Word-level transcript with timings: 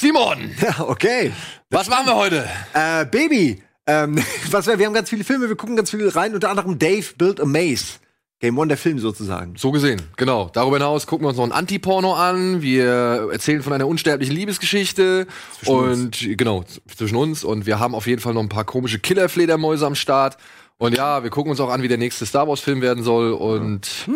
Simon, 0.00 0.50
Ja, 0.62 0.80
okay. 0.80 1.30
was 1.68 1.90
machen 1.90 2.06
wir 2.06 2.16
heute? 2.16 2.48
Äh, 2.72 3.04
Baby. 3.04 3.62
Ähm, 3.86 4.16
was 4.50 4.66
wir, 4.66 4.78
wir 4.78 4.86
haben 4.86 4.94
ganz 4.94 5.10
viele 5.10 5.24
Filme, 5.24 5.50
wir 5.50 5.56
gucken 5.56 5.76
ganz 5.76 5.90
viele 5.90 6.14
rein, 6.16 6.32
unter 6.32 6.48
anderem 6.48 6.78
Dave 6.78 7.04
Built 7.18 7.38
a 7.38 7.44
Maze. 7.44 7.98
Game 8.40 8.56
One, 8.58 8.68
der 8.68 8.78
Film 8.78 8.98
sozusagen. 8.98 9.56
So 9.58 9.70
gesehen, 9.70 10.00
genau. 10.16 10.48
Darüber 10.54 10.78
hinaus 10.78 11.06
gucken 11.06 11.26
wir 11.26 11.28
uns 11.28 11.36
noch 11.36 11.44
ein 11.44 11.52
Anti-Porno 11.52 12.14
an. 12.14 12.62
Wir 12.62 13.28
erzählen 13.30 13.62
von 13.62 13.74
einer 13.74 13.86
unsterblichen 13.86 14.34
Liebesgeschichte. 14.34 15.26
und 15.66 16.16
genau, 16.38 16.64
zwischen 16.96 17.16
uns. 17.16 17.44
Und 17.44 17.66
wir 17.66 17.78
haben 17.78 17.94
auf 17.94 18.06
jeden 18.06 18.22
Fall 18.22 18.32
noch 18.32 18.40
ein 18.40 18.48
paar 18.48 18.64
komische 18.64 18.98
Killer-Fledermäuse 19.00 19.84
am 19.84 19.94
Start. 19.94 20.38
Und 20.78 20.96
ja, 20.96 21.22
wir 21.22 21.28
gucken 21.28 21.50
uns 21.50 21.60
auch 21.60 21.68
an, 21.68 21.82
wie 21.82 21.88
der 21.88 21.98
nächste 21.98 22.24
Star 22.24 22.48
Wars-Film 22.48 22.80
werden 22.80 23.04
soll. 23.04 23.34
Und 23.34 24.08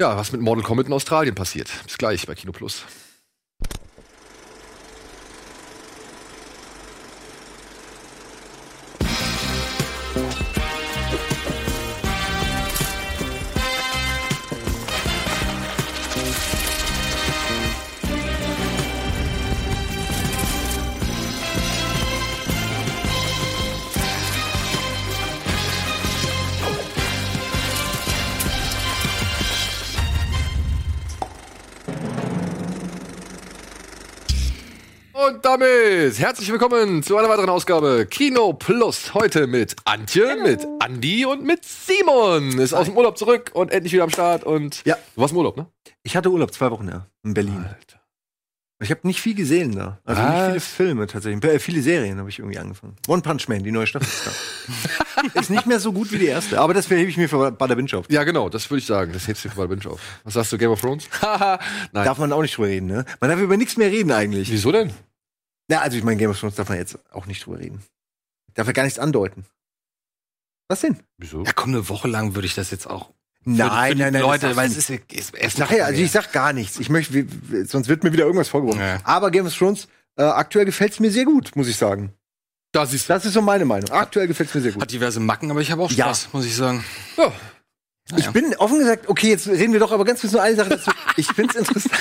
ja, 0.00 0.16
was 0.16 0.32
mit 0.32 0.40
Mortal 0.40 0.64
Kombat 0.64 0.86
in 0.86 0.94
Australien 0.94 1.34
passiert. 1.34 1.68
Bis 1.84 1.98
gleich 1.98 2.26
bei 2.26 2.34
Kino 2.34 2.52
Plus. 2.52 2.84
Und 35.26 35.44
damit 35.44 36.16
herzlich 36.20 36.48
willkommen 36.52 37.02
zu 37.02 37.16
einer 37.16 37.28
weiteren 37.28 37.48
Ausgabe 37.50 38.06
Kino 38.08 38.52
Plus. 38.52 39.14
Heute 39.14 39.48
mit 39.48 39.74
Antje, 39.84 40.36
mit 40.44 40.64
Andi 40.78 41.26
und 41.26 41.42
mit 41.44 41.64
Simon. 41.64 42.56
Ist 42.60 42.72
aus 42.72 42.86
dem 42.86 42.96
Urlaub 42.96 43.18
zurück 43.18 43.50
und 43.52 43.72
endlich 43.72 43.92
wieder 43.92 44.04
am 44.04 44.10
Start. 44.10 44.44
Und 44.44 44.82
Ja. 44.84 44.94
du 45.16 45.20
warst 45.20 45.32
im 45.32 45.38
Urlaub, 45.38 45.56
ne? 45.56 45.66
Ich 46.04 46.16
hatte 46.16 46.30
Urlaub 46.30 46.52
zwei 46.54 46.70
Wochen, 46.70 46.86
ja, 46.88 47.06
in 47.24 47.34
Berlin. 47.34 47.64
Alter. 47.68 47.98
Ich 48.80 48.92
habe 48.92 49.00
nicht 49.08 49.20
viel 49.20 49.34
gesehen 49.34 49.74
da. 49.74 49.98
Also 50.04 50.22
Was? 50.22 50.30
nicht 50.30 50.46
viele 50.46 50.60
Filme 50.60 51.06
tatsächlich. 51.08 51.42
Äh, 51.44 51.58
viele 51.58 51.82
Serien 51.82 52.18
habe 52.20 52.28
ich 52.30 52.38
irgendwie 52.38 52.58
angefangen. 52.58 52.94
One 53.08 53.22
Punch 53.22 53.48
Man, 53.48 53.64
die 53.64 53.72
neue 53.72 53.88
Staffel 53.88 54.06
ist 54.06 54.24
da. 55.34 55.40
ist 55.40 55.50
nicht 55.50 55.66
mehr 55.66 55.80
so 55.80 55.92
gut 55.92 56.12
wie 56.12 56.18
die 56.18 56.26
erste, 56.26 56.60
aber 56.60 56.74
das 56.74 56.88
hebe 56.88 57.10
ich 57.10 57.16
mir 57.16 57.28
für 57.28 57.50
Bada 57.50 57.74
Binge 57.74 57.92
auf. 57.94 58.06
Ja, 58.08 58.22
genau, 58.22 58.48
das 58.48 58.70
würde 58.70 58.78
ich 58.78 58.86
sagen. 58.86 59.12
Das 59.12 59.26
hebst 59.26 59.44
du 59.44 59.48
für 59.48 59.66
Binge 59.66 59.90
auf. 59.90 60.00
Was 60.22 60.34
sagst 60.34 60.52
du, 60.52 60.58
Game 60.58 60.70
of 60.70 60.80
Thrones? 60.80 61.08
Haha, 61.20 61.58
Nein. 61.92 62.04
Darf 62.04 62.18
man 62.18 62.32
auch 62.32 62.40
nicht 62.42 62.56
drüber 62.56 62.68
reden, 62.68 62.86
ne? 62.86 63.04
Man 63.20 63.30
darf 63.30 63.40
über 63.40 63.56
nichts 63.56 63.76
mehr 63.76 63.90
reden 63.90 64.12
eigentlich. 64.12 64.48
Wieso 64.52 64.70
denn? 64.70 64.92
Na, 65.68 65.80
also 65.80 65.96
ich 65.96 66.02
meine, 66.04 66.16
Game 66.18 66.30
of 66.30 66.38
Thrones 66.40 66.54
darf 66.56 66.68
man 66.68 66.78
jetzt 66.78 66.98
auch 67.12 67.26
nicht 67.26 67.44
drüber 67.44 67.58
reden. 67.58 67.82
Darf 68.54 68.66
er 68.66 68.72
gar 68.72 68.84
nichts 68.84 68.98
andeuten. 68.98 69.44
Was 70.68 70.80
denn? 70.80 70.98
Wieso? 71.18 71.44
Ja, 71.44 71.52
komm, 71.52 71.70
eine 71.70 71.88
Woche 71.88 72.08
lang 72.08 72.34
würde 72.34 72.46
ich 72.46 72.54
das 72.54 72.70
jetzt 72.70 72.86
auch. 72.86 73.10
für- 73.42 73.50
Nein, 73.50 73.90
für 73.90 73.94
die 73.94 74.02
nein, 74.02 74.12
nein. 74.14 74.22
Leute, 74.22 74.48
das 74.48 74.56
weil 74.56 74.68
es 74.70 74.76
ist, 74.76 74.90
ist, 74.90 75.34
ist, 75.34 75.58
nachher, 75.58 75.86
also 75.86 76.00
ich 76.02 76.10
sag 76.10 76.32
gar 76.32 76.52
nichts. 76.52 76.78
Ich 76.80 76.90
möchte, 76.90 77.26
sonst 77.66 77.88
wird 77.88 78.02
mir 78.04 78.12
wieder 78.12 78.24
irgendwas 78.24 78.48
vorgeworfen. 78.48 78.80
Ja. 78.80 78.98
Aber 79.04 79.30
Game 79.30 79.46
of 79.46 79.56
Thrones, 79.56 79.88
äh, 80.16 80.22
aktuell 80.22 80.64
gefällt 80.66 80.92
es 80.92 81.00
mir 81.00 81.10
sehr 81.10 81.24
gut, 81.24 81.54
muss 81.54 81.68
ich 81.68 81.76
sagen. 81.76 82.12
Da 82.72 82.84
siehst 82.84 83.08
du. 83.08 83.12
Das 83.14 83.24
ist 83.24 83.32
so 83.32 83.40
meine 83.40 83.64
Meinung. 83.64 83.90
Aktuell 83.90 84.26
gefällt 84.26 84.50
es 84.50 84.54
mir 84.54 84.60
sehr 84.60 84.72
gut. 84.72 84.82
hat 84.82 84.90
diverse 84.92 85.20
Macken, 85.20 85.50
aber 85.50 85.60
ich 85.60 85.70
habe 85.70 85.82
auch 85.82 85.90
Ja. 85.90 86.06
Spaß, 86.06 86.32
muss 86.34 86.44
ich 86.44 86.54
sagen. 86.56 86.84
Ja. 87.16 87.32
Ich 88.16 88.28
bin 88.30 88.54
offen 88.56 88.78
gesagt, 88.78 89.08
okay, 89.08 89.28
jetzt 89.28 89.46
reden 89.48 89.72
wir 89.72 89.80
doch 89.80 89.92
aber 89.92 90.04
ganz 90.04 90.20
kurz 90.20 90.32
nur 90.32 90.42
eine 90.42 90.56
Sache 90.56 90.70
dazu. 90.70 90.90
Ich 91.16 91.26
find's 91.26 91.56
interessant. 91.56 91.94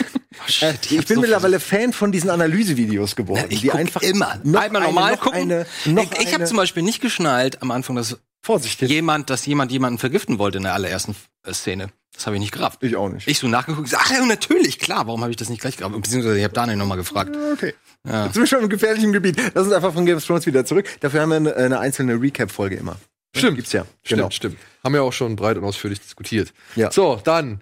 äh, 0.62 0.74
ich 0.82 0.92
ich 0.92 0.98
hab 1.00 1.08
bin 1.08 1.16
so 1.16 1.22
mittlerweile 1.22 1.60
Fan 1.60 1.92
von 1.92 2.12
diesen 2.12 2.30
Analysevideos 2.30 3.16
geworden, 3.16 3.46
Ich 3.50 3.62
die 3.62 3.72
einfach 3.72 4.02
immer. 4.04 4.40
noch 4.44 4.62
Einmal 4.62 4.82
eine, 4.84 4.86
normal 4.94 5.12
noch 5.14 5.22
gucken. 5.22 5.40
Eine, 5.42 5.66
ich 5.86 5.92
ich 5.94 6.28
habe 6.28 6.36
eine- 6.36 6.46
zum 6.46 6.58
Beispiel 6.58 6.84
nicht 6.84 7.02
geschnallt 7.02 7.62
am 7.62 7.72
Anfang, 7.72 7.96
dass 7.96 8.18
Vorsicht, 8.44 8.82
jemand, 8.84 9.30
dass 9.30 9.46
jemand 9.46 9.72
jemanden 9.72 9.98
vergiften 9.98 10.38
wollte 10.40 10.58
in 10.60 10.64
der 10.66 10.74
allerersten 10.76 11.16
äh, 11.46 11.54
Szene. 11.54 11.90
Das 12.14 12.26
habe 12.28 12.36
ich 12.38 12.40
nicht 12.40 12.52
gerafft. 12.54 12.82
ich 12.84 12.96
auch 12.96 13.10
nicht. 13.10 13.28
Ich 13.28 13.40
so 13.40 13.48
nachgeguckt, 13.48 13.94
ach 13.96 14.10
ja, 14.12 14.24
natürlich, 14.26 14.80
klar, 14.80 15.06
warum 15.08 15.22
habe 15.22 15.32
ich 15.32 15.38
das 15.38 15.50
nicht 15.50 15.62
gleich 15.62 15.78
gerafft? 15.78 15.96
Beziehungsweise 16.02 16.38
ich 16.38 16.44
habe 16.44 16.54
Daniel 16.54 16.78
nochmal 16.78 16.98
gefragt. 16.98 17.36
Okay. 17.54 17.74
Ja. 18.08 18.26
Jetzt 18.26 18.34
sind 18.36 18.44
wir 18.44 18.48
schon 18.48 18.62
im 18.64 18.70
gefährlichen 18.70 19.12
Gebiet. 19.12 19.38
Lass 19.54 19.66
uns 19.66 19.74
einfach 19.74 19.94
von 19.94 20.06
Game 20.06 20.18
of 20.18 20.26
Thrones 20.26 20.46
wieder 20.46 20.64
zurück. 20.66 20.88
Dafür 21.02 21.22
haben 21.22 21.30
wir 21.30 21.36
eine, 21.38 21.56
eine 21.56 21.80
einzelne 21.80 22.14
Recap-Folge 22.22 22.76
immer. 22.78 22.96
Stimmt. 23.36 23.58
Gibt's 23.58 23.74
ja. 23.74 23.82
Stimmt, 24.04 24.20
Genau. 24.20 24.30
stimmt. 24.32 24.58
Haben 24.84 24.94
wir 24.94 25.04
auch 25.04 25.14
schon 25.14 25.36
breit 25.36 25.58
und 25.58 25.64
ausführlich 25.64 26.00
diskutiert. 26.00 26.54
Ja. 26.76 26.92
So, 26.92 27.20
dann. 27.24 27.62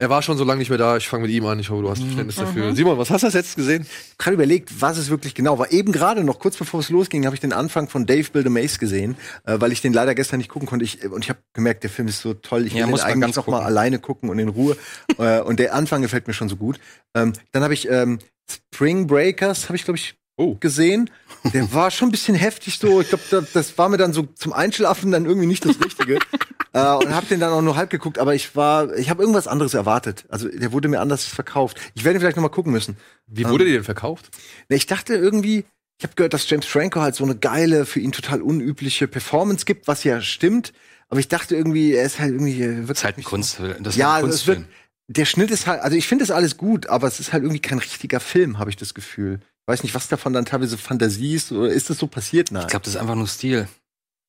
Er 0.00 0.10
war 0.10 0.22
schon 0.22 0.36
so 0.36 0.42
lange 0.42 0.58
nicht 0.58 0.70
mehr 0.70 0.76
da. 0.78 0.96
Ich 0.96 1.06
fange 1.08 1.22
mit 1.22 1.30
ihm 1.30 1.46
an. 1.46 1.60
Ich 1.60 1.70
hoffe, 1.70 1.80
du 1.82 1.88
hast 1.88 2.02
Verständnis 2.02 2.34
dafür. 2.34 2.74
Simon, 2.74 2.98
was 2.98 3.10
hast 3.10 3.22
du 3.22 3.26
als 3.28 3.34
letztes 3.34 3.54
gesehen? 3.54 3.86
gerade 4.18 4.34
überlegt, 4.34 4.80
was 4.82 4.98
es 4.98 5.08
wirklich 5.08 5.36
genau 5.36 5.58
war. 5.60 5.70
Eben 5.70 5.92
gerade 5.92 6.24
noch, 6.24 6.40
kurz 6.40 6.56
bevor 6.56 6.80
es 6.80 6.90
losging, 6.90 7.24
habe 7.26 7.36
ich 7.36 7.40
den 7.40 7.52
Anfang 7.52 7.88
von 7.88 8.04
Dave 8.04 8.28
Build 8.32 8.44
a 8.48 8.50
Maze 8.50 8.78
gesehen, 8.80 9.16
äh, 9.44 9.54
weil 9.60 9.70
ich 9.70 9.80
den 9.82 9.92
leider 9.92 10.16
gestern 10.16 10.38
nicht 10.38 10.48
gucken 10.48 10.68
konnte. 10.68 10.84
Ich, 10.84 11.04
und 11.08 11.22
ich 11.22 11.30
habe 11.30 11.38
gemerkt, 11.52 11.84
der 11.84 11.90
Film 11.90 12.08
ist 12.08 12.20
so 12.20 12.34
toll. 12.34 12.66
Ich 12.66 12.74
will 12.74 12.80
Ja, 12.80 12.86
den 12.86 13.00
eigentlich 13.00 13.20
ganz 13.20 13.36
noch 13.36 13.46
mal 13.46 13.62
alleine 13.62 14.00
gucken 14.00 14.30
und 14.30 14.38
in 14.40 14.48
Ruhe. 14.48 14.76
äh, 15.18 15.40
und 15.40 15.60
der 15.60 15.72
Anfang 15.74 16.02
gefällt 16.02 16.26
mir 16.26 16.34
schon 16.34 16.48
so 16.48 16.56
gut. 16.56 16.80
Ähm, 17.14 17.32
dann 17.52 17.62
habe 17.62 17.72
ich 17.72 17.88
ähm, 17.88 18.18
Spring 18.50 19.06
Breakers, 19.06 19.68
habe 19.68 19.76
ich 19.76 19.84
glaube 19.84 19.96
ich 19.98 20.16
Oh. 20.36 20.56
gesehen. 20.58 21.08
Der 21.52 21.72
war 21.72 21.90
schon 21.90 22.08
ein 22.08 22.10
bisschen 22.10 22.34
heftig 22.34 22.78
so. 22.78 23.00
Ich 23.00 23.08
glaube, 23.08 23.24
das, 23.30 23.52
das 23.52 23.78
war 23.78 23.88
mir 23.88 23.98
dann 23.98 24.12
so 24.12 24.22
zum 24.34 24.52
Einschlafen 24.52 25.10
dann 25.10 25.26
irgendwie 25.26 25.46
nicht 25.46 25.64
das 25.64 25.80
Richtige. 25.82 26.14
äh, 26.72 26.92
und 26.94 27.14
habe 27.14 27.26
den 27.26 27.40
dann 27.40 27.52
auch 27.52 27.62
nur 27.62 27.76
halb 27.76 27.90
geguckt, 27.90 28.18
aber 28.18 28.34
ich 28.34 28.56
war, 28.56 28.94
ich 28.96 29.10
habe 29.10 29.22
irgendwas 29.22 29.46
anderes 29.46 29.74
erwartet. 29.74 30.24
Also 30.28 30.48
der 30.48 30.72
wurde 30.72 30.88
mir 30.88 31.00
anders 31.00 31.24
verkauft. 31.24 31.80
Ich 31.94 32.04
werde 32.04 32.18
ihn 32.18 32.20
vielleicht 32.20 32.36
noch 32.36 32.42
mal 32.42 32.48
gucken 32.48 32.72
müssen. 32.72 32.96
Wie 33.26 33.48
wurde 33.48 33.64
dir 33.64 33.74
denn 33.74 33.84
verkauft? 33.84 34.30
Ich 34.68 34.86
dachte 34.86 35.14
irgendwie, 35.14 35.64
ich 35.98 36.04
habe 36.04 36.14
gehört, 36.16 36.34
dass 36.34 36.48
James 36.48 36.66
Franco 36.66 37.00
halt 37.00 37.14
so 37.14 37.24
eine 37.24 37.36
geile, 37.36 37.86
für 37.86 38.00
ihn 38.00 38.12
total 38.12 38.42
unübliche 38.42 39.06
Performance 39.06 39.64
gibt, 39.64 39.86
was 39.86 40.04
ja 40.04 40.20
stimmt. 40.20 40.72
Aber 41.08 41.20
ich 41.20 41.28
dachte 41.28 41.54
irgendwie, 41.54 41.92
er 41.92 42.06
ist 42.06 42.18
halt 42.18 42.32
irgendwie. 42.32 42.58
Das 42.58 42.88
Wird 42.88 42.98
ist 42.98 43.04
halt 43.04 43.18
ein 43.18 43.24
Kunst, 43.24 43.60
das 43.60 43.94
ist 43.94 43.96
ja, 43.96 44.14
ein 44.14 44.24
also 44.24 44.28
es 44.28 44.46
wird. 44.46 44.58
Kunstfilm. 44.58 44.80
Der 45.06 45.26
Schnitt 45.26 45.50
ist 45.50 45.66
halt, 45.66 45.82
also 45.82 45.96
ich 45.98 46.08
finde 46.08 46.24
es 46.24 46.30
alles 46.30 46.56
gut, 46.56 46.86
aber 46.86 47.06
es 47.06 47.20
ist 47.20 47.34
halt 47.34 47.42
irgendwie 47.42 47.60
kein 47.60 47.78
richtiger 47.78 48.20
Film, 48.20 48.58
habe 48.58 48.70
ich 48.70 48.76
das 48.76 48.94
Gefühl. 48.94 49.40
Weiß 49.66 49.82
nicht, 49.82 49.94
was 49.94 50.08
davon 50.08 50.32
dann 50.32 50.44
teilweise 50.44 50.76
Fantasie 50.76 51.34
ist 51.34 51.52
oder 51.52 51.70
ist 51.70 51.88
das 51.88 51.98
so 51.98 52.06
passiert? 52.06 52.50
Nein. 52.50 52.62
Ich 52.62 52.68
glaube, 52.68 52.84
das 52.84 52.94
ist 52.94 53.00
einfach 53.00 53.14
nur 53.14 53.26
Stil. 53.26 53.68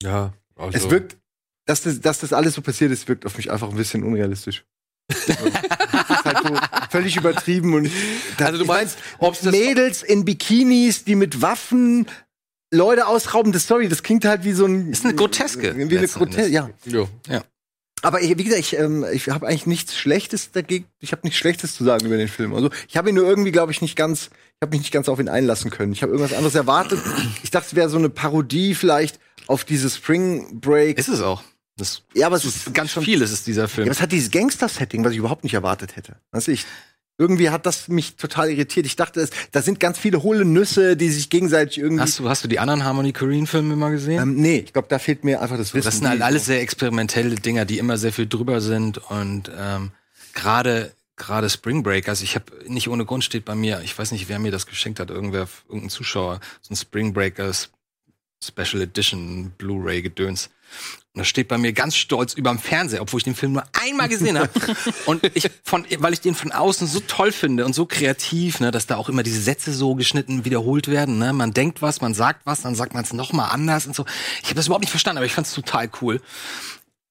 Ja. 0.02 0.34
Also, 0.56 0.78
es 0.78 0.90
wirkt, 0.90 1.18
dass 1.66 1.82
das, 1.82 2.00
dass 2.00 2.20
das 2.20 2.32
alles 2.32 2.54
so 2.54 2.62
passiert 2.62 2.92
ist, 2.92 3.08
wirkt 3.08 3.26
auf 3.26 3.36
mich 3.38 3.52
einfach 3.52 3.70
ein 3.70 3.76
bisschen 3.76 4.04
unrealistisch. 4.04 4.66
Ist 5.12 6.26
halt 6.26 6.40
so 6.44 6.58
völlig 6.90 7.16
übertrieben 7.16 7.76
und 7.76 7.92
da, 8.38 8.46
Also 8.48 8.58
du 8.58 8.66
meinst, 8.66 8.98
ob's 9.20 9.42
das 9.42 9.52
Mädels 9.52 10.02
in 10.02 10.26
Bikinis, 10.26 11.04
die 11.04 11.14
mit 11.14 11.44
Waffen 11.44 12.08
Leute 12.72 13.06
ausrauben. 13.06 13.52
Das 13.52 13.64
Story, 13.64 13.88
das 13.88 14.02
klingt 14.02 14.26
halt 14.26 14.44
wie 14.44 14.54
so 14.54 14.66
ein. 14.66 14.92
Ist 14.92 15.06
eine 15.06 15.14
Groteske, 15.14 15.76
Wie 15.76 15.98
eine 15.98 16.08
Groteske, 16.08 16.48
ja. 16.48 16.70
ja. 17.28 17.44
Aber 18.06 18.22
ich, 18.22 18.38
wie 18.38 18.44
gesagt, 18.44 18.60
ich, 18.60 18.78
ähm, 18.78 19.04
ich 19.12 19.28
habe 19.30 19.48
eigentlich 19.48 19.66
nichts 19.66 19.98
Schlechtes 19.98 20.52
dagegen. 20.52 20.86
Ich 21.00 21.12
habe 21.12 21.22
nichts 21.24 21.40
Schlechtes 21.40 21.76
zu 21.76 21.84
sagen 21.84 22.06
über 22.06 22.18
den 22.18 22.28
Film. 22.28 22.54
Also 22.54 22.70
ich 22.88 22.98
habe 22.98 23.10
ihn 23.10 23.16
nur 23.16 23.26
irgendwie, 23.28 23.52
glaube 23.52 23.72
ich, 23.72 23.82
nicht 23.82 23.96
ganz. 23.96 24.26
Ich 24.28 24.62
habe 24.62 24.70
mich 24.72 24.82
nicht 24.82 24.92
ganz 24.92 25.10
auf 25.10 25.20
ihn 25.20 25.28
einlassen 25.28 25.72
können. 25.72 25.92
Ich 25.92 26.04
habe 26.04 26.12
irgendwas 26.12 26.36
anderes 26.38 26.54
erwartet. 26.54 27.00
Ich 27.42 27.50
dachte, 27.50 27.66
es 27.70 27.76
wäre 27.76 27.90
so 27.90 27.98
eine 27.98 28.10
Parodie 28.10 28.76
vielleicht 28.76 29.20
auf 29.48 29.64
diese 29.66 29.90
Spring 29.90 30.60
Break. 30.60 31.00
Ist 31.00 31.08
es 31.10 31.22
auch. 31.22 31.44
Das 31.78 32.04
ja, 32.14 32.28
aber 32.28 32.36
es 32.36 32.46
ist 32.46 32.74
ganz 32.76 32.92
schon 32.92 33.04
viel, 33.04 33.22
ist 33.24 33.32
es 33.32 33.44
dieser 33.44 33.64
Ja, 33.64 33.68
Film. 33.68 33.88
aber 33.88 33.92
es 33.92 34.02
hat 34.02 34.12
dieses 34.12 34.30
Gangster-Setting, 34.30 35.04
was 35.04 35.12
ich 35.12 35.18
überhaupt 35.18 35.44
nicht 35.44 35.56
erwartet 35.56 35.96
hätte. 35.96 36.18
Du, 36.32 36.52
ich, 36.52 36.64
irgendwie 37.18 37.50
hat 37.50 37.66
das 37.66 37.88
mich 37.88 38.16
total 38.16 38.50
irritiert. 38.50 38.86
Ich 38.86 38.96
dachte, 38.96 39.22
es, 39.22 39.30
da 39.52 39.62
sind 39.62 39.80
ganz 39.80 39.98
viele 39.98 40.22
hohle 40.24 40.44
Nüsse, 40.44 40.98
die 40.98 41.10
sich 41.10 41.30
gegenseitig 41.30 41.78
irgendwie. 41.78 42.02
Hast 42.02 42.20
du, 42.20 42.30
hast 42.30 42.44
du 42.44 42.48
die 42.48 42.60
anderen 42.60 42.84
Harmony 42.84 43.14
Korine 43.14 43.48
Filme 43.48 43.76
mal 43.76 43.92
gesehen? 43.92 44.22
ähm, 44.22 44.36
nee, 44.36 44.64
ich 44.66 44.74
glaube, 44.74 44.88
da 44.90 45.00
fehlt 45.00 45.24
mir 45.24 45.42
einfach 45.42 45.58
das 45.58 45.74
Wissen. 45.74 45.86
Das 45.86 45.98
sind 45.98 46.10
halt 46.10 46.22
alles 46.22 46.46
sehr 46.46 46.62
experimentelle 46.62 47.36
Dinger, 47.36 47.66
die 47.66 47.78
immer 47.78 47.98
sehr 47.98 48.12
viel 48.12 48.28
drüber 48.28 48.62
sind 48.62 48.98
und 48.98 49.50
ähm, 49.58 49.92
gerade 50.34 50.92
gerade 51.18 51.50
Spring 51.50 51.82
Breakers, 51.82 52.22
ich 52.22 52.36
habe 52.36 52.46
nicht 52.68 52.90
ohne 52.90 53.06
Grund 53.06 53.24
steht 53.24 53.46
bei 53.46 53.56
mir, 53.56 53.82
ich 53.84 53.98
weiß 53.98 54.12
nicht, 54.12 54.28
wer 54.28 54.38
mir 54.38 54.52
das 54.52 54.66
geschenkt 54.66 55.00
hat, 55.00 55.10
irgendwer, 55.10 55.48
irgendein 55.68 55.90
Zuschauer, 55.90 56.42
so 56.62 56.74
ein 56.74 56.76
Spring 56.76 57.14
Breakers 57.14 57.70
Special 58.44 58.82
Edition 58.82 59.52
Blu-ray 59.58 60.02
Gedöns. 60.02 60.50
Und 61.14 61.20
das 61.20 61.28
steht 61.30 61.48
bei 61.48 61.58
mir 61.58 61.72
ganz 61.72 61.96
stolz 61.96 62.34
überm 62.34 62.60
Fernseher, 62.60 63.02
obwohl 63.02 63.20
ich 63.20 63.24
den 63.24 63.36
Film 63.36 63.54
nur 63.54 63.64
einmal 63.82 64.10
gesehen 64.10 64.38
habe. 64.38 64.50
und 65.06 65.24
ich 65.34 65.50
von, 65.64 65.86
weil 66.00 66.12
ich 66.12 66.20
den 66.20 66.36
von 66.36 66.52
außen 66.52 66.88
so 66.88 67.00
toll 67.00 67.32
finde 67.32 67.66
und 67.66 67.74
so 67.74 67.86
kreativ, 67.86 68.60
ne, 68.60 68.70
dass 68.70 68.86
da 68.86 68.98
auch 68.98 69.08
immer 69.08 69.24
diese 69.24 69.40
Sätze 69.40 69.74
so 69.74 69.96
geschnitten 69.96 70.44
wiederholt 70.44 70.90
werden. 70.90 71.18
Ne? 71.18 71.32
Man 71.32 71.54
denkt 71.54 71.82
was, 71.82 72.02
man 72.02 72.14
sagt 72.14 72.46
was, 72.46 72.64
dann 72.64 72.76
sagt 72.76 72.94
man 72.94 73.06
es 73.06 73.14
noch 73.14 73.32
mal 73.32 73.48
anders 73.48 73.88
und 73.88 73.96
so. 73.96 74.06
Ich 74.42 74.48
habe 74.48 74.56
das 74.56 74.66
überhaupt 74.66 74.84
nicht 74.84 74.92
verstanden, 74.92 75.20
aber 75.20 75.26
ich 75.26 75.34
fand 75.34 75.48
es 75.48 75.54
total 75.54 75.90
cool. 76.02 76.22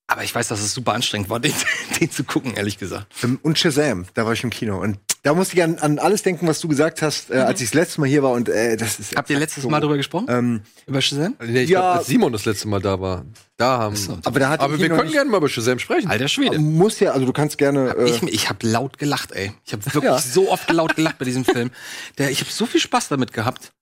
Aber 0.06 0.22
ich 0.22 0.34
weiß, 0.34 0.48
dass 0.48 0.60
es 0.60 0.74
super 0.74 0.92
anstrengend 0.92 1.30
war, 1.30 1.40
den, 1.40 1.54
den 1.98 2.10
zu 2.10 2.24
gucken, 2.24 2.54
ehrlich 2.54 2.78
gesagt. 2.78 3.06
Ähm, 3.22 3.38
Und 3.42 3.58
Shazam, 3.58 4.04
da 4.12 4.26
war 4.26 4.34
ich 4.34 4.44
im 4.44 4.50
Kino. 4.50 4.80
Und 4.82 4.98
Da 5.24 5.32
musste 5.32 5.56
ich 5.56 5.62
an, 5.62 5.78
an 5.78 5.98
alles 5.98 6.22
denken, 6.22 6.46
was 6.46 6.60
du 6.60 6.68
gesagt 6.68 7.00
hast, 7.00 7.30
äh, 7.30 7.36
als 7.38 7.58
ich 7.62 7.68
das 7.70 7.74
letzte 7.74 8.00
Mal 8.02 8.06
hier 8.10 8.22
war. 8.22 8.32
Und 8.32 8.50
äh, 8.50 8.76
das 8.76 9.00
ist 9.00 9.16
Habt 9.16 9.30
ihr 9.30 9.38
letztes 9.38 9.64
Mal 9.64 9.80
drüber 9.80 9.96
gesprochen? 9.96 10.26
ähm, 10.28 10.60
Über 10.86 11.00
Shazam? 11.00 11.34
Nee, 11.42 11.62
ich 11.62 11.70
Ja. 11.70 11.80
glaub, 11.80 11.96
als 11.96 12.06
Simon 12.08 12.30
das 12.30 12.44
letzte 12.44 12.68
Mal 12.68 12.80
da 12.82 13.00
war. 13.00 13.24
Da 13.56 13.78
haben. 13.78 13.96
so. 13.96 14.18
aber 14.22 14.38
da 14.38 14.50
hat 14.50 14.60
aber 14.60 14.78
wir 14.78 14.88
können 14.90 15.10
gerne 15.10 15.30
mal 15.30 15.38
über 15.38 15.48
Shazam 15.48 15.78
sprechen. 15.78 16.10
Alter 16.10 16.28
Schwede. 16.28 16.58
muss 16.58 17.00
ja, 17.00 17.12
also 17.12 17.24
du 17.24 17.32
kannst 17.32 17.56
gerne. 17.56 17.96
Äh, 17.96 18.10
Ich, 18.10 18.22
ich 18.22 18.48
habe 18.50 18.66
laut 18.68 18.98
gelacht, 18.98 19.32
ey. 19.32 19.52
Ich 19.64 19.72
habe 19.72 19.82
wirklich 19.86 20.04
Ja. 20.04 20.18
so 20.18 20.50
oft 20.52 20.70
laut 20.70 20.94
gelacht 20.94 21.16
bei 21.18 21.24
diesem 21.24 21.46
Film. 21.46 21.70
Der, 22.18 22.30
ich 22.30 22.40
habe 22.40 22.50
so 22.50 22.66
viel 22.66 22.80
Spaß 22.82 23.08
damit 23.08 23.32
gehabt. 23.32 23.72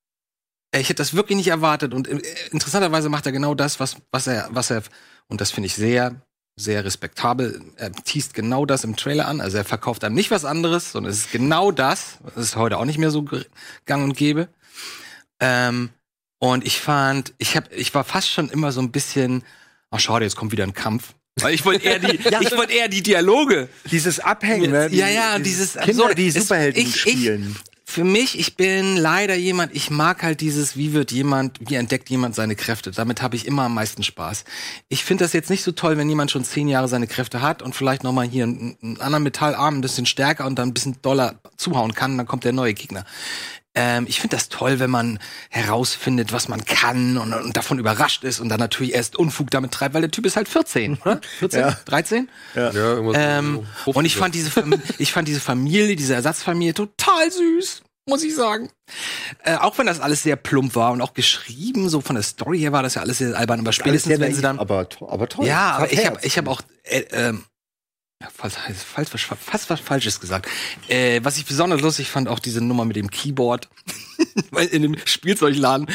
Ich 0.74 0.88
hätte 0.90 1.02
das 1.02 1.12
wirklich 1.12 1.36
nicht 1.36 1.48
erwartet. 1.48 1.92
Und 1.92 2.06
äh, 2.06 2.20
interessanterweise 2.52 3.08
macht 3.08 3.26
er 3.26 3.32
genau 3.32 3.56
das, 3.56 3.80
was, 3.80 3.96
was 4.12 4.28
er, 4.28 4.48
was 4.52 4.70
er, 4.70 4.84
und 5.26 5.40
das 5.40 5.50
finde 5.50 5.66
ich 5.66 5.74
sehr, 5.74 6.22
sehr 6.56 6.84
respektabel. 6.84 7.60
Er 7.76 7.92
teast 7.92 8.34
genau 8.34 8.66
das 8.66 8.84
im 8.84 8.96
Trailer 8.96 9.26
an. 9.26 9.40
Also 9.40 9.56
er 9.58 9.64
verkauft 9.64 10.04
einem 10.04 10.14
nicht 10.14 10.30
was 10.30 10.44
anderes, 10.44 10.92
sondern 10.92 11.10
es 11.12 11.18
ist 11.20 11.32
genau 11.32 11.70
das. 11.72 12.18
Das 12.34 12.44
ist 12.44 12.56
heute 12.56 12.78
auch 12.78 12.84
nicht 12.84 12.98
mehr 12.98 13.10
so 13.10 13.22
gang 13.86 14.04
und 14.04 14.16
gäbe. 14.16 14.48
Ähm, 15.40 15.90
und 16.38 16.66
ich 16.66 16.80
fand, 16.80 17.32
ich 17.38 17.56
hab, 17.56 17.72
ich 17.72 17.94
war 17.94 18.04
fast 18.04 18.28
schon 18.30 18.48
immer 18.50 18.72
so 18.72 18.80
ein 18.80 18.90
bisschen, 18.90 19.42
ach 19.90 20.00
schade, 20.00 20.24
jetzt 20.24 20.36
kommt 20.36 20.52
wieder 20.52 20.64
ein 20.64 20.74
Kampf. 20.74 21.14
Weil 21.40 21.54
ich 21.54 21.64
wollte 21.64 21.84
eher 21.86 21.98
die, 21.98 22.16
ich 22.40 22.56
wollte 22.56 22.72
eher 22.74 22.88
die 22.88 23.02
Dialoge. 23.02 23.68
dieses 23.90 24.20
Abhängen, 24.20 24.70
ne? 24.70 24.88
Ja, 24.90 25.08
ja, 25.08 25.36
und 25.36 25.44
dieses 25.46 25.72
Kinder, 25.74 25.88
Absurde. 25.88 26.14
die 26.16 26.30
Superhelden 26.30 26.82
ich- 26.82 26.88
ich- 26.94 27.00
spielen. 27.00 27.56
Für 27.92 28.04
mich, 28.04 28.38
ich 28.38 28.56
bin 28.56 28.96
leider 28.96 29.34
jemand, 29.34 29.76
ich 29.76 29.90
mag 29.90 30.22
halt 30.22 30.40
dieses, 30.40 30.78
wie 30.78 30.94
wird 30.94 31.12
jemand, 31.12 31.58
wie 31.60 31.74
entdeckt 31.74 32.08
jemand 32.08 32.34
seine 32.34 32.56
Kräfte. 32.56 32.90
Damit 32.90 33.20
habe 33.20 33.36
ich 33.36 33.46
immer 33.46 33.64
am 33.64 33.74
meisten 33.74 34.02
Spaß. 34.02 34.46
Ich 34.88 35.04
finde 35.04 35.24
das 35.24 35.34
jetzt 35.34 35.50
nicht 35.50 35.62
so 35.62 35.72
toll, 35.72 35.98
wenn 35.98 36.08
jemand 36.08 36.30
schon 36.30 36.42
zehn 36.42 36.68
Jahre 36.68 36.88
seine 36.88 37.06
Kräfte 37.06 37.42
hat 37.42 37.60
und 37.60 37.74
vielleicht 37.74 38.02
noch 38.02 38.12
mal 38.12 38.26
hier 38.26 38.44
einen, 38.44 38.78
einen 38.82 39.00
anderen 39.02 39.24
Metallarm 39.24 39.76
ein 39.76 39.80
bisschen 39.82 40.06
stärker 40.06 40.46
und 40.46 40.58
dann 40.58 40.70
ein 40.70 40.72
bisschen 40.72 41.02
doller 41.02 41.34
zuhauen 41.58 41.92
kann, 41.92 42.16
dann 42.16 42.26
kommt 42.26 42.44
der 42.44 42.54
neue 42.54 42.72
Gegner. 42.72 43.04
Ähm, 43.74 44.04
ich 44.06 44.20
finde 44.20 44.36
das 44.36 44.50
toll, 44.50 44.80
wenn 44.80 44.90
man 44.90 45.18
herausfindet, 45.48 46.32
was 46.32 46.48
man 46.48 46.64
kann 46.64 47.16
und, 47.16 47.32
und 47.32 47.56
davon 47.56 47.78
überrascht 47.78 48.22
ist 48.22 48.38
und 48.38 48.50
dann 48.50 48.60
natürlich 48.60 48.94
erst 48.94 49.16
Unfug 49.16 49.50
damit 49.50 49.72
treibt, 49.72 49.94
weil 49.94 50.02
der 50.02 50.10
Typ 50.10 50.26
ist 50.26 50.36
halt 50.36 50.48
14, 50.48 50.98
oder? 50.98 51.20
14? 51.38 51.60
Ja. 51.60 51.76
13? 51.86 52.28
Ja, 52.54 52.70
irgendwas 52.72 53.16
Ähm, 53.18 53.66
und 53.86 54.04
ich 54.04 54.16
fand 54.16 54.34
diese 54.34 54.50
Fam 54.50 54.74
ich 54.98 55.12
fand 55.12 55.26
diese 55.26 55.40
Familie, 55.40 55.96
diese 55.96 56.14
Ersatzfamilie 56.14 56.74
total 56.74 57.30
süß, 57.30 57.82
muss 58.06 58.22
ich 58.22 58.34
sagen. 58.34 58.68
Äh, 59.42 59.56
auch 59.56 59.78
wenn 59.78 59.86
das 59.86 60.00
alles 60.00 60.22
sehr 60.22 60.36
plump 60.36 60.74
war 60.74 60.92
und 60.92 61.00
auch 61.00 61.14
geschrieben, 61.14 61.88
so 61.88 62.02
von 62.02 62.16
der 62.16 62.24
Story 62.24 62.58
her 62.58 62.72
war 62.72 62.82
das 62.82 62.96
ja 62.96 63.02
alles 63.02 63.18
sehr 63.18 63.34
albern, 63.34 63.60
aber 63.60 63.72
spätestens 63.72 64.20
wenn 64.20 64.34
sie 64.34 64.42
dann 64.42 64.58
aber, 64.58 64.86
to 64.88 65.08
aber 65.08 65.28
toll. 65.30 65.46
ja, 65.46 65.72
aber 65.72 65.90
ich 65.90 66.04
habe 66.04 66.18
ich 66.22 66.36
hab 66.36 66.46
auch 66.46 66.60
äh, 66.82 67.04
ähm, 67.12 67.44
ja, 68.22 68.28
falls, 68.32 68.54
falls, 68.84 69.10
fast 69.10 69.68
was 69.68 69.80
Falsches 69.80 70.20
gesagt. 70.20 70.48
Äh, 70.86 71.20
was 71.24 71.38
ich 71.38 71.44
besonders 71.44 71.80
lustig 71.80 72.08
fand, 72.08 72.28
auch 72.28 72.38
diese 72.38 72.60
Nummer 72.60 72.84
mit 72.84 72.94
dem 72.94 73.10
Keyboard. 73.10 73.68
In 74.70 74.82
dem 74.82 74.96
Spielzeugladen, 75.04 75.88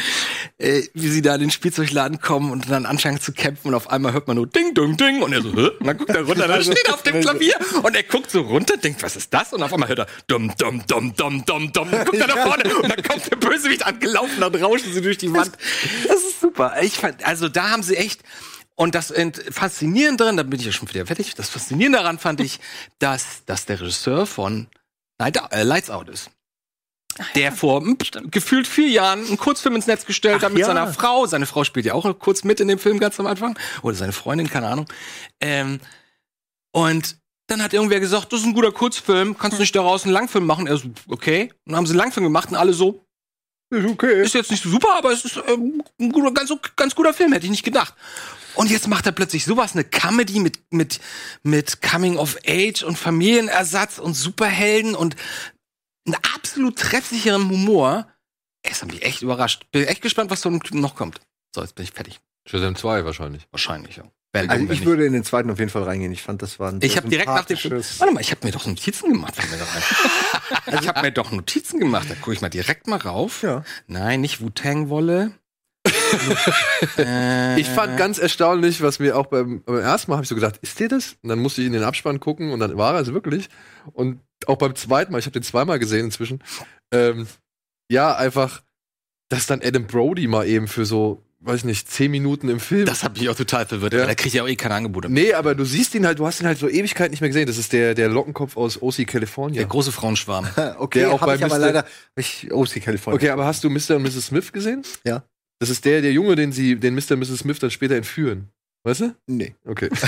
äh, 0.58 0.82
wie 0.92 1.08
sie 1.08 1.22
da 1.22 1.34
in 1.36 1.40
den 1.40 1.50
Spielzeugladen 1.50 2.20
kommen 2.20 2.50
und 2.50 2.70
dann 2.70 2.84
anfangen 2.84 3.20
zu 3.20 3.32
kämpfen 3.32 3.68
und 3.68 3.74
auf 3.74 3.88
einmal 3.90 4.12
hört 4.12 4.28
man 4.28 4.36
nur 4.36 4.46
Ding, 4.46 4.74
Ding, 4.74 4.96
Ding 4.96 5.22
und 5.22 5.32
er 5.32 5.40
so, 5.40 5.54
Hä? 5.54 5.70
und 5.78 5.86
dann 5.86 5.96
guckt 5.96 6.10
er 6.10 6.22
runter, 6.22 6.46
dann 6.46 6.62
steht 6.62 6.86
er 6.86 6.94
auf 6.94 7.02
dem 7.02 7.20
Klavier 7.22 7.54
und 7.82 7.96
er 7.96 8.02
guckt 8.02 8.30
so 8.30 8.42
runter, 8.42 8.76
denkt, 8.76 9.02
was 9.02 9.16
ist 9.16 9.32
das? 9.32 9.52
Und 9.52 9.62
auf 9.62 9.72
einmal 9.72 9.88
hört 9.88 10.00
er 10.00 10.06
dumm, 10.26 10.52
dumm, 10.58 10.82
dumm, 10.86 11.14
dumm, 11.16 11.44
dumm, 11.44 11.72
dumm, 11.72 11.92
und 11.92 12.04
guckt 12.04 12.20
er 12.20 12.26
nach 12.26 12.46
vorne 12.46 12.76
und 12.76 12.88
dann 12.90 13.02
kommt 13.02 13.30
der 13.30 13.36
Bösewicht 13.36 13.86
angelaufen, 13.86 14.40
dann 14.40 14.54
rauschen 14.56 14.92
sie 14.92 15.00
durch 15.00 15.18
die 15.18 15.32
Wand. 15.32 15.52
Das 16.06 16.18
ist 16.18 16.40
super. 16.40 16.74
Ich 16.82 16.94
fand, 16.94 17.24
also 17.24 17.48
da 17.48 17.70
haben 17.70 17.82
sie 17.82 17.96
echt, 17.96 18.20
und 18.80 18.94
das 18.94 19.12
Faszinierende 19.50 20.22
daran, 20.22 20.36
da 20.36 20.44
bin 20.44 20.60
ich 20.60 20.66
ja 20.66 20.70
schon 20.70 20.88
wieder 20.88 21.04
fertig, 21.04 21.34
das 21.34 21.50
Faszinierende 21.50 21.98
daran 21.98 22.20
fand 22.20 22.40
ich, 22.40 22.60
dass, 23.00 23.44
dass 23.44 23.66
der 23.66 23.80
Regisseur 23.80 24.24
von 24.24 24.68
äh, 25.18 25.62
Lights 25.64 25.90
Out 25.90 26.08
ist. 26.08 26.30
Der 27.34 27.50
vor 27.50 27.80
hm, 27.80 27.98
gefühlt 28.30 28.68
vier 28.68 28.88
Jahren 28.88 29.26
einen 29.26 29.36
Kurzfilm 29.36 29.74
ins 29.74 29.88
Netz 29.88 30.06
gestellt 30.06 30.36
Ach 30.38 30.44
hat 30.44 30.52
mit 30.52 30.60
ja. 30.60 30.66
seiner 30.66 30.92
Frau. 30.92 31.26
Seine 31.26 31.46
Frau 31.46 31.64
spielt 31.64 31.86
ja 31.86 31.94
auch 31.94 32.18
kurz 32.20 32.44
mit 32.44 32.60
in 32.60 32.68
dem 32.68 32.78
Film 32.78 33.00
ganz 33.00 33.18
am 33.18 33.26
Anfang. 33.26 33.58
Oder 33.82 33.96
seine 33.96 34.12
Freundin, 34.12 34.48
keine 34.48 34.68
Ahnung. 34.68 34.86
Ähm, 35.40 35.80
und 36.70 37.18
dann 37.48 37.60
hat 37.60 37.72
irgendwer 37.72 37.98
gesagt, 37.98 38.32
das 38.32 38.40
ist 38.40 38.46
ein 38.46 38.54
guter 38.54 38.70
Kurzfilm, 38.70 39.36
kannst 39.36 39.58
du 39.58 39.62
nicht 39.62 39.74
daraus 39.74 40.04
einen 40.04 40.12
Langfilm 40.12 40.46
machen? 40.46 40.68
Er 40.68 40.76
so, 40.76 40.88
okay. 41.08 41.50
Und 41.64 41.72
dann 41.72 41.76
haben 41.78 41.86
sie 41.86 41.94
einen 41.94 41.98
Langfilm 41.98 42.24
gemacht 42.24 42.50
und 42.50 42.56
alle 42.56 42.74
so, 42.74 43.04
Ist 43.70 43.86
okay. 43.86 44.22
ist 44.22 44.34
jetzt 44.34 44.52
nicht 44.52 44.62
so 44.62 44.70
super, 44.70 44.94
aber 44.96 45.10
es 45.10 45.24
ist 45.24 45.42
ähm, 45.48 45.82
ein 45.98 46.12
guter, 46.12 46.30
ganz, 46.30 46.52
ganz 46.76 46.94
guter 46.94 47.12
Film, 47.12 47.32
hätte 47.32 47.46
ich 47.46 47.50
nicht 47.50 47.64
gedacht. 47.64 47.94
Und 48.58 48.70
jetzt 48.72 48.88
macht 48.88 49.06
er 49.06 49.12
plötzlich 49.12 49.44
sowas, 49.44 49.74
eine 49.74 49.84
Comedy 49.84 50.40
mit, 50.40 50.58
mit, 50.72 50.98
mit 51.44 51.80
Coming 51.80 52.16
of 52.16 52.36
Age 52.44 52.82
und 52.82 52.98
Familienersatz 52.98 53.98
und 54.00 54.14
Superhelden 54.14 54.96
und 54.96 55.14
einen 56.04 56.16
absolut 56.34 56.76
treffsicheren 56.76 57.48
Humor. 57.48 58.08
Es 58.62 58.82
hat 58.82 58.90
mich 58.90 59.02
echt 59.02 59.22
überrascht. 59.22 59.66
Bin 59.70 59.84
echt 59.84 60.02
gespannt, 60.02 60.30
was 60.32 60.40
Typen 60.40 60.80
noch 60.80 60.96
kommt. 60.96 61.20
So, 61.54 61.60
jetzt 61.60 61.76
bin 61.76 61.84
ich 61.84 61.92
fertig. 61.92 62.18
Shazam 62.46 62.74
2 62.74 63.04
wahrscheinlich. 63.04 63.46
Wahrscheinlich, 63.52 63.96
ja. 63.96 64.04
Wenn- 64.32 64.50
Also 64.50 64.60
wenn 64.60 64.72
ich 64.74 64.80
nicht. 64.80 64.86
würde 64.86 65.06
in 65.06 65.12
den 65.12 65.22
zweiten 65.22 65.50
auf 65.52 65.60
jeden 65.60 65.70
Fall 65.70 65.84
reingehen. 65.84 66.10
Ich 66.10 66.22
fand, 66.22 66.42
das 66.42 66.58
war 66.58 66.70
ein 66.72 66.80
Ich 66.82 66.92
sehr 66.92 67.02
habe 67.02 67.08
direkt 67.10 67.28
nach 67.28 67.44
dem 67.44 67.56
Film. 67.56 67.80
Warte 67.98 68.12
mal, 68.12 68.20
ich 68.20 68.32
habe 68.32 68.44
mir 68.44 68.52
doch 68.52 68.66
Notizen 68.66 69.12
gemacht. 69.12 69.34
ein. 69.38 70.78
ich 70.80 70.88
habe 70.88 71.02
mir 71.02 71.12
doch 71.12 71.30
Notizen 71.30 71.78
gemacht. 71.78 72.10
Da 72.10 72.14
gucke 72.16 72.32
ich 72.32 72.40
mal 72.40 72.48
direkt 72.48 72.88
mal 72.88 72.98
rauf. 72.98 73.42
Ja. 73.42 73.62
Nein, 73.86 74.20
nicht 74.20 74.40
Wu-Tang-Wolle. 74.40 75.32
Ich 77.56 77.68
fand 77.68 77.96
ganz 77.96 78.18
erstaunlich, 78.18 78.82
was 78.82 78.98
mir 78.98 79.16
auch 79.16 79.26
beim, 79.26 79.62
beim 79.62 79.78
ersten 79.78 80.10
Mal 80.10 80.16
habe 80.16 80.24
ich 80.24 80.28
so 80.28 80.34
gedacht, 80.34 80.58
ist 80.62 80.78
der 80.80 80.88
das? 80.88 81.16
Und 81.22 81.28
dann 81.28 81.38
musste 81.38 81.60
ich 81.60 81.66
in 81.66 81.72
den 81.72 81.82
Abspann 81.82 82.20
gucken 82.20 82.52
und 82.52 82.60
dann 82.60 82.76
war 82.76 82.94
er 82.94 83.00
es 83.00 83.12
wirklich. 83.12 83.48
Und 83.92 84.20
auch 84.46 84.56
beim 84.56 84.74
zweiten 84.74 85.12
Mal, 85.12 85.18
ich 85.18 85.26
habe 85.26 85.32
den 85.32 85.42
zweimal 85.42 85.78
gesehen 85.78 86.06
inzwischen. 86.06 86.42
Ähm, 86.92 87.26
ja, 87.90 88.14
einfach, 88.16 88.62
dass 89.28 89.46
dann 89.46 89.60
Adam 89.62 89.86
Brody 89.86 90.26
mal 90.28 90.46
eben 90.46 90.68
für 90.68 90.84
so, 90.84 91.22
weiß 91.40 91.64
nicht, 91.64 91.90
zehn 91.90 92.10
Minuten 92.10 92.48
im 92.48 92.60
Film. 92.60 92.86
Das 92.86 93.02
hat 93.02 93.16
mich 93.18 93.28
auch 93.28 93.34
total 93.34 93.66
verwirrt. 93.66 93.92
Ja. 93.94 94.06
Da 94.06 94.14
kriegt 94.14 94.34
ja 94.34 94.42
auch 94.42 94.48
eh 94.48 94.56
keine 94.56 94.74
Angebote. 94.74 95.10
nee, 95.10 95.32
aber 95.32 95.54
du 95.54 95.64
siehst 95.64 95.94
ihn 95.94 96.06
halt, 96.06 96.18
du 96.18 96.26
hast 96.26 96.40
ihn 96.40 96.46
halt 96.46 96.58
so 96.58 96.68
Ewigkeit 96.68 97.10
nicht 97.10 97.20
mehr 97.20 97.30
gesehen. 97.30 97.46
Das 97.46 97.58
ist 97.58 97.72
der, 97.72 97.94
der 97.94 98.08
Lockenkopf 98.08 98.56
aus 98.56 98.80
OC 98.80 99.06
California. 99.06 99.58
Der 99.58 99.68
große 99.68 99.92
Frauenschwarm. 99.92 100.46
Okay, 100.78 101.00
Der 101.00 101.12
auch 101.12 101.20
hab 101.20 101.26
bei 101.28 101.36
ich 101.36 101.44
aber 101.44 101.58
leider 101.58 101.84
ich 102.16 102.52
OC 102.52 102.82
California. 102.82 103.16
Okay, 103.16 103.30
aber 103.30 103.46
hast 103.46 103.64
du 103.64 103.70
Mr. 103.70 103.96
und 103.96 104.02
Mrs. 104.02 104.26
Smith 104.26 104.52
gesehen? 104.52 104.82
Ja. 105.04 105.24
Das 105.58 105.70
ist 105.70 105.84
der, 105.84 106.02
der 106.02 106.12
Junge, 106.12 106.36
den 106.36 106.52
sie, 106.52 106.76
den 106.76 106.94
Mr. 106.94 107.12
und 107.12 107.20
Mrs. 107.20 107.38
Smith 107.38 107.58
dann 107.58 107.70
später 107.70 107.96
entführen. 107.96 108.48
Weißt 108.84 109.00
du? 109.00 109.14
Nee, 109.26 109.54
Okay. 109.66 109.90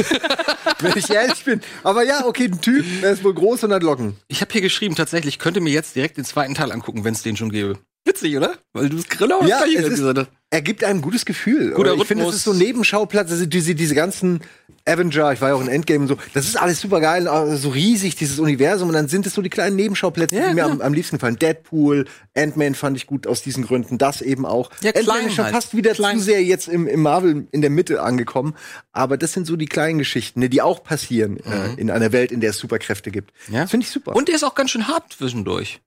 wenn 0.81 0.97
ich 0.97 1.11
ehrlich 1.11 1.45
bin. 1.45 1.61
Aber 1.83 2.05
ja, 2.05 2.27
okay, 2.27 2.45
ein 2.45 2.61
Typ, 2.61 2.85
der 3.03 3.13
ist 3.13 3.25
wohl 3.25 3.35
groß 3.35 3.65
und 3.65 3.73
hat 3.73 3.83
Locken. 3.83 4.17
Ich 4.29 4.41
habe 4.41 4.53
hier 4.53 4.61
geschrieben, 4.61 4.95
tatsächlich, 4.95 5.35
ich 5.35 5.39
könnte 5.39 5.61
mir 5.61 5.73
jetzt 5.73 5.97
direkt 5.97 6.17
den 6.17 6.25
zweiten 6.25 6.55
Teil 6.55 6.73
angucken, 6.73 7.05
wenn 7.05 7.15
es 7.15 7.23
den 7.23 7.37
schon 7.37 7.51
gäbe. 7.51 7.79
Witzig, 8.05 8.37
oder? 8.37 8.55
Weil 8.73 8.89
du 8.89 8.97
es 8.99 9.09
genau 9.09 9.45
Ja, 9.45 9.61
es 9.65 9.75
ist- 9.85 9.91
gesagt 9.91 10.19
hast. 10.19 10.29
Er 10.53 10.63
gibt 10.63 10.83
einem 10.83 10.99
ein 10.99 11.03
gutes 11.03 11.25
Gefühl. 11.25 11.71
Guter 11.73 11.95
ich 11.95 12.05
finde, 12.07 12.25
es 12.25 12.35
ist 12.35 12.43
so 12.43 12.51
ein 12.51 12.59
Nebenschauplatz, 12.59 13.31
also 13.31 13.47
diese, 13.47 13.77
diese 13.77 13.95
ganzen 13.95 14.41
Avenger, 14.85 15.33
ich 15.33 15.41
war 15.41 15.51
ja 15.51 15.55
auch 15.55 15.61
in 15.61 15.69
Endgame 15.69 16.01
und 16.01 16.09
so, 16.09 16.17
das 16.35 16.47
ist 16.49 16.57
alles 16.61 16.81
super 16.81 17.01
geil, 17.01 17.29
äh, 17.29 17.55
so 17.57 17.69
riesig, 17.69 18.17
dieses 18.17 18.41
Universum, 18.41 18.89
und 18.89 18.95
dann 18.95 19.07
sind 19.07 19.27
es 19.27 19.35
so 19.35 19.43
die 19.43 19.51
kleinen 19.51 19.77
Nebenschauplätze, 19.77 20.35
Ja, 20.35 20.49
die 20.49 20.55
mir 20.55 20.65
am, 20.65 20.81
am 20.81 20.93
liebsten 20.93 21.19
gefallen. 21.19 21.39
Deadpool, 21.39 22.07
Ant-Man 22.35 22.75
fand 22.75 22.97
ich 22.97 23.07
gut 23.07 23.29
aus 23.29 23.43
diesen 23.43 23.65
Gründen, 23.65 23.97
das 23.99 24.23
eben 24.23 24.45
auch. 24.45 24.71
Ja, 24.81 24.91
Ant-Man 24.93 25.27
ist 25.27 25.35
schon 25.35 25.45
halt. 25.45 25.55
fast 25.55 25.77
wieder 25.77 25.93
Klein. 25.93 26.19
zu 26.19 26.25
sehr 26.25 26.43
jetzt 26.43 26.67
im, 26.67 26.89
im 26.89 27.01
Marvel 27.03 27.47
in 27.53 27.61
der 27.61 27.71
Mitte 27.71 28.03
angekommen, 28.03 28.57
aber 28.91 29.17
das 29.19 29.33
sind 29.35 29.47
so 29.47 29.55
die 29.55 29.67
kleinen 29.67 29.99
Geschichten, 29.99 30.41
ne, 30.41 30.49
die 30.49 30.63
auch 30.63 30.83
passieren 30.83 31.37
äh, 31.37 31.75
in 31.81 31.91
einer 31.93 32.11
Welt, 32.11 32.33
in 32.33 32.41
der 32.41 32.51
es 32.51 32.59
Superkräfte 32.59 33.13
gibt. 33.13 33.33
Mhm. 33.49 33.55
Ja. 33.55 33.67
Finde 33.69 33.85
ich 33.87 33.93
super. 33.93 34.17
Und 34.17 34.27
der 34.27 34.35
ist 34.35 34.43
auch 34.43 34.57
ganz 34.57 34.71
schön 34.73 34.89
hart 34.89 35.13
zwischendurch, 35.13 35.81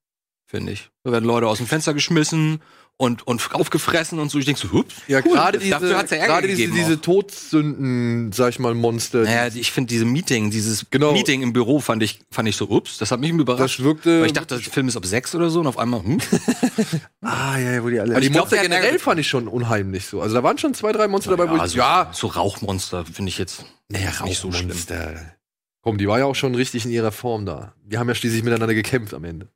finde 0.53 0.71
ich. 0.71 0.91
Da 1.03 1.11
werden 1.11 1.25
Leute 1.25 1.47
aus 1.47 1.57
dem 1.57 1.65
Fenster 1.65 1.95
geschmissen 1.95 2.61
und, 2.97 3.25
und 3.25 3.55
aufgefressen 3.55 4.19
und 4.19 4.29
so. 4.29 4.37
Ich 4.37 4.45
denke 4.45 4.61
so, 4.61 4.71
hups. 4.71 4.93
Ja, 5.07 5.21
cool. 5.25 5.31
gerade 5.31 5.57
diese, 5.57 5.71
ja 6.15 6.41
diese, 6.41 6.67
diese. 6.67 7.01
Todsünden, 7.01 8.31
sag 8.31 8.49
ich 8.49 8.59
mal, 8.59 8.75
Monster. 8.75 9.23
Naja, 9.23 9.47
ich 9.51 9.71
finde 9.71 9.89
diese 9.89 10.05
Meeting, 10.05 10.51
dieses 10.51 10.85
Genau. 10.91 11.11
Meeting 11.11 11.41
im 11.41 11.53
Büro 11.53 11.79
fand 11.79 12.03
ich, 12.03 12.19
fand 12.29 12.47
ich 12.47 12.55
so, 12.55 12.69
ups, 12.69 12.99
das 12.99 13.09
hat 13.09 13.19
mich 13.19 13.31
überrascht. 13.31 13.79
das 13.79 13.83
wirkte. 13.83 14.19
Weil 14.19 14.27
ich 14.27 14.33
dachte, 14.33 14.59
der 14.59 14.71
Film 14.71 14.87
ist 14.87 14.95
ab 14.95 15.07
sechs 15.07 15.33
oder 15.33 15.49
so 15.49 15.59
und 15.59 15.65
auf 15.65 15.79
einmal, 15.79 16.03
hm? 16.03 16.19
ah, 17.21 17.57
ja, 17.57 17.71
ja, 17.71 17.83
wo 17.83 17.89
die 17.89 17.99
alle. 17.99 18.11
aber 18.11 18.21
die 18.21 18.27
ich 18.27 18.33
Monster 18.33 18.57
hat 18.57 18.63
generell 18.63 18.99
fand 18.99 19.19
ich 19.19 19.27
schon 19.27 19.47
unheimlich 19.47 20.05
so. 20.05 20.21
Also 20.21 20.35
da 20.35 20.43
waren 20.43 20.59
schon 20.59 20.75
zwei, 20.75 20.91
drei 20.91 21.07
Monster 21.07 21.31
dabei, 21.31 21.49
wo 21.49 21.55
ich. 21.55 21.61
also, 21.61 21.77
ja, 21.79 22.11
so 22.13 22.27
Rauchmonster 22.27 23.05
finde 23.05 23.29
ich 23.29 23.39
jetzt 23.39 23.65
naja, 23.89 24.11
nicht 24.23 24.39
so 24.39 24.51
schlimm. 24.51 24.77
Komm, 25.81 25.97
die 25.97 26.07
war 26.07 26.19
ja 26.19 26.25
auch 26.25 26.35
schon 26.35 26.53
richtig 26.53 26.85
in 26.85 26.91
ihrer 26.91 27.11
Form 27.11 27.47
da. 27.47 27.73
Die 27.83 27.97
haben 27.97 28.07
ja 28.07 28.13
schließlich 28.13 28.43
miteinander 28.43 28.75
gekämpft 28.75 29.15
am 29.15 29.23
Ende. 29.23 29.49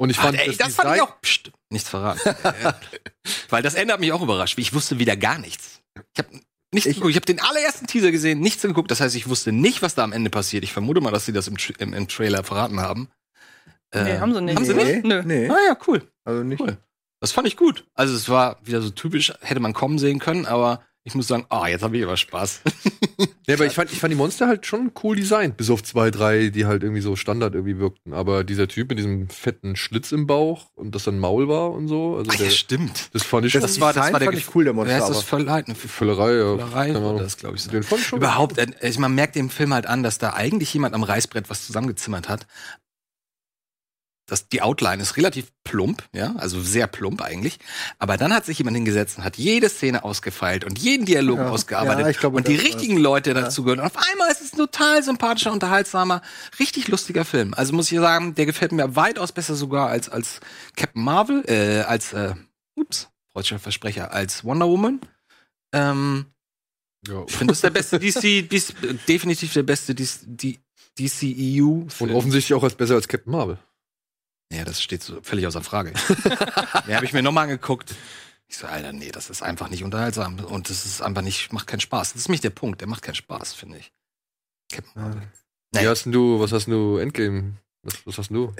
Und 0.00 0.08
ich 0.10 0.16
fand, 0.16 0.38
ey, 0.38 0.56
das, 0.56 0.74
fand 0.74 0.96
ich 0.96 1.02
auch. 1.02 1.20
Psst, 1.20 1.50
nichts 1.70 1.88
verraten. 1.90 2.20
Weil 3.50 3.62
das 3.62 3.74
Ende 3.74 3.92
hat 3.92 4.00
mich 4.00 4.12
auch 4.12 4.22
überrascht. 4.22 4.56
wie 4.56 4.62
Ich 4.62 4.72
wusste 4.72 4.98
wieder 4.98 5.16
gar 5.16 5.38
nichts. 5.38 5.82
Ich 6.14 6.18
habe 6.24 6.40
nichts 6.72 6.88
Ich- 6.88 6.94
geguckt. 6.96 7.10
Ich 7.10 7.16
habe 7.16 7.26
den 7.26 7.40
allerersten 7.40 7.86
Teaser 7.86 8.10
gesehen, 8.10 8.40
nichts 8.40 8.62
geguckt. 8.62 8.90
Das 8.90 9.00
heißt, 9.00 9.14
ich 9.14 9.28
wusste 9.28 9.52
nicht, 9.52 9.82
was 9.82 9.94
da 9.94 10.02
am 10.04 10.12
Ende 10.12 10.30
passiert. 10.30 10.64
Ich 10.64 10.72
vermute 10.72 11.00
mal, 11.02 11.10
dass 11.10 11.26
sie 11.26 11.32
das 11.32 11.48
im, 11.48 11.56
Tra- 11.56 11.78
im, 11.80 11.92
im 11.92 12.08
Trailer 12.08 12.42
verraten 12.44 12.80
haben. 12.80 13.08
Nee, 13.94 14.00
Äh, 14.12 14.18
haben 14.20 14.32
sie 14.32 14.40
nicht. 14.40 14.56
Haben 14.56 14.64
sie 14.64 14.74
Nee. 14.74 14.84
nicht? 14.84 15.04
Nö. 15.04 15.22
Nee, 15.24 15.48
Ah 15.50 15.58
ja, 15.68 15.76
cool. 15.86 16.08
also 16.24 16.42
nicht. 16.44 16.60
Cool. 16.60 16.78
Das 17.20 17.32
fand 17.32 17.46
ich 17.46 17.56
gut. 17.58 17.84
Also 17.94 18.14
es 18.14 18.28
war 18.30 18.58
wieder 18.64 18.80
so 18.80 18.88
typisch, 18.90 19.34
hätte 19.42 19.60
man 19.60 19.74
kommen 19.74 19.98
sehen 19.98 20.18
können, 20.18 20.46
aber 20.46 20.82
ich 21.04 21.14
muss 21.14 21.28
sagen, 21.28 21.44
ah, 21.50 21.66
jetzt 21.68 21.82
habe 21.82 21.98
ich 21.98 22.04
aber 22.04 22.16
Spaß. 22.16 22.62
Ja, 23.46 23.54
aber 23.56 23.66
ich 23.66 23.72
fand, 23.74 23.92
ich 23.92 23.98
fand 23.98 24.12
die 24.12 24.16
Monster 24.16 24.46
halt 24.46 24.64
schon 24.66 24.92
cool 25.02 25.16
designt, 25.16 25.56
bis 25.56 25.70
auf 25.70 25.82
zwei, 25.82 26.10
drei, 26.10 26.48
die 26.50 26.66
halt 26.66 26.82
irgendwie 26.84 27.00
so 27.02 27.16
Standard 27.16 27.54
irgendwie 27.54 27.78
wirkten. 27.78 28.12
Aber 28.14 28.44
dieser 28.44 28.68
Typ 28.68 28.88
mit 28.90 28.98
diesem 28.98 29.28
fetten 29.28 29.74
Schlitz 29.76 30.12
im 30.12 30.26
Bauch 30.26 30.66
und 30.76 30.94
das 30.94 31.04
dann 31.04 31.18
Maul 31.18 31.48
war 31.48 31.72
und 31.72 31.88
so, 31.88 32.16
also 32.16 32.30
Ach, 32.32 32.36
der, 32.36 32.46
ja, 32.46 32.52
stimmt. 32.52 33.10
das 33.12 33.22
fand 33.24 33.46
ich 33.46 33.52
Das, 33.52 33.62
schon 33.62 33.68
Das 33.68 33.80
war- 33.80 33.92
das 33.92 34.12
war 34.12 34.20
der 34.20 34.26
fand 34.28 34.38
ich 34.38 34.54
cool, 34.54 34.64
der 34.64 34.72
Monster. 34.72 34.90
Wer 34.94 34.98
ist 35.02 35.08
das 35.08 35.16
aber- 35.18 35.26
Völlerei? 35.26 35.64
Ja. 35.66 35.74
Völlerei 35.74 36.90
Ahnung. 36.90 37.02
wurde 37.04 37.24
das, 37.24 37.36
glaube 37.36 37.56
ich, 37.56 37.62
so. 37.62 37.70
Den 37.70 37.82
fand 37.82 38.00
ich 38.00 38.06
schon 38.06 38.18
Überhaupt, 38.20 38.58
äh, 38.58 38.66
ich, 38.82 38.98
man 38.98 39.14
merkt 39.14 39.34
dem 39.36 39.50
Film 39.50 39.74
halt 39.74 39.86
an, 39.86 40.02
dass 40.02 40.18
da 40.18 40.34
eigentlich 40.34 40.72
jemand 40.72 40.94
am 40.94 41.02
Reißbrett 41.02 41.50
was 41.50 41.66
zusammengezimmert 41.66 42.28
hat. 42.28 42.46
Das, 44.30 44.48
die 44.48 44.62
Outline 44.62 45.02
ist 45.02 45.16
relativ 45.16 45.50
plump, 45.64 46.04
ja, 46.12 46.34
also 46.36 46.60
sehr 46.60 46.86
plump 46.86 47.20
eigentlich. 47.20 47.58
Aber 47.98 48.16
dann 48.16 48.32
hat 48.32 48.44
sich 48.46 48.58
jemand 48.58 48.76
hingesetzt 48.76 49.18
und 49.18 49.24
hat 49.24 49.36
jede 49.38 49.68
Szene 49.68 50.04
ausgefeilt 50.04 50.64
und 50.64 50.78
jeden 50.78 51.04
Dialog 51.04 51.38
Ja. 51.38 51.48
ausgearbeitet. 51.50 52.06
Ja, 52.06 52.12
glaube, 52.12 52.36
und 52.36 52.46
die 52.46 52.54
richtigen 52.54 52.96
Leute 52.96 53.34
dazu 53.34 53.64
gehören. 53.64 53.80
Und 53.80 53.86
auf 53.86 53.96
einmal 54.10 54.30
ist 54.30 54.40
es 54.40 54.52
ein 54.52 54.58
total 54.58 55.02
sympathischer, 55.02 55.52
unterhaltsamer, 55.52 56.22
richtig 56.60 56.86
lustiger 56.88 57.24
Film. 57.24 57.54
Also 57.54 57.72
muss 57.72 57.90
ich 57.90 57.98
sagen, 57.98 58.34
der 58.36 58.46
gefällt 58.46 58.70
mir 58.72 58.94
weitaus 58.94 59.32
besser 59.32 59.54
sogar 59.56 59.88
als, 59.88 60.08
als 60.08 60.40
Captain 60.76 61.02
Marvel, 61.02 61.42
äh, 61.48 61.80
als, 61.80 62.12
äh, 62.12 62.34
ups, 62.76 63.08
freudscher 63.32 63.58
Versprecher, 63.58 64.12
als 64.12 64.44
Wonder 64.44 64.68
Woman. 64.68 65.00
Ähm, 65.72 66.26
Ja. 67.08 67.24
ich 67.26 67.34
finde 67.36 67.52
das 67.52 67.62
der 67.62 67.70
beste 67.70 67.98
DC, 67.98 68.42
DC 68.48 68.74
definitiv 69.08 69.52
der 69.54 69.62
beste 69.64 69.94
DC, 69.94 70.58
DCEU. 70.98 71.86
Und 71.98 72.10
offensichtlich 72.12 72.54
auch 72.54 72.62
als 72.62 72.74
besser 72.74 72.94
als 72.94 73.08
Captain 73.08 73.32
Marvel. 73.32 73.58
Ja, 74.52 74.64
das 74.64 74.82
steht 74.82 75.02
so 75.02 75.20
völlig 75.22 75.46
außer 75.46 75.62
Frage. 75.62 75.92
ja, 76.88 76.96
habe 76.96 77.04
ich 77.04 77.12
mir 77.12 77.22
nochmal 77.22 77.44
angeguckt. 77.44 77.94
Ich 78.48 78.56
so, 78.56 78.66
Alter, 78.66 78.92
nee, 78.92 79.12
das 79.12 79.30
ist 79.30 79.42
einfach 79.42 79.70
nicht 79.70 79.84
unterhaltsam 79.84 80.40
und 80.40 80.70
das 80.70 80.84
ist 80.84 81.02
einfach 81.02 81.22
nicht, 81.22 81.52
macht 81.52 81.68
keinen 81.68 81.80
Spaß. 81.80 82.14
Das 82.14 82.22
ist 82.22 82.28
nicht 82.28 82.42
der 82.42 82.50
Punkt, 82.50 82.80
der 82.80 82.88
macht 82.88 83.02
keinen 83.02 83.14
Spaß, 83.14 83.54
finde 83.54 83.78
ich. 83.78 83.92
Captain 84.72 85.00
Marvel. 85.00 85.22
Wie 85.72 85.86
hast 85.86 86.04
denn 86.04 86.12
du, 86.12 86.40
was 86.40 86.50
hast 86.50 86.66
denn 86.66 86.74
du 86.74 86.96
Endgame? 86.96 87.54
Was, 87.82 88.04
was 88.04 88.18
hast 88.18 88.28
denn 88.30 88.36
du? 88.36 88.54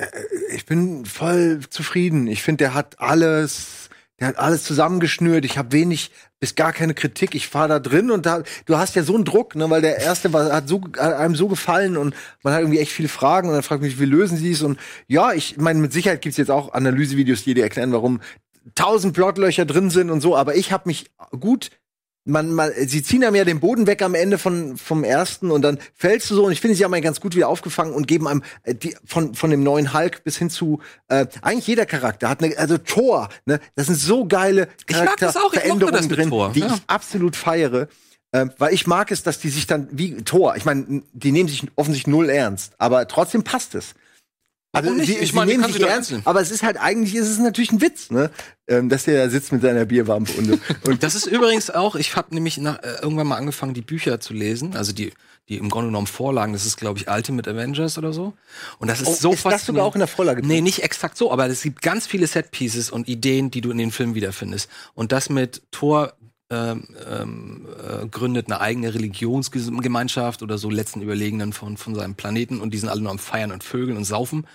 ich 0.53 0.65
bin 0.65 1.05
voll 1.05 1.61
zufrieden. 1.69 2.29
Ich 2.29 2.43
finde, 2.43 2.65
der 2.65 2.75
hat 2.75 3.01
alles, 3.01 3.90
der 4.21 4.29
hat 4.29 4.39
alles 4.39 4.65
zusammengeschnürt. 4.65 5.45
Ich 5.45 5.57
habe 5.57 5.73
wenig 5.73 6.11
bis 6.39 6.55
gar 6.55 6.73
keine 6.73 6.95
Kritik. 6.95 7.35
Ich 7.35 7.49
fahre 7.49 7.69
da 7.69 7.79
drin 7.79 8.11
und 8.11 8.27
da, 8.27 8.43
du 8.67 8.77
hast 8.77 8.95
ja 8.95 9.03
so 9.03 9.15
einen 9.15 9.25
Druck, 9.25 9.55
ne, 9.57 9.69
weil 9.71 9.81
der 9.81 9.99
erste 9.99 10.33
war, 10.33 10.53
hat 10.53 10.69
so, 10.69 10.83
hat 10.99 11.15
einem 11.15 11.35
so 11.35 11.49
gefallen 11.49 11.97
und 11.97 12.15
man 12.43 12.53
hat 12.53 12.61
irgendwie 12.61 12.79
echt 12.79 12.93
viele 12.93 13.09
Fragen 13.09 13.49
und 13.49 13.55
dann 13.55 13.63
fragt 13.63 13.83
mich, 13.83 13.99
wie 13.99 14.05
lösen 14.05 14.37
sie 14.37 14.53
es? 14.53 14.63
Und 14.63 14.79
ja, 15.07 15.33
ich 15.33 15.57
meine, 15.57 15.81
mit 15.81 15.93
Sicherheit 15.93 16.21
gibt's 16.21 16.39
jetzt 16.39 16.51
auch 16.51 16.75
Analysevideos, 16.75 17.45
die 17.45 17.55
dir 17.55 17.65
erklären, 17.65 17.93
warum 17.93 18.21
tausend 18.75 19.15
Plotlöcher 19.15 19.65
drin 19.65 19.91
sind 19.91 20.11
und 20.11 20.21
so, 20.21 20.37
aber 20.37 20.55
ich 20.55 20.71
habe 20.71 20.89
mich 20.89 21.11
gut 21.39 21.71
man, 22.31 22.53
man, 22.53 22.73
sie 22.87 23.03
ziehen 23.03 23.25
einem 23.25 23.37
ja 23.37 23.45
den 23.45 23.61
Boden 23.61 23.87
weg 23.87 24.03
am 24.03 24.15
Ende 24.15 24.39
von, 24.39 24.77
vom 24.77 25.05
ersten 25.05 25.51
und 25.51 25.63
dann 25.63 25.79
fällst 25.95 26.31
du 26.31 26.35
so 26.35 26.47
und 26.47 26.53
ich 26.53 26.61
finde, 26.61 26.77
sie 26.77 26.85
haben 26.85 26.95
einen 26.95 27.03
ganz 27.03 27.21
gut 27.21 27.37
wieder 27.37 27.49
aufgefangen 27.49 27.93
und 27.95 28.07
geben 28.07 28.27
einem 28.27 28.43
äh, 28.63 28.75
die, 28.75 28.97
von, 29.05 29.35
von 29.35 29.51
dem 29.51 29.63
neuen 29.63 29.93
Hulk 29.93 30.25
bis 30.25 30.39
hin 30.39 30.51
zu 30.51 30.81
äh, 31.09 31.27
eigentlich 31.43 31.67
jeder 31.67 31.87
Charakter 31.87 32.29
hat 32.29 32.43
eine, 32.43 32.57
also 32.57 32.79
Thor, 32.79 33.29
ne, 33.47 33.61
das 33.75 33.87
sind 33.87 33.97
so 33.97 34.27
geile 34.27 34.69
Ich 34.89 34.97
mag 34.97 35.17
das 35.19 35.37
auch, 35.37 35.53
ich 35.53 35.65
mochte 35.67 35.87
das 35.87 36.09
Charakterveränderungen 36.09 36.09
drin, 36.09 36.29
Thor, 36.31 36.53
die 36.55 36.61
ja. 36.61 36.75
ich 36.75 36.83
absolut 36.87 37.37
feiere. 37.37 37.89
Ähm, 38.33 38.53
weil 38.59 38.73
ich 38.73 38.87
mag 38.87 39.11
es, 39.11 39.25
dass 39.25 39.41
die 39.41 39.49
sich 39.49 39.67
dann 39.67 39.89
wie 39.91 40.23
Thor, 40.23 40.55
ich 40.57 40.65
meine, 40.65 41.03
die 41.13 41.33
nehmen 41.33 41.49
sich 41.49 41.67
offensichtlich 41.75 42.13
null 42.13 42.31
ernst, 42.31 42.75
aber 42.79 43.09
trotzdem 43.09 43.43
passt 43.43 43.75
es. 43.75 43.95
Also 44.73 44.91
nicht? 44.93 45.07
sie, 45.09 45.17
Ich 45.19 45.33
meine, 45.33 45.51
nehmen 45.51 45.63
kann 45.65 45.73
sich 45.73 45.83
ernst, 45.83 46.13
einzeln. 46.13 46.23
aber 46.25 46.41
es 46.41 46.51
ist 46.51 46.63
halt 46.63 46.77
eigentlich 46.77 47.15
ist 47.17 47.29
es 47.29 47.39
natürlich 47.39 47.73
ein 47.73 47.81
Witz, 47.81 48.11
ne? 48.11 48.31
Ähm, 48.69 48.89
dass 48.89 49.05
der 49.05 49.25
da 49.25 49.31
sitzt 49.31 49.51
mit 49.53 49.63
seiner 49.63 49.85
Bierwampe 49.85 50.33
und, 50.39 50.61
und 50.89 51.03
Das 51.03 51.15
ist 51.17 51.27
übrigens 51.27 51.71
auch, 51.71 51.97
ich 51.97 52.15
habe 52.15 52.33
nämlich 52.35 52.57
nach, 52.59 52.79
äh, 52.83 53.03
irgendwann 53.03 53.27
mal 53.27 53.37
angefangen, 53.37 53.75
die 53.75 53.83
Bücher 53.83 54.21
zu 54.21 54.33
lesen, 54.33 54.77
also 54.77 54.93
die, 54.93 55.13
die 55.49 55.57
im 55.57 55.69
Grunde 55.71 55.89
genommen 55.89 56.07
Vorlagen, 56.07 56.53
das 56.53 56.65
ist, 56.67 56.77
glaube 56.77 57.01
ich, 57.01 57.09
Ultimate 57.09 57.51
Avengers 57.51 57.99
oder 57.99 58.13
so. 58.13 58.35
Und 58.79 58.87
das 58.89 59.01
ist 59.01 59.09
Oh, 59.09 59.17
so 59.19 59.33
ist 59.33 59.45
das 59.45 59.67
sogar 59.67 59.85
auch 59.85 59.97
in 59.97 59.99
der 59.99 60.07
Vorlage 60.07 60.43
drin? 60.43 60.49
Nee, 60.49 60.61
nicht 60.61 60.85
exakt 60.85 61.17
so, 61.17 61.33
aber 61.33 61.47
es 61.49 61.63
gibt 61.63 61.83
ganz 61.83 62.07
viele 62.07 62.29
Set-Pieces 62.29 62.91
und 62.91 63.09
Ideen, 63.09 63.51
die 63.51 63.61
du 63.63 63.73
in 63.73 63.79
den 63.79 63.91
Film 63.91 64.15
wiederfindest. 64.15 64.71
Und 64.95 65.11
das 65.11 65.29
mit 65.31 65.63
Thor 65.73 66.13
ähm, 66.51 66.85
ähm, 67.09 67.67
äh, 67.87 68.07
gründet 68.09 68.47
eine 68.47 68.61
eigene 68.61 68.93
Religionsgemeinschaft 68.95 70.43
oder 70.43 70.59
so 70.59 70.71
letzten 70.71 71.01
Überlegenen 71.03 71.53
von, 71.53 71.77
von 71.77 71.95
seinem 71.95 72.15
Planeten 72.15 72.61
und 72.61 72.73
die 72.75 72.79
sind 72.79 72.89
alle 72.89 73.01
nur 73.01 73.11
am 73.13 73.19
Feiern 73.19 73.53
und 73.53 73.65
Vögeln 73.65 73.97
und 73.97 74.05
Saufen. 74.05 74.47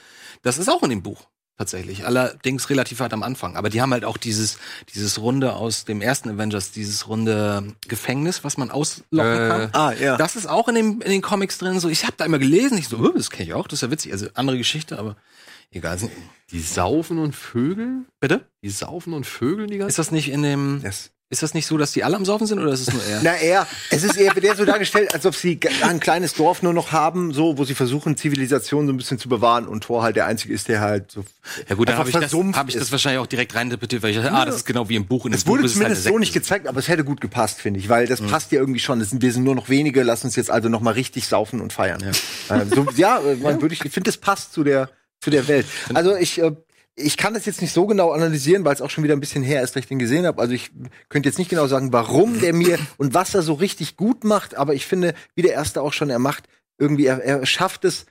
Das 0.42 0.58
ist 0.58 0.70
auch 0.70 0.84
in 0.84 0.90
dem 0.90 1.02
Buch. 1.04 1.25
Tatsächlich. 1.58 2.06
Allerdings 2.06 2.70
relativ 2.70 3.00
weit 3.00 3.14
am 3.14 3.24
Anfang. 3.24 3.56
Aber 3.56 3.70
die 3.70 3.82
haben 3.82 3.94
halt 3.94 4.04
auch 4.04 4.18
dieses, 4.18 4.58
dieses 4.94 5.22
Runde 5.22 5.54
aus 5.54 5.86
dem 5.86 6.02
ersten 6.02 6.30
Avengers, 6.30 6.72
dieses 6.72 7.08
runde 7.08 7.64
Gefängnis, 7.88 8.44
was 8.44 8.58
man 8.58 8.72
auslocken 8.72 9.34
Äh, 9.46 9.48
kann. 9.48 9.70
Ah, 9.72 9.94
ja. 9.94 10.18
Das 10.18 10.36
ist 10.36 10.48
auch 10.48 10.68
in, 10.68 10.75
dem, 10.75 11.02
in 11.02 11.12
den 11.12 11.22
Comics 11.22 11.58
drin. 11.58 11.80
So, 11.80 11.88
ich 11.88 12.04
habe 12.04 12.16
da 12.18 12.25
immer 12.25 12.40
gelesen. 12.40 12.78
Ich 12.78 12.90
so, 12.90 12.98
oh, 12.98 13.08
das 13.08 13.30
kenne 13.30 13.48
ich 13.48 13.54
auch. 13.54 13.68
Das 13.70 13.78
ist 13.78 13.84
ja 13.84 13.90
witzig. 13.92 14.12
Also 14.12 14.28
andere 14.34 14.58
Geschichte, 14.58 15.00
aber 15.00 15.16
egal. 15.72 15.98
Die 16.52 16.60
saufen 16.60 17.20
und 17.20 17.34
vögeln? 17.34 18.06
Bitte? 18.20 18.46
Die 18.62 18.70
saufen 18.70 19.14
und 19.14 19.25
vögeln 19.25 19.70
die 19.70 19.78
ganze 19.78 19.92
Ist 19.92 20.00
das 20.00 20.12
nicht 20.12 20.30
in 20.30 20.42
dem? 20.44 20.82
Das- 20.84 21.12
Ist 21.32 21.41
das 21.41 21.55
nicht 21.55 21.65
so, 21.65 21.75
dass 21.77 21.91
die 21.91 22.03
alle 22.03 22.15
am 22.15 22.24
Saufen 22.24 22.46
sind 22.46 22.60
oder 22.60 22.72
ist 22.72 22.82
es 22.82 22.94
nur 22.94 23.03
er? 23.03 23.20
Na 23.24 23.36
eher, 23.36 23.65
es 23.89 24.03
ist 24.03 24.15
eher 24.15 24.36
wird 24.36 24.46
eher 24.46 24.55
so 24.55 24.63
dargestellt, 24.63 25.12
als 25.12 25.25
ob 25.25 25.34
sie 25.34 25.60
ein 25.82 26.00
kleines 26.00 26.36
Dorf 26.36 26.62
nur 26.62 26.72
noch 26.72 26.91
haben, 26.91 27.34
so 27.34 27.58
wo 27.58 27.65
sie 27.65 27.74
versuchen 27.74 28.15
Zivilisation 28.15 28.86
so 28.86 28.94
ein 28.94 28.98
bisschen 28.98 29.17
zu 29.17 29.27
bewahren 29.27 29.67
und 29.67 29.84
Thor 29.86 30.03
halt 30.03 30.17
der 30.17 30.27
einzige 30.27 30.53
ist, 30.53 30.67
der 30.67 30.82
halt 30.82 31.12
so 31.12 31.25
ja 31.67 31.75
gut, 31.75 31.89
dann 31.89 31.98
habe 31.98 32.10
ich, 32.10 32.15
das, 32.15 32.32
hab 32.32 32.70
ich 32.70 32.75
das 32.75 32.91
wahrscheinlich 32.91 33.20
auch 33.20 33.25
direkt 33.27 33.55
reininterpretiert, 33.55 34.03
weil 34.03 34.12
ich 34.12 34.17
dachte, 34.17 34.32
ah, 34.34 34.46
das 34.46 34.58
ist 34.58 34.65
genau 34.65 34.88
wie 34.88 34.96
im 34.96 35.08
Buch. 35.08 35.25
Im 35.25 35.34
Es 35.34 35.48
wurde 35.48 35.63
Buch 35.63 35.70
halt 35.70 35.74
zumindest 35.74 36.05
eine 36.05 36.13
so 36.13 36.20
nicht 36.20 36.34
gezeigt, 36.34 36.67
aber 36.67 36.77
es 36.79 36.88
hätte 36.88 37.03
gut 37.03 37.22
gepasst, 37.22 37.60
finde 37.60 37.79
ich, 37.79 37.89
weil 37.89 38.05
das 38.05 38.22
Mhm. 38.22 38.27
passt 38.27 38.51
ja 38.51 38.60
irgendwie 38.60 38.79
schon. 38.79 39.03
Sind, 39.03 39.22
wir 39.24 39.34
sind 39.34 39.44
nur 39.44 39.55
noch 39.55 39.67
wenige, 39.67 40.03
lass 40.03 40.24
uns 40.24 40.36
jetzt 40.36 40.51
also 40.51 40.70
noch 40.70 40.82
mal 40.82 40.94
richtig 40.94 41.27
saufen 41.27 41.60
und 41.60 41.74
feiern. 41.74 42.03
Ja, 42.50 42.62
ähm, 42.62 42.70
so, 42.70 42.86
ja 42.96 43.17
äh, 43.20 43.36
man 43.38 43.62
würde 43.62 43.74
ich, 43.74 43.84
ich 43.84 43.91
finde, 43.91 44.10
das 44.10 44.17
passt 44.17 44.53
zu 44.53 44.63
der 44.63 44.89
zu 45.22 45.32
der 45.32 45.48
Welt. 45.48 45.65
Also 45.96 46.15
ich 46.15 46.39
äh, 46.39 46.51
ich 46.96 47.18
kann 47.18 47.34
das 47.34 47.46
jetzt 47.46 47.62
nicht 47.62 47.74
so 47.74 47.86
genau 47.88 48.12
analysieren, 48.12 48.64
weil 48.64 48.74
es 48.74 48.82
auch 48.82 48.90
schon 48.90 49.04
wieder 49.04 49.16
ein 49.16 49.20
bisschen 49.20 49.44
her 49.44 49.62
ist, 49.62 49.75
dass 49.75 49.82
ich 49.82 49.90
den 49.90 50.00
gesehen 50.00 50.25
habe. 50.25 50.42
Also 50.42 50.54
ich 50.54 50.72
könnte 51.10 51.28
jetzt 51.28 51.38
nicht 51.38 51.50
genau 51.50 51.68
sagen, 51.68 51.92
warum 51.92 52.40
der 52.40 52.54
mir 52.54 52.80
und 52.98 53.14
was 53.14 53.36
er 53.36 53.42
so 53.42 53.54
richtig 53.54 53.98
gut 53.98 54.24
macht, 54.24 54.56
aber 54.56 54.74
ich 54.74 54.86
finde, 54.86 55.14
wie 55.36 55.42
der 55.42 55.54
erste 55.54 55.82
auch 55.82 55.94
schon, 55.94 56.10
er 56.10 56.20
macht 56.20 56.46
irgendwie, 56.78 57.06
er, 57.06 57.22
er 57.24 57.46
schafft 57.46 57.86
es, 57.86 58.06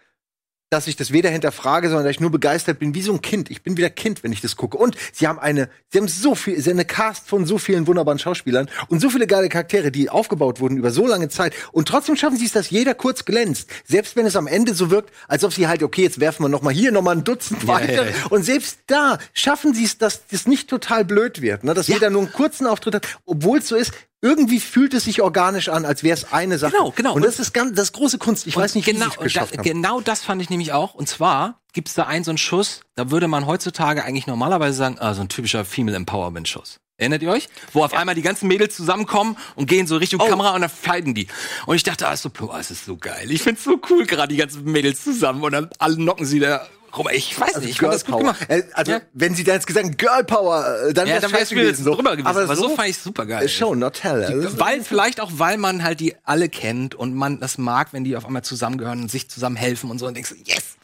dass 0.75 0.89
ich 0.89 0.97
das 0.97 1.13
weder 1.13 1.31
hinterfrage, 1.31 1.89
sondern 1.89 2.05
dass 2.05 2.17
ich 2.17 2.21
nur 2.21 2.33
begeistert 2.33 2.81
bin, 2.81 2.97
wie 2.97 3.03
so 3.03 3.13
ein 3.13 3.23
Kind. 3.23 3.49
Ich 3.49 3.63
bin 3.63 3.77
wieder 3.77 3.91
Kind, 3.91 4.25
wenn 4.25 4.33
ich 4.33 4.41
das 4.41 4.57
gucke. 4.57 4.77
Und 4.77 4.97
sie 5.13 5.29
haben 5.29 5.39
eine, 5.39 5.69
sie 5.91 5.99
haben 5.99 6.09
so 6.09 6.35
viel, 6.35 6.61
sie 6.61 6.69
haben 6.69 6.77
eine 6.77 6.85
Cast 6.85 7.29
von 7.29 7.47
so 7.47 7.59
vielen 7.59 7.87
wunderbaren 7.87 8.19
Schauspielern 8.19 8.69
und 8.89 9.01
so 9.01 9.09
viele 9.09 9.29
geile 9.29 9.49
Charaktere, 9.49 9.93
die 9.93 10.11
aufgebaut 10.11 10.59
wurden 10.59 10.77
über 10.77 10.91
so 10.91 11.07
lange 11.07 11.29
Zeit. 11.29 11.55
Und 11.71 11.87
trotzdem 11.87 12.17
schaffen 12.17 12.37
sie 12.37 12.47
es, 12.47 12.53
dass 12.53 12.71
jeder 12.71 12.95
kurz 12.95 13.25
glänzt. 13.25 13.71
Selbst 13.85 14.17
wenn 14.17 14.27
es 14.27 14.35
am 14.35 14.49
Ende 14.49 14.75
so 14.75 14.91
wirkt, 14.91 15.13
als 15.29 15.45
ob 15.45 15.53
sie 15.53 15.69
halt, 15.69 15.85
okay, 15.85 16.03
jetzt 16.03 16.19
werfen 16.19 16.43
wir 16.43 16.49
noch 16.49 16.63
mal 16.63 16.75
hier 16.75 16.91
noch 16.91 17.03
mal 17.03 17.13
ein 17.13 17.23
Dutzend 17.23 17.69
weiter. 17.69 18.07
ja, 18.07 18.11
ja. 18.11 18.27
Und 18.31 18.45
selbst 18.45 18.81
da 18.89 19.19
schaffen 19.33 19.75
sie 19.75 19.85
es, 19.85 19.99
dass 19.99 20.27
das 20.27 20.49
nicht 20.49 20.69
total 20.69 21.05
blöd 21.05 21.41
wird, 21.41 21.63
ne? 21.63 21.75
dass 21.75 21.87
jeder 21.87 22.11
nur 22.11 22.23
einen 22.23 22.33
kurzen 22.33 22.67
Auftritt 22.67 22.97
hat, 22.97 23.07
obwohl 23.27 23.59
es 23.59 23.69
so 23.69 23.77
ist. 23.77 23.93
Irgendwie 24.25 24.59
fühlt 24.59 24.95
es 24.95 25.05
sich 25.05 25.21
organisch 25.21 25.69
an, 25.69 25.85
als 25.85 26.03
wäre 26.03 26.15
es 26.15 26.33
eine 26.33 26.57
Sache. 26.57 26.73
Genau, 26.73 26.91
genau. 26.97 27.15
Und 27.15 27.27
das 27.27 27.39
ist 27.39 27.53
ganz, 27.53 27.77
das 27.77 27.89
ist 27.89 27.93
große 27.93 28.17
Kunst. 28.17 28.47
Ich 28.47 28.57
weiß 28.57 28.75
nicht, 28.75 28.87
genau, 28.87 29.05
wie 29.05 29.11
es 29.11 29.19
geschafft 29.19 29.53
da, 29.53 29.59
haben. 29.59 29.65
genau 29.65 30.01
das 30.01 30.23
fand 30.23 30.41
ich 30.41 30.49
nämlich 30.49 30.73
auch. 30.73 30.95
Und 30.95 31.11
zwar 31.11 31.61
gibt's 31.75 31.93
da 31.93 32.05
einen 32.05 32.25
so 32.25 32.31
einen 32.31 32.39
Schuss, 32.39 32.81
da 32.95 33.11
würde 33.11 33.29
man 33.29 33.47
heutzutage 33.47 34.03
eigentlich 34.03 34.27
normalerweise 34.27 34.79
sagen, 34.79 34.97
ah, 34.99 35.13
so 35.13 35.21
ein 35.21 35.29
typischer 35.29 35.67
Female 35.67 35.95
Empowerment 35.95 36.49
Schuss. 36.49 36.81
Erinnert 36.97 37.21
ihr 37.23 37.31
euch? 37.31 37.51
Wo 37.75 37.85
auf 37.85 37.93
einmal 37.93 38.15
die 38.15 38.23
ganzen 38.23 38.49
Mädels 38.49 38.75
zusammenkommen 38.75 39.37
und 39.57 39.67
gehen 39.67 39.87
so 39.87 39.99
Richtung 39.99 40.21
Kamera 40.21 40.55
und 40.55 40.63
dann 40.63 40.71
fighten 40.71 41.13
die. 41.13 41.27
Und 41.67 41.77
ich 41.77 41.83
dachte, 41.83 42.09
ah, 42.09 42.15
ist 42.15 42.23
so, 42.23 42.31
boah, 42.31 42.59
es 42.59 42.71
ist 42.71 42.87
so 42.87 42.97
geil. 42.97 43.31
Ich 43.31 43.43
find's 43.43 43.63
so 43.63 43.79
cool, 43.91 44.07
gerade 44.07 44.29
die 44.29 44.39
ganzen 44.39 44.65
Mädels 44.65 45.05
zusammen 45.05 45.43
und 45.43 45.53
dann 45.53 45.69
alle 45.79 45.97
knocken 45.97 46.25
sie 46.25 46.41
da 46.41 46.67
rum. 46.99 47.09
Ich 47.13 47.39
weiß 47.39 47.59
nicht, 47.61 47.71
ich 47.71 47.79
fand 47.81 47.93
das 47.95 48.05
gut 48.05 48.19
gemacht. 48.19 48.41
Äh, 48.49 48.63
also, 48.75 48.93
Ja. 48.93 49.01
wenn 49.13 49.35
sie 49.35 49.45
dann 49.45 49.55
jetzt 49.57 49.67
gesagt 49.67 49.99
Girl 49.99 50.25
Power, 50.25 50.65
äh, 50.89 50.93
dann 50.93 51.07
Ja, 51.09 51.21
dann 51.21 51.31
wär's 51.33 51.41
scheiße 51.51 51.55
mir 51.55 51.65
jetzt 51.65 51.85
drüber 51.85 52.13
gewesen. 52.17 52.27
Aber, 52.27 52.43
Aber 52.43 52.57
so 52.57 52.69
so 52.69 52.77
fand 52.77 52.89
ich 52.89 52.99
super 52.99 53.27
geil. 53.27 53.49
Show, 53.49 53.75
not 53.75 53.95
tell. 53.95 54.25
Also, 54.25 54.59
Weil, 54.59 54.83
vielleicht 54.83 55.21
auch, 55.21 55.31
weil 55.35 55.57
man 55.59 55.83
halt 55.83 56.01
die 56.01 56.15
alle 56.25 56.49
kennt 56.49 56.95
und 56.95 57.15
man 57.15 57.41
das 57.41 57.59
mag, 57.59 57.93
wenn 57.93 58.05
die 58.05 58.17
auf 58.17 58.25
einmal 58.27 58.43
zusammengehören 58.43 59.01
und 59.03 59.11
sich 59.11 59.29
zusammen 59.29 59.57
helfen 59.57 59.91
und 59.91 59.99
so 59.99 60.07
und 60.07 60.15
denkst, 60.15 60.35
yes! 60.45 60.77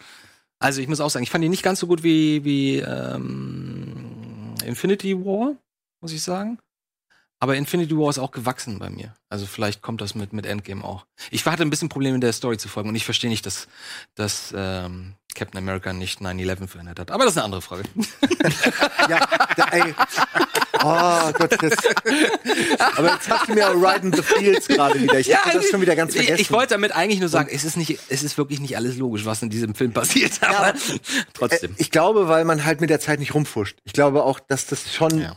Also 0.59 0.81
ich 0.83 0.89
muss 0.89 1.01
auch 1.01 1.09
sagen, 1.09 1.23
ich 1.23 1.31
fand 1.31 1.43
die 1.43 1.49
nicht 1.49 1.63
ganz 1.63 1.81
so 1.81 1.87
gut 1.87 2.03
wie, 2.03 2.45
wie 2.45 2.79
ähm, 2.81 4.55
Infinity 4.65 5.17
War, 5.25 5.55
muss 6.03 6.13
ich 6.13 6.23
sagen. 6.23 6.59
Aber 7.43 7.57
Infinity 7.57 7.97
War 7.97 8.11
ist 8.11 8.19
auch 8.19 8.33
gewachsen 8.33 8.79
bei 8.79 8.91
mir. 8.91 9.15
Also 9.31 9.47
vielleicht 9.47 9.81
kommt 9.81 10.03
das 10.03 10.15
mit, 10.15 10.35
mit 10.35 10.45
Endgame 10.45 10.85
auch. 10.85 11.07
Ich 11.31 11.45
hatte 11.47 11.63
ein 11.63 11.71
bisschen 11.71 11.89
Probleme 11.89 12.21
der 12.21 12.35
Story 12.35 12.59
zu 12.59 12.69
folgen 12.69 12.91
und 12.91 12.95
ich 12.95 13.07
verstehe 13.07 13.31
nicht, 13.31 13.47
dass, 13.47 13.67
dass 14.15 14.53
ähm, 14.55 15.15
Captain 15.35 15.57
America 15.59 15.95
nicht 15.95 16.21
9-11 16.21 16.69
verändert 16.69 16.99
hat. 17.01 17.11
Aber 17.11 17.25
das 17.25 17.33
ist 17.33 17.39
eine 17.39 17.45
andere 17.47 17.63
Frage. 17.63 17.85
ja, 19.09 19.27
da, 19.57 19.65
ey. 19.71 19.95
Oh 20.83 21.33
Gott, 21.33 21.57
das. 21.63 21.73
Aber 22.97 23.13
jetzt 23.13 23.31
hast 23.31 23.49
du 23.49 23.55
mir 23.55 23.69
Ride 23.71 24.07
in 24.07 24.13
the 24.13 24.23
Fields 24.23 24.69
gerade 24.69 25.01
wieder. 25.01 25.19
Ich 25.19 25.35
hatte 25.35 25.59
das 25.59 25.69
schon 25.69 25.81
wieder 25.81 25.97
ganz 25.97 26.15
ich, 26.15 26.23
vergessen. 26.23 26.41
ich 26.43 26.51
wollte 26.51 26.75
damit 26.75 26.93
eigentlich 26.93 27.21
nur 27.21 27.29
sagen, 27.29 27.49
es 27.53 27.65
ist 27.65 27.77
nicht, 27.77 27.99
es 28.09 28.23
ist 28.23 28.37
wirklich 28.39 28.61
nicht 28.61 28.77
alles 28.77 28.97
logisch, 28.97 29.25
was 29.25 29.43
in 29.43 29.51
diesem 29.51 29.75
Film 29.75 29.93
passiert. 29.93 30.33
Aber 30.43 30.75
Äh, 30.75 30.75
trotzdem. 31.33 31.75
Ich 31.79 31.91
glaube, 31.91 32.29
weil 32.29 32.45
man 32.45 32.65
halt 32.65 32.81
mit 32.81 32.91
der 32.91 33.01
Zeit 33.01 33.19
nicht 33.19 33.35
rumfuscht. 33.35 33.79
Ich 33.85 33.93
glaube 33.93 34.25
auch, 34.25 34.41
dass 34.41 34.67
das 34.67 34.93
schon 34.93 35.21
Ja. 35.21 35.37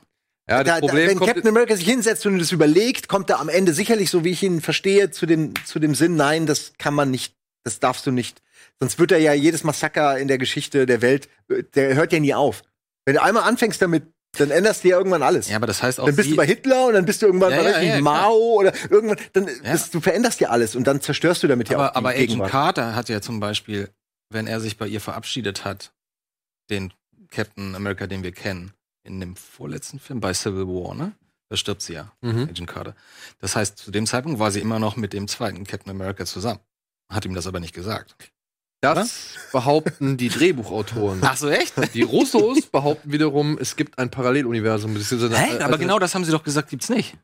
Ja, 0.49 0.63
das 0.63 0.75
da, 0.75 0.79
Problem 0.79 1.05
da, 1.05 1.21
wenn 1.21 1.27
Captain 1.27 1.47
America 1.47 1.75
sich 1.75 1.87
hinsetzt 1.87 2.25
und 2.25 2.37
das 2.39 2.51
überlegt, 2.51 3.07
kommt 3.07 3.29
er 3.29 3.39
am 3.39 3.49
Ende 3.49 3.73
sicherlich, 3.73 4.09
so 4.09 4.23
wie 4.23 4.31
ich 4.31 4.43
ihn 4.43 4.59
verstehe, 4.61 5.09
zu 5.09 5.25
dem, 5.25 5.53
zu 5.65 5.79
dem 5.79 5.95
Sinn, 5.95 6.15
nein, 6.15 6.45
das 6.45 6.73
kann 6.77 6.93
man 6.93 7.11
nicht, 7.11 7.35
das 7.63 7.79
darfst 7.79 8.05
du 8.05 8.11
nicht. 8.11 8.41
Sonst 8.79 8.99
wird 8.99 9.11
er 9.13 9.19
ja 9.19 9.33
jedes 9.33 9.63
Massaker 9.63 10.17
in 10.17 10.27
der 10.27 10.37
Geschichte 10.37 10.85
der 10.85 11.01
Welt, 11.01 11.29
äh, 11.49 11.63
der 11.75 11.95
hört 11.95 12.11
ja 12.11 12.19
nie 12.19 12.33
auf. 12.33 12.63
Wenn 13.05 13.15
du 13.15 13.21
einmal 13.21 13.43
anfängst 13.43 13.81
damit, 13.81 14.03
dann 14.37 14.51
änderst 14.51 14.83
du 14.83 14.89
ja 14.89 14.97
irgendwann 14.97 15.21
alles. 15.21 15.47
Ja, 15.47 15.57
aber 15.57 15.67
das 15.67 15.83
heißt 15.83 15.99
auch, 15.99 16.07
dann 16.07 16.15
bist 16.15 16.31
du 16.31 16.35
bei 16.35 16.45
Hitler 16.45 16.87
und 16.87 16.93
dann 16.93 17.05
bist 17.05 17.21
du 17.21 17.27
irgendwann 17.27 17.51
Ja, 17.51 17.61
bei 17.61 17.83
ja, 17.83 17.95
ja. 17.95 18.01
Mao 18.01 18.55
oder 18.55 18.73
irgendwann, 18.89 19.17
dann 19.33 19.47
das, 19.63 19.91
du 19.91 20.01
veränderst 20.01 20.41
ja 20.41 20.49
alles 20.49 20.75
und 20.75 20.87
dann 20.87 21.01
zerstörst 21.01 21.43
du 21.43 21.47
damit 21.47 21.69
ja 21.69 21.77
auch 21.77 21.81
aber, 21.81 21.91
die 21.91 21.97
aber 21.97 22.09
Agent 22.09 22.27
Gegenwart. 22.29 22.51
Carter 22.51 22.95
hat 22.95 23.09
ja 23.09 23.21
zum 23.21 23.39
Beispiel, 23.39 23.89
wenn 24.29 24.47
er 24.47 24.59
sich 24.59 24.77
bei 24.77 24.87
ihr 24.87 25.01
verabschiedet 25.01 25.65
hat, 25.65 25.93
den 26.69 26.93
Captain 27.29 27.75
America, 27.75 28.07
den 28.07 28.23
wir 28.23 28.31
kennen, 28.31 28.73
in 29.03 29.19
dem 29.19 29.35
vorletzten 29.35 29.99
Film 29.99 30.19
bei 30.19 30.33
Civil 30.33 30.67
War, 30.67 30.95
ne? 30.95 31.13
Da 31.49 31.57
stirbt 31.57 31.81
sie 31.81 31.93
ja, 31.93 32.11
Mhm. 32.21 32.47
Agent 32.49 32.67
Carter. 32.67 32.95
Das 33.39 33.55
heißt, 33.55 33.77
zu 33.77 33.91
dem 33.91 34.07
Zeitpunkt 34.07 34.39
war 34.39 34.49
sie 34.51 34.59
immer 34.61 34.79
noch 34.79 34.95
mit 34.95 35.13
dem 35.13 35.27
zweiten 35.27 35.65
Captain 35.65 35.91
America 35.91 36.25
zusammen. 36.25 36.59
Hat 37.09 37.25
ihm 37.25 37.33
das 37.35 37.45
aber 37.47 37.59
nicht 37.59 37.73
gesagt. 37.75 38.15
das 38.81 39.35
behaupten 39.51 40.17
die 40.17 40.29
Drehbuchautoren. 40.29 41.19
Ach 41.21 41.37
so, 41.37 41.49
echt? 41.49 41.73
Die 41.93 42.01
Russos 42.01 42.65
behaupten 42.65 43.11
wiederum, 43.11 43.57
es 43.59 43.75
gibt 43.75 43.97
ein 43.99 44.09
Paralleluniversum. 44.09 44.95
Hä? 44.95 45.55
Aber 45.55 45.65
also 45.65 45.77
genau 45.77 45.99
das 45.99 46.15
haben 46.15 46.25
sie 46.25 46.31
doch 46.31 46.43
gesagt, 46.43 46.69
gibt's 46.69 46.89
nicht. 46.89 47.17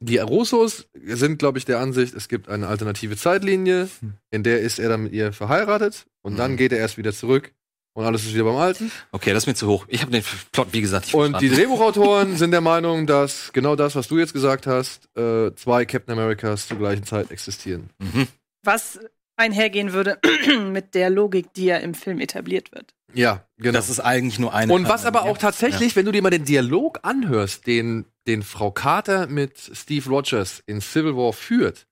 Die 0.00 0.18
Russos 0.18 0.86
sind, 0.94 1.38
glaube 1.38 1.58
ich, 1.58 1.64
der 1.64 1.80
Ansicht, 1.80 2.14
es 2.14 2.28
gibt 2.28 2.48
eine 2.48 2.68
alternative 2.68 3.16
Zeitlinie, 3.16 3.88
in 4.30 4.42
der 4.44 4.60
ist 4.60 4.78
er 4.78 4.88
dann 4.90 5.04
mit 5.04 5.12
ihr 5.12 5.32
verheiratet 5.32 6.06
und 6.22 6.36
dann 6.36 6.52
Mhm. 6.52 6.56
geht 6.56 6.72
er 6.72 6.78
erst 6.78 6.98
wieder 6.98 7.12
zurück 7.12 7.52
und 7.98 8.04
alles 8.06 8.24
ist 8.24 8.32
wieder 8.34 8.44
beim 8.44 8.56
Alten. 8.56 8.92
Okay, 9.10 9.32
das 9.32 9.42
ist 9.42 9.46
mir 9.48 9.54
zu 9.54 9.66
hoch. 9.66 9.84
Ich 9.88 10.02
habe 10.02 10.12
den 10.12 10.22
Plot, 10.52 10.68
wie 10.72 10.80
gesagt, 10.80 11.06
nicht 11.06 11.14
Und 11.14 11.40
die 11.40 11.48
verstanden. 11.48 11.54
Drehbuchautoren 11.56 12.36
sind 12.36 12.52
der 12.52 12.60
Meinung, 12.60 13.06
dass 13.08 13.52
genau 13.52 13.74
das, 13.74 13.96
was 13.96 14.06
du 14.06 14.18
jetzt 14.18 14.32
gesagt 14.32 14.68
hast, 14.68 15.08
äh, 15.16 15.52
zwei 15.56 15.84
Captain 15.84 16.16
Americas 16.16 16.68
zur 16.68 16.78
gleichen 16.78 17.04
Zeit 17.04 17.30
existieren. 17.32 17.90
Mhm. 17.98 18.28
Was 18.64 19.00
einhergehen 19.36 19.92
würde 19.92 20.18
mit 20.70 20.94
der 20.94 21.10
Logik, 21.10 21.52
die 21.54 21.64
ja 21.66 21.76
im 21.78 21.94
Film 21.94 22.20
etabliert 22.20 22.70
wird. 22.72 22.94
Ja, 23.14 23.44
genau. 23.56 23.72
Das 23.72 23.88
ist 23.88 24.00
eigentlich 24.00 24.38
nur 24.38 24.54
eine. 24.54 24.72
Und 24.72 24.88
was 24.88 25.04
aber 25.04 25.24
Ja. 25.24 25.30
auch 25.30 25.38
tatsächlich, 25.38 25.96
wenn 25.96 26.04
du 26.06 26.12
dir 26.12 26.22
mal 26.22 26.30
den 26.30 26.44
Dialog 26.44 27.00
anhörst, 27.02 27.66
den, 27.66 28.04
den 28.28 28.42
Frau 28.44 28.70
Carter 28.70 29.26
mit 29.26 29.58
Steve 29.58 30.08
Rogers 30.08 30.62
in 30.66 30.80
Civil 30.80 31.16
War 31.16 31.32
führt, 31.32 31.86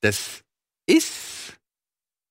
das 0.00 0.42
ist 0.86 1.12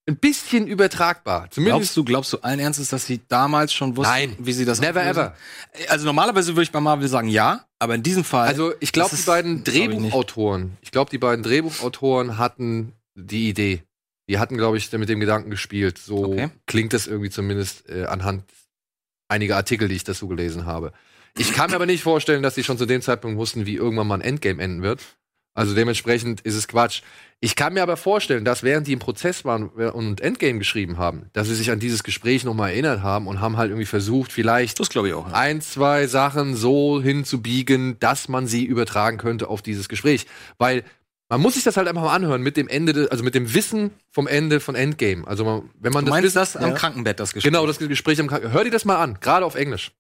ein 0.08 0.16
bisschen 0.18 0.68
übertragbar. 0.68 1.50
Zumindest 1.52 1.80
Glaubst 1.94 1.98
du, 1.98 2.04
glaubst 2.06 2.34
du 2.34 2.38
allen 2.40 2.60
Ernstes, 2.60 2.90
dass 2.90 3.06
sie 3.06 3.20
damals 3.28 3.74
schon 3.74 3.98
wussten, 3.98 4.12
Nein. 4.12 4.36
wie 4.40 4.54
sie 4.54 4.64
das 4.66 4.80
Never 4.80 5.04
ever. 5.06 5.36
Also 5.90 6.06
normalerweise 6.06 6.54
würde 6.54 6.64
ich 6.64 6.72
bei 6.72 6.80
Marvel 6.80 7.08
sagen 7.10 7.28
ja, 7.28 7.66
aber 7.80 7.96
in 7.96 8.04
diesem 8.04 8.24
Fall. 8.24 8.48
Also 8.48 8.74
ich 8.80 8.92
glaube, 8.94 9.16
die 9.16 9.22
beiden 9.24 9.64
glaub 9.64 9.76
ich. 9.76 9.84
Drehbuchautoren, 9.90 10.78
ich 10.82 10.92
glaube, 10.92 11.12
die 11.12 11.18
beiden 11.18 11.44
Drehbuchautoren 11.44 12.38
hatten 12.38 12.94
die 13.16 13.50
Idee. 13.50 13.84
Die 14.30 14.40
hatten, 14.40 14.58
glaube 14.58 14.78
ich, 14.78 14.92
mit 14.92 15.10
dem 15.10 15.20
Gedanken 15.20 15.50
gespielt. 15.50 15.98
So 15.98 16.26
Okay. 16.26 16.50
klingt 16.66 16.94
das 16.94 17.08
irgendwie 17.08 17.30
zumindest 17.30 17.90
äh, 17.90 18.06
anhand 18.06 18.44
einiger 19.30 19.56
Artikel, 19.58 19.88
die 19.88 19.96
ich 19.96 20.04
dazu 20.04 20.28
gelesen 20.28 20.66
habe. 20.66 20.94
Ich 21.38 21.54
kann 21.54 21.70
mir 21.70 21.76
aber 21.76 21.86
nicht 21.86 22.04
vorstellen, 22.04 22.44
dass 22.44 22.56
sie 22.56 22.64
schon 22.64 22.78
zu 22.78 22.86
dem 22.86 23.02
Zeitpunkt 23.02 23.38
wussten, 23.38 23.66
wie 23.66 23.76
irgendwann 23.76 24.08
mal 24.08 24.16
ein 24.16 24.22
Endgame 24.22 24.62
enden 24.62 24.82
wird. 24.82 25.02
Also 25.58 25.74
dementsprechend 25.74 26.42
ist 26.42 26.54
es 26.54 26.68
Quatsch. 26.68 27.02
Ich 27.40 27.56
kann 27.56 27.74
mir 27.74 27.82
aber 27.82 27.98
vorstellen, 27.98 28.46
dass 28.46 28.62
während 28.62 28.86
die 28.86 28.94
im 28.94 29.00
Prozess 29.00 29.44
waren 29.44 29.70
und 29.70 30.22
Endgame 30.22 30.60
geschrieben 30.60 31.00
haben, 31.00 31.32
dass 31.34 31.48
sie 31.48 31.56
sich 31.56 31.72
an 31.72 31.80
dieses 31.80 32.04
Gespräch 32.04 32.44
nochmal 32.44 32.70
erinnert 32.70 33.02
haben 33.02 33.26
und 33.26 33.42
haben 33.42 33.58
halt 33.58 33.72
irgendwie 33.72 33.88
versucht, 33.88 34.32
vielleicht 34.32 34.80
das 34.80 34.90
ich 34.92 35.14
auch. 35.14 35.28
Ja. 35.28 35.34
ein, 35.34 35.60
zwei 35.62 36.06
Sachen 36.06 36.56
so 36.56 37.02
hinzubiegen, 37.02 37.98
dass 38.00 38.28
man 38.28 38.46
sie 38.46 38.66
übertragen 38.66 39.18
könnte 39.18 39.48
auf 39.48 39.64
dieses 39.64 39.90
Gespräch. 39.90 40.28
Weil 40.60 40.84
man 41.28 41.42
muss 41.42 41.56
sich 41.56 41.64
das 41.64 41.76
halt 41.76 41.88
einfach 41.88 42.04
mal 42.04 42.16
anhören 42.16 42.44
mit 42.44 42.56
dem 42.56 42.68
Ende, 42.68 42.94
de, 42.94 43.10
also 43.10 43.24
mit 43.24 43.34
dem 43.34 43.56
Wissen 43.56 43.90
vom 44.12 44.28
Ende 44.28 44.60
von 44.60 44.76
Endgame. 44.76 45.28
Also 45.28 45.44
man, 45.44 45.70
wenn 45.80 45.92
man 45.92 46.06
Du 46.06 46.12
das 46.12 46.22
meinst 46.22 46.36
Wissen, 46.36 46.38
das 46.38 46.58
am 46.58 46.70
ja. 46.70 46.76
Krankenbett, 46.76 47.20
das 47.20 47.34
Gespräch? 47.34 47.52
genau 47.52 47.66
das 47.66 47.80
Gespräch 47.80 48.20
am 48.20 48.28
Kranken. 48.28 48.52
Hör 48.52 48.64
dir 48.64 48.70
das 48.70 48.86
mal 48.86 48.98
an, 48.98 49.18
gerade 49.22 49.44
auf 49.44 49.56
Englisch. 49.56 49.92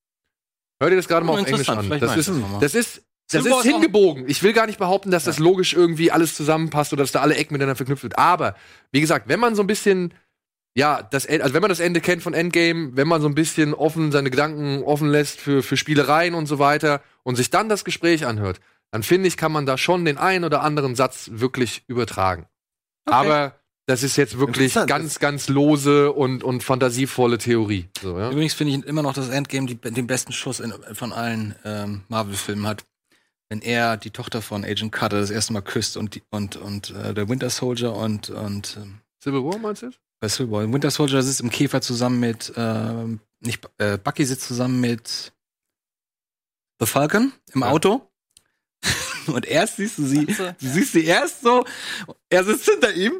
Hör 0.79 0.91
dir 0.91 0.97
das 0.97 1.07
gerade 1.07 1.25
mal 1.25 1.33
auf 1.33 1.47
Englisch 1.47 1.67
an. 1.67 1.89
Das 1.99 2.15
ist, 2.15 2.31
das 2.61 2.75
ist 2.75 3.01
das 3.31 3.49
War 3.49 3.59
ist 3.59 3.65
hingebogen. 3.65 4.25
Ich 4.27 4.41
will 4.43 4.53
gar 4.53 4.67
nicht 4.67 4.79
behaupten, 4.79 5.11
dass 5.11 5.25
das 5.25 5.39
logisch 5.39 5.73
irgendwie 5.73 6.11
alles 6.11 6.35
zusammenpasst 6.35 6.93
oder 6.93 7.03
dass 7.03 7.11
da 7.11 7.21
alle 7.21 7.35
Ecken 7.35 7.53
miteinander 7.53 7.75
verknüpft 7.75 8.03
wird. 8.03 8.17
Aber 8.17 8.55
wie 8.91 9.01
gesagt, 9.01 9.27
wenn 9.27 9.39
man 9.39 9.55
so 9.55 9.63
ein 9.63 9.67
bisschen 9.67 10.13
ja, 10.77 11.01
das, 11.01 11.27
also 11.27 11.55
wenn 11.55 11.61
man 11.61 11.69
das 11.69 11.79
Ende 11.79 12.01
kennt 12.01 12.21
von 12.21 12.35
Endgame, 12.35 12.95
wenn 12.95 13.07
man 13.07 13.19
so 13.19 13.27
ein 13.27 13.33
bisschen 13.33 13.73
offen 13.73 14.11
seine 14.11 14.29
Gedanken 14.29 14.83
offen 14.83 15.09
lässt 15.09 15.39
für, 15.39 15.63
für 15.63 15.75
Spielereien 15.75 16.35
und 16.35 16.45
so 16.45 16.59
weiter 16.59 17.01
und 17.23 17.35
sich 17.35 17.49
dann 17.49 17.67
das 17.67 17.83
Gespräch 17.83 18.27
anhört, 18.27 18.59
dann 18.91 19.01
finde 19.01 19.27
ich, 19.27 19.37
kann 19.37 19.51
man 19.51 19.65
da 19.65 19.79
schon 19.79 20.05
den 20.05 20.19
einen 20.19 20.45
oder 20.45 20.61
anderen 20.61 20.95
Satz 20.95 21.31
wirklich 21.33 21.83
übertragen. 21.87 22.45
Aber 23.05 23.55
das 23.87 24.03
ist 24.03 24.17
jetzt 24.17 24.37
wirklich 24.37 24.75
ganz, 24.85 25.17
ganz 25.17 25.47
lose 25.47 26.11
und, 26.11 26.43
und 26.43 26.61
fantasievolle 26.63 27.39
Theorie. 27.39 27.89
So, 27.99 28.19
ja? 28.19 28.29
Übrigens 28.29 28.53
finde 28.53 28.73
ich 28.73 28.85
immer 28.85 29.01
noch, 29.01 29.13
dass 29.13 29.29
Endgame 29.29 29.65
die, 29.65 29.77
den 29.77 30.05
besten 30.05 30.31
Schuss 30.31 30.59
in, 30.59 30.73
von 30.93 31.11
allen 31.11 31.55
ähm, 31.65 32.03
Marvel-Filmen 32.07 32.67
hat. 32.67 32.85
Wenn 33.49 33.61
er 33.61 33.95
die 33.97 34.11
Tochter 34.11 34.41
von 34.41 34.65
Agent 34.65 34.91
Carter 34.91 35.19
das 35.21 35.29
erste 35.31 35.53
Mal 35.53 35.61
küsst 35.61 35.95
und 35.97 36.15
die, 36.15 36.23
und 36.31 36.57
und 36.57 36.89
äh, 36.91 37.13
der 37.13 37.29
Winter 37.29 37.49
Soldier 37.49 37.93
und 37.93 38.29
und 38.29 38.77
ähm, 38.77 38.99
Civil 39.23 39.43
War 39.43 39.57
meinst 39.57 39.83
du? 39.83 39.91
bei 40.19 40.27
Civil 40.29 40.51
War. 40.51 40.73
Winter 40.73 40.91
Soldier 40.91 41.21
sitzt 41.21 41.41
im 41.41 41.49
Käfer 41.49 41.81
zusammen 41.81 42.19
mit 42.19 42.51
ähm, 42.57 43.21
nicht 43.39 43.67
äh, 43.77 43.97
Bucky 43.97 44.25
sitzt 44.25 44.47
zusammen 44.47 44.81
mit 44.81 45.31
The 46.79 46.85
Falcon 46.85 47.31
im 47.53 47.61
Ja. 47.61 47.69
Auto. 47.69 48.06
Und 49.33 49.45
erst 49.45 49.77
siehst 49.77 49.97
du 49.97 50.05
sie, 50.05 50.25
Also, 50.27 50.43
du 50.59 50.67
siehst 50.67 50.93
sie 50.93 51.05
erst 51.05 51.41
so, 51.41 51.65
er 52.29 52.43
sitzt 52.43 52.69
hinter 52.69 52.93
ihm, 52.93 53.13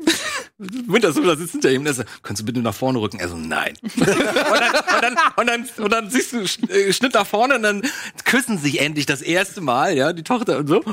Winter 0.57 1.13
Soldier 1.13 1.37
sitzt 1.37 1.53
hinter 1.53 1.71
ihm, 1.71 1.81
und 1.81 1.87
er 1.87 1.93
so, 1.93 2.03
kannst 2.23 2.41
du 2.41 2.45
bitte 2.45 2.59
nach 2.59 2.75
vorne 2.75 2.99
rücken? 2.99 3.19
Er 3.19 3.29
so, 3.29 3.37
nein. 3.37 3.77
und, 3.83 4.07
dann, 4.07 4.17
und, 4.17 5.01
dann, 5.01 5.17
und, 5.35 5.47
dann, 5.47 5.69
und 5.77 5.91
dann 5.91 6.09
siehst 6.09 6.33
du 6.33 6.41
äh, 6.71 6.93
Schnitt 6.93 7.13
nach 7.13 7.27
vorne 7.27 7.55
und 7.55 7.63
dann 7.63 7.81
küssen 8.25 8.57
sich 8.57 8.81
endlich 8.81 9.05
das 9.05 9.21
erste 9.21 9.61
Mal, 9.61 9.95
ja, 9.95 10.13
die 10.13 10.23
Tochter 10.23 10.57
und 10.57 10.67
so. 10.67 10.83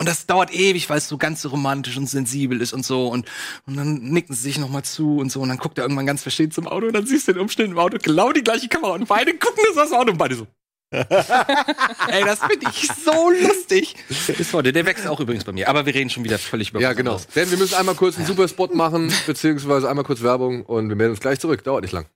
Und 0.00 0.08
das 0.08 0.26
dauert 0.26 0.54
ewig, 0.54 0.88
weil 0.88 0.98
es 0.98 1.08
so 1.08 1.18
ganz 1.18 1.42
so 1.42 1.48
romantisch 1.48 1.96
und 1.96 2.06
sensibel 2.06 2.60
ist 2.60 2.72
und 2.72 2.86
so. 2.86 3.08
Und, 3.08 3.26
und 3.66 3.76
dann 3.76 3.98
nicken 3.98 4.32
sie 4.32 4.42
sich 4.42 4.58
nochmal 4.58 4.84
zu 4.84 5.18
und 5.18 5.32
so. 5.32 5.40
Und 5.40 5.48
dann 5.48 5.58
guckt 5.58 5.76
er 5.76 5.82
irgendwann 5.82 6.06
ganz 6.06 6.22
versteht 6.22 6.54
zum 6.54 6.68
Auto 6.68 6.86
und 6.86 6.92
dann 6.92 7.04
siehst 7.04 7.26
du 7.26 7.32
den 7.32 7.42
Umschnitt 7.42 7.68
im 7.68 7.78
Auto, 7.78 7.98
genau 8.00 8.30
die 8.30 8.44
gleiche 8.44 8.68
Kamera. 8.68 8.92
Und 8.92 9.08
beide 9.08 9.34
gucken 9.36 9.64
das 9.66 9.76
aus 9.76 9.90
dem 9.90 9.98
Auto 9.98 10.12
und 10.12 10.18
beide 10.18 10.36
so. 10.36 10.46
Ey, 10.90 12.24
das 12.24 12.38
finde 12.40 12.66
ich 12.72 12.88
so 13.04 13.30
lustig. 13.30 13.94
Bis 14.08 14.52
heute. 14.54 14.72
Der 14.72 14.86
wächst 14.86 15.06
auch 15.06 15.20
übrigens 15.20 15.44
bei 15.44 15.52
mir. 15.52 15.68
Aber 15.68 15.84
wir 15.84 15.94
reden 15.94 16.08
schon 16.08 16.24
wieder 16.24 16.38
völlig 16.38 16.70
über 16.70 16.80
Ja, 16.80 16.94
genau. 16.94 17.12
anderes. 17.16 17.28
Denn 17.34 17.50
wir 17.50 17.58
müssen 17.58 17.74
einmal 17.74 17.94
kurz 17.94 18.16
einen 18.16 18.26
Superspot 18.26 18.74
machen, 18.74 19.12
beziehungsweise 19.26 19.88
einmal 19.88 20.04
kurz 20.04 20.22
Werbung 20.22 20.64
und 20.64 20.88
wir 20.88 20.96
melden 20.96 21.10
uns 21.12 21.20
gleich 21.20 21.40
zurück. 21.40 21.62
Dauert 21.62 21.82
nicht 21.82 21.92
lang. 21.92 22.06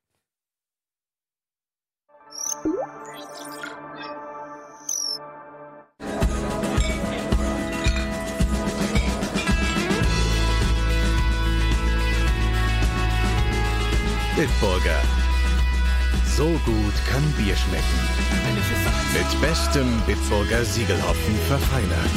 Bitburger. 14.34 15.00
So 16.36 16.46
gut 16.64 16.94
kann 17.10 17.22
Bier 17.36 17.54
schmecken. 17.54 18.21
Mit 19.12 19.40
bestem 19.40 19.86
Bitburger 20.06 20.64
Siegelhopfen 20.64 21.36
verfeinert. 21.46 22.14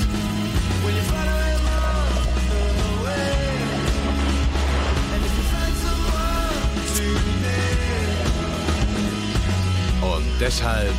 Und 10.01 10.25
deshalb 10.39 10.93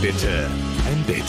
bitte 0.00 0.48
ein 0.86 1.04
Bit. 1.06 1.24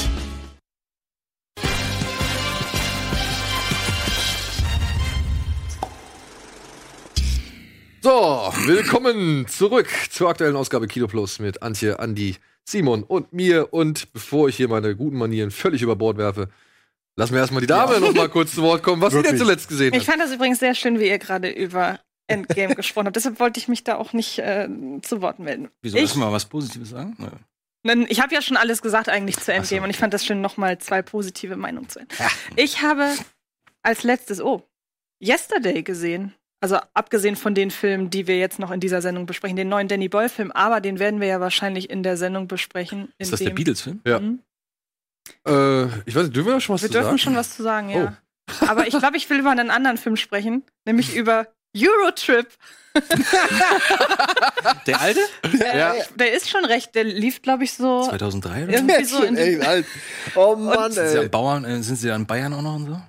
So, 8.02 8.54
willkommen 8.66 9.48
zurück 9.48 9.90
zur 10.10 10.30
aktuellen 10.30 10.56
Ausgabe 10.56 10.88
Kino 10.88 11.08
Plus 11.08 11.40
mit 11.40 11.62
Antje, 11.62 12.00
Andi, 12.00 12.38
Simon 12.68 13.04
und 13.04 13.34
mir. 13.34 13.74
Und 13.74 14.12
bevor 14.14 14.50
ich 14.50 14.58
hier 14.58 14.68
meine 14.68 14.96
guten 14.96 15.18
Manieren 15.18 15.52
völlig 15.52 15.82
über 15.82 15.96
Bord 15.96 16.18
werfe, 16.18 16.50
lassen 17.16 17.34
wir 17.34 17.40
erstmal 17.40 17.62
die 17.62 17.68
Dame 17.68 18.00
noch 18.00 18.14
mal 18.14 18.30
kurz 18.30 18.54
zu 18.54 18.62
Wort 18.62 18.84
kommen, 18.84 19.02
was 19.02 19.14
sie 19.14 19.18
denn 19.18 19.26
Wirklich. 19.26 19.42
zuletzt 19.42 19.70
gesehen 19.70 19.94
ich 19.94 20.02
hat. 20.02 20.06
fand 20.14 20.22
das 20.22 20.34
übrigens 20.34 20.60
sehr 20.60 20.76
schön, 20.76 21.00
wie 21.00 21.08
ihr 21.08 21.18
gerade 21.20 21.50
über 21.50 22.00
Endgame 22.28 22.76
gesprochen 22.76 23.08
habt. 23.08 23.16
Deshalb 23.16 23.40
wollte 23.40 23.60
ich 23.60 23.68
mich 23.68 23.84
da 23.84 23.96
auch 23.96 24.14
nicht 24.14 24.40
äh, 24.40 24.68
zu 25.02 25.22
Wort 25.22 25.40
melden. 25.40 25.70
Wieso? 25.82 25.98
Ich- 25.98 26.16
mal 26.16 26.32
was 26.32 26.46
Positives 26.46 26.90
sagen? 26.90 27.16
Nö. 27.20 27.30
Ich 28.10 28.22
habe 28.22 28.34
ja 28.36 28.42
schon 28.42 28.58
alles 28.58 28.82
gesagt 28.82 29.08
eigentlich 29.08 29.38
zu 29.38 29.54
Endgame 29.54 29.80
so. 29.80 29.84
und 29.86 29.90
ich 29.92 29.98
fand 29.98 30.14
das 30.14 30.26
schön, 30.26 30.42
nochmal 30.42 30.78
zwei 30.78 31.02
positive 31.02 31.56
Meinungen 31.56 31.88
zu 31.88 32.00
Ende. 32.00 32.14
Ich 32.58 32.82
habe 32.82 33.14
als 33.82 34.04
letztes, 34.04 34.42
oh, 34.42 34.64
Yesterday 35.24 35.84
gesehen. 35.84 36.34
Also 36.60 36.78
abgesehen 36.96 37.36
von 37.36 37.54
den 37.54 37.70
Filmen, 37.70 38.10
die 38.10 38.26
wir 38.28 38.38
jetzt 38.40 38.58
noch 38.58 38.72
in 38.72 38.80
dieser 38.80 39.02
Sendung 39.02 39.26
besprechen, 39.28 39.56
den 39.56 39.70
neuen 39.70 39.88
Danny 39.88 40.10
Boyle-Film, 40.10 40.52
aber 40.52 40.82
den 40.82 40.98
werden 40.98 41.20
wir 41.22 41.28
ja 41.28 41.40
wahrscheinlich 41.40 41.90
in 41.90 42.02
der 42.02 42.18
Sendung 42.18 42.48
besprechen. 42.48 43.14
Ist 43.20 43.32
das 43.32 43.40
der 43.42 43.52
Beatles-Film? 43.52 44.02
Ja. 44.06 44.20
Mhm. 44.20 44.40
Äh, 45.46 45.86
ich 46.06 46.16
weiß 46.16 46.24
nicht, 46.24 46.36
dürfen 46.36 46.48
wir 46.54 46.60
schon 46.62 46.74
was 46.76 46.82
Wir 46.82 46.88
zu 46.90 46.94
dürfen 46.94 47.06
sagen? 47.06 47.18
schon 47.20 47.36
was 47.36 47.56
zu 47.56 47.62
sagen, 47.64 47.90
ja. 47.90 48.18
Aber 48.68 48.88
ich 48.88 48.98
glaube, 48.98 49.18
ich 49.18 49.30
will 49.30 49.40
über 49.40 49.52
einen 49.52 49.70
anderen 49.70 49.98
Film 49.98 50.16
sprechen, 50.16 50.64
nämlich 50.86 51.16
über 51.16 51.48
Eurotrip. 51.76 52.48
Der 54.88 55.02
alte? 55.02 55.20
Ja. 55.60 55.94
Äh, 55.94 56.04
Der 56.16 56.34
ist 56.34 56.50
schon 56.50 56.66
recht, 56.66 56.96
der 56.96 57.04
lief, 57.04 57.42
glaube 57.42 57.66
ich, 57.66 57.74
so 57.74 58.04
2003 58.08 58.64
oder 58.64 58.66
so? 58.66 58.72
irgendwie 58.78 59.04
so 59.06 59.22
in 59.24 59.38
ey, 59.38 59.62
alt. 59.62 59.86
Oh 60.36 60.56
Mann, 60.56 60.92
Sind 60.92 61.08
sie, 61.10 61.18
ey. 61.18 61.26
an 61.26 61.30
Bauern, 61.30 61.66
äh, 61.66 61.84
sind 61.84 61.98
sie 61.98 62.10
an 62.12 62.26
Bayern 62.26 62.54
auch 62.54 62.62
noch 62.62 62.76
und 62.76 62.86
so? 62.88 63.02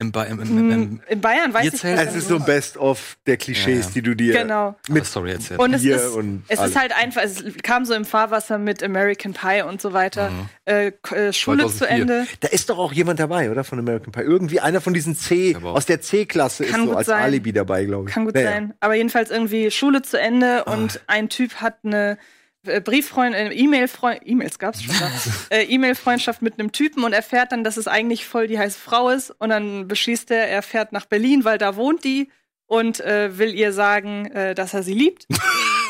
Im, 0.00 0.10
ba 0.10 0.24
im, 0.24 0.40
im, 0.42 0.58
im, 0.58 0.70
im, 0.72 1.00
in 1.08 1.20
Bayern, 1.20 1.54
weiß 1.54 1.72
ich 1.72 1.80
zählt- 1.80 1.96
gar 1.96 2.04
Es 2.06 2.10
nicht. 2.14 2.22
ist 2.24 2.28
so 2.28 2.34
ein 2.36 2.44
Best-of 2.44 3.16
der 3.28 3.36
Klischees, 3.36 3.66
Ja, 3.78 3.84
ja. 3.86 3.90
die 3.94 4.02
du 4.02 4.16
dir 4.16 4.32
Genau. 4.32 4.74
mit 4.88 5.06
sorry, 5.06 5.30
erzähl. 5.32 5.56
Und 5.56 5.72
es 5.72 5.82
Bier 5.82 5.96
ist, 5.96 6.06
und 6.08 6.42
es 6.48 6.58
alles. 6.58 6.72
ist 6.72 6.80
halt 6.80 6.96
einfach, 6.96 7.22
es 7.22 7.44
kam 7.62 7.84
so 7.84 7.94
im 7.94 8.04
Fahrwasser 8.04 8.58
mit 8.58 8.82
American 8.82 9.34
Pie 9.34 9.62
und 9.62 9.80
so 9.80 9.92
weiter. 9.92 10.32
Äh, 10.64 10.90
K- 11.00 11.14
äh, 11.28 11.32
Schule 11.32 11.58
2004. 11.62 11.78
zu 11.78 11.88
Ende. 11.88 12.26
Da 12.40 12.48
ist 12.48 12.70
doch 12.70 12.78
auch 12.78 12.92
jemand 12.92 13.20
dabei, 13.20 13.52
oder? 13.52 13.62
Von 13.62 13.78
American 13.78 14.10
Pie. 14.12 14.22
Irgendwie 14.22 14.58
einer 14.58 14.80
von 14.80 14.94
diesen 14.94 15.14
C, 15.14 15.56
aus 15.62 15.86
der 15.86 16.00
C-Klasse 16.00 16.64
ist 16.64 16.74
so 16.74 16.96
als 16.96 17.06
sein. 17.06 17.22
Alibi 17.22 17.52
dabei, 17.52 17.84
glaube 17.84 18.08
ich. 18.08 18.14
Kann 18.14 18.24
gut 18.24 18.34
Naja. 18.34 18.50
sein. 18.50 18.74
Aber 18.80 18.94
jedenfalls 18.94 19.30
irgendwie 19.30 19.70
Schule 19.70 20.02
zu 20.02 20.18
Ende 20.20 20.66
Ah. 20.66 20.72
und 20.72 21.00
ein 21.06 21.28
Typ 21.28 21.54
hat 21.56 21.76
eine 21.84 22.12
äh, 22.12 22.16
Brieffreund, 22.64 23.34
äh, 23.34 23.52
E-Mail-Freund, 23.52 24.20
E-Mails 24.24 24.58
gab's 24.58 24.82
schon 24.82 24.94
da. 24.98 25.10
äh, 25.56 25.64
E-Mail-Freundschaft 25.64 26.42
mit 26.42 26.58
einem 26.58 26.72
Typen 26.72 27.04
und 27.04 27.12
erfährt 27.12 27.52
dann, 27.52 27.64
dass 27.64 27.76
es 27.76 27.88
eigentlich 27.88 28.26
voll 28.26 28.46
die 28.46 28.58
heiße 28.58 28.78
Frau 28.78 29.10
ist 29.10 29.30
und 29.30 29.50
dann 29.50 29.88
beschließt 29.88 30.30
er, 30.30 30.48
er 30.48 30.62
fährt 30.62 30.92
nach 30.92 31.06
Berlin, 31.06 31.44
weil 31.44 31.58
da 31.58 31.76
wohnt 31.76 32.04
die 32.04 32.30
und 32.66 33.00
äh, 33.00 33.38
will 33.38 33.54
ihr 33.54 33.72
sagen, 33.72 34.26
äh, 34.26 34.54
dass 34.54 34.74
er 34.74 34.82
sie 34.82 34.94
liebt. 34.94 35.26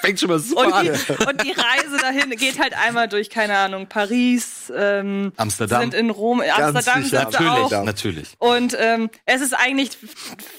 Fängt 0.00 0.18
schon 0.20 0.30
mal 0.30 0.38
super 0.38 0.66
Und 0.66 0.72
an. 0.72 0.84
die, 0.84 1.24
und 1.26 1.44
die 1.44 1.52
Reise 1.52 1.96
dahin 2.00 2.30
geht 2.30 2.58
halt 2.58 2.74
einmal 2.74 3.08
durch, 3.08 3.30
keine 3.30 3.56
Ahnung, 3.56 3.86
Paris, 3.86 4.72
ähm, 4.74 5.32
Amsterdam. 5.36 5.80
sind 5.82 5.94
in 5.94 6.10
Rom, 6.10 6.40
Amsterdam 6.40 7.02
sicher, 7.02 7.28
sind 7.30 7.40
Natürlich, 7.40 7.74
auch. 7.74 7.84
natürlich. 7.84 8.28
Und 8.38 8.76
ähm, 8.78 9.10
es 9.26 9.40
ist 9.42 9.54
eigentlich 9.54 9.90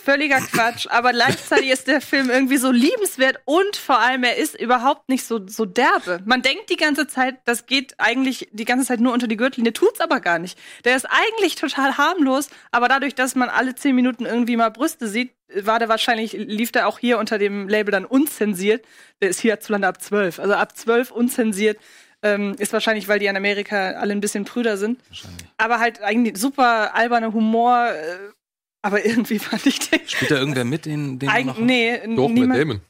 völliger 0.03 0.39
Quatsch, 0.41 0.87
aber 0.89 1.11
gleichzeitig 1.11 1.69
ist 1.69 1.87
der 1.87 2.01
Film 2.01 2.29
irgendwie 2.29 2.57
so 2.57 2.71
liebenswert 2.71 3.39
und 3.45 3.75
vor 3.77 3.99
allem 3.99 4.23
er 4.23 4.37
ist 4.37 4.59
überhaupt 4.59 5.09
nicht 5.09 5.25
so, 5.25 5.39
so 5.47 5.65
derbe. 5.65 6.19
Man 6.25 6.41
denkt 6.41 6.69
die 6.69 6.77
ganze 6.77 7.07
Zeit, 7.07 7.39
das 7.45 7.65
geht 7.65 7.95
eigentlich 7.99 8.47
die 8.51 8.65
ganze 8.65 8.85
Zeit 8.85 8.99
nur 8.99 9.13
unter 9.13 9.27
die 9.27 9.37
Gürtellinie, 9.37 9.73
tut's 9.73 9.99
aber 10.01 10.19
gar 10.19 10.39
nicht. 10.39 10.57
Der 10.85 10.95
ist 10.95 11.05
eigentlich 11.09 11.55
total 11.55 11.97
harmlos, 11.97 12.49
aber 12.71 12.87
dadurch, 12.87 13.15
dass 13.15 13.35
man 13.35 13.49
alle 13.49 13.75
zehn 13.75 13.95
Minuten 13.95 14.25
irgendwie 14.25 14.57
mal 14.57 14.69
Brüste 14.69 15.07
sieht, 15.07 15.33
war 15.55 15.79
der 15.79 15.89
wahrscheinlich, 15.89 16.33
lief 16.33 16.71
der 16.71 16.87
auch 16.87 16.99
hier 16.99 17.17
unter 17.19 17.37
dem 17.37 17.67
Label 17.67 17.91
dann 17.91 18.05
unzensiert. 18.05 18.85
Der 19.21 19.29
ist 19.29 19.39
hierzulande 19.39 19.87
ab 19.87 20.01
zwölf. 20.01 20.39
Also 20.39 20.53
ab 20.53 20.77
zwölf 20.77 21.11
unzensiert. 21.11 21.77
Ähm, 22.23 22.55
ist 22.59 22.71
wahrscheinlich, 22.71 23.07
weil 23.07 23.19
die 23.19 23.25
in 23.25 23.35
Amerika 23.35 23.93
alle 23.93 24.11
ein 24.13 24.21
bisschen 24.21 24.45
prüder 24.45 24.77
sind. 24.77 24.99
Wahrscheinlich. 25.09 25.47
Aber 25.57 25.79
halt 25.79 26.01
eigentlich 26.01 26.37
super 26.37 26.95
alberner 26.95 27.33
Humor. 27.33 27.89
Äh, 27.89 28.17
aber 28.83 29.05
irgendwie 29.05 29.39
fand 29.39 29.65
ich 29.65 29.79
den. 29.89 30.07
Spielt 30.07 30.31
da 30.31 30.35
irgendwer 30.35 30.65
mit, 30.65 30.85
den, 30.85 31.19
den 31.19 31.29
Eig 31.29 31.45
noch 31.45 31.57
nee, 31.57 31.99
Doch, 32.15 32.27
mit 32.27 32.37
niemand. 32.37 32.59
Damon. 32.59 32.81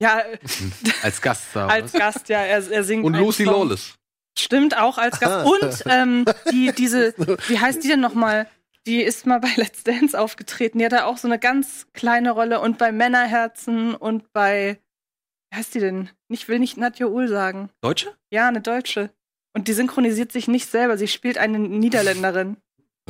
Ja, 0.00 0.22
als 1.02 1.20
Gast 1.20 1.44
da? 1.54 1.66
als 1.68 1.92
was? 1.94 2.00
Gast, 2.00 2.28
ja, 2.28 2.40
er, 2.40 2.70
er 2.70 2.84
singt. 2.84 3.04
Und 3.04 3.14
Lucy 3.14 3.44
Song. 3.44 3.68
Lawless. 3.68 3.94
Stimmt, 4.36 4.76
auch 4.76 4.98
als 4.98 5.20
Gast. 5.20 5.46
Und 5.46 5.84
ähm, 5.86 6.24
die, 6.50 6.72
diese, 6.72 7.14
wie 7.48 7.58
heißt 7.58 7.84
die 7.84 7.88
denn 7.88 8.00
nochmal? 8.00 8.48
Die 8.86 9.02
ist 9.02 9.26
mal 9.26 9.38
bei 9.40 9.50
Let's 9.56 9.84
Dance 9.84 10.18
aufgetreten. 10.18 10.78
Die 10.78 10.84
hat 10.84 10.92
da 10.92 11.04
auch 11.04 11.16
so 11.18 11.28
eine 11.28 11.38
ganz 11.38 11.86
kleine 11.92 12.32
Rolle. 12.32 12.60
Und 12.60 12.78
bei 12.78 12.92
Männerherzen 12.92 13.94
und 13.94 14.32
bei, 14.32 14.78
wie 15.50 15.56
heißt 15.58 15.74
die 15.74 15.80
denn? 15.80 16.10
Ich 16.28 16.48
will 16.48 16.58
nicht 16.58 16.76
Nadja 16.76 17.06
Uhl 17.06 17.28
sagen. 17.28 17.70
Deutsche? 17.80 18.16
Ja, 18.32 18.48
eine 18.48 18.60
Deutsche. 18.60 19.10
Und 19.54 19.68
die 19.68 19.72
synchronisiert 19.74 20.32
sich 20.32 20.48
nicht 20.48 20.68
selber. 20.70 20.96
Sie 20.98 21.08
spielt 21.08 21.38
eine 21.38 21.58
Niederländerin. 21.58 22.56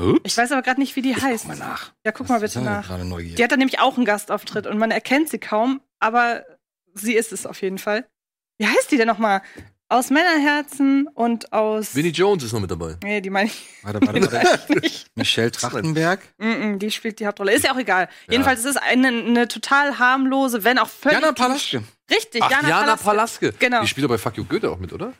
Ups. 0.01 0.21
Ich 0.25 0.37
weiß 0.37 0.53
aber 0.53 0.63
gerade 0.63 0.81
nicht, 0.81 0.97
wie 0.97 1.03
die 1.03 1.11
Ich 1.13 1.23
heißt. 1.23 1.45
guck 1.47 1.59
mal 1.59 1.65
nach. 1.67 1.93
Ja, 2.05 2.13
guck 2.13 2.29
mal 2.29 2.41
Das 2.41 2.53
bitte 2.55 2.61
ist 2.61 2.65
ja 2.67 2.81
nach. 2.81 3.19
Die 3.37 3.45
hat 3.45 3.53
da 3.53 3.57
nämlich 3.57 3.79
auch 3.79 3.97
einen 3.97 4.07
Gastauftritt 4.07 4.67
und 4.67 4.79
man 4.79 4.91
erkennt 4.91 5.29
sie 5.29 5.39
kaum, 5.39 5.81
aber 6.01 6.45
sie 6.95 7.15
ist 7.15 7.31
es 7.33 7.47
auf 7.47 7.61
jeden 7.63 7.79
Fall. 7.79 8.09
Wie 8.59 8.67
heißt 8.67 8.91
die 8.91 8.97
denn 8.97 9.07
nochmal? 9.07 9.43
Aus 9.93 10.09
Männerherzen 10.09 11.07
und 11.07 11.53
aus. 11.53 11.95
Vinnie 11.95 12.13
Jones 12.13 12.43
ist 12.43 12.55
noch 12.55 12.61
mit 12.61 12.71
dabei. 12.71 12.97
Nee, 13.03 13.21
die 13.21 13.29
meine 13.29 13.51
ich 13.51 13.63
Warte, 13.83 14.01
warte, 14.01 14.33
warte. 14.33 14.81
Michelle 15.17 15.53
Trachtenberg. 15.53 16.21
Mm 16.39 16.45
-mm, 16.45 16.79
die 16.79 16.91
spielt 16.91 17.21
die 17.21 17.27
Hauptrolle. 17.27 17.53
Ist 17.53 17.65
ja 17.65 17.75
auch 17.75 17.79
egal. 17.79 18.09
Jedenfalls 18.27 18.61
ist 18.61 18.65
es 18.65 18.77
eine, 18.79 19.09
eine 19.09 19.49
total 19.49 19.99
harmlose, 19.99 20.65
wenn 20.65 20.79
auch 20.79 20.89
völlig. 20.89 21.21
Jana 21.21 21.33
Palaschke. 21.33 21.83
Richtig, 22.11 22.43
Ach, 22.43 22.51
Jana, 22.51 22.69
Jana 22.71 22.97
Palaske. 22.97 23.05
Palaske. 23.05 23.53
Genau. 23.59 23.83
Die 23.83 23.87
spielt 23.87 24.05
doch 24.07 24.09
bei 24.09 24.17
Fuck 24.17 24.39
You 24.39 24.45
Goethe 24.45 24.71
auch 24.71 24.79
mit, 24.79 24.95
oder? 24.95 25.13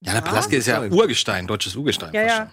Jana 0.00 0.20
Palaschke 0.20 0.56
ist 0.56 0.66
ja. 0.66 0.82
Urgestein, 0.82 1.46
deutsches 1.46 1.76
Urgestein. 1.76 2.12
Ja, 2.14 2.22
ja. 2.26 2.52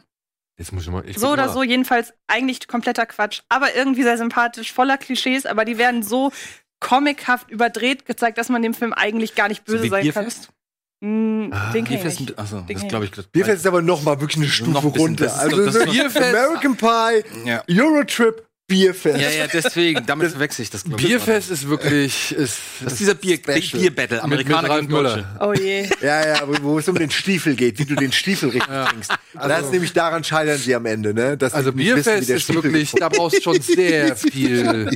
Jetzt 0.59 0.71
muss 0.71 0.83
ich 0.83 0.89
mal. 0.89 1.03
Ich 1.09 1.17
So 1.17 1.31
oder 1.31 1.47
mal. 1.47 1.53
so, 1.53 1.63
jedenfalls 1.63 2.13
eigentlich 2.27 2.67
kompletter 2.67 3.07
Quatsch. 3.07 3.41
Aber 3.49 3.75
irgendwie 3.75 4.03
sehr 4.03 4.19
sympathisch, 4.19 4.71
voller 4.71 4.99
Klischees, 4.99 5.47
aber 5.47 5.65
die 5.65 5.79
werden 5.79 6.03
so 6.03 6.31
comichaft 6.79 7.49
überdreht 7.49 8.05
gezeigt, 8.05 8.37
dass 8.37 8.49
man 8.49 8.61
dem 8.61 8.75
Film 8.75 8.93
eigentlich 8.93 9.33
gar 9.33 9.47
nicht 9.47 9.63
So 9.65 9.73
böse 9.73 9.85
wie 9.85 9.89
sein 9.89 10.03
Bierfest? 10.03 10.45
kann. 10.45 10.55
Mm, 11.01 11.47
Ah, 11.51 11.71
den 11.73 11.83
ich 11.83 11.89
Bierfest, 11.89 12.21
nicht. 12.21 12.39
achso, 12.39 12.61
Den 12.61 12.77
das 12.77 12.87
glaube 12.87 13.05
ich. 13.05 13.11
das- 13.11 13.27
Bierfest 13.27 13.57
ist 13.57 13.67
aber 13.67 13.81
noch 13.81 14.01
mal 14.03 14.19
wirklich 14.21 14.37
eine 14.37 14.47
Stufe 14.47 14.71
Noch 14.71 14.83
ein 14.85 14.91
bisschen, 14.91 15.07
runter. 15.07 15.25
das 15.25 15.33
ist- 15.35 15.39
also 15.41 15.65
das 15.65 15.75
ist- 15.75 15.85
so 15.85 15.91
Bierfest- 15.91 16.29
American 16.35 16.75
Pie, 16.77 17.23
Ja. 17.45 17.63
Eurotrip, 17.69 18.47
Bierfest. 18.67 19.19
Ja, 19.21 19.29
ja, 19.29 19.45
deswegen, 19.45 20.03
damit 20.07 20.31
verwechsel 20.31 20.63
ich 20.63 20.71
das. 20.71 20.85
ich. 20.85 20.95
Bierfest 20.95 21.51
ist 21.51 21.69
wirklich. 21.69 22.31
Ist, 22.31 22.57
Das 22.83 22.93
ist 22.93 22.99
dieser 22.99 23.13
Bier. 23.13 23.37
Big 23.39 23.71
Bier 23.71 23.93
Battle, 23.95 24.23
Amerikaner 24.23 24.79
gegen 24.79 24.89
Deutsche. 24.89 25.17
Müller. 25.17 25.37
Oh 25.39 25.53
je. 25.53 25.87
Ja, 26.01 26.25
ja, 26.27 26.41
wo, 26.47 26.55
wo 26.71 26.79
es 26.79 26.87
um 26.89 26.95
den 26.95 27.11
Stiefel 27.11 27.55
geht, 27.55 27.77
wie 27.77 27.85
du 27.85 27.93
den 27.93 28.11
Stiefel 28.11 28.49
richtig 28.49 28.67
trinkst. 28.73 29.11
das 29.35 29.65
ist 29.65 29.71
nämlich 29.71 29.93
daran 29.93 30.23
scheitern 30.23 30.57
sie 30.57 30.73
am 30.73 30.87
Ende, 30.87 31.13
ne? 31.13 31.37
Dass 31.37 31.53
Also 31.53 31.67
wissen, 31.75 31.77
Bierfest 31.77 32.27
der 32.27 32.37
ist 32.37 32.41
Stiefel 32.43 32.63
wirklich, 32.63 32.91
da 32.93 33.09
brauchst 33.09 33.37
du 33.37 33.41
schon 33.43 33.61
sehr 33.61 34.15
viel, 34.15 34.89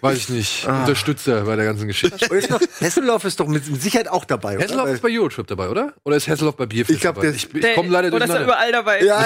weiß 0.00 0.18
ich 0.18 0.28
nicht, 0.30 0.66
Ah. 0.66 0.80
Unterstützer 0.80 1.42
bei 1.42 1.54
der 1.54 1.64
ganzen 1.64 1.86
Geschichte. 1.86 2.26
Und 2.28 2.36
ist 2.38 2.50
noch, 2.50 2.60
Hesselhoff 2.80 3.24
ist 3.24 3.38
doch 3.38 3.46
mit, 3.46 3.62
Sicherheit 3.80 4.08
auch 4.08 4.24
dabei, 4.24 4.56
oder? 4.56 4.64
Hasselhoff 4.64 4.86
Weil- 4.86 4.94
ist 4.94 5.02
bei 5.02 5.08
Eurotrip 5.12 5.46
dabei, 5.46 5.68
oder? 5.68 5.92
Oder 6.02 6.16
ist 6.16 6.26
Hasselhoff 6.26 6.56
bei 6.56 6.66
Bierfest 6.66 6.96
Ich 6.96 7.00
glaub, 7.02 7.14
dabei? 7.14 7.28
der- 7.28 7.36
ich, 7.36 7.54
ich 7.54 7.60
Der- 7.60 7.74
komme 7.74 7.88
leider 7.90 8.12
Oder 8.12 8.24
ist 8.24 8.30
er 8.32 8.42
überall 8.42 8.72
dabei? 8.72 9.02
ja, 9.04 9.24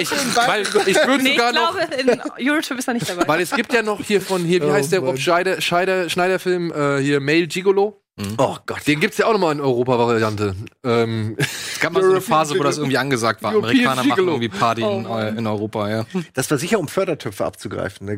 Ich, 0.00 0.10
weil, 0.36 0.62
ich 0.62 0.74
würde 0.96 1.22
nee, 1.22 1.30
ich 1.30 1.36
sogar 1.36 1.52
noch, 1.52 1.76
glaube, 1.78 1.94
in 2.40 2.48
Eurotrip 2.48 2.78
ist 2.78 2.88
er 2.88 2.94
nicht 2.94 3.08
dabei. 3.08 3.19
weil 3.26 3.40
es 3.40 3.50
gibt 3.52 3.72
ja 3.72 3.82
noch 3.82 4.00
hier 4.02 4.20
von 4.20 4.44
hier, 4.44 4.62
wie 4.66 4.70
heißt 4.72 4.92
der. 4.92 5.00
Rob 5.00 5.18
Schneider, 5.18 5.60
Schneider, 5.60 6.08
Schneider-Film, 6.08 6.72
äh, 6.72 6.98
hier 7.00 7.20
Male 7.20 7.46
Gigolo. 7.46 8.00
oh 8.38 8.56
Gott. 8.66 8.86
Den 8.86 9.00
gibt's 9.00 9.18
ja 9.18 9.26
auch 9.26 9.32
nochmal 9.32 9.54
in 9.54 9.60
Europa-Variante. 9.60 10.54
Ähm, 10.84 11.36
Es 11.38 11.80
gab 11.80 11.92
mal 11.94 12.02
so 12.02 12.10
eine 12.10 12.20
Phase, 12.20 12.58
wo 12.58 12.62
das 12.62 12.76
irgendwie 12.78 12.98
angesagt 12.98 13.42
war. 13.42 13.52
European 13.52 13.72
Amerikaner 13.98 14.04
machen 14.08 14.28
irgendwie 14.28 14.48
Party 14.50 14.82
Oh 14.82 14.96
in, 14.98 15.02
Mann. 15.04 15.38
in 15.38 15.46
Europa, 15.46 15.88
ja. 15.88 16.04
Das 16.34 16.50
war 16.50 16.58
sicher, 16.58 16.78
um 16.78 16.88
Fördertöpfe 16.88 17.44
abzugreifen. 17.46 18.06
Ne? 18.06 18.14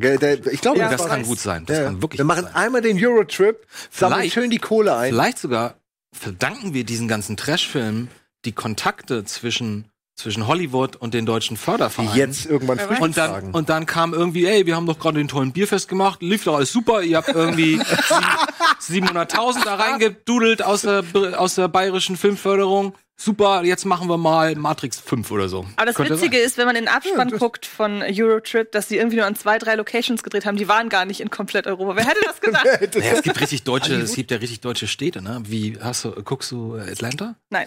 ich 0.51 0.61
glaube, 0.61 0.79
Ja, 0.79 0.91
das 0.91 1.03
war 1.03 1.09
kann 1.09 1.23
gut 1.23 1.39
sein. 1.39 1.65
Das 1.67 1.79
Ja, 1.79 1.85
kann 1.85 2.03
wirklich 2.03 2.19
Wir 2.19 2.25
machen 2.25 2.45
sein. 2.45 2.55
einmal 2.57 2.81
den 2.81 2.99
Eurotrip, 3.05 3.65
sammeln 3.91 4.21
Vielleicht- 4.21 4.35
schön 4.35 4.51
die 4.51 4.59
Kohle 4.59 4.97
ein. 4.97 5.11
Vielleicht 5.13 5.39
sogar 5.39 5.77
verdanken 6.13 6.75
wir 6.75 6.85
diesen 6.85 7.07
ganzen 7.09 7.37
Trash-Filmen 7.37 8.09
die 8.45 8.53
Kontakte 8.53 9.25
zwischen, 9.25 9.87
zwischen 10.23 10.47
Hollywood 10.47 10.97
und 10.97 11.15
den 11.15 11.27
deutschen 11.27 11.57
die 11.57 11.61
Fördervereinen. 11.63 12.17
jetzt 12.17 12.47
irgendwann 12.47 12.79
weiß. 12.79 13.01
und 13.01 13.17
dann, 13.17 13.51
und 13.53 13.69
dann 13.69 13.87
kam 13.87 14.15
irgendwie, 14.15 14.47
ey, 14.47 14.67
wir 14.67 14.77
haben 14.77 14.87
doch 14.87 14.99
gerade 14.99 15.19
den 15.19 15.29
tollen 15.29 15.53
Bierfest 15.53 15.89
gemacht, 15.89 16.23
lief 16.23 16.45
doch 16.45 16.57
alles 16.57 16.73
super, 16.73 17.03
ihr 17.03 17.17
habt 17.19 17.29
irgendwie 17.29 17.81
sieben- 18.79 19.09
700.000 19.09 19.65
da 19.65 19.75
reingedudelt 19.75 20.63
aus 20.63 20.83
der, 20.83 21.05
aus 21.37 21.55
der 21.57 21.69
bayerischen 21.69 22.17
Filmförderung. 22.17 22.95
Super, 23.17 23.63
jetzt 23.63 23.85
machen 23.85 24.09
wir 24.09 24.17
mal 24.17 24.57
Matrix 24.57 24.99
5 24.99 25.31
oder 25.31 25.49
so. 25.49 25.65
Aber 25.77 25.87
das 25.87 25.95
Könnte 25.95 26.15
Witzige 26.15 26.39
sein. 26.39 26.47
ist, 26.47 26.59
wenn 26.59 26.67
man 26.67 26.75
in 26.75 26.87
den 26.87 26.93
Abspann 26.95 27.31
guckt 27.31 27.67
von 27.67 28.03
Eurotrip, 28.03 28.73
dass 28.73 28.89
sie 28.89 28.97
irgendwie 28.97 29.17
nur 29.17 29.27
an 29.27 29.37
zwei, 29.37 29.59
drei 29.59 29.77
Locations 29.77 30.25
gedreht 30.25 30.45
haben. 30.45 30.57
Die 30.57 30.67
waren 30.67 30.89
gar 30.89 31.05
nicht 31.05 31.21
in 31.21 31.31
komplett 31.31 31.69
Europa. 31.69 31.95
Wer 31.97 32.07
hätte 32.07 32.21
das 32.25 32.41
gedacht? 32.41 32.65
Naja, 32.65 33.13
es 33.15 33.23
gibt 33.23 33.41
richtig 33.41 33.63
deutsche, 33.63 33.95
es 33.95 34.15
gibt 34.17 34.33
ja 34.33 34.39
richtig 34.39 34.61
deutsche 34.61 34.89
Städte, 34.89 35.23
ne? 35.23 35.41
Wie 35.47 35.79
hast 35.81 36.05
du, 36.05 36.11
guckst 36.25 36.51
du 36.51 36.75
Atlanta? 36.75 37.37
Nein. 37.51 37.67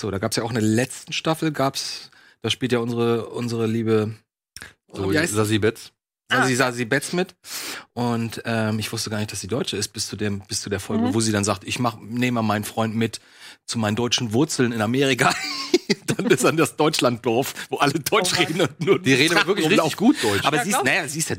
So, 0.00 0.10
da 0.10 0.18
gab's 0.18 0.36
ja 0.36 0.42
auch 0.42 0.50
eine 0.50 0.60
letzten 0.60 1.12
Staffel, 1.12 1.52
gab's, 1.52 2.10
da 2.42 2.50
spielt 2.50 2.72
ja 2.72 2.78
unsere, 2.80 3.26
unsere 3.30 3.66
liebe 3.66 4.14
so, 4.92 5.10
Wie 5.10 5.18
heißt 5.18 5.30
sie? 5.32 5.36
Sassi 5.36 5.58
Betz. 5.58 5.92
Sasi, 6.30 6.54
Sasi 6.56 6.84
Betz 6.84 7.12
mit. 7.12 7.36
Und 7.92 8.42
ähm, 8.46 8.78
ich 8.80 8.92
wusste 8.92 9.10
gar 9.10 9.18
nicht, 9.18 9.30
dass 9.30 9.40
sie 9.40 9.46
Deutsche 9.46 9.76
ist, 9.76 9.88
bis 9.88 10.08
zu, 10.08 10.16
dem, 10.16 10.40
bis 10.48 10.60
zu 10.60 10.68
der 10.70 10.80
Folge, 10.80 11.04
Mhm. 11.04 11.14
wo 11.14 11.20
sie 11.20 11.30
dann 11.32 11.44
sagt, 11.44 11.62
ich 11.64 11.78
mach, 11.78 11.98
nehme 12.00 12.36
mal 12.36 12.42
meinen 12.42 12.64
Freund 12.64 12.96
mit 12.96 13.20
zu 13.64 13.78
meinen 13.78 13.94
deutschen 13.96 14.32
Wurzeln 14.32 14.72
in 14.72 14.80
Amerika. 14.80 15.32
dann 16.16 16.26
ist 16.26 16.44
an 16.44 16.56
das 16.56 16.76
Deutschlanddorf, 16.76 17.54
wo 17.70 17.76
alle 17.78 17.94
Deutsch 17.94 18.32
Oh 18.34 18.38
reden 18.40 18.60
und 18.62 18.80
nur 18.80 18.98
Die 18.98 19.14
reden 19.14 19.36
aber 19.36 19.46
wirklich 19.48 19.68
richtig 19.70 19.96
gut 19.96 20.16
Deutsch. 20.22 20.44
Aber 20.44 20.56
Ja, 20.58 20.64
sie 20.64 20.70
ist, 20.70 20.84
naja, 20.84 21.08
sie 21.08 21.18
ist 21.18 21.30
ja 21.30 21.36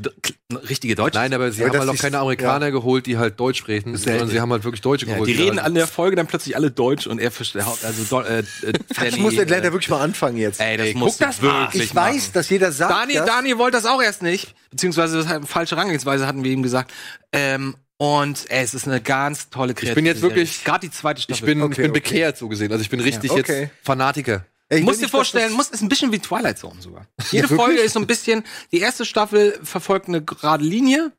richtige 0.70 0.96
Deutsche. 0.96 1.18
Nein, 1.18 1.34
aber 1.34 1.52
sie 1.52 1.64
Aber 1.64 1.74
haben 1.80 1.88
halt 1.88 1.98
auch 1.98 2.02
keine 2.02 2.20
Amerikaner 2.20 2.72
geholt, 2.72 3.06
die 3.06 3.18
halt 3.18 3.40
Deutsch 3.40 3.60
sprechen, 3.60 3.96
sondern 3.98 4.30
sie 4.30 4.40
haben 4.40 4.52
halt 4.52 4.64
wirklich 4.64 4.82
Deutsche 4.82 5.06
ja, 5.06 5.14
geholt. 5.14 5.30
die 5.30 5.34
reden 5.34 5.58
halt 5.58 5.68
an 5.68 5.74
der 5.76 5.88
Folge 5.88 6.16
dann 6.16 6.28
plötzlich 6.28 6.56
alle 6.56 6.72
Deutsch 6.72 7.08
und 7.08 7.20
er 7.20 7.32
versteht, 7.32 7.64
also, 7.64 8.22
äh, 8.22 8.40
äh, 8.40 8.44
Ich 8.90 8.98
Danny, 8.98 9.18
muss 9.22 9.38
Atlanta 9.38 9.68
äh, 9.68 9.72
wirklich 9.74 9.90
mal 9.90 10.02
anfangen 10.02 10.38
jetzt. 10.38 10.60
Ey, 10.60 10.78
das 10.78 10.88
Ey, 10.88 10.94
muss 10.96 11.18
guck 11.18 11.28
das 11.28 11.42
mal. 11.42 11.64
wirklich 11.64 11.84
ich 11.84 11.96
weiß, 11.96 12.16
machen. 12.16 12.32
dass 12.34 12.50
jeder 12.50 12.72
sagt, 12.72 12.92
Daniel, 12.92 13.20
das. 13.20 13.26
Daniel 13.28 13.58
wollte 13.58 13.78
das 13.78 13.86
auch 13.86 14.02
erst 14.02 14.22
nicht, 14.22 14.56
beziehungsweise 14.72 15.18
das 15.18 15.28
hat 15.28 15.38
eine 15.38 15.48
falsche 15.48 15.76
Herangehensweise 15.76 16.28
hatten 16.28 16.44
wir 16.44 16.52
ihm 16.52 16.64
gesagt. 16.64 16.92
Ähm, 17.32 17.76
und 17.98 18.50
ey, 18.50 18.64
es 18.64 18.74
ist 18.74 18.88
eine 18.88 19.02
ganz 19.02 19.50
tolle 19.50 19.74
Kreativität. 19.74 19.96
bin 19.96 20.06
jetzt 20.06 20.22
wirklich- 20.22 20.64
gerade 20.64 20.88
die 20.88 20.92
zweite 20.92 21.22
Staffel. 21.22 21.40
Ich 21.42 21.46
bin, 21.46 21.62
Okay, 21.62 21.72
ich 21.72 21.78
bin 21.78 21.92
okay. 21.92 22.00
bekehrt, 22.00 22.38
so 22.38 22.48
gesehen. 22.48 22.72
Also 22.72 22.82
ich 22.82 22.90
bin 22.90 23.00
richtig 23.00 23.32
okay. 23.32 23.62
jetzt 23.64 23.72
Fanatiker. 23.84 24.46
Ey, 24.70 24.80
ich 24.80 24.86
musst 24.86 25.00
will 25.00 25.08
dir 25.08 25.12
vorstellen, 25.12 25.54
muss, 25.54 25.70
ist 25.70 25.82
ein 25.82 25.90
bisschen 25.90 26.12
wie 26.12 26.20
Twilight 26.20 26.58
Zone 26.60 26.82
sogar. 26.82 27.08
Jede 27.32 27.50
wirklich? 27.50 27.58
Folge 27.60 27.80
ist 27.82 27.94
so 27.94 28.00
ein 28.00 28.08
bisschen, 28.08 28.44
die 28.72 28.80
erste 28.80 29.06
Staffel 29.06 29.58
verfolgt 29.64 30.08
eine 30.10 30.22
gerade 30.24 30.64
Linie 30.64 31.14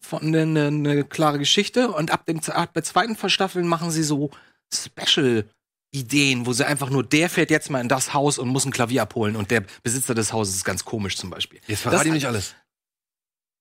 von 0.00 0.22
eine, 0.22 0.42
eine, 0.42 0.66
eine 0.68 1.04
klare 1.04 1.38
Geschichte 1.38 1.90
und 1.90 2.10
ab 2.10 2.24
dem 2.26 2.40
ab 2.48 2.72
der 2.74 2.82
zweiten 2.84 3.16
Staffeln 3.28 3.66
machen 3.68 3.90
sie 3.90 4.02
so 4.02 4.30
Special 4.72 5.44
Ideen, 5.92 6.46
wo 6.46 6.52
sie 6.52 6.66
einfach 6.66 6.90
nur, 6.90 7.04
der 7.04 7.30
fährt 7.30 7.50
jetzt 7.50 7.70
mal 7.70 7.80
in 7.80 7.88
das 7.88 8.12
Haus 8.12 8.38
und 8.38 8.48
muss 8.48 8.64
ein 8.64 8.72
Klavier 8.72 9.02
abholen 9.02 9.36
und 9.36 9.50
der 9.50 9.62
Besitzer 9.82 10.14
des 10.14 10.32
Hauses 10.32 10.56
ist 10.56 10.64
ganz 10.64 10.84
komisch 10.84 11.16
zum 11.16 11.30
Beispiel. 11.30 11.60
Jetzt 11.66 11.82
verrate 11.82 11.98
Das- 12.00 12.06
ich 12.08 12.12
nicht 12.12 12.26
alles. 12.26 12.54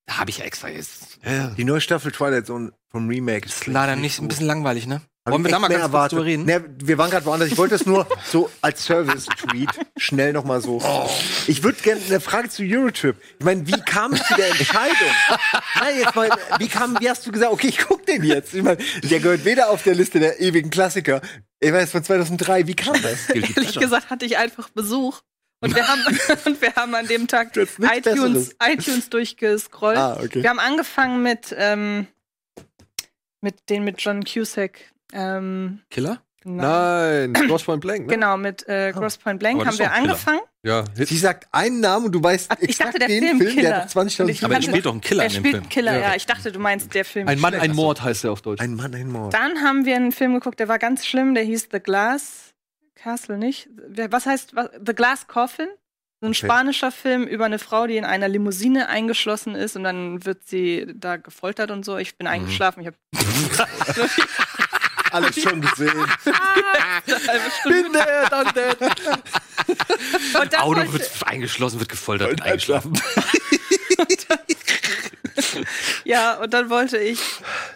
Da 0.08 0.18
habe 0.18 0.30
ich 0.30 0.38
ja 0.38 0.46
extra 0.46 0.70
jetzt. 0.70 1.18
Ja, 1.24 1.32
ja. 1.32 1.48
Die 1.58 1.64
neue 1.64 1.82
Staffel 1.82 2.12
Twilight 2.12 2.46
Zone 2.46 2.72
vom 2.90 3.08
Remake 3.10 3.48
Ist 3.48 3.66
leider 3.66 3.96
nicht 3.96 4.20
ein 4.22 4.28
bisschen 4.28 4.46
langweilig, 4.46 4.86
ne? 4.86 5.02
Hab 5.26 5.34
Wollen 5.34 5.44
wir 5.44 5.50
da 5.50 5.58
mal 5.58 5.70
ganz 5.70 5.82
kurz 5.82 5.90
erwartet. 5.90 6.12
drüber 6.20 6.26
reden? 6.26 6.46
Ne, 6.46 6.64
wir 6.84 7.00
waren 7.00 7.10
gerade 7.10 7.26
woanders. 7.26 7.50
Ich 7.50 7.58
wollte 7.58 7.74
es 7.74 7.88
nur 7.88 8.08
so 8.32 8.52
als 8.62 8.86
Service-Tweet 8.86 9.70
schnell 9.98 10.34
noch 10.34 10.44
mal 10.44 10.62
so. 10.62 10.80
Ich 11.48 11.64
würde 11.64 11.82
gerne 11.82 12.00
eine 12.08 12.20
Frage 12.20 12.48
zu 12.50 12.62
Eurotrip. 12.64 13.16
Ich 13.40 13.44
meine, 13.44 13.66
wie 13.66 13.82
kam 13.82 14.14
es 14.14 14.22
zu 14.24 14.36
der 14.36 14.50
Entscheidung? 14.50 15.10
Nein, 15.80 15.96
jetzt 16.00 16.16
mal, 16.16 16.30
wie 16.60 16.68
kam, 16.68 16.96
wie 17.00 17.10
hast 17.10 17.26
du 17.26 17.32
gesagt, 17.32 17.52
okay, 17.52 17.70
ich 17.70 17.80
guck 17.80 18.06
den 18.06 18.24
jetzt? 18.24 18.54
Ich 18.54 18.62
meine, 18.62 18.78
der 19.02 19.20
gehört 19.20 19.46
weder 19.46 19.72
auf 19.72 19.82
der 19.82 19.96
Liste 19.96 20.20
der 20.20 20.40
ewigen 20.40 20.70
Klassiker. 20.70 21.22
Ich 21.60 21.74
weiß 21.74 21.90
von 21.90 22.04
2003. 22.04 22.68
Wie 22.68 22.76
kam 22.76 22.94
das? 23.02 23.28
Ehrlich 23.32 23.80
gesagt 23.80 24.12
hatte 24.12 24.26
ich 24.26 24.38
einfach 24.38 24.70
Besuch. 24.70 25.22
Und 25.66 25.76
wir 25.76 25.88
haben, 25.88 26.02
und 26.46 26.62
wir 26.62 26.74
haben 26.76 26.96
an 26.96 27.08
dem 27.08 27.28
Tag 27.28 27.56
iTunes, 27.58 28.56
iTunes 28.64 29.10
durchgescrollt. 29.10 29.98
Ah, 29.98 30.20
okay. 30.24 30.44
Wir 30.44 30.50
haben 30.50 30.60
angefangen 30.60 31.22
mit, 31.24 31.54
ähm, 31.58 32.08
mit 33.42 33.70
den 33.70 33.84
mit 33.84 34.02
John 34.02 34.24
Cusack. 34.24 34.80
Ähm, 35.14 35.82
Killer? 35.90 36.22
nein. 36.44 37.32
Nein, 37.32 37.34
Cross 37.48 37.64
Point 37.64 37.82
Blank, 37.82 38.02
ne? 38.02 38.14
Genau, 38.14 38.38
mit 38.38 38.68
äh, 38.68 38.92
Gross 38.94 39.18
Point 39.18 39.40
Blank 39.40 39.62
Aber 39.62 39.70
haben 39.72 39.80
wir 39.80 39.92
angefangen. 39.92 40.42
Ja, 40.64 40.84
Hit. 40.96 41.10
Sie 41.10 41.18
sagt 41.18 41.48
einen 41.52 41.80
Namen 41.80 42.08
und 42.08 42.12
du 42.12 42.22
weißt 42.24 42.52
Ach, 42.52 42.58
ich 42.60 42.70
exakt 42.70 42.90
dachte, 42.90 43.00
der 43.00 43.08
den 43.08 43.24
Film 43.24 43.38
Film, 43.40 43.56
der 43.56 43.64
Killer. 43.64 43.78
hat 43.84 43.90
20.000 43.90 44.22
Und 44.22 44.30
ich 44.30 44.44
Aber 44.44 44.54
er 44.56 44.62
spielt 44.62 44.86
doch 44.86 44.92
einen 44.92 45.02
Killer 45.02 45.24
er 45.24 45.28
in 45.28 45.34
dem 45.34 45.40
spielt 45.40 45.52
Film. 45.54 45.64
einen 45.64 45.70
Killer, 45.70 45.94
Ja. 45.94 46.00
ja. 46.10 46.16
Ich 46.16 46.26
dachte, 46.26 46.52
du 46.52 46.60
meinst 46.60 46.94
der 46.94 47.06
Film. 47.06 47.28
Ein 47.28 47.40
Mann, 47.40 47.54
ein. 47.56 47.72
Mord 47.74 48.02
heißt 48.04 48.24
er 48.26 48.32
auf 48.32 48.42
Deutsch. 48.42 48.62
Ein 48.62 48.76
Mann, 48.76 48.94
ein 48.94 49.10
Mord. 49.12 49.34
Dann 49.34 49.62
haben 49.64 49.86
wir 49.86 49.96
einen 49.96 50.12
Film 50.12 50.34
geguckt, 50.36 50.60
der 50.60 50.68
war 50.68 50.78
ganz 50.80 51.06
schlimm, 51.06 51.34
der 51.36 51.44
hieß 51.44 51.70
The 51.72 51.80
Glass 51.80 52.45
Castle, 53.06 53.38
nicht? 53.38 53.70
Was 54.10 54.26
heißt 54.26 54.56
was? 54.56 54.70
The 54.84 54.96
Glass 54.96 55.28
Coffin? 55.28 55.68
So 56.22 56.28
ein 56.28 56.32
Okay. 56.32 56.46
spanischer 56.48 56.92
Film 56.92 57.26
über 57.28 57.46
eine 57.46 57.60
Frau, 57.60 57.86
die 57.86 57.98
in 57.98 58.04
einer 58.04 58.28
Limousine 58.28 58.90
eingeschlossen 58.90 59.54
ist 59.54 59.76
und 59.76 59.84
dann 59.84 60.26
wird 60.26 60.48
sie 60.48 60.88
da 60.96 61.18
gefoltert 61.18 61.70
und 61.70 61.86
so. 61.86 61.98
Ich 61.98 62.18
bin 62.18 62.26
eingeschlafen, 62.26 62.82
ich 62.82 62.88
habe 62.88 62.98
Alles 65.12 65.40
schon 65.40 65.62
gesehen. 65.62 65.94
Bin 67.64 67.94
der, 67.94 68.28
dann 68.30 68.52
der. 68.56 68.76
Und 70.42 70.52
dann 70.54 70.62
Auto 70.62 70.78
wollte, 70.80 70.94
wird 70.94 71.10
eingeschlossen, 71.26 71.80
wird 71.80 71.90
gefoltert 71.90 72.32
und 72.32 72.42
eingeschlafen. 72.42 73.00
ja, 76.04 76.34
und 76.36 76.54
dann 76.54 76.70
wollte 76.70 76.98
ich 76.98 77.20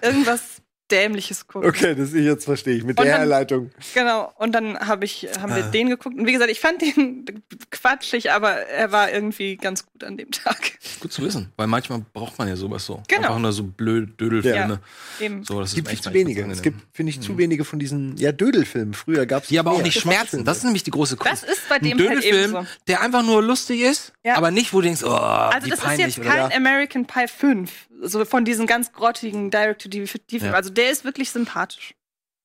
irgendwas 0.02 0.59
Dämliches 0.92 1.48
gucken. 1.48 1.70
Okay, 1.70 1.96
das 1.96 2.14
ich 2.14 2.26
jetzt 2.26 2.46
verstehe 2.46 2.76
ich. 2.76 2.84
Mit 2.84 2.98
Und 3.00 3.06
der 3.06 3.14
dann- 3.14 3.22
Herleitung. 3.22 3.72
Genau, 3.94 4.34
und 4.38 4.54
dann 4.54 4.78
hab 4.80 5.04
ich, 5.04 5.28
haben 5.40 5.56
wir 5.56 5.64
Ah. 5.66 5.70
den 5.70 5.90
geguckt. 5.90 6.18
Und 6.18 6.26
wie 6.28 6.32
gesagt, 6.32 6.52
ich 6.52 6.60
fand 6.60 6.82
den 6.82 7.26
quatschig, 7.72 8.32
aber 8.32 8.52
er 8.52 8.92
war 8.92 9.12
irgendwie 9.12 9.58
ganz 9.58 9.86
gut 9.86 10.04
an 10.04 10.18
dem 10.18 10.32
Tag. 10.32 10.72
Gut 11.00 11.12
zu 11.14 11.22
wissen, 11.24 11.52
weil 11.58 11.68
manchmal 11.68 12.04
braucht 12.14 12.38
man 12.38 12.48
ja 12.48 12.56
sowas 12.56 12.86
so. 12.86 13.02
Genau. 13.08 13.28
Einfach 13.28 13.40
nur 13.40 13.54
so 13.54 13.64
blöde 13.64 14.08
Dödelfilme. 14.08 14.80
Eben. 15.20 15.44
So, 15.44 15.60
das 15.60 15.70
Es 15.70 15.76
gibt 15.76 15.88
ist 15.88 15.94
echt 15.94 16.04
zu 16.04 16.14
wenige. 16.14 16.46
Es 16.50 16.62
gibt, 16.62 16.80
finde 16.94 17.12
ich, 17.12 17.22
zu 17.22 17.38
wenige 17.38 17.64
von 17.66 17.80
diesen 17.80 18.18
ja, 18.18 18.32
Dödelfilmen. 18.32 18.94
Früher 18.94 19.26
gab 19.26 19.44
es 19.44 19.50
die 19.50 19.60
aber 19.60 19.72
auch 19.72 19.82
nicht 19.82 20.00
schmerzen. 20.00 20.44
Das 20.46 20.58
ist 20.58 20.64
nämlich 20.64 20.84
die 20.84 20.92
große 20.92 21.16
Kunst. 21.18 21.44
Das 21.44 21.50
ist 21.50 21.68
bei 21.70 21.76
Ein 21.76 21.84
dem 21.84 21.98
halt 22.00 22.02
eben 22.02 22.22
Dödelfilm, 22.22 22.52
so. 22.52 22.66
der 22.88 23.02
einfach 23.02 23.24
nur 23.24 23.42
lustig 23.44 23.82
ist, 23.82 24.14
Ja. 24.24 24.36
aber 24.36 24.52
nicht, 24.52 24.74
wo 24.74 24.78
du 24.82 24.86
denkst, 24.88 25.04
oh, 25.04 25.10
Also 25.10 25.66
wie 25.66 25.70
das 25.70 25.80
ist 25.80 25.86
peinlich 25.86 26.18
jetzt 26.18 26.20
oder 26.20 26.30
kein 26.48 26.54
American 26.54 27.06
Pie 27.06 27.28
5, 27.28 27.72
so 28.02 28.24
von 28.26 28.46
diesen 28.46 28.68
ganz 28.68 28.92
grottigen 28.94 29.52
Direct-to-DVD-Filmen. 29.52 30.52
Ja. 30.52 30.54
Also 30.54 30.70
der 30.70 30.92
ist 30.92 31.04
wirklich 31.06 31.32
sympathisch. 31.32 31.94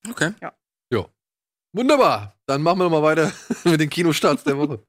Okay. 0.09 0.33
Wunderbar. 1.75 2.33
Dann 2.45 2.61
machen 2.61 2.79
wir 2.79 2.83
noch 2.85 2.91
mal 2.91 3.03
weiter 3.03 3.33
mit 3.65 3.81
den 3.81 3.89
Kinostarts 3.89 4.45
der 4.45 4.57
Woche. 4.57 4.79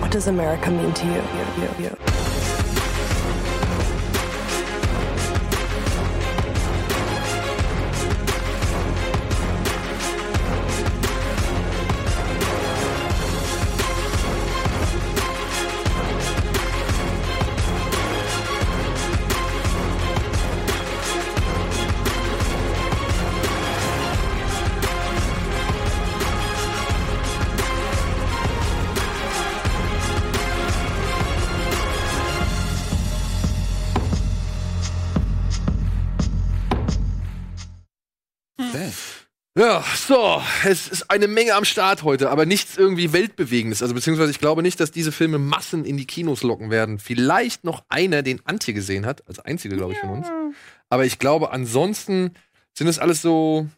What 0.00 0.14
does 0.14 0.28
America 0.28 0.70
mean 0.70 0.94
to 0.94 1.04
you? 1.04 1.14
you, 1.14 1.64
you, 1.64 1.86
you? 1.86 2.11
Ja, 39.62 39.84
so, 39.94 40.42
es 40.64 40.88
ist 40.88 41.08
eine 41.08 41.28
Menge 41.28 41.54
am 41.54 41.64
Start 41.64 42.02
heute, 42.02 42.30
aber 42.30 42.46
nichts 42.46 42.76
irgendwie 42.76 43.12
Weltbewegendes. 43.12 43.80
Also 43.80 43.94
beziehungsweise 43.94 44.32
ich 44.32 44.40
glaube 44.40 44.60
nicht, 44.60 44.80
dass 44.80 44.90
diese 44.90 45.12
Filme 45.12 45.38
Massen 45.38 45.84
in 45.84 45.96
die 45.96 46.04
Kinos 46.04 46.42
locken 46.42 46.72
werden. 46.72 46.98
Vielleicht 46.98 47.62
noch 47.62 47.84
einer, 47.88 48.24
den 48.24 48.44
Antje 48.44 48.74
gesehen 48.74 49.06
hat, 49.06 49.24
als 49.28 49.38
einzige, 49.38 49.76
glaube 49.76 49.92
ich, 49.92 50.00
von 50.00 50.10
uns. 50.10 50.26
Aber 50.88 51.04
ich 51.04 51.20
glaube, 51.20 51.52
ansonsten 51.52 52.32
sind 52.76 52.88
es 52.88 52.98
alles 52.98 53.22
so, 53.22 53.68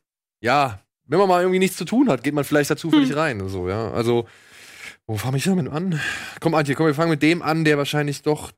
ja, 0.41 0.81
wenn 1.05 1.19
man 1.19 1.29
mal 1.29 1.43
irgendwie 1.43 1.59
nichts 1.59 1.77
zu 1.77 1.85
tun 1.85 2.09
hat, 2.09 2.25
geht 2.25 2.33
man 2.33 2.45
vielleicht 2.45 2.71
da 2.71 2.79
zufällig 2.79 3.15
rein 3.15 3.43
und 3.43 3.51
so, 3.51 3.69
ja. 3.69 3.91
Also, 3.91 4.27
wo 5.07 5.19
fange 5.19 5.37
ich 5.37 5.45
damit 5.45 5.71
an? 5.71 6.01
Komm, 6.41 6.55
Antje, 6.55 6.77
komm, 6.77 6.87
wir 6.87 6.95
fangen 6.95 7.11
mit 7.11 7.23
dem 7.23 7.43
an, 7.43 7.67
der 7.67 7.77
wahrscheinlich 7.77 8.23
doch 8.23 8.53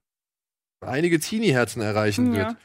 einige 0.81 1.19
Teenie-Herzen 1.19 1.83
erreichen 1.83 2.33
Ja. 2.35 2.39
wird. 2.39 2.57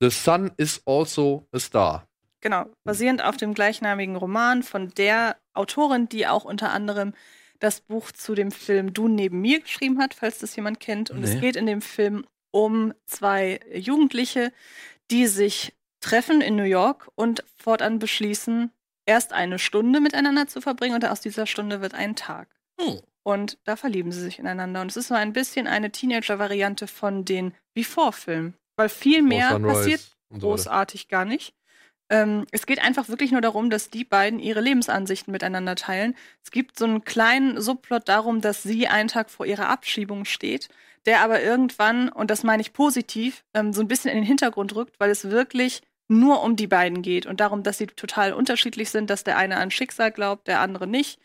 The 0.00 0.08
Sun 0.08 0.52
is 0.56 0.80
also 0.86 1.46
a 1.52 1.58
Star. 1.58 2.08
Genau, 2.46 2.66
basierend 2.84 3.24
auf 3.24 3.36
dem 3.36 3.54
gleichnamigen 3.54 4.14
Roman 4.14 4.62
von 4.62 4.90
der 4.90 5.36
Autorin, 5.52 6.08
die 6.08 6.28
auch 6.28 6.44
unter 6.44 6.70
anderem 6.70 7.12
das 7.58 7.80
Buch 7.80 8.12
zu 8.12 8.36
dem 8.36 8.52
Film 8.52 8.92
Du 8.92 9.08
neben 9.08 9.40
mir 9.40 9.58
geschrieben 9.58 9.98
hat, 9.98 10.14
falls 10.14 10.38
das 10.38 10.54
jemand 10.54 10.78
kennt. 10.78 11.10
Und 11.10 11.22
Nee. 11.22 11.26
es 11.26 11.40
geht 11.40 11.56
in 11.56 11.66
dem 11.66 11.82
Film 11.82 12.24
um 12.52 12.94
zwei 13.04 13.58
Jugendliche, 13.74 14.52
die 15.10 15.26
sich 15.26 15.74
treffen 15.98 16.40
in 16.40 16.54
New 16.54 16.62
York 16.62 17.08
und 17.16 17.42
fortan 17.56 17.98
beschließen, 17.98 18.70
erst 19.06 19.32
eine 19.32 19.58
Stunde 19.58 19.98
miteinander 19.98 20.46
zu 20.46 20.60
verbringen 20.60 20.94
und 20.94 21.04
aus 21.04 21.20
dieser 21.20 21.46
Stunde 21.46 21.80
wird 21.80 21.94
ein 21.94 22.14
Tag. 22.14 22.48
Hm. 22.80 23.00
Und 23.24 23.58
da 23.64 23.74
verlieben 23.74 24.12
sie 24.12 24.20
sich 24.20 24.38
ineinander. 24.38 24.82
Und 24.82 24.92
es 24.92 24.96
ist 24.96 25.08
so 25.08 25.14
ein 25.14 25.32
bisschen 25.32 25.66
eine 25.66 25.90
Teenager-Variante 25.90 26.86
von 26.86 27.24
den 27.24 27.54
Before-Filmen. 27.74 28.54
Weil 28.76 28.88
viel 28.88 29.22
mehr 29.22 29.58
passiert 29.58 30.16
so 30.30 30.38
großartig 30.38 31.08
gar 31.08 31.24
nicht. 31.24 31.52
Ähm, 32.08 32.46
es 32.52 32.66
geht 32.66 32.82
einfach 32.82 33.08
wirklich 33.08 33.32
nur 33.32 33.40
darum, 33.40 33.70
dass 33.70 33.90
die 33.90 34.04
beiden 34.04 34.38
ihre 34.38 34.60
Lebensansichten 34.60 35.32
miteinander 35.32 35.74
teilen. 35.74 36.14
Es 36.44 36.50
gibt 36.50 36.78
so 36.78 36.84
einen 36.84 37.04
kleinen 37.04 37.60
Subplot 37.60 38.08
darum, 38.08 38.40
dass 38.40 38.62
sie 38.62 38.86
einen 38.86 39.08
Tag 39.08 39.30
vor 39.30 39.46
ihrer 39.46 39.68
Abschiebung 39.68 40.24
steht, 40.24 40.68
der 41.06 41.20
aber 41.20 41.42
irgendwann, 41.42 42.08
und 42.08 42.30
das 42.30 42.44
meine 42.44 42.62
ich 42.62 42.72
positiv, 42.72 43.44
ähm, 43.54 43.72
so 43.72 43.80
ein 43.80 43.88
bisschen 43.88 44.10
in 44.10 44.18
den 44.18 44.24
Hintergrund 44.24 44.74
rückt, 44.74 45.00
weil 45.00 45.10
es 45.10 45.30
wirklich 45.30 45.82
nur 46.08 46.42
um 46.42 46.54
die 46.56 46.68
beiden 46.68 47.02
geht 47.02 47.26
und 47.26 47.40
darum, 47.40 47.62
dass 47.62 47.78
sie 47.78 47.86
total 47.88 48.32
unterschiedlich 48.32 48.90
sind, 48.90 49.10
dass 49.10 49.24
der 49.24 49.36
eine 49.36 49.56
an 49.56 49.70
Schicksal 49.72 50.12
glaubt, 50.12 50.46
der 50.46 50.60
andere 50.60 50.86
nicht. 50.86 51.18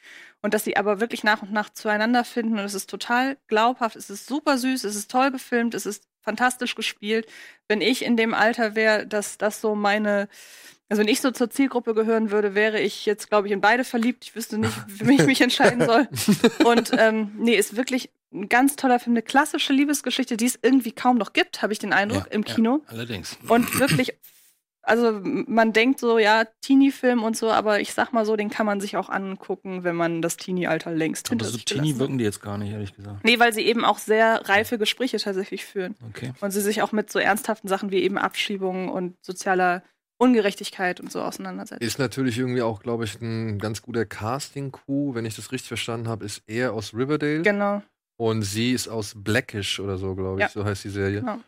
Und 0.44 0.56
dass 0.56 0.64
sie 0.64 0.76
aber 0.76 1.00
wirklich 1.00 1.24
nach 1.24 1.44
und 1.44 1.52
nach 1.52 1.70
zueinander 1.70 2.24
finden. 2.24 2.58
Und 2.58 2.66
es 2.66 2.74
ist 2.74 2.90
total 2.90 3.38
glaubhaft, 3.48 3.96
es 3.96 4.10
ist 4.10 4.26
super 4.26 4.58
süß, 4.58 4.86
es 4.86 4.96
ist 4.96 5.12
toll 5.12 5.30
gefilmt, 5.30 5.76
es 5.76 5.86
ist 5.86 6.08
fantastisch 6.22 6.76
gespielt. 6.76 7.28
Wenn 7.68 7.82
ich 7.82 8.04
in 8.06 8.18
dem 8.18 8.34
Alter 8.34 8.76
wäre, 8.76 9.06
dass 9.08 9.38
das 9.38 9.62
so 9.62 9.76
meine, 9.76 10.28
also 10.90 11.02
wenn 11.02 11.08
ich 11.08 11.22
so 11.22 11.32
zur 11.32 11.50
Zielgruppe 11.50 11.94
gehören 11.94 12.32
würde, 12.32 12.56
wäre 12.56 12.80
ich 12.80 13.06
jetzt, 13.06 13.30
glaube 13.30 13.48
ich, 13.48 13.54
in 13.54 13.62
beide 13.62 13.84
verliebt. 13.84 14.24
Ich 14.26 14.36
wüsste 14.36 14.58
nicht, 14.58 14.74
für 14.88 15.06
mich 15.06 15.26
mich 15.26 15.42
entscheiden 15.42 15.86
soll. 15.86 16.08
Und 16.64 16.92
ähm, 16.98 17.32
nee, 17.38 17.56
ist 17.56 17.76
wirklich 17.76 18.10
ein 18.34 18.48
ganz 18.48 18.78
toller 18.78 19.00
Film, 19.00 19.14
eine 19.14 19.22
klassische 19.24 19.74
Liebesgeschichte, 19.74 20.38
die 20.38 20.46
es 20.46 20.58
irgendwie 20.62 20.94
kaum 20.94 21.18
noch 21.18 21.34
gibt, 21.34 21.62
habe 21.62 21.74
ich 21.74 21.80
den 21.80 21.92
Eindruck, 21.92 22.28
Ja, 22.28 22.32
im 22.32 22.44
ja, 22.44 22.54
Kino. 22.56 22.82
allerdings. 22.88 23.38
Und 23.50 23.78
wirklich 23.80 24.14
also 24.84 25.20
man 25.24 25.74
denkt 25.74 26.00
so, 26.00 26.18
ja, 26.18 26.46
Teenie-Film 26.62 27.24
und 27.24 27.38
so, 27.38 27.52
aber 27.52 27.80
ich 27.82 27.94
sag 27.94 28.14
mal 28.14 28.26
so, 28.26 28.36
den 28.36 28.50
kann 28.50 28.66
man 28.66 28.82
sich 28.82 28.98
auch 28.98 29.10
angucken, 29.10 29.84
wenn 29.84 29.96
man 29.96 30.22
das 30.22 30.38
Teenie-Alter 30.38 30.92
längst 30.92 31.30
hinter 31.30 31.46
Aber 31.46 31.52
so 31.52 31.58
sich 31.58 31.66
hat. 31.94 32.00
wirken 32.00 32.18
die 32.18 32.24
jetzt 32.24 32.42
gar 32.42 32.58
nicht, 32.58 32.72
ehrlich 32.72 32.96
gesagt. 32.96 33.24
Nee, 33.24 33.38
weil 33.40 33.54
sie 33.54 33.62
eben 33.62 33.86
auch 33.86 33.98
sehr 34.00 34.48
reife 34.50 34.78
Gespräche 34.78 35.18
tatsächlich 35.18 35.66
führen. 35.66 35.96
Okay. 36.10 36.34
Und 36.42 36.52
sie 36.52 36.62
sich 36.62 36.82
auch 36.82 36.92
mit 36.92 37.12
so 37.12 37.20
ernsthaften 37.20 37.68
Sachen 37.68 37.92
wie 37.92 38.00
eben 38.02 38.18
Abschiebungen 38.18 38.90
und 38.90 39.16
sozialer 39.22 39.84
Ungerechtigkeit 40.18 41.00
und 41.00 41.12
so 41.12 41.22
auseinandersetzen. 41.22 41.84
Ist 41.84 41.98
natürlich 41.98 42.38
irgendwie 42.38 42.62
auch, 42.62 42.82
glaube 42.82 43.06
ich, 43.06 43.20
ein 43.22 43.58
ganz 43.60 43.82
guter 43.82 44.06
Casting-Coup, 44.06 45.16
wenn 45.16 45.26
ich 45.26 45.36
das 45.36 45.52
richtig 45.52 45.68
verstanden 45.70 46.08
habe, 46.08 46.26
ist 46.26 46.44
er 46.48 46.74
aus 46.74 46.94
Riverdale 46.94 47.42
Genau. 47.42 47.82
und 48.20 48.44
sie 48.44 48.72
ist 48.72 48.88
aus 48.88 49.14
Blackish 49.16 49.80
oder 49.80 49.98
so, 49.98 50.14
glaube 50.16 50.38
ich, 50.40 50.42
Ja. 50.44 50.50
so 50.50 50.64
heißt 50.64 50.84
die 50.84 50.90
Serie. 50.90 51.22
Genau. 51.22 51.40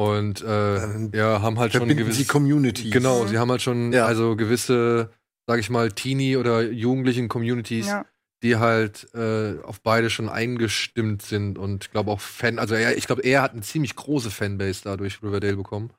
Und 0.00 0.40
äh, 0.42 1.08
ja, 1.14 1.42
haben 1.42 1.58
halt 1.58 1.74
schon 1.74 1.86
gewisse 1.88 2.20
sie 2.20 2.24
Communities. 2.24 2.90
Genau, 2.90 3.24
Mhm. 3.24 3.28
sie 3.28 3.38
haben 3.38 3.50
halt 3.50 3.60
schon 3.60 3.92
Ja. 3.92 4.06
also 4.06 4.34
gewisse, 4.34 5.10
sag 5.46 5.60
ich 5.60 5.68
mal, 5.68 5.90
Teenie- 5.92 6.38
oder 6.38 6.62
jugendlichen 6.62 7.28
Communities, 7.28 7.86
Ja. 7.88 8.06
die 8.42 8.56
halt 8.56 9.08
äh, 9.14 9.58
auf 9.62 9.82
beide 9.82 10.08
schon 10.08 10.30
eingestimmt 10.30 11.20
sind 11.20 11.58
und 11.58 11.84
ich 11.84 11.90
glaube 11.90 12.10
auch 12.12 12.20
Fan, 12.20 12.58
also 12.58 12.74
er, 12.74 12.96
ich 12.96 13.06
glaube, 13.06 13.22
er 13.22 13.42
hat 13.42 13.52
eine 13.52 13.60
ziemlich 13.60 13.94
große 13.94 14.30
Fanbase 14.30 14.80
dadurch 14.84 15.22
Riverdale 15.22 15.56
bekommen. 15.56 15.90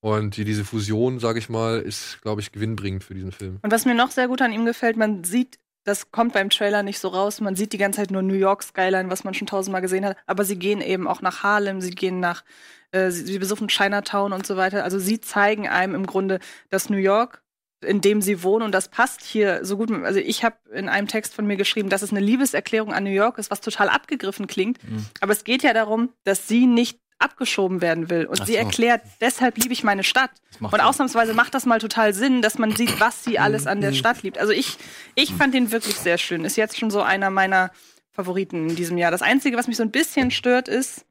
Und 0.00 0.36
die, 0.38 0.44
diese 0.44 0.64
Fusion, 0.64 1.18
sag 1.18 1.36
ich 1.36 1.48
mal, 1.50 1.80
ist, 1.80 2.20
glaube 2.22 2.40
ich, 2.40 2.52
gewinnbringend 2.52 3.04
für 3.04 3.14
diesen 3.14 3.32
Film. 3.32 3.58
Und 3.62 3.72
was 3.72 3.84
mir 3.86 3.94
noch 3.94 4.10
sehr 4.10 4.28
gut 4.28 4.40
an 4.42 4.52
ihm 4.52 4.64
gefällt, 4.66 4.96
man 4.96 5.24
sieht, 5.24 5.58
das 5.84 6.10
kommt 6.10 6.32
beim 6.32 6.50
Trailer 6.50 6.82
nicht 6.82 6.98
so 6.98 7.08
raus, 7.08 7.40
man 7.40 7.56
sieht 7.56 7.72
die 7.72 7.78
ganze 7.78 8.00
Zeit 8.00 8.10
nur 8.10 8.22
New 8.22 8.34
York 8.34 8.62
Skyline, 8.62 9.10
was 9.10 9.22
man 9.24 9.34
schon 9.34 9.46
tausendmal 9.46 9.82
gesehen 9.82 10.04
hat, 10.04 10.16
aber 10.26 10.44
sie 10.44 10.58
gehen 10.58 10.80
eben 10.80 11.06
auch 11.06 11.20
nach 11.20 11.42
Harlem, 11.42 11.80
sie 11.80 11.90
gehen 11.90 12.20
nach, 12.20 12.42
äh, 12.90 13.10
sie, 13.10 13.24
sie 13.24 13.38
besuchen 13.38 13.68
Chinatown 13.68 14.32
und 14.32 14.46
so 14.46 14.56
weiter. 14.56 14.82
Also 14.84 14.98
sie 14.98 15.20
zeigen 15.20 15.68
einem 15.68 15.94
im 15.94 16.06
Grunde 16.06 16.40
das 16.70 16.88
New 16.88 16.96
York, 16.96 17.42
in 17.82 18.00
dem 18.00 18.22
sie 18.22 18.42
wohnen 18.42 18.64
und 18.64 18.72
das 18.72 18.88
passt 18.88 19.20
hier 19.22 19.64
so 19.64 19.76
gut. 19.76 19.90
Also 19.90 20.18
ich 20.18 20.42
habe 20.42 20.56
in 20.72 20.88
einem 20.88 21.06
Text 21.06 21.34
von 21.34 21.46
mir 21.46 21.56
geschrieben, 21.56 21.90
dass 21.90 22.02
es 22.02 22.10
eine 22.10 22.20
Liebeserklärung 22.20 22.94
an 22.94 23.04
New 23.04 23.10
York 23.10 23.38
ist, 23.38 23.50
was 23.50 23.60
total 23.60 23.90
abgegriffen 23.90 24.46
klingt. 24.46 24.82
Mhm. 24.82 25.04
Aber 25.20 25.32
es 25.32 25.44
geht 25.44 25.62
ja 25.62 25.74
darum, 25.74 26.08
dass 26.24 26.48
sie 26.48 26.66
nicht 26.66 26.98
abgeschoben 27.24 27.80
werden 27.80 28.10
will. 28.10 28.26
Und 28.26 28.42
Ach 28.42 28.46
sie 28.46 28.52
so. 28.52 28.58
erklärt, 28.58 29.02
deshalb 29.20 29.56
liebe 29.58 29.72
ich 29.72 29.82
meine 29.82 30.04
Stadt. 30.04 30.30
Und 30.60 30.70
Sinn. 30.70 30.80
ausnahmsweise 30.80 31.34
macht 31.34 31.54
das 31.54 31.66
mal 31.66 31.80
total 31.80 32.14
Sinn, 32.14 32.42
dass 32.42 32.58
man 32.58 32.76
sieht, 32.76 33.00
was 33.00 33.24
sie 33.24 33.38
alles 33.38 33.66
an 33.66 33.80
der 33.80 33.92
Stadt 33.92 34.22
liebt. 34.22 34.38
Also 34.38 34.52
ich, 34.52 34.76
ich 35.14 35.34
fand 35.34 35.54
den 35.54 35.72
wirklich 35.72 35.96
sehr 35.96 36.18
schön. 36.18 36.44
Ist 36.44 36.56
jetzt 36.56 36.78
schon 36.78 36.90
so 36.90 37.02
einer 37.02 37.30
meiner 37.30 37.70
Favoriten 38.12 38.68
in 38.68 38.76
diesem 38.76 38.98
Jahr. 38.98 39.10
Das 39.10 39.22
Einzige, 39.22 39.56
was 39.56 39.66
mich 39.66 39.76
so 39.76 39.82
ein 39.82 39.90
bisschen 39.90 40.30
stört, 40.30 40.68
ist, 40.68 41.04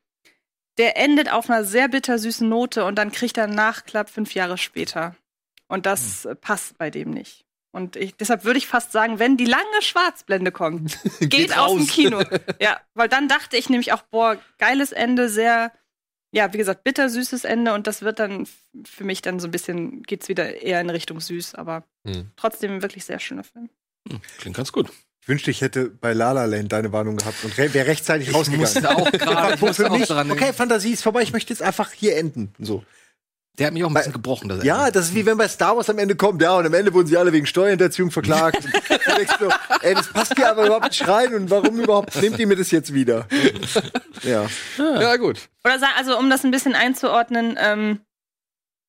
der 0.78 0.97
endet 0.97 1.32
auf 1.32 1.49
einer 1.49 1.63
sehr 1.63 1.88
bittersüßen 1.88 2.47
Note 2.47 2.86
und 2.86 2.95
dann 2.95 3.12
kriegt 3.12 3.38
er 3.38 3.43
einen 3.43 3.56
Nachklapp 3.56 4.10
fünf 4.10 4.34
Jahre 4.34 4.58
später. 4.58 5.15
Und 5.67 5.86
das 5.86 6.26
äh, 6.26 6.36
passt 6.36 6.78
bei 6.78 6.89
dem 6.89 7.12
nicht. 7.12 7.45
Und 7.71 7.95
ich, 7.95 8.15
deshalb 8.15 8.43
würde 8.43 8.60
ich 8.60 8.67
fast 8.67 8.91
sagen, 8.91 9.17
wenn 9.17 9.36
die 9.36 9.45
lange 9.45 9.82
Schwarzblende 9.82 10.52
kommt, 10.52 10.99
geht, 11.19 11.58
aus 11.58 11.76
dem. 11.76 11.88
Kino. 11.88 12.23
Ja, 12.60 12.80
weil 12.93 13.10
dann 13.10 13.28
dachte 13.28 13.58
ich 13.58 13.69
nämlich 13.69 13.91
auch, 13.93 14.04
boah, 14.04 14.38
geiles 14.60 14.91
Ende, 14.91 15.28
sehr, 15.28 15.71
ja, 16.34 16.52
wie 16.52 16.58
gesagt, 16.58 16.84
bittersüßes 16.84 17.43
Ende 17.46 17.74
und 17.74 17.86
das 17.88 18.02
wird 18.02 18.17
dann 18.19 18.48
für 18.86 19.04
mich 19.04 19.22
dann 19.22 19.39
so 19.39 19.48
ein 19.48 19.52
bisschen, 19.52 20.02
geht's 20.04 20.28
wieder 20.28 20.62
eher 20.62 20.82
in 20.82 20.89
Richtung 20.89 21.19
süß, 21.19 21.56
aber 21.56 21.84
Hm. 22.06 22.32
trotzdem 22.36 22.72
ein 22.74 22.82
wirklich 22.82 23.06
sehr 23.06 23.19
schöner 23.19 23.43
Film. 23.43 23.69
Hm, 24.10 24.19
Klingt 24.39 24.58
ganz 24.58 24.72
gut. 24.72 24.89
Ich 25.22 25.30
wünschte, 25.30 25.52
ich 25.52 25.62
hätte 25.62 25.89
bei 25.89 26.12
La 26.12 26.34
La 26.34 26.43
Land 26.46 26.74
deine 26.74 26.91
Warnung 26.91 27.15
gehabt 27.15 27.41
und 27.46 27.58
wäre 27.58 27.88
rechtzeitig 27.88 28.28
Ich 28.30 28.34
rausgegangen. 28.36 28.60
musste 28.62 28.89
auch 28.89 29.10
gerade, 29.12 29.54
ich 29.54 29.60
Für 29.60 29.65
musste 29.67 29.89
auch 29.91 29.98
mich, 29.98 30.08
dran 30.08 30.30
okay, 30.32 30.52
Fantasie 30.52 30.91
ist 30.91 31.04
vorbei, 31.04 31.22
ich 31.22 31.32
möchte 31.32 31.54
jetzt 31.54 31.62
einfach 31.62 31.91
hier 31.93 32.17
enden. 32.17 32.54
So. 32.60 32.84
Der 33.60 33.68
hat 33.68 33.74
mich 33.74 33.84
auch 33.84 33.88
ein 33.89 33.94
bisschen 33.94 34.13
gebrochen. 34.13 34.50
Das 34.50 34.63
Ja, 34.63 34.80
Ende. 34.88 34.94
das 34.94 35.06
ist 35.10 35.16
wie 35.16 35.26
wenn 35.28 35.38
bei 35.38 35.48
Star 35.48 35.78
Wars 35.78 35.88
am 35.89 36.00
Ende 36.00 36.16
kommt, 36.16 36.42
ja, 36.42 36.56
und 36.58 36.66
am 36.66 36.74
Ende 36.74 36.92
wurden 36.94 37.06
sie 37.08 37.18
alle 37.18 37.32
wegen 37.32 37.46
Steuerhinterziehung 37.46 38.10
verklagt. 38.10 38.66
Und 38.66 38.74
du 38.74 39.16
denkst 39.16 39.34
so, 39.39 39.50
ey, 39.82 39.94
das 39.94 40.08
passt 40.08 40.36
hier 40.36 40.50
aber 40.50 40.66
überhaupt 40.66 40.86
nicht 40.89 41.08
rein 41.08 41.36
und 41.36 41.52
warum 41.52 41.80
überhaupt 41.80 42.20
nehmt 42.20 42.39
ihr 42.39 42.48
mir 42.48 42.56
das 42.56 42.72
jetzt 42.72 42.94
wieder? 42.96 43.28
Ja. 44.24 44.48
Ja, 44.80 45.16
gut. 45.18 45.50
Oder 45.63 45.78
sagen, 45.78 45.94
also 45.98 46.18
um 46.18 46.30
das 46.32 46.44
ein 46.44 46.50
bisschen 46.52 46.74
einzuordnen, 46.74 47.56
ähm, 47.60 48.00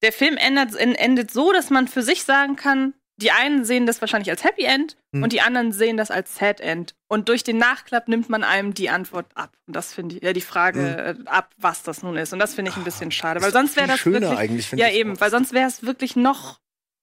der 0.03 0.13
Film 0.13 0.37
endet, 0.39 0.75
en- 0.77 0.95
endet 0.95 1.31
so, 1.31 1.53
dass 1.53 1.69
man 1.71 1.87
für 1.87 2.03
sich 2.03 2.25
sagen 2.25 2.57
kann, 2.57 2.95
die 3.17 3.31
einen 3.31 3.65
sehen 3.65 3.87
das 3.87 4.01
wahrscheinlich 4.01 4.31
als 4.31 4.43
Happy 4.45 4.65
End 4.65 4.97
Hm. 5.15 5.23
und 5.23 5.33
die 5.33 5.41
anderen 5.41 5.71
sehen 5.73 5.97
das 5.97 6.11
als 6.11 6.35
Sad 6.37 6.61
End. 6.61 6.95
Und 7.09 7.29
durch 7.29 7.45
den 7.45 7.59
Nachklapp 7.59 8.09
nimmt 8.09 8.29
man 8.29 8.43
einem 8.43 8.75
die 8.75 8.91
Antwort 8.91 9.27
ab. 9.37 9.57
Und 9.67 9.77
das 9.77 9.95
finde 9.95 10.17
ich, 10.17 10.23
ja, 10.25 10.33
die 10.33 10.41
Frage 10.41 10.97
äh, 11.25 11.29
ab, 11.29 11.55
was 11.57 11.83
das 11.85 12.03
nun 12.03 12.17
ist. 12.17 12.33
Und 12.33 12.41
das 12.41 12.55
finde 12.55 12.71
ich 12.73 12.77
ein 12.77 12.83
bisschen 12.85 13.11
schade, 13.13 13.41
weil 13.41 13.53
sonst 13.53 13.77
wäre 13.77 13.87
das 13.87 14.01
schöner 14.01 14.21
wirklich, 14.23 14.39
eigentlich, 14.39 14.73
ja 14.73 14.89
eben, 14.91 15.21
weil 15.21 15.31
sonst 15.31 15.53
wäre 15.53 15.69
es 15.69 15.85
wirklich 15.85 16.17
noch 16.17 16.59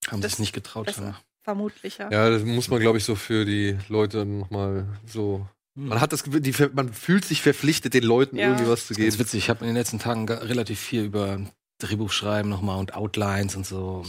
Haben 0.10 0.21
das 0.21 0.32
sich 0.34 0.39
nicht 0.39 0.54
getraut. 0.54 0.91
schon. 0.91 1.15
vermutlicher. 1.43 2.12
Ja, 2.12 2.30
das 2.30 2.43
muss 2.43 2.69
man, 2.69 2.80
glaube 2.82 2.97
ich, 2.97 3.06
so 3.06 3.15
für 3.15 3.45
die 3.45 3.78
Leute 3.88 4.26
nochmal 4.26 4.86
so. 5.06 5.47
Hm. 5.78 5.88
Man 5.88 6.02
hat 6.02 6.12
das 6.12 6.24
die, 6.26 6.54
man 6.74 6.91
fühlt 6.93 7.24
sich 7.24 7.41
verpflichtet, 7.41 7.93
den 7.93 8.04
Leuten 8.04 8.36
Ja. 8.36 8.47
irgendwie 8.50 8.67
was 8.69 8.88
zu 8.88 8.93
Das 8.93 9.00
ist 9.04 9.12
geben. 9.13 9.19
witzig. 9.19 9.38
Ich 9.45 9.50
habe 9.50 9.62
in 9.62 9.67
den 9.67 9.78
letzten 9.78 10.00
Tagen 10.00 10.28
relativ 10.30 10.80
viel 10.82 11.04
über 11.06 11.39
Drehbuchschreiben 11.82 12.50
nochmal 12.52 12.78
und 12.80 12.93
Outlines 12.93 13.56
und 13.56 13.65
so 13.65 14.04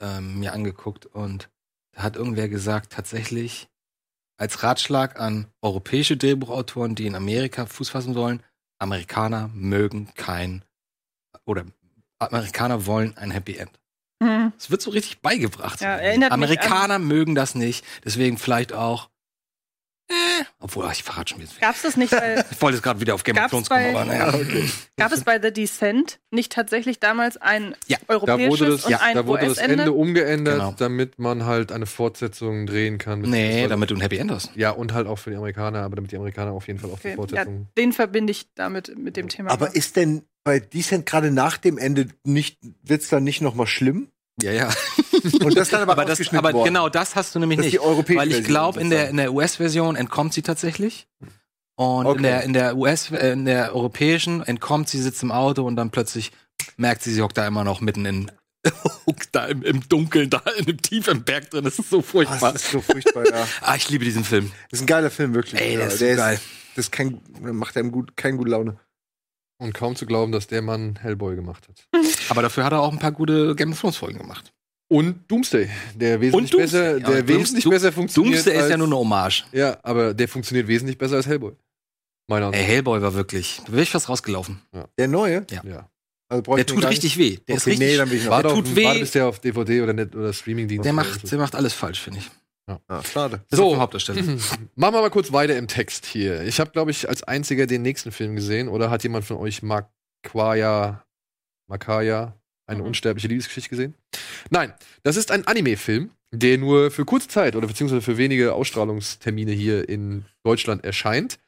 ähm, 0.00 0.38
mir 0.38 0.52
angeguckt. 0.52 1.06
Und 1.06 1.48
da 1.92 2.02
hat 2.02 2.16
irgendwer 2.16 2.48
gesagt, 2.48 2.92
tatsächlich 2.92 3.68
als 4.36 4.62
Ratschlag 4.62 5.20
an 5.20 5.46
europäische 5.62 6.16
Drehbuchautoren, 6.16 6.94
die 6.94 7.06
in 7.06 7.14
Amerika 7.14 7.66
Fuß 7.66 7.90
fassen 7.90 8.14
wollen, 8.14 8.42
Amerikaner 8.78 9.48
mögen 9.54 10.12
kein 10.14 10.64
oder 11.44 11.64
Amerikaner 12.18 12.86
wollen 12.86 13.16
ein 13.16 13.30
Happy 13.30 13.56
End. 13.56 13.70
Mhm. 14.20 14.52
Es 14.58 14.70
wird 14.70 14.82
so 14.82 14.90
richtig 14.90 15.20
beigebracht. 15.20 15.80
Ja, 15.80 15.98
Amerikaner 16.30 16.98
mögen 16.98 17.34
das 17.34 17.54
nicht, 17.54 17.84
deswegen 18.04 18.38
vielleicht 18.38 18.72
auch. 18.72 19.10
Äh, 20.08 20.44
obwohl, 20.60 20.86
ich 20.92 21.02
verrate 21.02 21.30
schon 21.32 21.40
wieder. 21.42 21.50
Gab 21.60 21.74
es 21.76 21.82
das 21.82 21.96
nicht, 21.96 22.12
weil 22.12 22.44
Ich 22.50 22.60
wollte 22.60 22.76
jetzt 22.76 22.82
gerade 22.84 23.00
wieder 23.00 23.14
auf 23.14 23.24
Game 23.24 23.38
of 23.38 23.50
Thrones 23.50 23.68
kommen, 23.70 23.92
bei- 23.94 24.00
aber 24.00 24.04
naja. 24.04 24.34
gab 24.98 25.12
es 25.12 25.24
bei 25.24 25.40
The 25.40 25.50
Descent 25.50 26.20
nicht 26.30 26.52
tatsächlich 26.52 27.00
damals 27.00 27.38
ein 27.38 27.74
Ja, 27.86 27.96
Da 28.06 28.12
europäisches 28.14 28.50
wurde 28.60 28.70
das, 28.72 28.84
und 28.84 28.94
ein 29.02 29.14
da 29.16 29.26
wurde 29.26 29.46
das? 29.46 29.58
Ende 29.58 29.92
umgeändert, 29.92 30.54
Genau. 30.58 30.74
damit 30.76 31.18
man 31.18 31.46
halt 31.46 31.72
eine 31.72 31.86
Fortsetzung 31.86 32.66
drehen 32.66 32.98
kann. 32.98 33.22
Nee, 33.22 33.66
damit 33.66 33.90
du 33.90 33.94
ein 33.94 34.00
Happy 34.02 34.18
End 34.18 34.30
hast. 34.30 34.50
Ja, 34.56 34.70
und 34.70 34.92
halt 34.92 35.06
auch 35.06 35.18
für 35.18 35.30
die 35.30 35.36
Amerikaner, 35.36 35.80
aber 35.82 35.96
damit 35.96 36.12
die 36.12 36.16
Amerikaner 36.16 36.52
auf 36.52 36.66
jeden 36.66 36.78
Fall 36.78 36.90
auch 36.90 36.98
die 36.98 37.08
Okay. 37.08 37.10
Ja, 37.10 37.16
Fortsetzung. 37.16 37.68
den 37.78 37.92
verbinde 37.94 38.30
ich 38.30 38.48
damit 38.54 38.96
mit 38.98 39.16
dem 39.16 39.28
Thema. 39.28 39.50
Aber 39.50 39.74
ist 39.74 39.96
denn 39.96 40.22
bei 40.44 40.60
Descent 40.60 41.06
gerade 41.06 41.30
nach 41.30 41.56
dem 41.56 41.78
Ende 41.78 42.08
nicht, 42.24 42.58
wird's 42.82 43.08
dann 43.08 43.24
nicht 43.24 43.40
noch 43.40 43.54
mal 43.54 43.66
schlimm? 43.66 44.08
Ja, 44.42 44.50
ja. 44.52 44.68
Und 45.40 45.56
das 45.56 45.68
dann 45.70 45.82
aber, 45.82 45.92
Aber, 45.92 46.04
das, 46.04 46.20
aber 46.34 46.52
worden? 46.52 46.64
genau 46.66 46.88
das 46.88 47.14
hast 47.14 47.34
du 47.34 47.38
nämlich 47.38 47.58
Das 47.58 47.66
nicht. 47.66 47.78
Weil 47.80 48.32
ich 48.32 48.44
glaube, 48.44 48.80
in 48.80 48.90
der, 48.90 49.08
in 49.08 49.16
der 49.16 49.32
US-Version 49.32 49.94
entkommt 49.96 50.34
sie 50.34 50.42
tatsächlich. 50.42 51.06
Und 51.76 52.06
Okay. 52.06 52.16
in 52.18 52.22
der, 52.22 52.42
in 52.42 52.52
der 52.52 52.76
US, 52.76 53.10
äh, 53.10 53.32
in 53.32 53.44
der 53.44 53.74
europäischen 53.74 54.42
entkommt 54.42 54.88
sie, 54.88 55.00
sitzt 55.00 55.22
im 55.22 55.32
Auto 55.32 55.64
und 55.64 55.76
dann 55.76 55.90
plötzlich 55.90 56.32
merkt 56.76 57.02
sie, 57.02 57.12
sie 57.12 57.22
hockt 57.22 57.36
da 57.36 57.46
immer 57.46 57.64
noch 57.64 57.80
mitten 57.80 58.04
in, 58.06 58.30
hockt 59.06 59.28
da 59.32 59.46
im, 59.46 59.62
im 59.62 59.88
Dunkeln, 59.88 60.30
da 60.30 60.42
in 60.58 60.66
dem 60.66 60.80
tief 60.82 61.08
im 61.08 61.22
Berg 61.24 61.50
drin. 61.50 61.64
Das 61.64 61.78
ist 61.78 61.90
so 61.90 61.98
Ah, 61.98 62.02
furchtbar. 62.02 62.52
das 62.52 62.64
ist 62.64 62.70
so 62.72 62.80
furchtbar, 62.80 63.24
ja. 63.28 63.46
Ah, 63.60 63.74
ich 63.76 63.88
liebe 63.90 64.04
diesen 64.04 64.24
Film. 64.24 64.50
Das 64.70 64.78
ist 64.80 64.84
ein 64.84 64.86
geiler 64.86 65.10
Film, 65.10 65.34
wirklich. 65.34 65.60
Ey, 65.60 65.72
ja, 65.72 65.78
der 65.78 65.88
ist 65.88 65.98
so 65.98 66.04
geil. 66.06 66.40
das 66.76 66.84
ist 66.86 66.92
kein, 66.92 67.20
macht 67.40 67.76
einem 67.76 67.90
gut, 67.92 68.16
keine 68.16 68.36
gute 68.36 68.50
Laune. 68.50 68.76
Und 69.58 69.72
kaum 69.72 69.94
zu 69.96 70.04
glauben, 70.06 70.32
dass 70.32 70.46
der 70.46 70.62
Mann 70.62 70.96
Hellboy 71.00 71.36
gemacht 71.36 71.68
hat. 71.68 71.88
Aber 72.28 72.42
dafür 72.42 72.64
hat 72.64 72.72
er 72.72 72.80
auch 72.80 72.92
ein 72.92 72.98
paar 72.98 73.12
gute 73.12 73.54
Game 73.54 73.72
of 73.72 73.80
Thrones 73.80 73.96
Folgen 73.96 74.18
gemacht. 74.18 74.52
Und 74.88 75.30
Doomsday, 75.30 75.70
der 75.94 76.20
wesentlich 76.20 76.52
Und 76.54 76.60
besser, 76.60 76.92
Doomsday, 77.00 77.10
der 77.12 77.20
ja, 77.20 77.28
wesentlich 77.40 77.64
Dooms- 77.64 77.70
besser 77.70 77.92
funktioniert. 77.92 78.34
Doomsday 78.34 78.52
ist 78.54 78.58
ja 78.58 78.64
als- 78.66 78.76
nur 78.78 78.86
eine 78.88 78.96
Hommage. 78.96 79.44
Ja, 79.52 79.78
aber 79.82 80.12
der 80.14 80.28
funktioniert 80.28 80.68
wesentlich 80.68 80.98
besser 80.98 81.16
als 81.16 81.26
Hellboy. 81.26 81.52
Meiner 82.28 82.46
Ey, 82.46 82.52
Ansicht 82.52 82.68
Hellboy 82.68 83.02
war 83.02 83.14
wirklich, 83.14 83.60
da 83.64 83.72
bin 83.72 83.80
ich 83.80 83.90
fast 83.90 84.08
rausgelaufen. 84.08 84.60
Der 84.98 85.08
neue? 85.08 85.46
Ja. 85.50 85.62
nach. 85.62 85.64
Ja. 85.64 85.88
Also 86.28 86.56
Der 86.56 86.66
tut 86.66 86.84
richtig 86.86 87.18
weh. 87.18 87.36
Der 87.48 87.56
ist 87.56 87.62
Okay, 87.62 87.70
richtig, 87.72 87.88
nee, 87.88 87.96
dann 87.96 88.10
will 88.10 88.18
ich 88.18 88.24
noch. 88.24 88.40
Der 88.40 88.50
auf, 88.50 88.56
tut 88.58 88.74
weh. 88.76 88.84
warte, 88.84 89.00
bis 89.00 89.10
der 89.12 89.26
auf 89.28 89.38
DVD 89.40 89.82
oder, 89.82 89.92
Net 89.92 90.14
oder 90.16 90.32
Streamingdienst 90.32 90.84
der 90.84 90.92
ist. 90.92 90.96
macht, 90.96 91.30
der 91.30 91.38
macht 91.38 91.54
alles 91.54 91.72
falsch, 91.74 92.00
finde 92.00 92.20
ich. 92.20 92.30
Ah, 92.66 93.02
schade. 93.02 93.42
Bis 93.50 93.58
So. 93.58 93.76
Hauptdarsteller. 93.78 94.22
Machen 94.74 94.94
wir 94.94 95.00
mal 95.02 95.10
kurz 95.10 95.32
weiter 95.32 95.56
im 95.56 95.68
Text 95.68 96.06
hier. 96.06 96.42
Ich 96.42 96.60
habe, 96.60 96.70
glaube 96.70 96.90
ich, 96.90 97.08
als 97.08 97.22
einziger 97.22 97.66
den 97.66 97.82
nächsten 97.82 98.10
Film 98.10 98.36
gesehen. 98.36 98.68
Oder 98.68 98.90
hat 98.90 99.02
jemand 99.02 99.24
von 99.26 99.36
euch 99.36 99.62
Makwaya, 99.62 101.04
Makaya, 101.66 102.34
eine 102.66 102.80
Mhm. 102.80 102.86
unsterbliche 102.86 103.28
Liebesgeschichte 103.28 103.68
gesehen? 103.70 103.94
Nein, 104.50 104.72
das 105.02 105.16
ist 105.16 105.30
ein 105.30 105.46
Anime-Film, 105.46 106.10
der 106.32 106.58
nur 106.58 106.90
für 106.90 107.04
kurze 107.04 107.28
Zeit 107.28 107.54
oder 107.56 107.66
beziehungsweise 107.66 108.02
für 108.02 108.16
wenige 108.16 108.54
Ausstrahlungstermine 108.54 109.52
hier 109.52 109.88
in 109.88 110.24
Deutschland 110.42 110.84
erscheint 110.84 111.38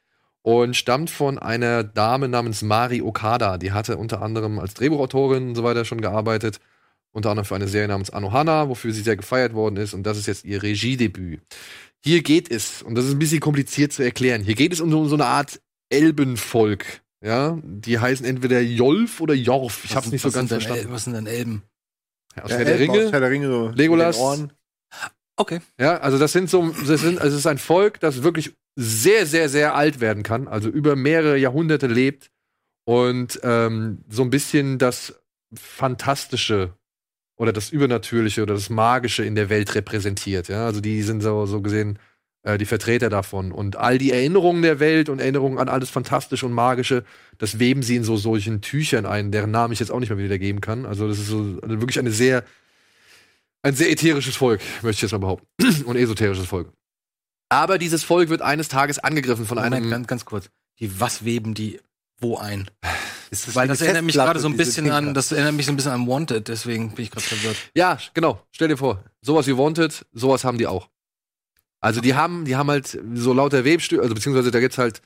und 0.43 0.77
stammt 0.77 1.11
von 1.11 1.39
einer 1.39 1.83
Dame 1.83 2.29
namens 2.29 2.63
Mari 2.63 3.01
Okada. 3.03 3.57
Die 3.59 3.73
hatte 3.73 3.97
unter 3.97 4.21
anderem 4.23 4.59
als 4.59 4.75
Drehbuchautorin 4.75 5.49
und 5.49 5.55
so 5.55 5.65
weiter 5.65 5.85
schon 5.85 6.01
gearbeitet. 6.01 6.61
Unter 7.17 7.31
anderem 7.31 7.47
für 7.47 7.55
eine 7.55 7.67
Serie 7.67 7.89
namens 7.89 8.11
Anohana, 8.11 8.69
wofür 8.69 8.93
sie 8.93 9.01
sehr 9.01 9.17
gefeiert 9.17 9.55
worden 9.55 9.77
ist. 9.79 9.95
Und 9.95 10.03
das 10.03 10.19
ist 10.19 10.27
jetzt 10.27 10.45
ihr 10.45 10.63
Regiedebüt. 10.63 11.41
Hier 12.05 12.23
geht 12.23 12.51
es, 12.51 12.83
und 12.83 12.95
das 12.95 13.07
ist 13.07 13.13
ein 13.13 13.19
bisschen 13.19 13.41
kompliziert 13.41 13.93
zu 13.95 14.03
erklären, 14.03 14.43
hier 14.43 14.55
geht 14.55 14.75
es 14.75 14.83
um 14.83 14.91
so, 14.91 15.01
um 15.01 15.09
so 15.09 15.15
eine 15.17 15.25
Art 15.25 15.59
Elbenvolk. 15.89 16.85
Ja, 17.25 17.59
die 17.63 17.99
heißen 17.99 18.27
entweder 18.27 18.61
Jolf 18.61 19.23
oder 19.23 19.33
Jorf. 19.33 19.85
Ich 19.87 19.97
hab's 19.97 20.05
sind- 20.05 20.13
nicht 20.13 20.21
so 20.23 20.29
was 20.29 20.35
ganz 20.35 20.51
verstanden. 20.51 20.89
El- 20.89 20.93
Was 20.93 21.05
sind 21.05 21.15
denn 21.15 21.27
Elben? 21.27 21.63
aus 22.41 22.51
Ja, 22.51 22.59
Herr 22.59 22.65
der 22.67 22.79
Ringe. 22.79 23.07
aus 23.07 23.13
Herr 23.13 23.21
der 23.21 23.31
Ringe, 23.31 23.49
so 23.49 23.69
Legolas. 23.75 24.19
Okay. 25.39 25.61
Ja, 25.81 25.97
also 25.97 26.19
das 26.19 26.33
sind 26.33 26.51
so, 26.51 26.69
das 26.87 27.01
sind, 27.01 27.19
also 27.19 27.33
es 27.35 27.41
ist 27.41 27.47
ein 27.47 27.57
Volk, 27.59 27.99
das 28.01 28.23
wirklich 28.23 28.53
sehr, 28.79 29.25
sehr, 29.25 29.49
sehr 29.49 29.75
alt 29.75 30.01
werden 30.01 30.23
kann, 30.23 30.49
also 30.49 30.69
über 30.69 30.97
mehrere 30.97 31.39
Jahrhunderte 31.39 31.87
lebt 31.87 32.31
und 32.87 33.41
ähm, 33.43 34.05
so 34.11 34.23
ein 34.23 34.29
bisschen 34.31 34.77
das 34.79 35.15
Fantastische 35.55 36.75
oder 37.37 37.53
das 37.53 37.71
Übernatürliche 37.71 38.43
oder 38.43 38.55
das 38.55 38.71
Magische 38.71 39.25
in 39.25 39.35
der 39.35 39.49
Welt 39.49 39.75
repräsentiert. 39.75 40.49
Ja, 40.49 40.67
also 40.67 40.81
die 40.81 41.03
sind 41.03 41.23
so, 41.23 41.47
so 41.47 41.61
gesehen 41.61 41.99
äh, 42.43 42.59
die 42.59 42.65
Vertreter 42.65 43.11
davon 43.11 43.53
und 43.53 43.77
all 43.77 43.99
die 43.99 44.13
Erinnerungen 44.13 44.63
der 44.63 44.81
Welt 44.81 45.09
und 45.09 45.21
Erinnerungen 45.21 45.59
an 45.59 45.69
alles 45.69 45.91
Fantastische 45.91 46.47
und 46.47 46.53
Magische, 46.53 47.05
das 47.39 47.59
weben 47.59 47.83
sie 47.83 47.97
in 47.97 48.05
so 48.05 48.17
solchen 48.17 48.61
Tüchern 48.63 49.05
ein, 49.05 49.33
deren 49.33 49.51
Namen 49.51 49.73
ich 49.73 49.81
jetzt 49.81 49.91
auch 49.91 50.01
nicht 50.01 50.11
mehr 50.11 50.19
wiedergeben 50.19 50.61
kann. 50.61 50.87
Also 50.87 51.09
das 51.09 51.19
ist 51.19 51.29
so 51.29 51.59
also 51.63 51.81
wirklich 51.81 51.99
eine 51.99 52.13
sehr 52.13 52.45
ein 53.63 53.75
sehr 53.75 53.91
ätherisches 53.91 54.37
Volk, 54.37 54.61
möchte 54.83 54.99
ich 54.99 55.03
jetzt 55.03 55.13
mal 55.13 55.19
behaupten. 55.19 55.47
Und 55.87 55.97
esoterisches 55.97 56.47
Volk. 56.47 56.73
Aber 57.49 57.79
dieses 57.79 58.05
Volk 58.05 58.29
wird 58.29 58.43
eines 58.43 58.69
Tages 58.69 59.01
angegriffen 59.01 59.45
von 59.45 59.57
Moment, 59.57 59.75
einem. 59.75 59.91
ganz, 59.91 60.07
ganz 60.07 60.25
kurz. 60.25 60.51
Die, 60.79 61.01
was 61.01 61.25
weben 61.25 61.55
die 61.55 61.81
wo 62.19 62.37
ein? 62.37 62.71
Ist 63.31 63.55
Weil 63.57 63.67
das 63.67 63.81
erinnert 63.81 64.05
mich 64.05 64.15
gerade 64.15 64.39
so 64.39 64.49
ein 64.49 64.57
bisschen 64.57 64.91
an, 64.91 65.13
das 65.13 65.33
erinnert 65.33 65.55
mich 65.55 65.67
so 65.67 65.73
ein 65.73 65.77
bisschen 65.77 65.91
an 65.91 66.07
Wanted, 66.07 66.47
deswegen 66.47 66.95
bin 66.95 67.05
ich 67.05 67.11
gerade 67.11 67.27
verwirrt. 67.27 67.57
Ja, 67.75 67.99
genau. 68.15 68.41
Stell 68.53 68.69
dir 68.69 68.77
vor, 68.77 69.03
sowas 69.21 69.49
wie 69.49 69.57
Wanted, 69.57 70.07
sowas 70.13 70.45
haben 70.45 70.59
die 70.59 70.69
auch. 70.69 70.89
Also 71.81 72.01
die 72.01 72.15
haben, 72.15 72.45
die 72.45 72.55
haben 72.55 72.71
halt 72.71 72.99
so 73.15 73.33
lauter 73.33 73.65
Webstücke, 73.65 74.01
also 74.01 74.15
beziehungsweise 74.15 74.53
da 74.53 74.61
gibt's 74.61 74.79
halt 74.79 75.03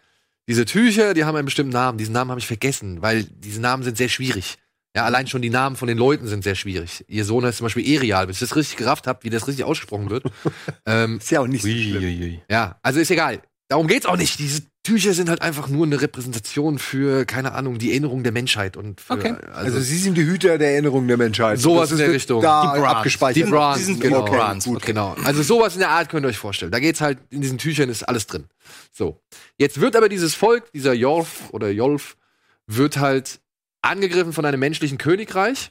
diese 0.48 0.64
Tücher, 0.64 1.14
die 1.14 1.24
haben 1.24 1.36
einen 1.36 1.44
bestimmten 1.44 1.72
Namen. 1.72 1.96
Diesen 1.96 2.12
Namen 2.12 2.30
habe 2.30 2.40
ich 2.40 2.46
vergessen, 2.46 3.02
weil 3.02 3.24
diese 3.24 3.60
Namen 3.60 3.82
sind 3.82 3.96
sehr 3.96 4.08
schwierig. 4.08 4.58
Ja, 4.96 5.04
allein 5.04 5.28
schon 5.28 5.42
die 5.42 5.50
Namen 5.50 5.76
von 5.76 5.86
den 5.86 5.98
Leuten 5.98 6.26
sind 6.26 6.42
sehr 6.42 6.56
schwierig. 6.56 7.04
Ihr 7.06 7.24
Sohn 7.24 7.44
heißt 7.44 7.58
zum 7.58 7.66
Beispiel 7.66 7.88
Erial, 7.88 8.26
bis 8.26 8.36
ich 8.36 8.48
das 8.48 8.56
richtig 8.56 8.76
gerafft 8.76 9.06
habe, 9.06 9.22
wie 9.22 9.30
das 9.30 9.46
richtig 9.46 9.64
ausgesprochen 9.64 10.10
wird. 10.10 10.24
ähm, 10.86 11.18
Ist 11.18 11.30
ja 11.30 11.40
auch 11.40 11.46
nicht 11.46 11.62
so 11.62 11.68
schlimm. 11.68 12.40
Ja, 12.50 12.78
also 12.82 12.98
ist 12.98 13.10
egal. 13.10 13.40
Darum 13.68 13.86
geht's 13.86 14.06
auch 14.06 14.16
nicht. 14.16 14.40
Diese 14.40 14.62
Tücher 14.90 15.14
sind 15.14 15.28
halt 15.28 15.40
einfach 15.40 15.68
nur 15.68 15.86
eine 15.86 16.00
Repräsentation 16.00 16.80
für, 16.80 17.24
keine 17.24 17.52
Ahnung, 17.52 17.78
die 17.78 17.90
Erinnerung 17.90 18.24
der 18.24 18.32
Menschheit 18.32 18.76
und 18.76 19.00
für, 19.00 19.12
Okay. 19.12 19.36
Also, 19.52 19.78
sie 19.78 19.96
sind 19.96 20.16
die 20.16 20.24
Hüter 20.24 20.58
der 20.58 20.72
Erinnerung 20.72 21.06
der 21.06 21.16
Menschheit. 21.16 21.60
Sowas 21.60 21.92
in 21.92 21.98
der 21.98 22.10
Richtung. 22.12 22.42
Da 22.42 22.74
Die 22.74 22.80
Brans. 22.80 22.96
abgespeichert. 22.96 23.46
Die 23.46 23.48
Brans, 23.48 23.78
Die 23.78 23.84
sind 23.84 24.00
genau. 24.00 24.22
okay, 24.22 24.36
Brans, 24.36 24.64
Gut, 24.64 24.82
genau. 24.84 25.14
Also 25.24 25.44
sowas 25.44 25.74
in 25.74 25.78
der 25.78 25.90
Art 25.90 26.08
könnt 26.08 26.26
ihr 26.26 26.28
euch 26.28 26.38
vorstellen. 26.38 26.72
Da 26.72 26.80
geht's 26.80 27.00
halt, 27.00 27.18
in 27.30 27.40
diesen 27.40 27.58
Tüchern 27.58 27.88
ist 27.88 28.02
alles 28.02 28.26
drin. 28.26 28.46
So. 28.90 29.20
Jetzt 29.58 29.80
wird 29.80 29.94
aber 29.94 30.08
dieses 30.08 30.34
Volk, 30.34 30.72
dieser 30.72 30.92
Jolf 30.92 31.50
oder 31.52 31.70
Jolf, 31.70 32.16
wird 32.66 32.98
halt 32.98 33.38
angegriffen 33.82 34.32
von 34.32 34.44
einem 34.44 34.58
menschlichen 34.58 34.98
Königreich. 34.98 35.70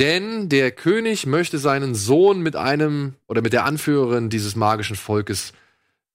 Denn 0.00 0.48
der 0.48 0.72
König 0.72 1.26
möchte 1.26 1.58
seinen 1.58 1.94
Sohn 1.94 2.40
mit 2.40 2.56
einem 2.56 3.14
oder 3.28 3.40
mit 3.40 3.52
der 3.52 3.64
Anführerin 3.64 4.30
dieses 4.30 4.56
magischen 4.56 4.96
Volkes, 4.96 5.52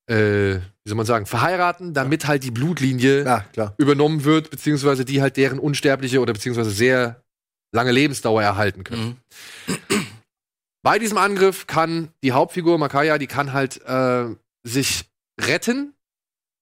äh, 0.08 0.56
wie 0.56 0.90
soll 0.90 0.98
man 0.98 1.06
sagen, 1.06 1.26
verheiraten, 1.26 1.94
damit 1.94 2.28
halt 2.28 2.44
die 2.44 2.52
Blutlinie 2.52 3.24
Ja, 3.56 3.74
übernommen 3.78 4.24
wird, 4.24 4.50
beziehungsweise 4.50 5.06
die 5.06 5.22
halt 5.22 5.38
deren 5.38 5.60
unsterbliche 5.60 6.20
oder 6.20 6.34
beziehungsweise 6.34 6.72
sehr 6.72 7.24
lange 7.74 7.92
Lebensdauer 7.92 8.44
erhalten 8.44 8.84
können. 8.84 9.18
Mhm. 9.68 9.78
Bei 10.84 11.00
diesem 11.00 11.18
Angriff 11.18 11.66
kann 11.66 12.10
die 12.24 12.34
Hauptfigur 12.34 12.78
Makaya, 12.78 13.18
die 13.18 13.28
kann 13.28 13.54
halt 13.54 13.82
äh, 13.86 14.26
sich 14.64 15.10
retten 15.40 15.94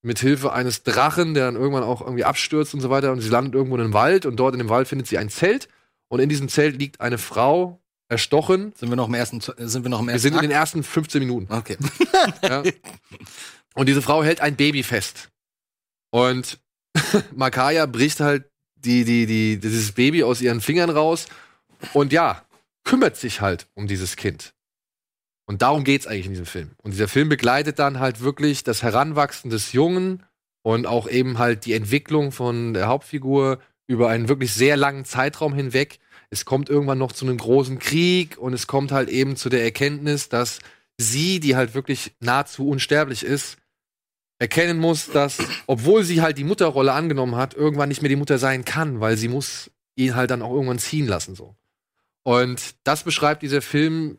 mit 0.04 0.20
Hilfe 0.20 0.52
eines 0.52 0.84
Drachen, 0.84 1.34
der 1.34 1.46
dann 1.46 1.56
irgendwann 1.56 1.82
auch 1.82 2.00
irgendwie 2.00 2.24
abstürzt 2.24 2.74
und 2.74 2.80
so 2.80 2.90
weiter 2.90 3.12
und 3.12 3.20
sie 3.20 3.28
landet 3.28 3.54
irgendwo 3.54 3.76
in 3.76 3.82
einem 3.82 3.92
Wald 3.92 4.26
und 4.26 4.36
dort 4.36 4.54
in 4.54 4.58
dem 4.58 4.68
Wald 4.68 4.88
findet 4.88 5.08
sie 5.08 5.18
ein 5.18 5.28
Zelt 5.28 5.68
und 6.08 6.20
in 6.20 6.28
diesem 6.28 6.48
Zelt 6.48 6.78
liegt 6.78 7.00
eine 7.00 7.18
Frau 7.18 7.81
erstochen. 8.12 8.72
Sind 8.76 8.90
wir 8.90 8.96
noch 8.96 9.08
im 9.08 9.14
ersten, 9.14 9.40
sind 9.40 9.84
wir 9.84 9.88
noch 9.88 10.00
im 10.00 10.06
Wir 10.06 10.12
ersten 10.12 10.22
sind 10.22 10.34
in 10.34 10.42
den 10.42 10.50
Akt? 10.52 10.60
ersten 10.60 10.82
15 10.82 11.20
Minuten. 11.20 11.52
Okay. 11.52 11.76
Ja. 12.42 12.62
Und 13.74 13.88
diese 13.88 14.00
Frau 14.02 14.22
hält 14.22 14.40
ein 14.40 14.54
Baby 14.54 14.84
fest. 14.84 15.30
Und 16.10 16.60
Makaya 17.34 17.86
bricht 17.86 18.20
halt 18.20 18.44
die, 18.76 19.04
die, 19.04 19.26
die, 19.26 19.58
dieses 19.58 19.92
Baby 19.92 20.22
aus 20.22 20.40
ihren 20.40 20.60
Fingern 20.60 20.90
raus 20.90 21.26
und 21.94 22.12
ja, 22.12 22.44
kümmert 22.84 23.16
sich 23.16 23.40
halt 23.40 23.66
um 23.74 23.88
dieses 23.88 24.14
Kind. 24.16 24.54
Und 25.46 25.62
darum 25.62 25.82
geht's 25.84 26.06
eigentlich 26.06 26.26
in 26.26 26.32
diesem 26.32 26.46
Film. 26.46 26.70
Und 26.82 26.92
dieser 26.92 27.08
Film 27.08 27.28
begleitet 27.28 27.78
dann 27.78 27.98
halt 27.98 28.20
wirklich 28.20 28.62
das 28.62 28.82
Heranwachsen 28.82 29.50
des 29.50 29.72
Jungen 29.72 30.22
und 30.62 30.86
auch 30.86 31.08
eben 31.08 31.38
halt 31.38 31.64
die 31.64 31.72
Entwicklung 31.72 32.30
von 32.30 32.74
der 32.74 32.86
Hauptfigur 32.86 33.58
über 33.88 34.08
einen 34.10 34.28
wirklich 34.28 34.52
sehr 34.52 34.76
langen 34.76 35.04
Zeitraum 35.04 35.54
hinweg. 35.54 35.98
Es 36.32 36.46
kommt 36.46 36.70
irgendwann 36.70 36.96
noch 36.96 37.12
zu 37.12 37.26
einem 37.26 37.36
großen 37.36 37.78
Krieg 37.78 38.38
und 38.38 38.54
es 38.54 38.66
kommt 38.66 38.90
halt 38.90 39.10
eben 39.10 39.36
zu 39.36 39.50
der 39.50 39.62
Erkenntnis, 39.64 40.30
dass 40.30 40.60
sie, 40.96 41.40
die 41.40 41.56
halt 41.56 41.74
wirklich 41.74 42.14
nahezu 42.20 42.66
unsterblich 42.68 43.22
ist, 43.22 43.58
erkennen 44.38 44.78
muss, 44.78 45.10
dass, 45.10 45.36
obwohl 45.66 46.04
sie 46.04 46.22
halt 46.22 46.38
die 46.38 46.44
Mutterrolle 46.44 46.94
angenommen 46.94 47.36
hat, 47.36 47.52
irgendwann 47.52 47.90
nicht 47.90 48.00
mehr 48.00 48.08
die 48.08 48.16
Mutter 48.16 48.38
sein 48.38 48.64
kann, 48.64 48.98
weil 48.98 49.18
sie 49.18 49.28
muss 49.28 49.70
ihn 49.94 50.14
halt 50.14 50.30
dann 50.30 50.40
auch 50.40 50.52
irgendwann 50.52 50.78
ziehen 50.78 51.06
lassen, 51.06 51.34
so. 51.34 51.54
Und 52.22 52.76
das 52.84 53.04
beschreibt 53.04 53.42
dieser 53.42 53.60
Film 53.60 54.16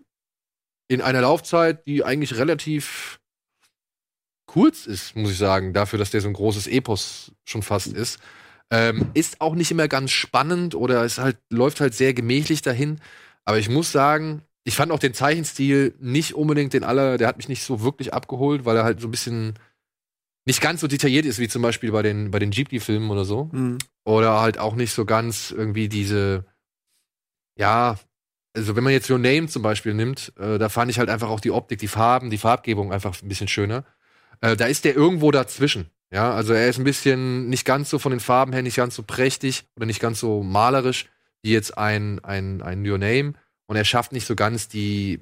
in 0.88 1.02
einer 1.02 1.22
Laufzeit, 1.22 1.88
die 1.88 2.04
eigentlich 2.04 2.36
relativ 2.36 3.20
kurz 4.46 4.86
ist, 4.86 5.16
muss 5.16 5.32
ich 5.32 5.40
sagen, 5.40 5.74
dafür, 5.74 5.98
dass 5.98 6.12
der 6.12 6.22
so 6.22 6.28
ein 6.28 6.34
großes 6.34 6.68
Epos 6.68 7.32
schon 7.44 7.64
fast 7.64 7.88
ist. 7.88 8.20
Ähm, 8.74 9.12
ist 9.14 9.40
auch 9.40 9.54
nicht 9.54 9.70
immer 9.70 9.88
ganz 9.88 10.10
spannend 10.10 10.74
oder 10.74 11.04
es 11.04 11.20
halt, 11.20 11.38
läuft 11.52 11.80
halt 11.80 11.94
sehr 11.94 12.16
gemächlich 12.16 12.64
dahin. 12.64 13.00
Aber 13.46 13.60
ich 13.60 13.70
muss 13.70 13.92
sagen, 13.92 14.42
ich 14.64 14.76
fand 14.76 14.92
auch 14.92 14.98
den 14.98 15.14
Zeichenstil 15.14 15.94
nicht 16.00 16.34
unbedingt 16.34 16.74
den 16.74 16.84
aller, 16.84 17.20
der 17.20 17.28
hat 17.28 17.38
mich 17.38 17.50
nicht 17.50 17.64
so 17.64 17.84
wirklich 17.84 18.16
abgeholt, 18.16 18.66
weil 18.66 18.76
er 18.76 18.84
halt 18.84 19.00
so 19.00 19.08
ein 19.08 19.12
bisschen 19.12 19.60
nicht 20.46 20.60
ganz 20.60 20.82
so 20.82 20.88
detailliert 20.88 21.28
ist 21.28 21.38
wie 21.38 21.48
zum 21.48 21.62
Beispiel 21.62 21.92
bei 21.92 22.02
den, 22.02 22.32
bei 22.32 22.40
den 22.40 22.50
Ghibli-Filmen 22.50 23.12
oder 23.12 23.26
so. 23.26 23.50
Mhm. 23.52 23.78
Oder 24.06 24.42
halt 24.42 24.58
auch 24.58 24.74
nicht 24.74 24.92
so 24.92 25.06
ganz 25.06 25.52
irgendwie 25.52 25.88
diese, 25.88 26.46
ja, 27.56 28.00
also 28.56 28.76
wenn 28.76 28.84
man 28.84 28.94
jetzt 28.94 29.10
Your 29.10 29.20
Name 29.20 29.48
zum 29.50 29.62
Beispiel 29.62 29.94
nimmt, 29.94 30.34
äh, 30.40 30.58
da 30.58 30.70
fand 30.70 30.90
ich 30.90 30.98
halt 30.98 31.10
einfach 31.10 31.30
auch 31.30 31.42
die 31.42 31.52
Optik, 31.52 31.78
die 31.78 31.88
Farben, 31.88 32.32
die 32.32 32.40
Farbgebung 32.40 32.92
einfach 32.92 33.22
ein 33.22 33.28
bisschen 33.28 33.48
schöner. 33.48 33.86
Äh, 34.42 34.56
da 34.56 34.66
ist 34.66 34.84
der 34.84 34.96
irgendwo 34.96 35.30
dazwischen. 35.30 35.92
Ja, 36.14 36.32
also 36.32 36.54
er 36.54 36.70
ist 36.70 36.78
ein 36.78 36.84
bisschen 36.84 37.50
nicht 37.50 37.66
ganz 37.66 37.90
so 37.90 37.98
von 37.98 38.12
den 38.12 38.20
Farben 38.20 38.54
her 38.54 38.62
nicht 38.62 38.78
ganz 38.78 38.94
so 38.94 39.02
prächtig 39.02 39.66
oder 39.76 39.88
nicht 39.88 40.00
ganz 40.00 40.20
so 40.20 40.44
malerisch 40.44 41.10
wie 41.42 41.52
jetzt 41.52 41.76
ein, 41.76 42.24
ein, 42.24 42.62
ein 42.62 42.88
Your 42.88 43.00
Name. 43.00 43.34
Und 43.66 43.78
er 43.78 43.84
schafft 43.84 44.12
nicht 44.12 44.28
so 44.28 44.36
ganz 44.36 44.68
die, 44.68 45.20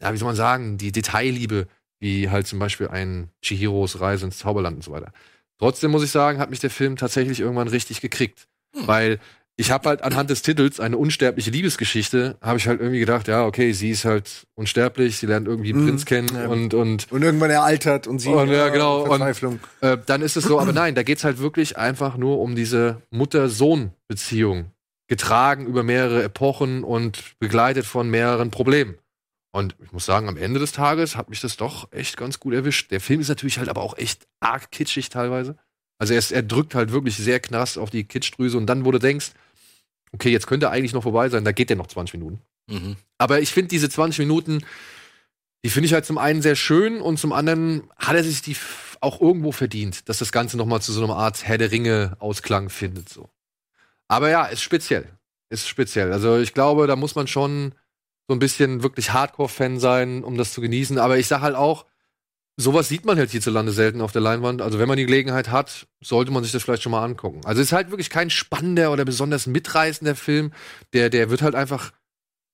ja, 0.00 0.12
wie 0.12 0.16
soll 0.18 0.28
man 0.28 0.36
sagen, 0.36 0.78
die 0.78 0.92
Detailliebe, 0.92 1.66
wie 1.98 2.30
halt 2.30 2.46
zum 2.46 2.60
Beispiel 2.60 2.88
ein 2.88 3.28
Chihiros 3.42 4.00
Reise 4.00 4.24
ins 4.26 4.38
Zauberland 4.38 4.76
und 4.76 4.84
so 4.84 4.92
weiter. 4.92 5.12
Trotzdem 5.58 5.90
muss 5.90 6.04
ich 6.04 6.12
sagen, 6.12 6.38
hat 6.38 6.50
mich 6.50 6.60
der 6.60 6.70
Film 6.70 6.94
tatsächlich 6.94 7.40
irgendwann 7.40 7.66
richtig 7.66 8.00
gekriegt. 8.00 8.46
Weil 8.72 9.18
ich 9.60 9.70
habe 9.72 9.88
halt 9.88 10.02
anhand 10.02 10.30
des 10.30 10.42
Titels 10.42 10.78
eine 10.78 10.96
unsterbliche 10.96 11.50
Liebesgeschichte, 11.50 12.36
habe 12.40 12.58
ich 12.58 12.68
halt 12.68 12.80
irgendwie 12.80 13.00
gedacht, 13.00 13.26
ja, 13.28 13.44
okay, 13.44 13.72
sie 13.72 13.90
ist 13.90 14.04
halt 14.04 14.46
unsterblich, 14.54 15.18
sie 15.18 15.26
lernt 15.26 15.48
irgendwie 15.48 15.72
einen 15.72 15.82
Mhm. 15.82 15.86
Prinz 15.88 16.04
kennen 16.04 16.28
Ja. 16.32 16.46
und, 16.46 16.74
und 16.74 17.10
Und 17.10 17.22
irgendwann 17.22 17.50
er 17.50 17.64
altert 17.64 18.06
und 18.06 18.20
sie 18.20 18.28
Und 18.30 18.48
ja, 18.50 18.68
genau, 18.68 19.02
und- 19.02 19.08
Verzweiflung. 19.08 19.58
äh, 19.80 19.98
dann 20.06 20.22
ist 20.22 20.36
es 20.36 20.44
so, 20.44 20.60
aber 20.60 20.72
nein, 20.72 20.94
da 20.94 21.02
geht's 21.02 21.24
halt 21.24 21.38
wirklich 21.38 21.76
einfach 21.76 22.16
nur 22.16 22.38
um 22.38 22.54
diese 22.54 23.02
Mutter-Sohn-Beziehung. 23.10 24.70
Getragen 25.08 25.66
über 25.66 25.82
mehrere 25.82 26.22
Epochen 26.22 26.84
und 26.84 27.38
begleitet 27.38 27.86
von 27.86 28.10
mehreren 28.10 28.50
Problemen. 28.50 28.96
Und 29.52 29.74
ich 29.82 29.90
muss 29.92 30.04
sagen, 30.04 30.28
am 30.28 30.36
Ende 30.36 30.60
des 30.60 30.72
Tages 30.72 31.16
hat 31.16 31.30
mich 31.30 31.40
das 31.40 31.56
doch 31.56 31.90
echt 31.92 32.16
ganz 32.18 32.38
gut 32.38 32.52
erwischt. 32.52 32.90
Der 32.90 33.00
Film 33.00 33.20
ist 33.20 33.28
natürlich 33.28 33.58
halt 33.58 33.70
aber 33.70 33.82
auch 33.82 33.96
echt 33.96 34.26
arg 34.40 34.70
kitschig 34.70 35.08
teilweise. 35.08 35.56
Also 35.98 36.12
er, 36.12 36.18
ist, 36.18 36.30
er 36.30 36.42
drückt 36.42 36.74
halt 36.74 36.92
wirklich 36.92 37.16
sehr 37.16 37.40
knass 37.40 37.78
auf 37.78 37.88
die 37.90 38.04
Kitschdrüse 38.04 38.58
und 38.58 38.66
dann, 38.66 38.84
wo 38.84 38.92
du 38.92 38.98
denkst, 38.98 39.30
okay, 40.12 40.30
jetzt 40.30 40.46
könnte 40.46 40.66
er 40.66 40.72
eigentlich 40.72 40.92
noch 40.92 41.02
vorbei 41.02 41.28
sein, 41.28 41.44
da 41.44 41.52
geht 41.52 41.70
der 41.70 41.76
noch 41.76 41.86
20 41.86 42.14
Minuten. 42.14 42.40
Mhm. 42.68 42.96
Aber 43.18 43.40
ich 43.40 43.50
finde 43.50 43.68
diese 43.68 43.88
20 43.88 44.20
Minuten, 44.20 44.64
die 45.64 45.70
finde 45.70 45.86
ich 45.86 45.92
halt 45.92 46.06
zum 46.06 46.18
einen 46.18 46.42
sehr 46.42 46.56
schön 46.56 47.00
und 47.00 47.18
zum 47.18 47.32
anderen 47.32 47.90
hat 47.96 48.16
er 48.16 48.24
sich 48.24 48.42
die 48.42 48.56
auch 49.00 49.20
irgendwo 49.20 49.52
verdient, 49.52 50.08
dass 50.08 50.18
das 50.18 50.32
Ganze 50.32 50.56
nochmal 50.56 50.82
zu 50.82 50.92
so 50.92 51.04
einer 51.04 51.16
Art 51.16 51.46
Herr 51.46 51.58
der 51.58 51.70
Ringe-Ausklang 51.70 52.68
findet. 52.68 53.08
So. 53.08 53.28
Aber 54.08 54.30
ja, 54.30 54.46
ist 54.46 54.62
speziell. 54.62 55.06
Ist 55.50 55.68
speziell. 55.68 56.12
Also 56.12 56.38
ich 56.38 56.54
glaube, 56.54 56.86
da 56.86 56.96
muss 56.96 57.14
man 57.14 57.26
schon 57.26 57.72
so 58.28 58.34
ein 58.34 58.38
bisschen 58.38 58.82
wirklich 58.82 59.12
Hardcore-Fan 59.12 59.78
sein, 59.80 60.22
um 60.24 60.36
das 60.36 60.52
zu 60.52 60.60
genießen. 60.60 60.98
Aber 60.98 61.18
ich 61.18 61.26
sag 61.26 61.40
halt 61.40 61.56
auch, 61.56 61.86
sowas 62.58 62.88
sieht 62.88 63.06
man 63.06 63.16
halt 63.16 63.30
hierzulande 63.30 63.72
selten 63.72 64.00
auf 64.02 64.12
der 64.12 64.20
Leinwand. 64.20 64.60
Also 64.60 64.78
wenn 64.78 64.88
man 64.88 64.98
die 64.98 65.06
Gelegenheit 65.06 65.50
hat, 65.50 65.86
sollte 66.02 66.32
man 66.32 66.42
sich 66.42 66.52
das 66.52 66.64
vielleicht 66.64 66.82
schon 66.82 66.92
mal 66.92 67.04
angucken. 67.04 67.40
Also 67.44 67.62
es 67.62 67.68
ist 67.68 67.72
halt 67.72 67.90
wirklich 67.90 68.10
kein 68.10 68.30
spannender 68.30 68.92
oder 68.92 69.04
besonders 69.04 69.46
mitreißender 69.46 70.16
Film. 70.16 70.52
Der, 70.92 71.08
der 71.08 71.30
wird 71.30 71.40
halt 71.40 71.54
einfach 71.54 71.92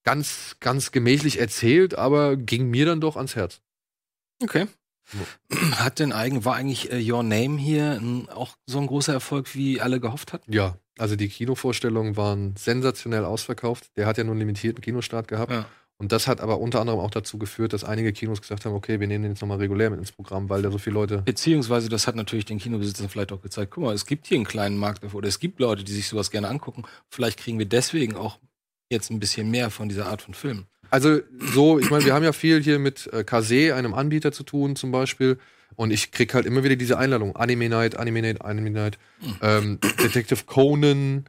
ganz, 0.04 0.56
ganz 0.60 0.92
gemächlich 0.92 1.40
erzählt, 1.40 1.96
aber 1.96 2.36
ging 2.36 2.68
mir 2.68 2.84
dann 2.86 3.00
doch 3.00 3.16
ans 3.16 3.34
Herz. 3.34 3.62
Okay. 4.42 4.66
Hat 5.72 5.98
denn 5.98 6.12
eigen, 6.12 6.44
war 6.44 6.56
eigentlich 6.56 6.92
äh, 6.92 7.10
Your 7.10 7.22
Name 7.22 7.58
hier 7.58 7.92
n, 7.92 8.28
auch 8.28 8.56
so 8.66 8.78
ein 8.80 8.86
großer 8.86 9.12
Erfolg, 9.12 9.54
wie 9.54 9.80
alle 9.80 10.00
gehofft 10.00 10.32
hatten? 10.32 10.52
Ja. 10.52 10.76
Also 10.98 11.16
die 11.16 11.28
Kinovorstellungen 11.28 12.16
waren 12.16 12.54
sensationell 12.56 13.24
ausverkauft. 13.24 13.90
Der 13.96 14.06
hat 14.06 14.16
ja 14.16 14.24
nur 14.24 14.32
einen 14.32 14.40
limitierten 14.40 14.80
Kinostart 14.80 15.28
gehabt. 15.28 15.50
Ja. 15.50 15.66
Und 15.96 16.10
das 16.10 16.26
hat 16.26 16.40
aber 16.40 16.58
unter 16.58 16.80
anderem 16.80 16.98
auch 16.98 17.10
dazu 17.10 17.38
geführt, 17.38 17.72
dass 17.72 17.84
einige 17.84 18.12
Kinos 18.12 18.40
gesagt 18.40 18.64
haben, 18.64 18.74
okay, 18.74 18.98
wir 18.98 19.06
nehmen 19.06 19.22
den 19.22 19.32
jetzt 19.32 19.40
nochmal 19.40 19.58
regulär 19.58 19.90
mit 19.90 20.00
ins 20.00 20.10
Programm, 20.10 20.48
weil 20.48 20.60
da 20.60 20.70
so 20.70 20.78
viele 20.78 20.94
Leute. 20.94 21.22
Beziehungsweise, 21.22 21.88
das 21.88 22.06
hat 22.06 22.16
natürlich 22.16 22.44
den 22.44 22.58
Kinobesitzern 22.58 23.08
vielleicht 23.08 23.30
auch 23.32 23.40
gezeigt, 23.40 23.70
guck 23.70 23.84
mal, 23.84 23.94
es 23.94 24.04
gibt 24.04 24.26
hier 24.26 24.36
einen 24.36 24.44
kleinen 24.44 24.76
Markt 24.76 25.04
dafür, 25.04 25.18
oder 25.18 25.28
es 25.28 25.38
gibt 25.38 25.60
Leute, 25.60 25.84
die 25.84 25.92
sich 25.92 26.08
sowas 26.08 26.30
gerne 26.30 26.48
angucken. 26.48 26.82
Vielleicht 27.08 27.38
kriegen 27.38 27.58
wir 27.58 27.66
deswegen 27.66 28.16
auch 28.16 28.38
jetzt 28.90 29.10
ein 29.10 29.20
bisschen 29.20 29.50
mehr 29.50 29.70
von 29.70 29.88
dieser 29.88 30.06
Art 30.06 30.20
von 30.20 30.34
Film. 30.34 30.66
Also 30.90 31.20
so, 31.38 31.78
ich 31.78 31.90
meine, 31.90 32.04
wir 32.04 32.14
haben 32.14 32.24
ja 32.24 32.32
viel 32.32 32.62
hier 32.62 32.78
mit 32.78 33.12
äh, 33.12 33.24
Kase, 33.24 33.74
einem 33.74 33.94
Anbieter, 33.94 34.32
zu 34.32 34.42
tun 34.42 34.76
zum 34.76 34.92
Beispiel. 34.92 35.38
Und 35.76 35.90
ich 35.90 36.12
krieg 36.12 36.32
halt 36.34 36.46
immer 36.46 36.62
wieder 36.62 36.76
diese 36.76 36.98
Einladung. 36.98 37.34
Anime 37.34 37.68
Night, 37.68 37.96
Anime 37.96 38.22
Night, 38.22 38.42
Anime 38.42 38.70
Night. 38.70 38.98
Ähm, 39.42 39.80
Detective 40.02 40.44
Conan, 40.46 41.24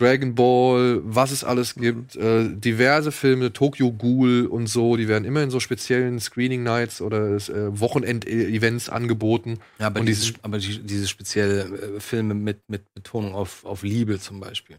Dragon 0.00 0.34
Ball, 0.34 1.00
was 1.04 1.30
es 1.30 1.44
alles 1.44 1.74
gibt. 1.74 2.16
Äh, 2.16 2.48
diverse 2.56 3.12
Filme, 3.12 3.52
Tokyo 3.52 3.92
Ghoul 3.92 4.46
und 4.46 4.66
so. 4.66 4.96
Die 4.96 5.08
werden 5.08 5.24
immer 5.24 5.42
in 5.42 5.50
so 5.50 5.60
speziellen 5.60 6.18
Screening 6.20 6.62
Nights 6.62 7.02
oder 7.02 7.36
äh, 7.36 7.78
Wochenend-Events 7.78 8.88
angeboten. 8.88 9.58
Ja, 9.78 9.88
aber, 9.88 10.00
Und 10.00 10.06
dieses- 10.06 10.32
aber 10.42 10.58
die, 10.58 10.78
diese 10.82 11.06
spezielle 11.06 11.64
äh, 11.96 12.00
Filme 12.00 12.34
mit, 12.34 12.60
mit 12.68 12.82
Betonung 12.94 13.34
auf, 13.34 13.64
auf 13.66 13.82
Liebe 13.82 14.18
zum 14.18 14.40
Beispiel. 14.40 14.78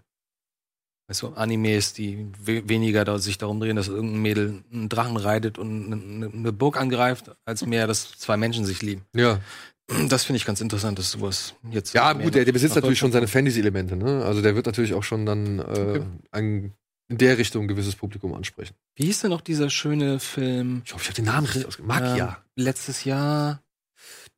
Weißt 1.08 1.24
du, 1.24 1.28
Animes, 1.34 1.92
die 1.94 2.26
we 2.44 2.68
weniger 2.70 3.04
da, 3.04 3.20
sich 3.20 3.38
darum 3.38 3.60
drehen, 3.60 3.76
dass 3.76 3.90
irgendein 3.90 4.22
Mädel 4.22 4.64
einen 4.72 4.88
Drachen 4.88 5.18
reitet 5.18 5.58
und 5.58 5.92
eine, 5.92 6.32
eine 6.34 6.52
Burg 6.54 6.80
angreift, 6.80 7.32
als 7.46 7.66
mehr, 7.66 7.86
dass 7.86 8.18
zwei 8.18 8.38
Menschen 8.38 8.66
sich 8.66 8.82
lieben. 8.82 9.02
Ja. 9.14 9.42
Das 10.10 10.24
finde 10.24 10.38
ich 10.38 10.46
ganz 10.46 10.62
interessant, 10.62 11.00
dass 11.00 11.12
sowas 11.12 11.54
jetzt. 11.70 11.94
Ja, 11.94 12.14
gut, 12.14 12.36
der, 12.36 12.46
der 12.46 12.52
besitzt 12.52 12.76
natürlich 12.76 13.00
schon 13.00 13.12
seine 13.12 13.28
Fantasy-Elemente, 13.28 13.96
ne? 13.96 14.24
Also 14.24 14.42
der 14.42 14.56
wird 14.56 14.66
natürlich 14.66 14.94
auch 14.94 15.04
schon 15.04 15.26
dann 15.26 15.60
äh, 15.60 16.02
ein, 16.32 16.74
in 17.10 17.18
der 17.18 17.38
Richtung 17.38 17.66
ein 17.66 17.68
gewisses 17.68 17.96
Publikum 17.96 18.34
ansprechen. 18.34 18.74
Wie 18.96 19.06
hieß 19.06 19.22
denn 19.22 19.32
noch 19.32 19.42
dieser 19.42 19.70
schöne 19.70 20.20
Film? 20.20 20.82
Ich 20.86 20.94
hoffe, 20.94 21.04
ich 21.04 21.10
habe 21.10 21.16
den 21.16 21.26
Namen 21.26 21.46
richtig 21.46 21.68
ausgesprochen. 21.68 21.88
Magia. 21.88 22.28
Ähm, 22.28 22.64
letztes 22.64 23.04
Jahr 23.04 23.62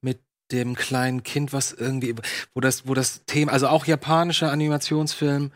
mit 0.02 0.20
dem 0.52 0.76
kleinen 0.76 1.24
Kind, 1.24 1.54
was 1.54 1.72
irgendwie, 1.72 2.16
wo 2.54 2.62
das, 2.62 2.88
wo 2.88 2.94
das 2.94 3.24
Thema, 3.26 3.52
also 3.52 3.68
auch 3.68 3.86
japanischer 3.86 4.52
Animationsfilm, 4.52 5.52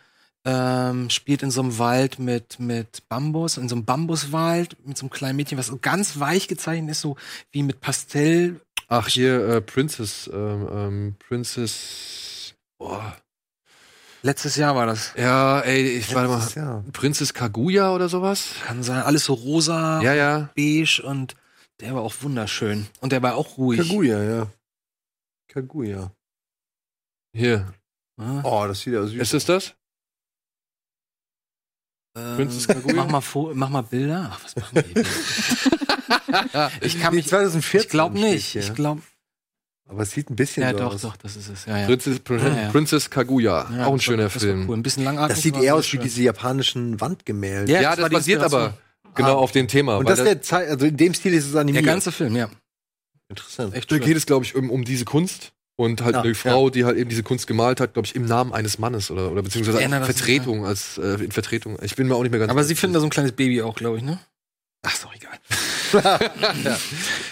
ähm, 0.46 1.10
spielt 1.10 1.44
in 1.44 1.52
so 1.52 1.62
einem 1.62 1.78
Wald 1.78 2.20
mit, 2.20 2.60
mit 2.60 3.08
Bambus, 3.10 3.58
in 3.58 3.68
so 3.68 3.76
einem 3.76 3.86
Bambuswald, 3.86 4.78
mit 4.86 4.98
so 4.98 5.06
einem 5.06 5.10
kleinen 5.10 5.36
Mädchen, 5.36 5.58
was 5.58 5.68
so 5.68 5.78
ganz 5.82 6.20
weich 6.20 6.48
gezeichnet 6.48 6.92
ist, 6.92 7.02
so 7.02 7.18
wie 7.52 7.64
mit 7.64 7.82
Pastell. 7.82 8.62
Ach, 8.88 9.08
hier, 9.08 9.46
äh, 9.48 9.62
Princess, 9.62 10.30
ähm, 10.34 10.68
ähm, 10.72 11.16
Princess. 11.20 12.54
Boah. 12.78 13.18
Letztes 14.24 14.56
Jahr 14.56 14.76
war 14.76 14.86
das. 14.86 15.14
Ja, 15.18 15.60
ey, 15.62 15.98
ich 15.98 16.14
warte 16.16 16.30
mal. 16.30 16.48
Ja. 16.56 16.84
Princess 16.94 17.34
Kaguya 17.34 17.94
oder 17.94 18.10
sowas? 18.10 18.56
Kann 18.66 18.84
sein, 18.84 19.02
alles 19.04 19.26
so 19.26 19.34
rosa, 19.34 20.02
Ja, 20.02 20.14
ja. 20.14 20.50
beige 20.56 21.02
und 21.06 21.36
der 21.80 21.94
war 21.96 22.02
auch 22.02 22.14
wunderschön. 22.22 22.88
Und 23.00 23.12
der 23.12 23.22
war 23.22 23.36
auch 23.36 23.58
ruhig. 23.58 23.80
Kaguya, 23.80 24.24
ja. 24.24 24.48
Kaguya. 25.50 26.12
Hier. 27.34 27.72
Ja, 28.20 28.42
Oh, 28.44 28.66
das 28.68 28.80
sieht 28.82 28.94
ja 28.94 29.06
süß 29.06 29.20
Ist 29.22 29.34
es 29.34 29.46
das? 29.46 29.76
ähm, 32.18 32.36
Princess 32.38 32.68
Kaguya? 32.68 32.96
Mach 32.96 33.08
mal, 33.10 33.22
Fo 33.22 33.52
mach 33.54 33.70
mal 33.70 33.84
Bilder. 33.84 34.30
Ach, 34.34 34.44
was 34.44 34.56
machen 34.56 34.84
die? 34.96 35.04
ich 36.82 37.00
kann 37.02 37.16
mich 37.16 37.28
2014 37.28 37.82
Ich 37.82 37.90
glaube 37.90 38.18
nicht. 38.20 38.56
Ich 38.56 38.74
glaube. 38.74 39.02
Aber 39.90 40.02
es 40.04 40.12
sieht 40.12 40.30
ein 40.30 40.36
bisschen 40.36 40.64
Ja, 40.64 40.72
so 40.72 40.80
doch, 40.80 40.94
aus. 40.96 41.02
doch, 41.02 41.16
das 41.18 41.38
ist 41.38 41.48
es. 41.50 41.66
Ja, 41.66 41.78
ja. 41.78 41.86
Prinzess, 41.88 42.20
Prin 42.20 42.40
Ja, 42.40 42.62
ja. 42.64 42.70
Princess 42.72 43.10
Kaguya. 43.10 43.70
Ja, 43.74 43.86
auch 43.86 43.92
ein 43.92 43.94
das 43.98 44.04
schöner 44.04 44.24
war, 44.24 44.30
das 44.30 44.44
Film. 44.44 44.62
War 44.64 44.70
cool. 44.70 44.78
Ein 44.78 44.84
bisschen 44.84 45.04
langatmig. 45.06 45.36
Das 45.36 45.42
sieht 45.44 45.56
eher 45.58 45.76
aus 45.76 45.92
wie 45.94 45.98
diese 45.98 46.22
japanischen 46.24 47.00
Wandgemälde. 47.00 47.72
Ja, 47.72 47.82
Ja, 47.82 47.90
das 47.96 48.00
das 48.06 48.10
basiert 48.12 48.44
aber 48.44 48.78
genau 49.16 49.30
Ah. 49.38 49.42
auf 49.42 49.52
dem 49.54 49.68
Thema. 49.70 49.96
Und 49.98 50.06
weil 50.06 50.12
das 50.12 50.20
ist 50.20 50.26
der 50.26 50.42
Zeit, 50.42 50.68
also 50.70 50.86
in 50.86 50.98
dem 50.98 51.14
Stil 51.14 51.34
ist 51.34 51.46
es 51.46 51.52
Der 51.54 51.62
animiert. 51.62 51.86
ganze 51.86 52.12
Film, 52.12 52.36
ja. 52.36 52.50
Interessant. 53.30 53.74
Echt 53.76 53.90
Da 53.92 53.96
schön. 53.96 54.04
geht 54.06 54.18
es, 54.18 54.26
glaube 54.26 54.44
ich, 54.46 54.56
um, 54.56 54.70
um 54.70 54.84
diese 54.84 55.06
Kunst. 55.06 55.54
Und 55.80 56.02
halt 56.02 56.16
Ja, 56.16 56.22
eine 56.24 56.34
Frau, 56.34 56.72
die 56.72 56.86
halt 56.86 56.98
eben 56.98 57.10
diese 57.10 57.22
Kunst 57.22 57.46
gemalt 57.46 57.80
hat, 57.80 57.94
glaube 57.94 58.08
ich, 58.08 58.16
im 58.16 58.26
Namen 58.26 58.52
eines 58.52 58.80
Mannes 58.80 59.12
oder, 59.12 59.32
oder 59.32 59.44
beziehungsweise 59.44 59.80
in 59.80 59.92
das 59.92 60.06
Vertretung, 60.06 60.66
als 60.66 60.98
äh, 60.98 61.24
in 61.24 61.32
Vertretung. 61.32 61.78
Ich 61.84 61.96
bin 61.96 62.08
mir 62.08 62.16
auch 62.16 62.24
nicht 62.24 62.32
mehr 62.32 62.40
ganz 62.40 62.50
Aber 62.50 62.64
sie 62.64 62.74
finden 62.74 62.96
da 62.96 63.00
so 63.00 63.06
ein 63.06 63.12
kleines 63.12 63.34
Baby 63.34 63.62
auch, 63.62 63.76
glaube 63.76 63.98
ich, 63.98 64.04
ne? 64.04 64.20
Ach, 64.82 64.92
ist 64.94 65.04
doch 65.04 65.14
egal. 65.16 65.38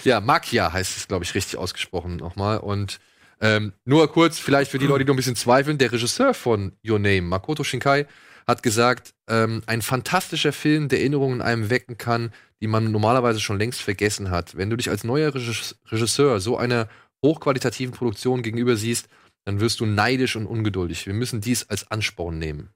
Ja, 0.04 0.20
Makia 0.22 0.72
heißt 0.72 0.98
es, 0.98 1.08
glaube 1.08 1.24
ich, 1.26 1.34
richtig 1.36 1.58
ausgesprochen 1.58 2.18
nochmal. 2.18 2.58
Und 2.60 3.00
ähm, 3.42 3.74
nur 3.84 4.12
kurz, 4.12 4.40
vielleicht 4.40 4.72
für 4.72 4.80
die 4.80 4.88
Leute, 4.88 5.04
die 5.04 5.08
noch 5.10 5.14
ein 5.14 5.18
bisschen 5.18 5.36
zweifeln, 5.36 5.78
der 5.78 5.92
Regisseur 5.92 6.34
von 6.34 6.74
Your 6.88 7.00
Name, 7.00 7.22
Makoto 7.24 7.64
Shinkai, 7.64 8.06
hat 8.48 8.64
gesagt, 8.64 9.14
ähm, 9.28 9.64
ein 9.66 9.82
fantastischer 9.82 10.54
Film, 10.54 10.88
der 10.88 11.00
Erinnerungen 11.00 11.38
in 11.38 11.42
einem 11.42 11.70
wecken 11.70 11.98
kann, 11.98 12.32
die 12.62 12.68
man 12.68 12.92
normalerweise 12.92 13.40
schon 13.40 13.58
längst 13.60 13.82
vergessen 13.82 14.30
hat. 14.30 14.56
Wenn 14.56 14.70
du 14.70 14.78
dich 14.78 14.90
als 14.90 15.04
neuer 15.04 15.34
Regis- 15.34 15.76
Regisseur 15.92 16.40
so 16.40 16.58
einer 16.58 16.88
hochqualitativen 17.24 17.94
Produktion 17.94 18.44
gegenüber 18.44 18.76
siehst, 18.76 19.08
dann 19.46 19.60
wirst 19.60 19.80
du 19.80 19.86
neidisch 19.86 20.36
und 20.36 20.46
ungeduldig. 20.48 21.06
Wir 21.06 21.14
müssen 21.14 21.42
dies 21.42 21.68
als 21.70 21.90
Ansporn 21.92 22.38
nehmen. 22.40 22.70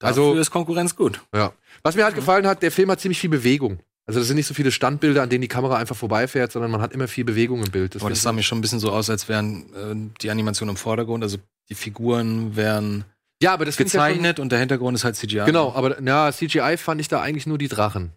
Also 0.00 0.30
Also- 0.30 0.34
ist 0.40 0.50
Konkurrenz 0.50 0.94
gut. 0.96 1.20
Ja. 1.34 1.52
Was 1.82 1.94
mir 1.94 2.04
halt 2.04 2.14
gefallen 2.14 2.46
hat, 2.46 2.62
der 2.62 2.70
Film 2.72 2.90
hat 2.90 3.00
ziemlich 3.00 3.20
viel 3.20 3.30
Bewegung. 3.30 3.78
Also 4.06 4.20
das 4.20 4.28
sind 4.28 4.36
nicht 4.36 4.46
so 4.46 4.54
viele 4.54 4.70
Standbilder, 4.70 5.22
an 5.22 5.28
denen 5.30 5.42
die 5.42 5.48
Kamera 5.48 5.76
einfach 5.76 5.96
vorbeifährt, 5.96 6.52
sondern 6.52 6.70
man 6.70 6.80
hat 6.80 6.92
immer 6.92 7.08
viel 7.08 7.24
Bewegung 7.24 7.64
im 7.64 7.70
Bild. 7.72 7.92
Aber 7.96 8.00
finde 8.00 8.12
das 8.14 8.22
sah 8.22 8.32
mir 8.32 8.42
schon 8.44 8.58
ein 8.58 8.60
bisschen 8.60 8.78
so 8.78 8.92
aus, 8.92 9.10
als 9.10 9.28
wären 9.28 9.72
äh, 9.74 10.18
die 10.22 10.30
Animationen 10.30 10.74
im 10.74 10.76
Vordergrund, 10.76 11.24
also 11.24 11.38
die 11.68 11.74
Figuren 11.74 12.54
wären 12.54 13.04
ja, 13.42 13.52
aber 13.52 13.64
das 13.64 13.74
ich 13.74 13.80
ja 13.80 13.84
schon- 13.90 13.98
gezeichnet 14.08 14.38
und 14.40 14.50
der 14.52 14.60
Hintergrund 14.60 14.94
ist 14.96 15.04
halt 15.04 15.16
CGI. 15.16 15.44
Genau, 15.44 15.72
aber 15.74 15.96
na, 16.00 16.32
CGI 16.32 16.76
fand 16.78 17.00
ich 17.00 17.08
da 17.08 17.20
eigentlich 17.20 17.46
nur 17.46 17.58
die 17.58 17.68
Drachen, 17.68 18.12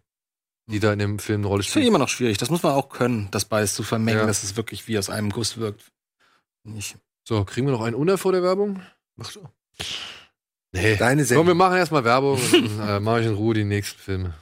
die 0.67 0.79
da 0.79 0.93
in 0.93 0.99
dem 0.99 1.17
Film 1.19 1.41
eine 1.41 1.47
Rolle 1.47 1.63
Das 1.63 1.65
finde 1.71 1.79
ich 1.79 1.83
spielen. 1.87 1.87
immer 1.95 1.97
noch 1.99 2.07
schwierig. 2.09 2.37
Das 2.37 2.49
muss 2.51 2.61
man 2.63 2.71
auch 2.73 2.89
können, 2.89 3.27
das 3.31 3.45
beides 3.45 3.73
zu 3.73 3.81
vermengen, 3.83 4.19
Ja. 4.19 4.25
dass 4.27 4.43
es 4.43 4.55
wirklich 4.55 4.87
wie 4.87 4.97
aus 4.99 5.09
einem 5.09 5.31
Guss 5.31 5.57
wirkt. 5.57 5.91
Nicht. 6.63 6.95
So, 7.27 7.43
kriegen 7.45 7.65
wir 7.67 7.71
noch 7.71 7.81
einen 7.81 7.95
Unter 7.95 8.17
vor 8.19 8.31
der 8.31 8.43
Werbung? 8.43 8.81
Ach 9.19 9.29
so. 9.31 9.41
Nee. 10.71 10.95
Deine 10.97 11.25
Komm, 11.25 11.47
wir 11.47 11.55
machen 11.55 11.77
erstmal 11.77 12.03
Werbung 12.03 12.39
und 12.39 12.79
dann 12.79 12.87
äh, 12.87 12.99
mache 12.99 13.21
ich 13.21 13.25
in 13.25 13.33
Ruhe 13.33 13.55
die 13.55 13.63
nächsten 13.63 13.99
Filme. 13.99 14.33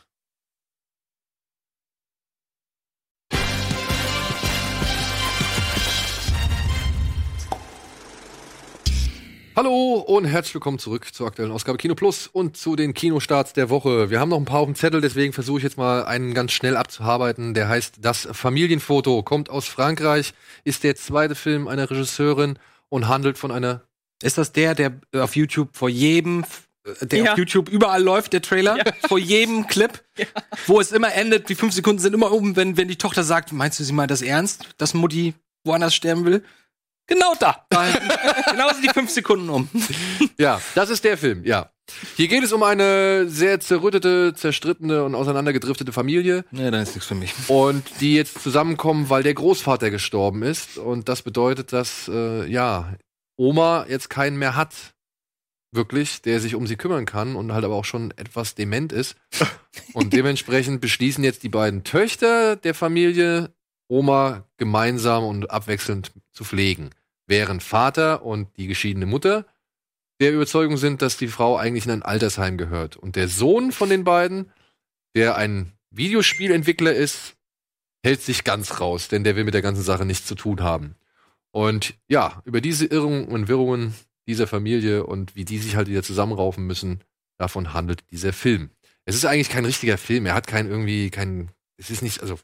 Hallo 9.58 9.94
und 9.96 10.26
herzlich 10.26 10.54
willkommen 10.54 10.78
zurück 10.78 11.12
zur 11.12 11.26
aktuellen 11.26 11.52
Ausgabe 11.52 11.80
Kino 11.80 11.96
Plus 11.96 12.28
und 12.28 12.56
zu 12.56 12.76
den 12.76 12.94
Kinostarts 12.94 13.54
der 13.54 13.72
Woche. 13.72 14.12
Wir 14.12 14.20
haben 14.20 14.30
noch 14.30 14.38
ein 14.38 14.46
paar 14.46 14.60
auf 14.60 14.68
dem 14.68 14.76
Zettel, 14.76 15.02
deswegen 15.02 15.34
versuche 15.34 15.58
ich 15.58 15.64
jetzt 15.64 15.80
mal 15.80 16.06
einen 16.06 16.36
ganz 16.36 16.52
schnell 16.52 16.78
abzuarbeiten. 16.78 17.56
Der 17.56 17.68
heißt 17.68 17.96
Das 18.00 18.28
Familienfoto, 18.32 19.24
kommt 19.24 19.50
aus 19.50 19.66
Frankreich, 19.66 20.36
ist 20.64 20.84
der 20.84 20.96
zweite 20.96 21.34
Film 21.34 21.68
einer 21.68 21.90
Regisseurin 21.90 22.60
und 22.90 23.08
handelt 23.08 23.40
von 23.40 23.50
einer 23.52 23.82
Ist 24.22 24.38
das 24.38 24.52
der, 24.52 24.76
der 24.76 25.00
auf 25.16 25.36
YouTube 25.36 25.76
vor 25.76 25.90
jedem, 25.90 26.46
äh, 27.02 27.08
der 27.08 27.24
Ja. 27.24 27.32
auf 27.32 27.40
YouTube 27.40 27.68
überall 27.68 28.04
läuft, 28.04 28.34
der 28.34 28.44
Trailer? 28.44 28.78
Vor 29.08 29.18
jedem 29.18 29.66
Clip? 29.66 30.04
Wo 30.68 30.80
es 30.80 30.92
immer 30.92 31.16
endet, 31.16 31.50
die 31.50 31.56
fünf 31.56 31.74
Sekunden 31.74 32.00
sind 32.00 32.14
immer 32.14 32.32
oben, 32.32 32.56
wenn, 32.56 32.78
wenn 32.78 32.90
die 32.90 32.96
Tochter 32.96 33.24
sagt, 33.24 33.52
meinst 33.54 33.80
du, 33.80 33.84
sie 33.84 33.94
meint 33.94 34.12
das 34.12 34.22
ernst, 34.22 34.68
dass 34.78 34.94
Mutti 34.94 35.34
woanders 35.64 35.96
sterben 35.96 36.26
will? 36.26 36.44
Genau 37.08 37.34
da. 37.40 37.66
genau 38.52 38.70
sind 38.74 38.84
die 38.84 38.94
fünf 38.94 39.10
Sekunden 39.10 39.50
um. 39.50 39.70
Ja, 40.38 40.62
das 40.76 40.90
ist 40.90 41.04
der 41.04 41.18
Film, 41.18 41.44
ja. 41.46 41.72
Hier 42.16 42.28
geht 42.28 42.44
es 42.44 42.52
um 42.52 42.62
eine 42.64 43.28
sehr 43.30 43.60
zerrüttete, 43.60 44.34
zerstrittene 44.36 45.04
und 45.04 45.16
auseinandergedriftete 45.16 45.92
Familie 45.94 46.44
Nee, 46.52 46.70
dann 46.70 46.82
ist 46.82 46.94
nichts 46.96 47.08
für 47.08 47.16
mich. 47.16 47.34
und 47.48 47.84
die 48.02 48.14
jetzt 48.16 48.44
zusammenkommen, 48.44 49.10
weil 49.10 49.24
der 49.24 49.34
Großvater 49.34 49.90
gestorben 49.90 50.44
ist 50.44 50.78
und 50.78 51.08
das 51.10 51.22
bedeutet, 51.22 51.72
dass 51.74 52.08
äh, 52.14 52.46
ja 52.48 52.94
Oma 53.38 53.86
jetzt 53.88 54.10
keinen 54.10 54.38
mehr 54.38 54.56
hat, 54.56 54.74
wirklich, 55.74 56.22
der 56.22 56.40
sich 56.40 56.56
um 56.56 56.68
sie 56.68 56.76
kümmern 56.76 57.06
kann 57.06 57.36
und 57.36 57.54
halt 57.54 57.64
aber 57.66 57.76
auch 57.76 57.86
schon 57.86 58.12
etwas 58.18 58.54
dement 58.56 58.92
ist 58.92 59.16
und 59.94 60.12
dementsprechend 60.14 60.82
beschließen 60.82 61.24
jetzt 61.24 61.44
die 61.44 61.50
beiden 61.50 61.84
Töchter 61.84 62.56
der 62.58 62.74
Familie 62.74 63.50
Oma 63.88 64.46
gemeinsam 64.58 65.24
und 65.24 65.52
abwechselnd 65.52 66.12
zu 66.32 66.44
pflegen, 66.44 66.90
während 67.26 67.64
Vater 67.64 68.24
und 68.24 68.56
die 68.58 68.68
geschiedene 68.68 69.06
Mutter 69.06 69.46
der 70.20 70.34
Überzeugung 70.34 70.78
sind, 70.78 71.02
dass 71.02 71.18
die 71.18 71.28
Frau 71.28 71.58
eigentlich 71.58 71.86
in 71.86 71.92
ein 71.92 72.04
Altersheim 72.04 72.58
gehört. 72.58 72.98
Und 72.98 73.16
der 73.16 73.28
Sohn 73.28 73.72
von 73.72 73.90
den 73.90 74.04
beiden, 74.04 74.52
der 75.16 75.36
ein 75.36 75.74
Videospielentwickler 75.92 76.94
ist, 76.94 77.36
hält 78.04 78.22
sich 78.22 78.44
ganz 78.44 78.80
raus, 78.80 79.08
denn 79.08 79.24
der 79.24 79.36
will 79.36 79.44
mit 79.44 79.54
der 79.54 79.62
ganzen 79.62 79.84
Sache 79.84 80.06
nichts 80.06 80.28
zu 80.28 80.36
tun 80.36 80.62
haben. 80.62 80.96
Und 81.52 81.96
ja, 82.08 82.42
über 82.46 82.62
diese 82.62 82.86
Irrungen 82.86 83.26
und 83.28 83.48
Wirrungen 83.48 83.94
dieser 84.28 84.48
Familie 84.48 85.06
und 85.06 85.36
wie 85.36 85.46
die 85.46 85.58
sich 85.58 85.76
halt 85.76 85.88
wieder 85.88 86.04
zusammenraufen 86.04 86.66
müssen, 86.66 87.02
davon 87.38 87.74
handelt 87.74 88.04
dieser 88.12 88.34
Film. 88.34 88.70
Es 89.06 89.16
ist 89.16 89.26
eigentlich 89.26 89.50
kein 89.50 89.66
richtiger 89.66 89.98
Film. 89.98 90.26
Er 90.26 90.34
hat 90.34 90.48
kein 90.48 90.68
irgendwie, 90.68 91.10
kein, 91.10 91.50
es 91.78 91.90
ist 91.90 92.02
nicht, 92.02 92.22
also 92.22 92.38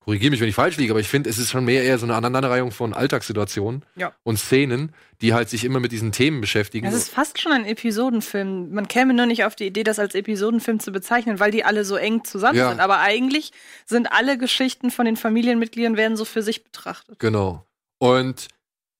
korrigiere 0.00 0.30
mich, 0.30 0.40
wenn 0.40 0.48
ich 0.48 0.54
falsch 0.54 0.76
liege, 0.78 0.92
aber 0.92 1.00
ich 1.00 1.08
finde, 1.08 1.28
es 1.30 1.38
ist 1.38 1.50
schon 1.50 1.64
mehr 1.64 1.84
eher 1.84 1.98
so 1.98 2.06
eine 2.06 2.14
Aneinanderreihung 2.14 2.70
von 2.72 2.94
Alltagssituationen 2.94 3.84
Ja. 3.96 4.12
und 4.22 4.38
Szenen, 4.38 4.92
die 5.20 5.34
halt 5.34 5.48
sich 5.50 5.64
immer 5.64 5.78
mit 5.78 5.92
diesen 5.92 6.10
Themen 6.12 6.40
beschäftigen. 6.40 6.86
Das 6.86 6.94
ist 6.94 7.10
fast 7.10 7.38
schon 7.40 7.52
ein 7.52 7.66
Episodenfilm. 7.66 8.72
Man 8.72 8.88
käme 8.88 9.12
nur 9.14 9.26
nicht 9.26 9.44
auf 9.44 9.54
die 9.54 9.66
Idee, 9.66 9.82
das 9.84 9.98
als 9.98 10.14
Episodenfilm 10.14 10.80
zu 10.80 10.90
bezeichnen, 10.92 11.38
weil 11.38 11.50
die 11.50 11.64
alle 11.64 11.84
so 11.84 11.96
eng 11.96 12.24
zusammen 12.24 12.58
Ja. 12.58 12.70
sind. 12.70 12.80
Aber 12.80 12.98
eigentlich 13.00 13.52
sind 13.84 14.10
alle 14.12 14.38
Geschichten 14.38 14.90
von 14.90 15.04
den 15.04 15.16
Familienmitgliedern 15.16 15.96
werden 15.96 16.16
so 16.16 16.24
für 16.24 16.42
sich 16.42 16.64
betrachtet. 16.64 17.18
Genau. 17.18 17.66
Und 17.98 18.48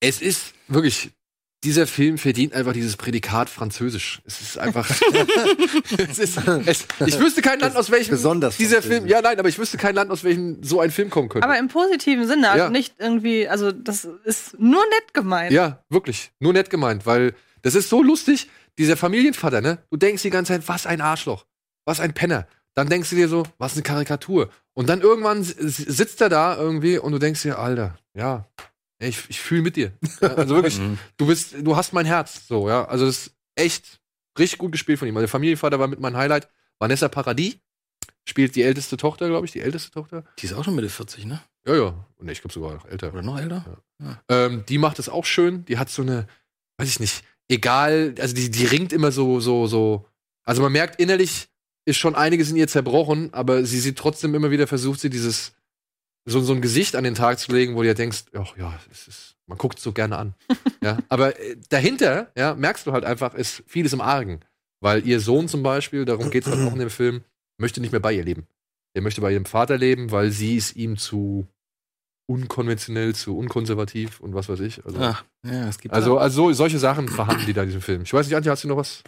es 0.01 0.20
ist 0.20 0.55
wirklich, 0.68 1.11
dieser 1.62 1.86
Film 1.86 2.16
verdient 2.16 2.54
einfach 2.54 2.72
dieses 2.72 2.96
Prädikat 2.96 3.50
Französisch. 3.50 4.22
Es 4.24 4.40
ist 4.40 4.58
einfach. 4.58 4.88
es 6.08 6.18
ist, 6.18 6.38
es, 6.66 6.86
ich 7.04 7.18
wüsste 7.18 7.42
kein 7.42 7.61
Land, 7.61 7.76
aus 7.76 7.90
welchem 7.90 8.12
besonders 8.12 8.56
dieser. 8.56 8.80
Film. 8.82 9.06
Ja, 9.06 9.20
nein, 9.20 9.38
aber 9.38 9.48
ich 9.48 9.58
wüsste 9.58 9.76
kein 9.76 9.94
Land, 9.94 10.11
aus 10.11 10.24
welchem 10.24 10.62
so 10.62 10.80
ein 10.80 10.90
Film 10.90 11.11
kommen 11.11 11.28
könnte. 11.28 11.46
Aber 11.46 11.58
im 11.58 11.68
positiven 11.68 12.26
Sinne, 12.26 12.50
also 12.50 12.64
Ja. 12.64 12.70
nicht 12.70 12.94
irgendwie, 12.98 13.46
also 13.46 13.72
das 13.72 14.08
ist 14.24 14.58
nur 14.58 14.82
nett 14.82 15.12
gemeint. 15.12 15.52
ja, 15.52 15.82
wirklich. 15.90 16.32
Nur 16.38 16.52
nett 16.52 16.70
gemeint, 16.70 17.04
weil 17.04 17.34
das 17.62 17.74
ist 17.74 17.88
so 17.88 18.02
lustig. 18.02 18.48
Dieser 18.78 18.96
Familienvater, 18.96 19.61
ne? 19.61 19.78
Du 19.90 19.98
denkst 19.98 20.22
die 20.22 20.30
ganze 20.30 20.54
Zeit, 20.54 20.66
was 20.66 20.86
ein 20.86 21.02
Arschloch. 21.02 21.44
Was 21.84 22.00
ein 22.00 22.14
Penner. 22.14 22.46
Dann 22.74 22.88
denkst 22.88 23.11
du 23.11 23.16
dir 23.16 23.28
so, 23.28 23.42
was 23.58 23.74
eine 23.74 23.82
Karikatur. 23.82 24.48
Und 24.72 24.88
dann 24.88 25.02
irgendwann 25.02 25.42
sitzt 25.42 26.20
er 26.22 26.30
da 26.30 26.56
irgendwie 26.56 26.96
und 26.96 27.12
du 27.12 27.18
denkst 27.18 27.42
dir, 27.42 27.58
Alter, 27.58 27.98
ja, 28.14 28.46
ich, 29.09 29.18
ich 29.28 29.40
fühle 29.40 29.62
mit 29.62 29.76
dir. 29.76 29.92
Ja, 30.20 30.28
also 30.36 30.55
wirklich, 30.55 30.78
Mhm. 30.78 30.98
du 31.16 31.26
bist, 31.26 31.55
du 31.61 31.76
hast 31.76 31.92
mein 31.92 32.07
Herz. 32.07 32.46
So, 32.46 32.68
ja. 32.68 32.84
Also 32.86 33.07
das 33.07 33.26
ist 33.26 33.34
echt 33.55 34.01
richtig 34.38 34.59
gut 34.59 34.72
gespielt 34.72 34.98
von 34.98 35.09
ihm. 35.09 35.16
Also 35.16 35.22
der 35.24 35.28
Familienvater 35.30 35.78
war 35.78 35.88
mit 35.88 36.01
meinem 36.01 36.16
Highlight. 36.16 36.48
Vanessa 36.78 37.09
Paradis 37.09 37.57
spielt 38.26 38.55
die 38.57 38.62
älteste 38.62 38.96
Tochter, 38.96 39.28
glaube 39.28 39.46
ich, 39.46 39.53
die 39.53 39.61
älteste 39.61 39.90
Tochter. 39.90 40.24
Die 40.38 40.46
ist 40.46 40.53
auch 40.53 40.64
schon 40.64 40.74
Mitte 40.74 40.88
40, 40.88 41.26
ne? 41.26 41.40
Ja, 41.66 41.74
ja. 41.76 42.05
Und 42.16 42.28
ich 42.30 42.40
glaube 42.40 42.55
sogar 42.55 42.74
noch 42.74 42.86
älter. 42.86 43.12
Oder 43.12 43.22
noch 43.22 43.38
älter? 43.38 43.82
Ähm, 44.28 44.64
die 44.68 44.78
macht 44.78 44.98
es 44.98 45.09
auch 45.09 45.24
schön. 45.24 45.64
Die 45.66 45.78
hat 45.78 45.90
so 45.90 46.03
eine, 46.03 46.26
weiß 46.78 46.88
ich 46.88 47.01
nicht, 47.01 47.22
egal, 47.48 48.14
also 48.18 48.34
die, 48.34 48.51
die 48.51 48.64
ringt 48.66 48.92
immer 48.92 49.12
so, 49.12 49.40
so, 49.40 49.66
so. 49.66 50.07
Also 50.44 50.62
man 50.62 50.72
merkt 50.72 51.01
innerlich 51.01 51.48
ist 51.86 51.96
schon 51.98 52.14
einiges 52.14 52.51
in 52.51 52.57
ihr 52.57 52.68
zerbrochen, 52.68 53.32
aber 53.34 53.64
sie 53.64 53.80
sieht 53.80 53.98
trotzdem 53.98 54.34
immer 54.34 54.51
wieder 54.51 54.66
versucht, 54.66 55.01
sie 55.01 55.11
dieses 55.11 55.53
so, 56.24 56.40
so 56.40 56.52
ein 56.52 56.60
Gesicht 56.60 56.96
an 56.96 57.04
den 57.04 57.14
Tag 57.14 57.38
zu 57.38 57.52
legen, 57.52 57.74
wo 57.74 57.82
du 57.82 57.88
ja 57.88 57.94
denkst, 57.94 58.24
ach 58.34 58.56
ja, 58.56 58.78
es 58.90 59.08
ist, 59.08 59.36
man 59.46 59.58
guckt 59.58 59.78
es 59.78 59.84
so 59.84 59.92
gerne 59.92 60.16
an. 60.16 60.34
ja, 60.82 60.98
aber 61.08 61.38
äh, 61.40 61.56
dahinter, 61.68 62.30
ja, 62.36 62.54
merkst 62.54 62.86
du 62.86 62.92
halt 62.92 63.04
einfach, 63.04 63.34
ist 63.34 63.62
vieles 63.66 63.92
im 63.92 64.00
Argen. 64.00 64.40
Weil 64.80 65.06
ihr 65.06 65.20
Sohn 65.20 65.48
zum 65.48 65.62
Beispiel, 65.62 66.04
darum 66.04 66.30
geht 66.30 66.46
es 66.46 66.52
halt 66.52 66.66
auch 66.66 66.72
in 66.72 66.78
dem 66.78 66.90
Film, 66.90 67.22
möchte 67.58 67.80
nicht 67.80 67.92
mehr 67.92 68.00
bei 68.00 68.12
ihr 68.12 68.24
leben. 68.24 68.46
Er 68.94 69.02
möchte 69.02 69.20
bei 69.20 69.32
ihrem 69.32 69.44
Vater 69.44 69.76
leben, 69.76 70.10
weil 70.10 70.30
sie 70.30 70.56
ist 70.56 70.74
ihm 70.74 70.96
zu 70.96 71.46
unkonventionell, 72.26 73.14
zu 73.14 73.36
unkonservativ 73.36 74.20
und 74.20 74.34
was 74.34 74.48
weiß 74.48 74.60
ich. 74.60 74.84
Also, 74.84 74.98
Ach, 75.00 75.24
ja, 75.44 75.68
es 75.68 75.78
gibt 75.78 75.92
also, 75.94 76.16
also 76.18 76.52
solche 76.52 76.78
Sachen 76.78 77.08
verhandeln 77.08 77.46
die 77.46 77.52
da 77.52 77.62
in 77.62 77.68
diesem 77.68 77.82
Film. 77.82 78.02
Ich 78.02 78.12
weiß 78.12 78.26
nicht, 78.26 78.36
Antje, 78.36 78.50
hast 78.50 78.64
du 78.64 78.68
noch 78.68 78.76
was? 78.76 79.02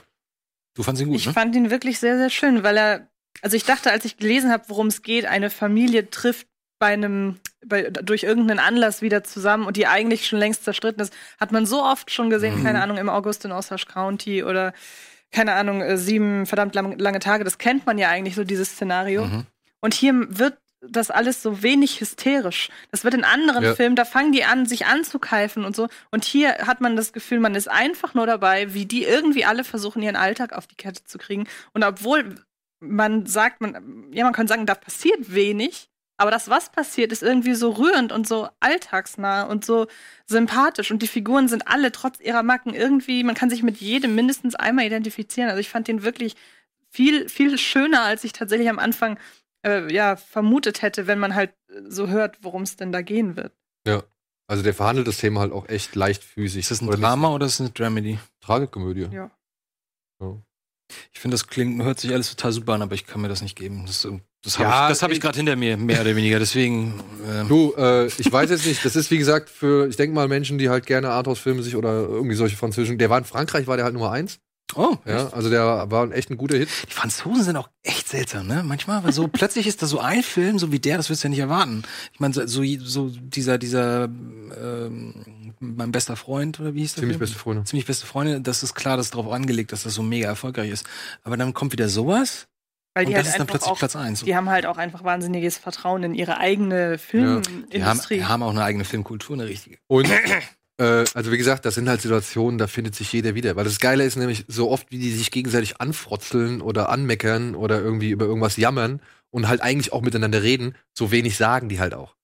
du 0.74 0.82
fandst 0.82 1.02
ihn 1.02 1.08
gut, 1.08 1.16
Ich 1.16 1.26
ne? 1.26 1.32
fand 1.32 1.54
ihn 1.54 1.70
wirklich 1.70 1.98
sehr, 1.98 2.16
sehr 2.16 2.30
schön, 2.30 2.62
weil 2.62 2.76
er, 2.76 3.08
also 3.42 3.56
ich 3.56 3.64
dachte, 3.64 3.90
als 3.90 4.04
ich 4.04 4.16
gelesen 4.16 4.50
habe, 4.50 4.64
worum 4.68 4.88
es 4.88 5.02
geht, 5.02 5.26
eine 5.26 5.50
Familie 5.50 6.10
trifft 6.10 6.48
bei 6.82 6.92
einem, 6.94 7.38
bei, 7.64 7.90
durch 7.90 8.24
irgendeinen 8.24 8.58
Anlass 8.58 9.02
wieder 9.02 9.22
zusammen 9.22 9.66
und 9.66 9.76
die 9.76 9.86
eigentlich 9.86 10.26
schon 10.26 10.40
längst 10.40 10.64
zerstritten 10.64 11.00
ist, 11.00 11.14
hat 11.38 11.52
man 11.52 11.64
so 11.64 11.80
oft 11.80 12.10
schon 12.10 12.28
gesehen, 12.28 12.58
Mhm. 12.58 12.64
keine 12.64 12.82
Ahnung, 12.82 12.96
im 12.96 13.08
August 13.08 13.44
in 13.44 13.52
Osage 13.52 13.86
County 13.86 14.42
oder 14.42 14.72
keine 15.30 15.52
Ahnung, 15.52 15.80
äh, 15.80 15.96
sieben 15.96 16.44
verdammt 16.44 16.74
lang, 16.74 16.98
lange 16.98 17.20
Tage, 17.20 17.44
das 17.44 17.58
kennt 17.58 17.86
man 17.86 17.98
ja 17.98 18.08
eigentlich 18.08 18.34
so, 18.34 18.42
dieses 18.42 18.70
Szenario. 18.70 19.26
Mhm. 19.26 19.46
Und 19.80 19.94
hier 19.94 20.12
wird 20.28 20.58
das 20.80 21.12
alles 21.12 21.40
so 21.40 21.62
wenig 21.62 22.00
hysterisch. 22.00 22.68
Das 22.90 23.04
wird 23.04 23.14
in 23.14 23.22
anderen 23.22 23.62
Ja. 23.62 23.76
Filmen, 23.76 23.94
da 23.94 24.04
fangen 24.04 24.32
die 24.32 24.42
an, 24.42 24.66
sich 24.66 24.84
anzukeifen 24.86 25.64
und 25.64 25.76
so. 25.76 25.86
Und 26.10 26.24
hier 26.24 26.66
hat 26.66 26.80
man 26.80 26.96
das 26.96 27.12
Gefühl, 27.12 27.38
man 27.38 27.54
ist 27.54 27.70
einfach 27.70 28.14
nur 28.14 28.26
dabei, 28.26 28.74
wie 28.74 28.86
die 28.86 29.04
irgendwie 29.04 29.44
alle 29.44 29.62
versuchen, 29.62 30.02
ihren 30.02 30.16
Alltag 30.16 30.52
auf 30.52 30.66
die 30.66 30.74
Kette 30.74 31.04
zu 31.04 31.18
kriegen. 31.18 31.46
Und 31.74 31.84
obwohl 31.84 32.34
man 32.80 33.26
sagt, 33.26 33.60
man, 33.60 34.08
ja, 34.12 34.24
man 34.24 34.32
kann 34.32 34.48
sagen, 34.48 34.66
da 34.66 34.74
passiert 34.74 35.32
wenig, 35.32 35.88
aber 36.22 36.30
das, 36.30 36.48
was 36.48 36.70
passiert, 36.70 37.10
ist 37.10 37.24
irgendwie 37.24 37.54
so 37.54 37.70
rührend 37.70 38.12
und 38.12 38.28
so 38.28 38.48
alltagsnah 38.60 39.42
und 39.42 39.64
so 39.64 39.88
sympathisch. 40.26 40.92
Und 40.92 41.02
die 41.02 41.08
Figuren 41.08 41.48
sind 41.48 41.66
alle 41.66 41.90
trotz 41.90 42.20
ihrer 42.20 42.44
Macken 42.44 42.74
irgendwie, 42.74 43.24
man 43.24 43.34
kann 43.34 43.50
sich 43.50 43.64
mit 43.64 43.78
jedem 43.78 44.14
mindestens 44.14 44.54
einmal 44.54 44.86
identifizieren. 44.86 45.50
Also 45.50 45.60
ich 45.60 45.68
fand 45.68 45.88
den 45.88 46.04
wirklich 46.04 46.36
viel, 46.88 47.28
viel 47.28 47.58
schöner, 47.58 48.02
als 48.02 48.22
ich 48.22 48.32
tatsächlich 48.32 48.70
am 48.70 48.78
Anfang 48.78 49.18
äh, 49.66 49.92
ja, 49.92 50.14
vermutet 50.14 50.82
hätte, 50.82 51.08
wenn 51.08 51.18
man 51.18 51.34
halt 51.34 51.52
so 51.88 52.06
hört, 52.06 52.38
worum 52.42 52.62
es 52.62 52.76
denn 52.76 52.92
da 52.92 53.02
gehen 53.02 53.36
wird. 53.36 53.52
Ja. 53.84 54.04
Also 54.46 54.62
der 54.62 54.74
verhandelt 54.74 55.08
das 55.08 55.16
Thema 55.16 55.40
halt 55.40 55.52
auch 55.52 55.68
echt 55.68 55.96
leichtfüßig. 55.96 56.60
Ist 56.60 56.70
das 56.70 56.82
ein 56.82 56.88
Oder 56.88 56.98
nicht? 56.98 57.04
Drama 57.04 57.34
oder 57.34 57.46
ist 57.46 57.58
das 57.58 57.66
eine 57.66 57.70
Dramedy? 57.70 58.20
Tragikomödie. 58.40 59.08
Ja. 59.12 59.30
Ich 61.12 61.18
finde, 61.18 61.34
das 61.34 61.48
klingt, 61.48 61.82
hört 61.82 61.98
sich 61.98 62.12
alles 62.12 62.30
total 62.30 62.52
super 62.52 62.74
an, 62.74 62.82
aber 62.82 62.94
ich 62.94 63.06
kann 63.06 63.20
mir 63.22 63.28
das 63.28 63.42
nicht 63.42 63.56
geben. 63.56 63.86
Das, 63.86 64.04
äh, 64.04 64.20
das 64.44 64.58
habe 64.58 64.68
Ja, 64.68 64.82
ich, 64.84 64.88
das 64.90 65.02
hab 65.02 65.10
ich 65.10 65.16
ich- 65.16 65.22
gerade 65.22 65.36
hinter 65.36 65.56
mir, 65.56 65.76
mehr 65.76 66.00
oder 66.00 66.16
weniger. 66.16 66.38
Deswegen. 66.38 67.00
ähm, 67.30 67.48
Du, 67.48 67.74
äh, 67.76 68.06
ich 68.06 68.30
weiß 68.32 68.50
jetzt 68.50 68.66
nicht, 68.66 68.84
das 68.84 68.96
ist 68.96 69.10
wie 69.10 69.18
gesagt 69.18 69.48
für, 69.50 69.88
ich 69.88 69.96
denke 69.96 70.14
mal, 70.14 70.28
Menschen, 70.28 70.58
die 70.58 70.68
halt 70.68 70.86
gerne 70.86 71.10
Arthouse-Filme 71.10 71.62
sich 71.62 71.76
oder 71.76 71.92
irgendwie 72.00 72.34
solche 72.36 72.56
französischen, 72.56 72.98
der 72.98 73.10
war 73.10 73.18
in 73.18 73.24
Frankreich, 73.24 73.66
war 73.66 73.76
der 73.76 73.84
halt 73.84 73.94
Nummer 73.94 74.10
eins. 74.10 74.38
oh, 74.74 74.96
Ja, 75.06 75.28
also 75.32 75.50
der 75.50 75.90
war 75.90 76.10
echt 76.12 76.30
ein 76.30 76.36
guter 76.38 76.56
Hit. 76.56 76.68
Die 76.88 76.94
Franzosen 76.94 77.42
sind 77.44 77.56
auch 77.56 77.68
echt 77.82 78.08
seltsam, 78.08 78.46
ne? 78.46 78.62
Manchmal, 78.64 79.04
weil 79.04 79.12
so 79.12 79.28
plötzlich 79.28 79.66
ist 79.66 79.82
da 79.82 79.86
so 79.86 80.00
ein 80.00 80.22
Film, 80.22 80.58
so 80.58 80.72
wie 80.72 80.78
der, 80.80 80.96
das 80.96 81.10
wirst 81.10 81.22
du 81.22 81.28
ja 81.28 81.30
nicht 81.30 81.38
erwarten. 81.40 81.82
Ich 82.12 82.20
meine, 82.20 82.32
so, 82.34 82.42
so 82.46 82.64
so 82.78 83.08
dieser, 83.10 83.58
dieser, 83.58 84.04
ähm, 84.04 85.14
mein 85.60 85.92
bester 85.92 86.16
Freund, 86.16 86.58
oder 86.58 86.74
wie 86.74 86.80
hieß 86.80 86.94
der 86.94 87.02
Ziemlich 87.02 87.14
Film? 87.18 87.20
beste 87.20 87.38
Freunde. 87.38 87.64
Ziemlich 87.64 87.86
beste 87.86 88.06
Freunde, 88.06 88.40
das 88.40 88.62
ist 88.62 88.74
klar, 88.74 88.96
das 88.96 89.06
ist 89.06 89.14
darauf 89.14 89.30
angelegt, 89.32 89.70
dass 89.72 89.84
das 89.84 89.94
so 89.94 90.02
mega 90.02 90.26
erfolgreich 90.26 90.70
ist. 90.70 90.84
Aber 91.22 91.36
dann 91.36 91.54
kommt 91.54 91.72
wieder 91.72 91.88
sowas 91.88 92.46
Weil 92.94 93.06
und 93.06 93.10
die 93.10 93.14
das 93.14 93.24
halt 93.24 93.34
ist 93.34 93.38
dann 93.38 93.46
plötzlich 93.46 93.70
auch, 93.70 93.78
Platz 93.78 93.96
eins. 93.96 94.22
die 94.24 94.36
haben 94.36 94.50
halt 94.50 94.66
auch 94.66 94.76
einfach 94.76 95.02
wahnsinniges 95.02 95.56
Vertrauen 95.56 96.02
in 96.02 96.14
ihre 96.14 96.38
eigene 96.38 96.98
Die 97.12 97.24
haben, 97.24 97.44
Filmindustrie. 97.44 98.16
die 98.16 98.24
haben 98.24 98.42
auch 98.42 98.50
eine 98.50 98.64
eigene 98.64 98.84
Filmkultur, 98.84 99.34
eine 99.36 99.46
richtige. 99.46 99.78
Und 99.86 100.10
äh, 100.78 101.04
also 101.14 101.32
wie 101.32 101.38
gesagt, 101.38 101.64
das 101.64 101.74
sind 101.74 101.88
halt 101.88 102.02
Situationen, 102.02 102.58
da 102.58 102.66
findet 102.66 102.94
sich 102.94 103.12
jeder 103.12 103.34
wieder. 103.34 103.56
Weil 103.56 103.64
das 103.64 103.80
Geile 103.80 104.04
ist 104.04 104.16
nämlich, 104.16 104.44
so 104.48 104.70
oft 104.70 104.90
wie 104.90 104.98
die 104.98 105.12
sich 105.12 105.30
gegenseitig 105.30 105.80
anfrotzeln 105.80 106.60
oder 106.60 106.90
anmeckern 106.90 107.54
oder 107.54 107.80
irgendwie 107.80 108.10
über 108.10 108.26
irgendwas 108.26 108.56
jammern 108.56 109.00
und 109.30 109.48
halt 109.48 109.62
eigentlich 109.62 109.92
auch 109.92 110.02
miteinander 110.02 110.42
reden, 110.42 110.74
so 110.92 111.10
wenig 111.10 111.36
sagen 111.36 111.68
die 111.70 111.80
halt 111.80 111.94
auch. 111.94 112.14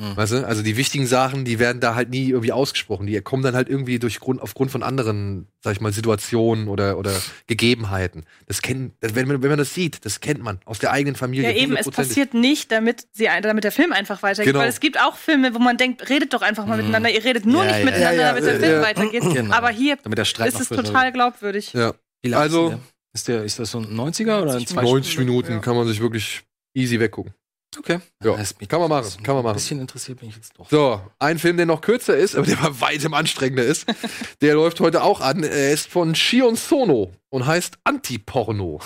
Hm. 0.00 0.16
Weißt 0.16 0.32
du? 0.32 0.46
Also 0.46 0.62
die 0.62 0.76
wichtigen 0.76 1.06
Sachen, 1.06 1.44
die 1.44 1.60
werden 1.60 1.80
da 1.80 1.94
halt 1.94 2.10
nie 2.10 2.30
irgendwie 2.30 2.50
ausgesprochen. 2.50 3.06
Die 3.06 3.20
kommen 3.20 3.44
dann 3.44 3.54
halt 3.54 3.68
irgendwie 3.68 4.00
durch 4.00 4.18
Grund, 4.18 4.42
aufgrund 4.42 4.72
von 4.72 4.82
anderen, 4.82 5.46
sag 5.62 5.74
ich 5.74 5.80
mal, 5.80 5.92
Situationen 5.92 6.66
oder, 6.66 6.98
oder 6.98 7.12
Gegebenheiten. 7.46 8.24
Das 8.46 8.60
kennt, 8.60 8.94
wenn, 9.00 9.28
man, 9.28 9.42
wenn 9.42 9.50
man 9.50 9.58
das 9.58 9.72
sieht, 9.72 10.04
das 10.04 10.18
kennt 10.18 10.42
man 10.42 10.58
aus 10.64 10.80
der 10.80 10.90
eigenen 10.90 11.14
Familie. 11.14 11.48
ja, 11.48 11.56
eben, 11.56 11.76
es 11.76 11.88
passiert 11.88 12.34
nicht, 12.34 12.72
damit, 12.72 13.06
sie, 13.12 13.28
damit 13.42 13.62
der 13.62 13.70
Film 13.70 13.92
einfach 13.92 14.22
weitergeht. 14.24 14.52
Genau. 14.52 14.64
Weil 14.64 14.68
es 14.68 14.80
gibt 14.80 15.00
auch 15.00 15.16
Filme, 15.16 15.54
wo 15.54 15.60
man 15.60 15.76
denkt, 15.76 16.08
redet 16.08 16.34
doch 16.34 16.42
einfach 16.42 16.66
mal 16.66 16.76
miteinander. 16.76 17.10
Ihr 17.10 17.22
redet 17.22 17.46
nur 17.46 17.64
Ja, 17.64 17.70
nicht 17.70 17.78
ja, 17.78 17.84
miteinander, 17.84 18.20
ja, 18.22 18.28
damit 18.30 18.44
der 18.44 18.54
ja, 18.54 18.58
Film 18.60 18.72
ja. 18.72 18.82
weitergeht. 18.82 19.22
Genau. 19.34 19.54
Aber 19.54 19.70
hier 19.70 19.96
Damit 20.02 20.18
der 20.18 20.24
Streit 20.24 20.48
ist 20.48 20.60
es 20.60 20.68
total 20.68 21.12
glaubwürdig. 21.12 21.72
Ja. 21.72 21.94
Also- 22.32 22.80
ist 23.12 23.28
der? 23.28 23.44
Ist, 23.44 23.60
das 23.60 23.70
so 23.70 23.78
ein 23.78 23.86
90er 23.86 24.42
oder 24.42 24.54
ein 24.54 24.58
90 24.58 24.68
2 24.70 24.82
90 24.82 25.18
Minuten 25.18 25.52
Ja. 25.52 25.58
kann 25.60 25.76
man 25.76 25.86
sich 25.86 26.00
wirklich 26.00 26.42
easy 26.74 26.98
weggucken. 26.98 27.32
Okay. 27.78 27.98
Ja, 28.22 28.32
Das 28.32 28.52
ist 28.52 28.60
mich- 28.60 28.68
kann 28.68 28.80
man 28.80 28.88
machen, 28.88 29.22
kann 29.22 29.34
man 29.34 29.44
machen. 29.44 29.54
Ein 29.54 29.56
bisschen 29.56 29.80
interessiert 29.80 30.20
bin 30.20 30.28
ich 30.28 30.36
jetzt 30.36 30.52
doch. 30.58 30.68
So, 30.70 31.00
ein 31.18 31.38
Film, 31.38 31.56
der 31.56 31.66
noch 31.66 31.80
kürzer 31.80 32.16
ist, 32.16 32.36
aber 32.36 32.46
der 32.46 32.56
bei 32.56 32.80
weitem 32.80 33.14
anstrengender 33.14 33.64
ist, 33.64 33.86
der 34.40 34.54
läuft 34.54 34.80
heute 34.80 35.02
auch 35.02 35.20
an. 35.20 35.42
Er 35.42 35.72
ist 35.72 35.88
von 35.88 36.14
Shion 36.14 36.56
Sono 36.56 37.12
und 37.30 37.46
heißt 37.46 37.78
Antiporno. 37.84 38.80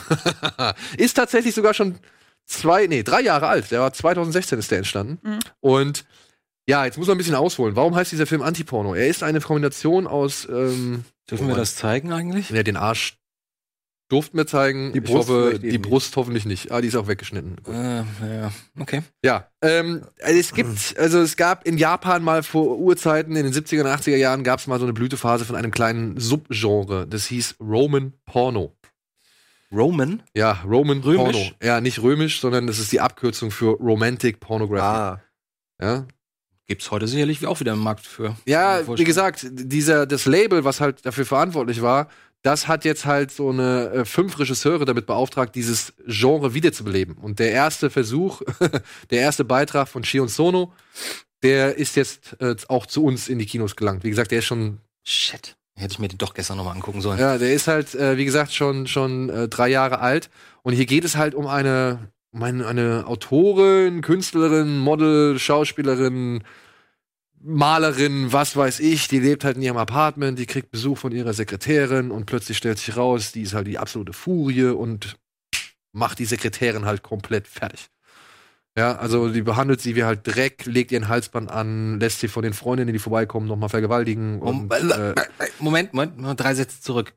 ist 0.96 1.14
tatsächlich 1.14 1.54
sogar 1.54 1.74
schon 1.74 1.98
zwei, 2.46 2.86
nee, 2.86 3.02
drei 3.02 3.20
Jahre 3.20 3.48
alt. 3.48 3.70
Der 3.70 3.80
war 3.80 3.92
2016 3.92 4.58
ist 4.58 4.70
der 4.70 4.78
entstanden. 4.78 5.18
Mhm. 5.22 5.38
Und 5.60 6.04
ja, 6.66 6.84
jetzt 6.84 6.98
muss 6.98 7.06
man 7.06 7.16
ein 7.16 7.18
bisschen 7.18 7.34
ausholen. 7.34 7.76
Warum 7.76 7.94
heißt 7.94 8.12
dieser 8.12 8.26
Film 8.26 8.42
Antiporno? 8.42 8.94
Er 8.94 9.08
ist 9.08 9.22
eine 9.22 9.40
Kombination 9.40 10.06
aus, 10.06 10.46
ähm, 10.50 11.04
Dürfen 11.30 11.44
Oh 11.46 11.48
wir 11.50 11.56
das 11.56 11.76
zeigen 11.76 12.10
eigentlich? 12.12 12.48
ja, 12.48 12.62
den 12.62 12.76
Arsch 12.78 13.17
durften 14.08 14.36
wir 14.38 14.46
zeigen. 14.46 14.92
Die 14.92 14.98
ich 14.98 15.04
Brust 15.04 15.28
hoffe, 15.28 15.46
vielleicht 15.50 15.72
die 15.72 15.78
Brust 15.78 16.16
hoffentlich 16.16 16.46
nicht. 16.46 16.70
Ah, 16.72 16.80
die 16.80 16.88
ist 16.88 16.96
auch 16.96 17.08
weggeschnitten. 17.08 17.56
Gut. 17.62 17.74
Äh, 17.74 18.02
ja, 18.40 18.52
okay. 18.78 19.02
Ja, 19.22 19.48
ähm, 19.62 20.02
es 20.18 20.52
gibt, 20.52 20.96
also 20.98 21.20
es 21.20 21.36
gab 21.36 21.66
in 21.66 21.78
Japan 21.78 22.22
mal 22.22 22.42
vor 22.42 22.78
Urzeiten, 22.78 23.36
in 23.36 23.44
den 23.44 23.52
70er 23.52 23.80
und 23.82 23.86
80er 23.86 24.16
Jahren, 24.16 24.44
gab 24.44 24.60
es 24.60 24.66
mal 24.66 24.78
so 24.78 24.84
eine 24.86 24.92
Blütephase 24.92 25.44
von 25.44 25.56
einem 25.56 25.70
kleinen 25.70 26.18
Subgenre. 26.18 27.06
Das 27.06 27.26
hieß 27.26 27.56
Roman 27.60 28.14
Porno. 28.24 28.74
Roman? 29.70 30.22
Ja, 30.34 30.62
Roman 30.64 31.00
Römisch? 31.00 31.32
Porno. 31.36 31.50
Ja, 31.62 31.80
nicht 31.80 32.00
römisch, 32.02 32.40
sondern 32.40 32.66
das 32.66 32.78
ist 32.78 32.90
die 32.92 33.00
Abkürzung 33.00 33.50
für 33.50 33.76
Romantic 33.76 34.40
Pornography. 34.40 34.82
Ah, 34.82 35.20
Ja, 35.80 36.06
Gibt's 36.66 36.90
heute 36.90 37.06
sicherlich 37.08 37.46
auch 37.46 37.60
wieder 37.60 37.72
einen 37.72 37.82
Markt 37.82 38.06
für. 38.06 38.36
ja 38.44 38.86
wie 38.86 39.04
gesagt, 39.04 39.46
dieser, 39.50 40.04
das 40.04 40.26
Label, 40.26 40.64
was 40.64 40.82
halt 40.82 41.06
dafür 41.06 41.24
verantwortlich 41.24 41.80
war, 41.80 42.08
das 42.42 42.68
hat 42.68 42.84
jetzt 42.84 43.04
halt 43.04 43.30
so 43.30 43.50
eine 43.50 43.90
äh, 43.90 44.04
fünf 44.04 44.38
Regisseure 44.38 44.84
damit 44.84 45.06
beauftragt, 45.06 45.54
dieses 45.54 45.92
Genre 46.06 46.54
wiederzubeleben. 46.54 47.16
Und 47.16 47.38
der 47.38 47.50
erste 47.50 47.90
Versuch, 47.90 48.42
der 49.10 49.20
erste 49.20 49.44
Beitrag 49.44 49.88
von 49.88 50.04
Shion 50.04 50.28
Sono, 50.28 50.72
der 51.42 51.76
ist 51.76 51.96
jetzt 51.96 52.36
äh, 52.40 52.54
auch 52.68 52.86
zu 52.86 53.04
uns 53.04 53.28
in 53.28 53.38
die 53.38 53.46
Kinos 53.46 53.76
gelangt. 53.76 54.04
Wie 54.04 54.10
gesagt, 54.10 54.30
der 54.30 54.40
ist 54.40 54.46
schon, 54.46 54.78
Shit. 55.04 55.56
Hätte 55.74 55.92
ich 55.92 55.98
mir 56.00 56.08
den 56.08 56.18
doch 56.18 56.34
gestern 56.34 56.56
nochmal 56.56 56.74
angucken 56.74 57.00
sollen. 57.00 57.20
ja, 57.20 57.38
der 57.38 57.52
ist 57.52 57.68
halt, 57.68 57.94
äh, 57.94 58.16
wie 58.16 58.24
gesagt, 58.24 58.52
schon 58.52 58.88
schon 58.88 59.30
äh, 59.30 59.48
drei 59.48 59.68
Jahre 59.68 60.00
alt. 60.00 60.28
Und 60.62 60.72
hier 60.72 60.86
geht 60.86 61.04
es 61.04 61.16
halt 61.16 61.36
um 61.36 61.46
eine, 61.46 62.10
um 62.32 62.42
eine, 62.42 62.66
eine 62.66 63.04
Autorin, 63.06 64.00
Künstlerin, 64.00 64.78
Model, 64.78 65.38
Schauspielerin, 65.38 66.42
Malerin, 67.40 68.32
was 68.32 68.56
weiß 68.56 68.80
ich, 68.80 69.08
die 69.08 69.20
lebt 69.20 69.44
halt 69.44 69.56
in 69.56 69.62
ihrem 69.62 69.76
Apartment, 69.76 70.38
die 70.38 70.46
kriegt 70.46 70.70
Besuch 70.70 70.98
von 70.98 71.12
ihrer 71.12 71.32
Sekretärin 71.32 72.10
und 72.10 72.26
plötzlich 72.26 72.56
stellt 72.56 72.78
sich 72.78 72.96
raus, 72.96 73.32
die 73.32 73.42
ist 73.42 73.54
halt 73.54 73.66
die 73.66 73.78
absolute 73.78 74.12
Furie 74.12 74.64
und 74.64 75.16
macht 75.92 76.18
die 76.18 76.24
Sekretärin 76.24 76.84
halt 76.84 77.02
komplett 77.02 77.46
fertig. 77.46 77.88
Ja, 78.76 78.96
also 78.96 79.28
die 79.28 79.42
behandelt 79.42 79.80
sie 79.80 79.96
wie 79.96 80.04
halt 80.04 80.20
Dreck, 80.24 80.66
legt 80.66 80.92
ihren 80.92 81.08
Halsband 81.08 81.50
an, 81.50 81.98
lässt 81.98 82.20
sie 82.20 82.28
von 82.28 82.44
den 82.44 82.52
Freundinnen, 82.52 82.92
die 82.92 83.00
vorbeikommen, 83.00 83.48
nochmal 83.48 83.68
vergewaltigen. 83.68 84.40
Und, 84.40 84.72
äh, 84.72 85.14
Moment, 85.58 85.94
Moment, 85.94 86.16
Moment, 86.16 86.40
drei 86.40 86.54
Sätze 86.54 86.80
zurück. 86.80 87.14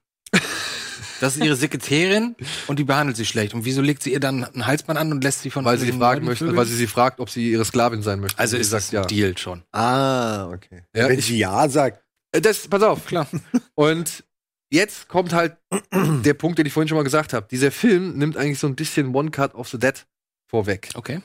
Das 1.21 1.35
ist 1.37 1.43
ihre 1.43 1.55
Sekretärin 1.55 2.35
und 2.67 2.79
die 2.79 2.83
behandelt 2.83 3.15
sie 3.15 3.25
schlecht. 3.25 3.53
Und 3.53 3.63
wieso 3.63 3.81
legt 3.81 4.01
sie 4.03 4.11
ihr 4.11 4.19
dann 4.19 4.43
ein 4.43 4.65
Halsband 4.65 4.97
an 4.99 5.11
und 5.11 5.23
lässt 5.23 5.41
sie 5.43 5.49
von 5.51 5.63
weil 5.63 5.77
sie 5.77 5.91
fragen 5.91 6.25
möchte, 6.25 6.45
vögeln? 6.45 6.57
weil 6.57 6.65
sie 6.65 6.75
sie 6.75 6.87
fragt, 6.87 7.19
ob 7.19 7.29
sie 7.29 7.51
ihre 7.51 7.63
Sklavin 7.63 8.01
sein 8.01 8.19
möchte. 8.19 8.39
Also 8.39 8.55
Und 8.57 8.61
ist 8.61 8.67
sie 8.71 8.75
das 8.75 8.93
ein 8.93 9.07
Deal 9.07 9.37
schon. 9.37 9.63
Ah, 9.71 10.49
okay. 10.49 10.83
Ja, 10.95 11.07
Wenn 11.09 11.19
ich- 11.19 11.25
sie 11.25 11.37
ja 11.37 11.69
sagt, 11.69 12.03
Äh, 12.33 12.41
Das, 12.41 12.67
pass 12.67 12.81
auf. 12.83 13.05
Klar. 13.05 13.27
Und 13.75 14.23
jetzt 14.71 15.07
kommt 15.09 15.33
halt 15.33 15.57
der 15.93 16.33
Punkt, 16.33 16.57
den 16.59 16.65
ich 16.65 16.73
vorhin 16.73 16.87
schon 16.87 16.97
mal 16.97 17.03
gesagt 17.03 17.33
habe. 17.33 17.47
Dieser 17.51 17.71
Film 17.71 18.17
nimmt 18.17 18.35
eigentlich 18.37 18.59
so 18.59 18.67
ein 18.67 18.75
bisschen 18.75 19.13
One 19.13 19.29
Cut 19.31 19.53
of 19.53 19.67
the 19.69 19.77
Dead 19.77 20.05
vorweg. 20.49 20.89
Okay. 20.95 21.21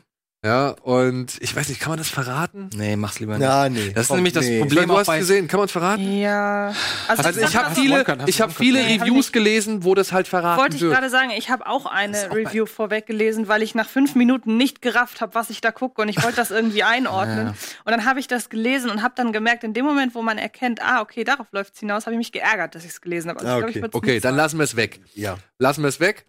Ja, 0.47 0.69
und 0.83 1.39
ich 1.41 1.57
weiß 1.57 1.69
nicht, 1.71 1.81
kann 1.81 1.91
man 1.91 1.99
das 1.99 2.09
verraten? 2.09 2.71
Nee, 2.77 2.95
mach's 2.95 3.19
lieber 3.19 3.37
nicht. 3.37 3.45
na, 3.49 3.69
nee. 3.69 3.91
Das 3.91 4.03
ist 4.03 4.09
komm, 4.09 4.19
nämlich 4.19 4.33
das 4.33 4.45
nee. 4.45 4.61
Problem 4.61 4.87
du 4.89 4.97
hast 4.97 5.11
gesehen, 5.13 5.49
kann 5.49 5.59
man 5.59 5.65
es 5.65 5.73
verraten? 5.73 6.19
Ja. 6.19 6.73
Also, 7.09 7.23
Also 7.25 7.41
ich 7.41 7.57
habe 7.57 7.75
viele, 7.75 8.03
ich 8.27 8.41
One-Cut? 8.41 8.53
viele 8.57 8.79
Nee, 8.85 8.99
hab 9.01 9.07
Reviews 9.09 9.27
ich- 9.27 9.33
gelesen, 9.33 9.83
wo 9.83 9.97
das 9.97 10.13
halt 10.13 10.29
verraten 10.29 10.61
Wollte 10.63 10.77
ich 10.77 10.83
wird. 10.83 10.93
gerade 10.95 11.11
sagen, 11.11 11.31
ich 11.37 11.51
habe 11.51 11.67
auch 11.67 11.87
eine 11.87 12.31
auch 12.31 12.35
Review 12.37 12.65
vorweg 12.67 13.07
gelesen, 13.07 13.49
weil 13.49 13.61
ich 13.63 13.75
nach 13.75 13.89
fünf 13.89 14.15
Minuten 14.15 14.57
nicht 14.57 14.83
gerafft 14.83 15.21
habe, 15.21 15.35
was 15.35 15.51
ich 15.51 15.61
da 15.61 15.73
gucke 15.73 16.01
und 16.01 16.09
ich 16.09 16.23
wollte 16.23 16.37
das 16.37 16.53
irgendwie 16.53 16.83
einordnen. 16.85 17.47
Ja. 17.49 17.55
Und 17.85 17.91
dann 17.91 18.05
habe 18.05 18.21
ich 18.21 18.29
das 18.29 18.49
gelesen 18.49 18.89
und 18.91 19.03
habe 19.03 19.15
dann 19.17 19.33
gemerkt, 19.33 19.65
in 19.65 19.75
dem 19.75 19.85
Moment, 19.85 20.15
wo 20.15 20.23
man 20.23 20.39
erkennt, 20.39 20.81
ah, 20.81 21.01
okay, 21.01 21.25
darauf 21.25 21.49
läuft 21.51 21.75
es 21.75 21.81
hinaus, 21.81 22.07
habe 22.07 22.15
ich 22.15 22.19
mich 22.19 22.31
geärgert, 22.31 22.77
dass 22.77 22.85
ich 22.85 22.91
es 22.91 23.01
gelesen 23.01 23.31
habe. 23.31 23.41
Also 23.41 23.53
Ah, 23.65 23.69
ich 23.69 23.75
glaub, 23.75 23.95
okay. 23.95 23.97
Okay, 23.97 24.21
dann 24.21 24.35
sagen. 24.35 24.37
lassen 24.37 24.59
wir 24.59 24.65
es 24.65 24.77
weg. 24.77 25.01
Ja. 25.15 25.39
Lassen 25.59 25.83
wir 25.83 25.89
es 25.89 25.99
weg. 25.99 26.27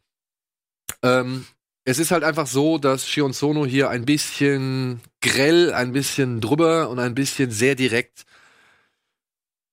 Ähm, 1.04 1.46
es 1.90 2.00
ist 2.00 2.12
halt 2.12 2.24
einfach 2.26 2.48
so, 2.48 2.78
dass 2.78 3.08
Shion 3.08 3.32
Sono 3.32 3.66
hier 3.66 3.90
ein 3.90 4.04
bisschen 4.06 5.00
grell, 5.22 5.72
ein 5.74 5.94
bisschen 5.94 6.42
drüber 6.42 6.90
und 6.90 7.00
ein 7.00 7.16
bisschen 7.16 7.50
sehr 7.50 7.76
direkt 7.76 8.26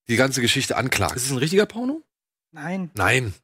die 0.08 0.16
ganze 0.16 0.40
Geschichte 0.40 0.76
anklagt. 0.76 1.16
Ist 1.16 1.24
es 1.26 1.32
ein 1.32 1.38
richtiger 1.38 1.66
Porno? 1.66 2.02
Nein. 2.52 2.90
Nein. 2.94 3.34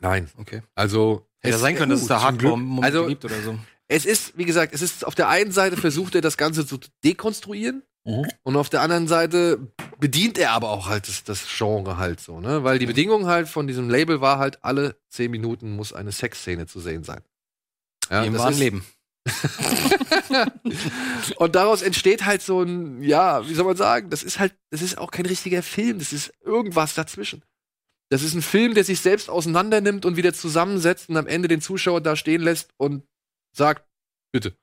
Nein. 0.00 0.28
Okay. 0.36 0.62
Also. 0.74 1.26
Hätte 1.38 1.54
es- 1.56 1.60
sein 1.60 1.76
können, 1.76 1.90
dass 1.90 2.02
es 2.02 2.08
da. 2.08 2.22
Hardcore-Momente 2.22 2.84
Also- 2.98 3.06
gibt 3.08 3.24
oder 3.24 3.40
so. 3.42 3.58
Es 3.88 4.04
ist, 4.06 4.36
wie 4.38 4.46
gesagt, 4.46 4.72
es 4.74 4.80
ist 4.82 5.04
auf 5.06 5.14
der 5.14 5.28
einen 5.28 5.52
Seite 5.52 5.76
versucht 5.76 6.14
er 6.14 6.22
das 6.22 6.36
Ganze 6.38 6.66
zu 6.66 6.78
dekonstruieren 7.04 7.82
Mhm. 8.04 8.26
und 8.42 8.56
auf 8.56 8.68
der 8.70 8.80
anderen 8.80 9.06
Seite 9.06 9.58
bedient 10.00 10.38
er 10.38 10.52
aber 10.52 10.70
auch 10.70 10.88
halt 10.88 11.06
das, 11.08 11.22
das 11.24 11.44
Genre 11.56 11.98
halt 11.98 12.18
so, 12.18 12.40
ne? 12.40 12.64
Weil 12.64 12.78
die 12.78 12.86
Bedingung 12.86 13.26
halt 13.26 13.48
von 13.48 13.66
diesem 13.66 13.90
Label 13.90 14.20
war 14.20 14.38
halt, 14.38 14.64
alle 14.64 14.96
zehn 15.10 15.30
Minuten 15.30 15.76
muss 15.76 15.92
eine 15.92 16.10
Sexszene 16.10 16.66
zu 16.66 16.80
sehen 16.80 17.04
sein. 17.04 17.20
Ja, 18.12 18.24
Im 18.24 18.34
das 18.34 18.42
wahren 18.42 18.58
Leben. 18.58 18.84
Und 21.36 21.54
daraus 21.54 21.80
entsteht 21.80 22.26
halt 22.26 22.42
so 22.42 22.62
ein, 22.62 23.02
ja, 23.02 23.48
wie 23.48 23.54
soll 23.54 23.64
man 23.64 23.76
sagen, 23.76 24.10
das 24.10 24.22
ist 24.22 24.38
halt, 24.38 24.54
das 24.70 24.82
ist 24.82 24.98
auch 24.98 25.10
kein 25.10 25.24
richtiger 25.24 25.62
Film, 25.62 25.98
das 25.98 26.12
ist 26.12 26.30
irgendwas 26.44 26.92
dazwischen. 26.94 27.42
Das 28.10 28.22
ist 28.22 28.34
ein 28.34 28.42
Film, 28.42 28.74
der 28.74 28.84
sich 28.84 29.00
selbst 29.00 29.30
auseinander 29.30 29.80
nimmt 29.80 30.04
und 30.04 30.18
wieder 30.18 30.34
zusammensetzt 30.34 31.08
und 31.08 31.16
am 31.16 31.26
Ende 31.26 31.48
den 31.48 31.62
Zuschauer 31.62 32.02
da 32.02 32.16
stehen 32.16 32.42
lässt 32.42 32.68
und 32.76 33.04
sagt, 33.56 33.88
bitte. 34.30 34.54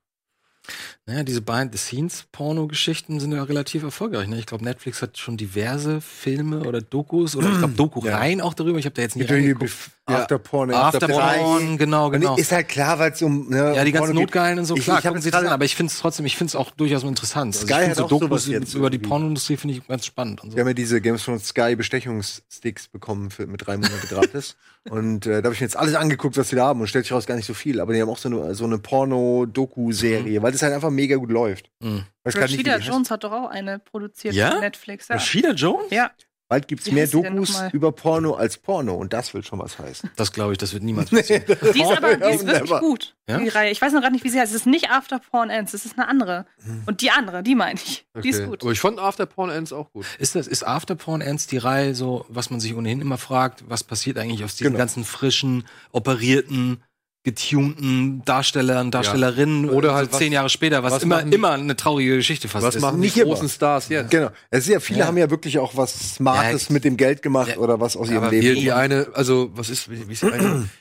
Naja, 1.08 1.24
diese 1.24 1.41
Behind-the-Scenes-Porno-Geschichten 1.41 3.20
sind 3.20 3.32
ja 3.32 3.41
relativ 3.41 3.82
erfolgreich. 3.82 4.28
Ne? 4.28 4.38
Ich 4.38 4.45
glaube, 4.45 4.64
Netflix 4.64 5.02
hat 5.02 5.18
schon 5.18 5.38
diverse 5.38 6.02
Filme 6.02 6.68
oder 6.68 6.82
Dokus 6.82 7.36
oder 7.36 7.52
ich 7.52 7.58
glaube 7.58 7.74
Doku-Reihen 7.78 8.41
auch 8.41 8.54
darüber. 8.54 8.78
Ich 8.78 8.86
habe 8.86 8.93
da 8.93 9.02
jetzt 9.02 9.16
nicht 9.16 9.28
Mit 9.28 9.39
reingeguckt. 9.39 9.72
Bef- 10.10 10.22
Afterporn. 10.22 10.72
Afterporn, 10.74 11.78
genau, 11.78 12.05
Und 12.07 12.12
genau. 12.14 12.36
Ist 12.38 12.51
halt 12.51 12.68
klar, 12.68 12.99
weil 12.99 13.12
es 13.12 13.22
um 13.22 13.49
ne, 13.49 13.76
Ja, 13.76 13.84
die 13.84 13.91
ganzen 13.91 14.07
Porno 14.07 14.20
geht. 14.20 14.30
Notgeilen 14.30 14.60
und 14.60 14.66
so, 14.66 14.76
Ich- 14.76 14.84
klar, 14.84 14.99
ich 14.99 15.05
hab 15.05 15.10
gucken 15.12 15.18
jetzt 15.18 15.24
Sie 15.26 15.32
das 15.32 15.41
an, 15.41 15.47
aber 15.47 15.66
ich 15.66 15.76
finde 15.76 15.91
es 15.91 15.99
trotzdem, 15.99 16.26
ich 16.26 16.36
finde 16.38 16.49
es 16.49 16.55
auch 16.55 16.72
durchaus 16.72 17.03
interessant. 17.03 17.55
Also 17.55 17.66
Sky 17.68 17.84
ich 17.84 17.89
hat 17.89 17.95
so 17.97 18.05
auch 18.05 18.10
Dokus 18.10 18.47
jetzt 18.47 18.74
über 18.74 18.89
die 18.89 18.97
irgendwie. 18.97 19.10
Pornoindustrie 19.10 19.57
finde 19.57 19.76
ich 19.76 19.88
ganz 19.88 20.05
spannend 20.05 20.41
und 20.43 20.51
so. 20.51 20.55
Wir 20.57 20.62
haben 20.62 20.68
ja 20.70 20.74
diese 20.74 21.01
Games 21.01 21.22
von 21.24 21.39
Sky 21.39 21.76
Bestechungssticks 21.76 22.88
bekommen 22.88 23.30
für, 23.32 23.47
mit 23.47 23.66
drei 23.66 23.78
Monate 23.78 24.07
gratis. 24.07 24.55
und 24.89 25.26
äh, 25.26 25.41
da 25.41 25.47
habe 25.47 25.53
ich 25.53 25.62
mir 25.62 25.66
jetzt 25.66 25.78
alles 25.78 25.95
angeguckt, 25.95 26.38
was 26.38 26.49
sie 26.49 26.55
da 26.55 26.66
haben 26.68 26.82
und 26.82 26.88
stellt 26.88 27.05
sich 27.05 27.12
raus 27.12 27.26
gar 27.26 27.36
nicht 27.36 27.45
so 27.45 27.53
viel. 27.53 27.80
Aber 27.82 27.93
die 27.93 28.01
haben 28.01 28.10
auch 28.10 28.18
so 28.18 28.30
eine, 28.30 28.55
so 28.55 28.64
eine 28.66 28.78
Porno-Doku-Serie, 28.80 30.41
weil 30.41 30.51
das 30.51 30.62
halt 30.62 30.74
einfach 30.74 30.89
mega 30.89 31.16
gut 31.16 31.32
läuft. 31.32 31.70
Mhm. 31.80 32.03
Nicht, 32.26 32.38
Rashida 32.38 32.74
heißt. 32.74 32.86
Jones 32.88 33.10
hat 33.12 33.24
doch 33.24 33.32
auch 33.32 33.49
eine 33.49 33.80
produziert 33.80 34.36
Ja? 34.36 34.51
für 34.51 34.60
Netflix. 34.60 35.07
Ja. 35.07 35.16
Rashida 35.16 35.51
Jones? 35.51 35.86
ja. 35.89 36.12
Bald 36.50 36.68
gibt's 36.68 36.88
Wie 36.88 36.93
mehr 36.93 37.06
Dokus 37.06 37.62
über 37.74 37.91
Porno 37.91 38.34
als 38.34 38.58
Porno 38.58 38.95
und 38.95 39.14
das 39.14 39.34
will 39.36 39.43
schon 39.43 39.60
was 39.60 39.78
heißen. 39.78 40.10
Das 40.16 40.32
glaube 40.34 40.52
ich, 40.54 40.58
das 40.58 40.74
wird 40.74 40.82
niemals 40.82 41.10
passieren. 41.12 41.43
Die 41.47 41.80
ist 41.82 41.91
aber 41.95 42.16
die 42.18 42.34
ist 42.36 42.45
wirklich 42.45 42.64
Never. 42.64 42.80
gut, 42.80 43.16
Ja? 43.30 43.38
die 43.38 43.50
Reihe. 43.50 43.70
Ich 43.72 43.80
weiß 43.80 43.93
noch 43.93 44.02
gerade 44.02 44.14
nicht, 44.14 44.24
wie 44.26 44.30
sie 44.30 44.39
heißt. 44.39 44.52
Es 44.52 44.62
ist 44.62 44.66
nicht 44.66 44.89
After 44.89 45.20
Porn 45.20 45.52
Ends, 45.52 45.76
es 45.76 45.86
ist 45.86 45.97
eine 46.00 46.08
andere. 46.08 46.47
Und 46.88 47.02
die 47.02 47.12
andere, 47.12 47.43
die 47.43 47.54
meine 47.54 47.76
ich. 47.80 48.08
Die 48.24 48.30
ist 48.30 48.39
Okay. 48.39 48.47
gut. 48.47 48.64
Aber 48.64 48.72
ich 48.72 48.80
fand 48.80 48.97
After 49.00 49.28
Porn 49.28 49.52
Ends 49.52 49.72
auch 49.72 49.91
gut. 49.93 50.06
Ist 50.18 50.34
das, 50.34 50.47
ist 50.47 50.66
Afterporn 50.66 51.22
ernst 51.22 51.52
die 51.52 51.58
Reihe 51.60 51.93
so, 51.93 52.26
was 52.30 52.50
man 52.50 52.60
sich 52.60 52.74
ohnehin 52.76 53.00
immer 53.00 53.20
fragt, 53.20 53.64
was 53.70 53.84
passiert 53.84 54.18
eigentlich 54.18 54.43
aus 54.43 54.56
diesen 54.56 54.72
Genau. 54.72 54.80
ganzen 54.80 55.04
frischen, 55.06 55.66
operierten, 55.91 56.82
getunten 57.24 58.24
Darstellern, 58.26 58.91
Darstellerinnen 58.91 59.70
Oder 59.70 59.89
so 59.89 59.95
halt 59.95 60.11
was- 60.11 60.17
zehn 60.20 60.32
Jahre 60.32 60.49
später, 60.49 60.84
was, 60.84 60.93
was 60.93 61.03
immer, 61.03 61.17
machen- 61.17 61.32
immer 61.32 61.51
eine 61.51 61.76
traurige 61.76 62.15
Geschichte 62.17 62.47
fast 62.47 62.65
Was 62.65 62.76
ist. 62.76 62.82
machen 62.82 62.99
nicht 62.99 63.15
die 63.15 63.22
immer. 63.22 63.32
großen 63.34 63.49
Stars 63.49 63.89
jetzt? 63.89 64.09
Genau. 64.11 64.30
Es 64.49 64.65
ist 64.67 64.74
ja, 64.74 64.80
viele 64.80 64.99
Ja. 64.99 65.07
haben 65.07 65.17
ja 65.17 65.30
wirklich 65.30 65.59
auch 65.59 65.76
was 65.76 66.15
Smartes 66.15 66.70
Ja, 66.70 66.74
mit 66.74 66.84
dem 66.86 66.97
Geld 66.97 67.22
gemacht 67.22 67.49
ja. 67.51 67.57
oder 67.57 67.80
was 67.80 67.95
aus 67.97 68.09
ihrem 68.09 68.24
Aber 68.24 68.32
Leben. 68.32 68.55
die, 68.55 68.61
die 68.61 68.72
eine, 68.72 69.07
also, 69.13 69.49
was 69.53 69.70
ist, 69.70 69.89
wie, 69.91 70.07
wie 70.07 70.13
ist 70.13 70.24
die 70.24 70.32
eine? 70.32 70.70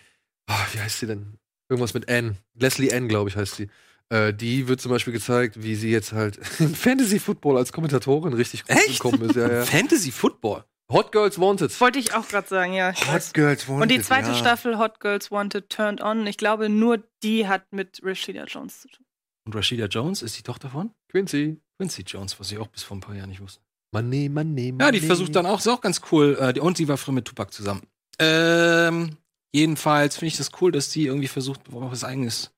Ah, 0.50 0.64
wie 0.72 0.80
heißt 0.80 1.00
sie 1.00 1.06
denn? 1.06 1.34
Irgendwas 1.68 1.92
mit 1.92 2.08
Anne. 2.08 2.36
Leslie 2.54 2.90
Ann, 2.90 3.06
glaube 3.06 3.28
ich, 3.28 3.36
heißt 3.36 3.56
sie. 3.56 3.68
Äh, 4.08 4.32
die 4.32 4.66
wird 4.66 4.80
zum 4.80 4.90
Beispiel 4.90 5.12
gezeigt, 5.12 5.62
wie 5.62 5.74
sie 5.74 5.90
jetzt 5.90 6.12
halt 6.14 6.38
im 6.58 6.74
Fantasy 6.74 7.18
Football 7.18 7.58
als 7.58 7.70
Kommentatorin 7.70 8.32
richtig 8.32 8.62
gut 8.66 8.74
Echt? 8.74 9.02
gekommen 9.02 9.28
ist. 9.28 9.36
Ja, 9.36 9.46
ja. 9.52 9.62
Fantasy 9.66 10.10
Football. 10.10 10.64
Hot 10.90 11.12
Girls 11.12 11.38
Wanted. 11.38 11.78
Wollte 11.80 11.98
ich 11.98 12.14
auch 12.14 12.26
gerade 12.28 12.48
sagen, 12.48 12.72
ja. 12.72 12.94
Hot 13.12 13.34
Girls 13.34 13.68
Wanted, 13.68 13.82
Und 13.82 13.88
die 13.90 14.00
zweite 14.00 14.28
ja. 14.30 14.34
Staffel 14.34 14.78
Hot 14.78 15.00
Girls 15.00 15.30
Wanted 15.30 15.68
Turned 15.68 16.00
On, 16.00 16.26
ich 16.26 16.38
glaube, 16.38 16.68
nur 16.68 17.02
die 17.22 17.46
hat 17.46 17.70
mit 17.72 18.00
Rashida 18.02 18.44
Jones 18.44 18.80
zu 18.80 18.88
tun. 18.88 19.04
Und 19.46 19.54
Rashida 19.54 19.86
Jones 19.86 20.22
ist 20.22 20.38
die 20.38 20.42
Tochter 20.42 20.70
von 20.70 20.90
Quincy. 21.10 21.60
Quincy 21.78 22.02
Jones, 22.02 22.38
was 22.40 22.50
ich 22.52 22.58
auch 22.58 22.68
bis 22.68 22.82
vor 22.82 22.96
ein 22.96 23.00
paar 23.00 23.14
Jahren 23.14 23.28
nicht 23.28 23.40
wusste. 23.40 23.60
Money, 23.92 24.28
money, 24.28 24.72
money. 24.72 24.82
Ja, 24.84 24.90
die 24.90 25.00
versucht 25.00 25.34
dann 25.36 25.46
auch, 25.46 25.58
ist 25.58 25.68
auch 25.68 25.80
ganz 25.80 26.00
cool. 26.12 26.36
Äh, 26.40 26.58
und 26.60 26.78
die 26.78 26.88
war 26.88 26.96
früher 26.96 27.14
mit 27.14 27.24
Tupac 27.26 27.52
zusammen. 27.52 27.82
Ähm, 28.18 29.16
jedenfalls 29.54 30.16
finde 30.16 30.28
ich 30.28 30.36
das 30.36 30.50
cool, 30.60 30.72
dass 30.72 30.90
die 30.90 31.06
irgendwie 31.06 31.28
versucht, 31.28 31.60
was 31.68 32.04
eigenes 32.04 32.50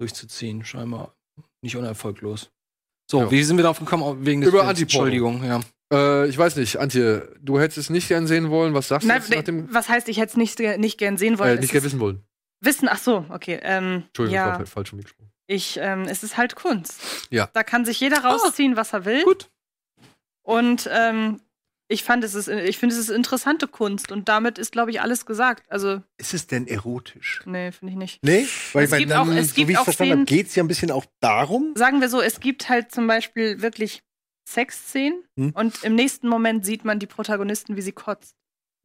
durchzuziehen. 0.00 0.64
Scheinbar 0.64 1.14
nicht 1.62 1.76
unerfolglos. 1.76 2.50
So, 3.10 3.22
Ja. 3.22 3.30
wie 3.30 3.42
sind 3.42 3.56
wir 3.56 3.62
darauf 3.64 3.78
gekommen? 3.78 4.24
Wegen 4.24 4.40
des 4.40 4.48
Über 4.48 4.64
Films. 4.64 4.80
Entschuldigung, 4.80 5.44
ja. 5.44 5.60
Äh, 5.92 6.28
ich 6.28 6.38
weiß 6.38 6.56
nicht, 6.56 6.76
Antje, 6.78 7.34
du 7.40 7.58
hättest 7.58 7.78
es 7.78 7.90
nicht 7.90 8.08
gern 8.08 8.26
sehen 8.26 8.50
wollen. 8.50 8.74
Was 8.74 8.88
sagst 8.88 9.04
du 9.04 9.08
Nein, 9.08 9.20
jetzt 9.20 9.30
nach 9.34 9.42
dem, 9.42 9.72
was 9.72 9.88
heißt, 9.88 10.08
ich 10.08 10.18
hätte 10.18 10.30
es 10.32 10.36
nicht, 10.36 10.58
nicht 10.78 10.98
gern 10.98 11.16
sehen 11.16 11.38
wollen? 11.38 11.50
äh, 11.50 11.54
Es 11.54 11.60
nicht 11.60 11.72
gern 11.72 11.84
wissen 11.84 12.00
wollen? 12.00 12.22
Wissen, 12.60 12.88
ach 12.88 12.98
so, 12.98 13.24
okay. 13.30 13.58
Ähm, 13.62 14.04
Entschuldigung, 14.08 14.34
ja, 14.34 14.52
ich 14.52 14.58
war 14.60 14.66
falsch 14.66 14.92
umgesprochen. 14.92 15.30
ich, 15.46 15.78
ähm, 15.80 16.02
es 16.02 16.22
ist 16.22 16.36
halt 16.36 16.54
Kunst. 16.56 17.00
Ja. 17.30 17.48
Da 17.54 17.62
kann 17.62 17.84
sich 17.84 17.98
jeder 18.00 18.18
rausziehen, 18.22 18.76
was 18.76 18.92
er 18.92 19.04
will. 19.04 19.24
Gut. 19.24 19.50
Und 20.42 20.88
ähm, 20.92 21.40
ich 21.88 22.04
fand, 22.04 22.22
es 22.22 22.34
ist, 22.34 22.48
ich 22.48 22.78
finde, 22.78 22.94
es 22.94 23.00
ist 23.00 23.08
interessante 23.10 23.66
Kunst. 23.66 24.12
Und 24.12 24.28
damit 24.28 24.58
ist, 24.58 24.70
glaube 24.72 24.90
ich, 24.92 25.00
alles 25.00 25.26
gesagt. 25.26 25.64
Also, 25.70 26.02
Ist 26.18 26.34
es 26.34 26.46
denn 26.46 26.66
erotisch? 26.68 27.40
nee, 27.46 27.72
finde 27.72 27.92
ich 27.92 27.98
nicht. 27.98 28.18
Nee, 28.24 28.46
weil 28.74 28.84
Es 28.84 28.92
ich 28.92 28.98
gibt 28.98 29.12
auch- 29.12 29.26
es 29.26 29.48
so 29.48 29.54
gibt 29.54 29.68
wie 29.68 29.72
ich 29.72 29.78
auch 29.78 29.84
verstanden 29.84 30.12
habe, 30.12 30.24
geht 30.26 30.46
es 30.48 30.54
ja 30.54 30.62
ein 30.62 30.68
bisschen 30.68 30.90
auch 30.92 31.06
darum. 31.20 31.72
Sagen 31.76 32.00
wir 32.00 32.08
so, 32.08 32.20
es 32.20 32.38
gibt 32.40 32.68
halt 32.68 32.92
zum 32.92 33.06
Beispiel 33.06 33.60
wirklich 33.62 34.02
Sexszenen 34.52 35.22
Hm. 35.38 35.50
und 35.50 35.82
im 35.84 35.94
nächsten 35.94 36.28
Moment 36.28 36.64
sieht 36.66 36.84
man 36.84 36.98
die 36.98 37.06
Protagonisten, 37.06 37.76
wie 37.76 37.82
sie 37.82 37.92
kotzt. 37.92 38.34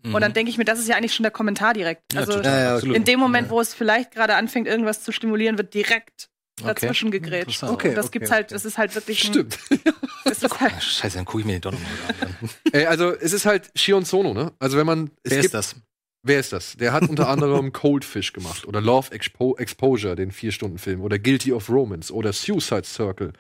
Und 0.04 0.22
dann 0.22 0.34
denke 0.34 0.52
ich 0.52 0.60
mir, 0.60 0.66
das 0.66 0.78
ist 0.78 0.88
ja 0.88 0.96
eigentlich 0.98 1.16
schon 1.16 1.24
der 1.24 1.32
Kommentar 1.32 1.74
direkt. 1.74 2.04
Mhm. 2.14 2.16
Ja, 2.16 2.20
also 2.22 2.34
total, 2.34 2.52
Ja, 2.52 2.60
ja, 2.66 2.74
absolut. 2.76 2.96
in 2.96 3.06
dem 3.06 3.20
Moment, 3.20 3.48
Ja. 3.48 3.52
wo 3.52 3.60
es 3.60 3.74
vielleicht 3.74 4.12
gerade 4.12 4.36
anfängt, 4.36 4.68
irgendwas 4.68 5.04
zu 5.04 5.12
stimulieren, 5.12 5.58
wird 5.58 5.74
direkt 5.74 6.30
Okay. 6.62 6.68
dazwischen 6.74 7.10
gegrätscht. 7.10 7.64
Interessant. 7.64 7.72
Okay. 7.74 7.96
Das 7.96 8.12
gibt's 8.12 8.30
halt, 8.30 8.52
das 8.52 8.66
ist 8.66 8.78
halt 8.78 8.94
wirklich 8.94 9.26
ein, 9.26 9.32
Stimmt. 9.34 9.58
das 10.26 10.44
ist 10.44 10.60
halt, 10.62 10.74
Ah, 10.78 10.80
Scheiße, 10.80 11.18
dann 11.18 11.26
gucke 11.26 11.40
ich 11.40 11.46
mir 11.48 11.54
den 11.54 11.62
doch 11.62 11.72
nochmal 11.72 11.90
an. 12.22 12.50
Ey, 12.72 12.86
also, 12.86 13.10
es 13.16 13.34
ist 13.34 13.48
halt 13.48 13.72
Shion 13.76 14.06
Sono, 14.06 14.36
ne? 14.36 14.52
Also, 14.60 14.78
wenn 14.78 14.86
man. 14.86 15.10
Es 15.24 15.32
Wer 15.32 15.38
gibt, 15.42 15.46
ist 15.46 15.54
das? 15.56 15.76
Wer 16.22 16.40
ist 16.40 16.54
das? 16.54 16.78
Der 16.78 16.94
hat 16.94 17.10
unter 17.10 17.28
anderem 17.28 17.72
Coldfish 17.74 18.32
gemacht 18.32 18.68
oder 18.68 18.82
Love 18.82 19.12
Expo 19.12 19.56
Exposure, 19.58 20.16
den 20.16 20.32
Vier-Stunden-Film, 20.32 21.02
oder 21.02 21.18
Guilty 21.18 21.52
of 21.52 21.68
Romance 21.70 22.14
oder 22.14 22.32
Suicide 22.32 22.84
Circle 22.86 23.34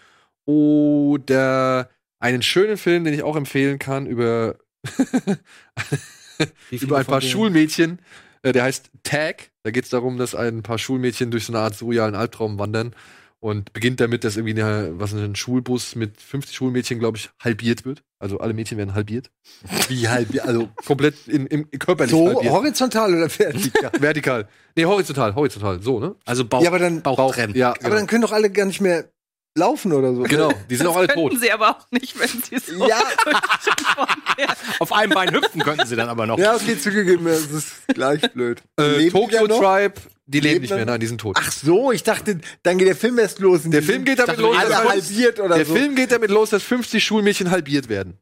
oder 0.47 1.89
einen 2.25 2.41
schönen 2.41 2.77
Film, 2.77 3.03
den 3.03 3.13
ich 3.13 3.23
auch 3.23 3.35
empfehlen 3.35 3.79
kann, 3.79 4.05
über, 4.07 4.55
über 6.71 6.97
ein 6.97 7.05
paar? 7.05 7.21
Schulmädchen. 7.21 7.99
Äh, 8.41 8.51
Der 8.51 8.63
heißt 8.63 8.89
Tag. 9.03 9.49
Da 9.63 9.71
geht 9.71 9.85
es 9.85 9.89
darum, 9.89 10.17
dass 10.17 10.35
ein 10.35 10.61
paar 10.63 10.77
Schulmädchen 10.77 11.31
durch 11.31 11.45
so 11.45 11.53
eine 11.53 11.61
Art 11.61 11.75
surrealen 11.75 12.15
Albtraum 12.15 12.59
wandern 12.59 12.95
und 13.39 13.73
beginnt 13.73 13.99
damit, 13.99 14.23
dass 14.23 14.37
irgendwie 14.37 14.61
eine, 14.61 14.91
was 14.99 15.13
ein 15.13 15.35
Schulbus 15.35 15.95
mit 15.95 16.19
50 16.21 16.55
Schulmädchen, 16.55 16.99
glaube 16.99 17.17
ich, 17.17 17.29
halbiert 17.43 17.85
wird. 17.85 18.03
Also 18.19 18.39
alle 18.39 18.53
Mädchen 18.53 18.77
werden 18.77 18.93
halbiert. 18.95 19.29
Wie 19.87 20.07
halb, 20.07 20.29
also 20.45 20.69
Komplett 20.85 21.27
in, 21.27 21.45
im 21.47 21.69
körperlich 21.71 22.11
so 22.11 22.27
halbiert. 22.27 22.51
horizontal 22.53 23.13
oder 23.13 23.29
vertikal? 23.29 23.91
Vertikal. 23.99 24.47
Nee, 24.75 24.85
horizontal, 24.85 25.35
horizontal. 25.35 25.81
So, 25.81 25.99
ne? 25.99 26.15
Also 26.25 26.45
Bauch, 26.45 26.61
Ja, 26.63 26.69
aber 26.69 26.79
dann- 26.79 27.01
Bauchtrennen. 27.03 27.55
Ja, 27.55 27.69
Aber 27.71 27.79
genau. 27.79 27.95
dann 27.95 28.07
können 28.07 28.21
doch 28.21 28.31
alle 28.31 28.49
gar 28.49 28.65
nicht 28.65 28.81
mehr 28.81 29.09
laufen 29.55 29.93
oder 29.93 30.13
so. 30.13 30.23
genau. 30.23 30.51
Die 30.69 30.75
sind 30.75 30.87
auch 30.87 30.97
alle 30.97 31.07
tot. 31.07 31.31
Könnten 31.31 31.39
sie 31.43 31.51
aber 31.51 31.71
auch 31.71 31.87
nicht, 31.91 32.19
wenn 32.19 32.27
sie 32.27 32.57
so 32.59 32.87
Ja. 32.87 33.01
Auf 34.79 34.91
einem 34.91 35.13
Bein 35.13 35.33
hüpfen 35.33 35.61
könnten 35.63 35.87
sie 35.87 35.95
dann 35.95 36.09
aber 36.09 36.27
noch. 36.27 36.37
Ja, 36.37 36.55
okay, 36.55 36.77
zugegeben, 36.77 37.25
das 37.25 37.45
ist 37.51 37.87
gleich 37.87 38.21
blöd. 38.33 38.61
Äh, 38.77 39.09
Tokyo? 39.09 39.47
Tribe, 39.47 39.93
die 40.25 40.39
leben 40.39 40.53
Leben 40.53 40.61
nicht 40.63 40.73
mehr, 40.75 40.85
nein, 40.85 40.99
die 40.99 41.07
sind 41.07 41.21
tot. 41.21 41.37
Ach 41.39 41.51
so, 41.51 41.91
ich 41.91 42.03
dachte, 42.03 42.39
dann 42.63 42.77
geht 42.77 42.87
der 42.87 42.95
Film 42.95 43.17
erst 43.17 43.39
los. 43.39 43.61
der 43.63 43.81
Film 43.81 44.03
geht 44.03 44.19
damit 44.19 44.37
dachte, 44.37 44.41
los, 44.41 44.57
dass 44.57 44.89
halbiert 44.89 45.39
oder 45.39 45.55
der 45.55 45.65
so. 45.65 45.73
Film 45.73 45.95
geht 45.95 46.11
damit 46.11 46.29
los, 46.31 46.49
dass 46.49 46.63
50 46.63 47.03
Schulmädchen 47.03 47.49
halbiert 47.49 47.89
werden. 47.89 48.19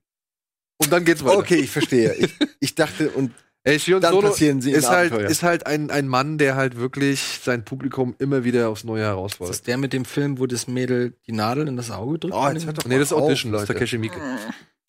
Und 0.77 0.91
dann 0.91 1.05
geht's 1.05 1.23
weiter. 1.23 1.37
Okay, 1.37 1.55
ich 1.55 1.71
verstehe. 1.71 2.13
Ich, 2.13 2.33
ich 2.59 2.75
dachte, 2.75 3.09
und 3.09 3.31
Ey, 3.65 3.79
Shion 3.79 4.01
Dann 4.01 4.13
Sono 4.13 4.27
passieren 4.29 4.61
sie 4.61 4.71
ist 4.71 4.89
halt, 4.89 5.11
Abenteuer. 5.13 5.29
ist 5.31 5.41
halt 5.43 5.65
ein, 5.67 5.89
ein 5.89 6.07
Mann, 6.07 6.37
der 6.37 6.55
halt 6.55 6.75
wirklich 6.77 7.21
sein 7.41 7.63
Publikum 7.63 8.13
immer 8.19 8.43
wieder 8.43 8.67
aufs 8.69 8.83
Neue 8.83 9.01
Das 9.01 9.07
herausfordert. 9.09 9.55
ist 9.55 9.67
der 9.67 9.77
mit 9.77 9.93
dem 9.93 10.03
Film, 10.03 10.37
wo 10.37 10.47
das 10.47 10.67
Mädel 10.67 11.13
die 11.27 11.31
Nadel 11.31 11.67
in 11.69 11.77
das 11.77 11.89
Auge 11.89 12.19
drückt? 12.19 12.33
Oh, 12.35 12.49
jetzt 12.49 12.65
hört 12.65 12.77
doch 12.79 12.85
Nee, 12.85 12.97
das 12.99 13.07
ist 13.07 13.11
mal 13.11 13.17
auf, 13.17 13.23
Audition, 13.23 13.51
das 13.53 13.61
ist 13.63 13.67
Leute. 13.69 13.79
Takeshi 13.79 13.97
Miike. 13.99 14.19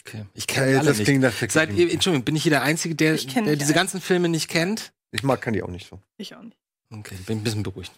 okay. 0.04 0.24
Ich 0.34 0.46
kenne 0.48 0.78
alle 0.78 0.88
das 0.88 0.98
nicht. 0.98 1.06
klingt 1.06 1.22
nach 1.22 1.32
Seid 1.48 1.72
ihr, 1.74 1.92
Entschuldigung, 1.92 2.24
bin 2.24 2.34
ich 2.34 2.42
hier 2.42 2.50
der 2.50 2.62
Einzige, 2.62 2.96
der, 2.96 3.12
der 3.14 3.18
die 3.18 3.26
diese 3.58 3.64
alle. 3.66 3.74
ganzen 3.74 4.00
Filme 4.00 4.28
nicht 4.28 4.48
kennt? 4.48 4.92
Ich 5.12 5.22
mag 5.22 5.40
kann 5.40 5.52
die 5.52 5.62
auch 5.62 5.68
nicht 5.68 5.88
so. 5.88 6.00
Ich 6.16 6.34
auch 6.34 6.42
nicht. 6.42 6.56
Okay, 6.90 7.14
bin 7.26 7.38
ein 7.38 7.44
bisschen 7.44 7.62
beruhigt. 7.62 7.92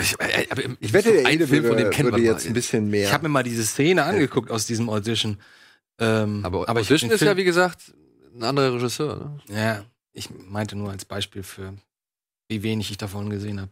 Ich, 0.00 0.14
äh, 0.20 0.46
aber 0.50 0.62
Ich 0.78 0.92
wette, 0.92 1.10
der 1.12 1.26
ein 1.26 1.34
Ede 1.34 1.48
Film 1.48 1.64
würde, 1.64 1.74
von 1.74 1.84
dem 1.84 1.90
kennt 1.90 2.10
man 2.12 2.22
jetzt 2.22 2.44
mal. 2.44 2.50
ein 2.50 2.54
bisschen 2.54 2.88
mehr. 2.88 3.06
Ich 3.08 3.12
habe 3.12 3.24
mir 3.24 3.30
mal 3.30 3.42
diese 3.42 3.64
Szene 3.64 4.04
angeguckt 4.04 4.48
aus 4.52 4.64
diesem 4.64 4.88
Audition. 4.88 5.38
Ähm, 5.98 6.44
Aber, 6.44 6.62
ich 6.62 6.68
Audition 6.68 7.10
ist 7.10 7.20
ja, 7.20 7.36
wie 7.36 7.42
gesagt, 7.42 7.92
ein 8.34 8.42
anderer 8.42 8.74
Regisseur. 8.74 9.16
Ne? 9.48 9.56
Ja, 9.56 9.84
ich 10.12 10.30
meinte 10.30 10.76
nur 10.76 10.90
als 10.90 11.04
Beispiel 11.04 11.42
für 11.42 11.74
wie 12.48 12.62
wenig 12.62 12.90
ich 12.90 12.96
davon 12.96 13.28
gesehen 13.30 13.60
habe. 13.60 13.70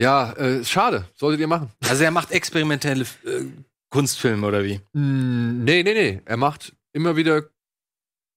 Ja, 0.00 0.32
äh, 0.34 0.64
schade. 0.64 1.08
Solltet 1.14 1.40
ihr 1.40 1.48
machen. 1.48 1.72
Also 1.88 2.04
er 2.04 2.10
macht 2.10 2.30
experimentelle 2.30 3.04
äh, 3.24 3.44
Kunstfilme 3.90 4.46
oder 4.46 4.62
wie? 4.64 4.80
Mm, 4.92 5.64
Nee, 5.64 5.82
nee, 5.82 5.94
nee. 5.94 6.22
Er 6.24 6.36
macht 6.36 6.72
immer 6.92 7.16
wieder. 7.16 7.44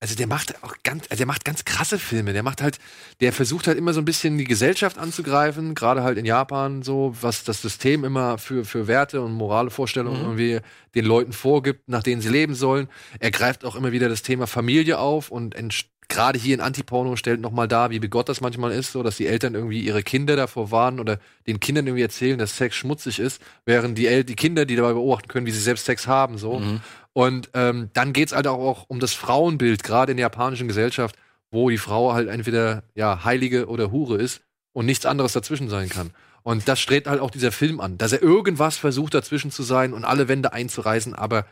Also 0.04 0.16
der 0.16 0.26
macht 0.26 0.64
auch 0.64 0.74
ganz, 0.84 1.04
also 1.12 1.18
der 1.20 1.28
macht 1.28 1.46
ganz 1.46 1.64
krasse 1.64 2.00
Filme. 2.00 2.34
Der 2.34 2.42
macht 2.42 2.64
halt, 2.64 2.80
der 3.20 3.32
versucht 3.32 3.68
halt 3.68 3.78
immer 3.78 3.94
so 3.94 4.02
ein 4.02 4.06
bisschen 4.06 4.40
die 4.40 4.46
Gesellschaft 4.46 4.98
anzugreifen, 4.98 5.76
gerade 5.76 6.02
halt 6.02 6.18
in 6.18 6.26
Japan 6.26 6.82
so, 6.82 7.16
was 7.22 7.44
das 7.44 7.62
System 7.62 8.04
immer 8.04 8.40
für, 8.40 8.66
für 8.66 8.88
Werte 8.88 9.22
und 9.22 9.32
morale 9.34 9.70
Vorstellungen 9.70 10.18
Mhm. 10.22 10.24
irgendwie 10.40 10.60
den 10.96 11.06
Leuten 11.06 11.34
vorgibt, 11.34 11.88
nach 11.88 12.02
denen 12.02 12.20
sie 12.20 12.30
leben 12.30 12.56
sollen. 12.56 12.90
Er 13.20 13.30
greift 13.30 13.64
auch 13.64 13.76
immer 13.76 13.92
wieder 13.92 14.10
das 14.10 14.24
Thema 14.24 14.48
Familie 14.48 14.98
auf 14.98 15.30
und 15.30 15.56
entsch- 15.56 15.86
gerade 16.12 16.38
hier 16.38 16.54
in 16.54 16.62
Antiporno 16.62 17.16
stellt 17.16 17.42
nochmal 17.42 17.68
dar, 17.68 17.90
wie 17.90 18.00
bigott 18.00 18.30
das 18.30 18.42
manchmal 18.42 18.72
ist, 18.72 18.92
so 18.92 19.02
dass 19.02 19.18
die 19.18 19.28
Eltern 19.28 19.56
irgendwie 19.56 19.80
ihre 19.80 20.04
Kinder 20.04 20.36
davor 20.36 20.70
warnen 20.70 21.00
oder 21.00 21.18
den 21.48 21.60
Kindern 21.60 21.88
irgendwie 21.88 22.04
erzählen, 22.04 22.38
dass 22.38 22.58
Sex 22.58 22.76
schmutzig 22.76 23.20
ist, 23.20 23.42
während 23.66 23.98
die, 23.98 24.08
El 24.08 24.24
die 24.24 24.36
Kinder, 24.36 24.66
die 24.66 24.76
dabei 24.76 24.94
beobachten 24.94 25.28
können, 25.28 25.46
wie 25.46 25.52
sie 25.52 25.60
selbst 25.60 25.86
Sex 25.86 26.06
haben, 26.08 26.38
so. 26.38 26.60
Mhm. 26.60 26.82
Und 27.14 27.50
ähm, 27.54 27.90
dann 27.94 28.14
geht's 28.14 28.34
halt 28.34 28.48
auch, 28.48 28.60
auch 28.60 28.86
um 28.88 29.00
das 29.00 29.14
Frauenbild, 29.14 29.84
gerade 29.84 30.12
in 30.12 30.18
der 30.18 30.26
japanischen 30.26 30.68
Gesellschaft, 30.68 31.16
wo 31.50 31.70
die 31.70 31.78
Frau 31.78 32.14
halt 32.14 32.30
entweder 32.30 32.84
ja 32.94 33.24
Heilige 33.24 33.68
oder 33.68 33.92
Hure 33.92 34.18
ist 34.18 34.42
und 34.74 34.86
nichts 34.86 35.06
anderes 35.06 35.34
dazwischen 35.34 35.70
sein 35.70 35.90
kann. 35.90 36.12
Und 36.44 36.68
das 36.68 36.80
strebt 36.80 37.08
halt 37.08 37.22
auch 37.22 37.32
dieser 37.32 37.52
Film 37.52 37.80
an, 37.80 37.98
dass 37.98 38.14
er 38.14 38.22
irgendwas 38.22 38.78
versucht 38.78 39.14
dazwischen 39.14 39.52
zu 39.52 39.64
sein 39.64 39.94
und 39.94 40.06
alle 40.06 40.28
Wände 40.28 40.54
einzureißen, 40.54 41.14
aber 41.14 41.46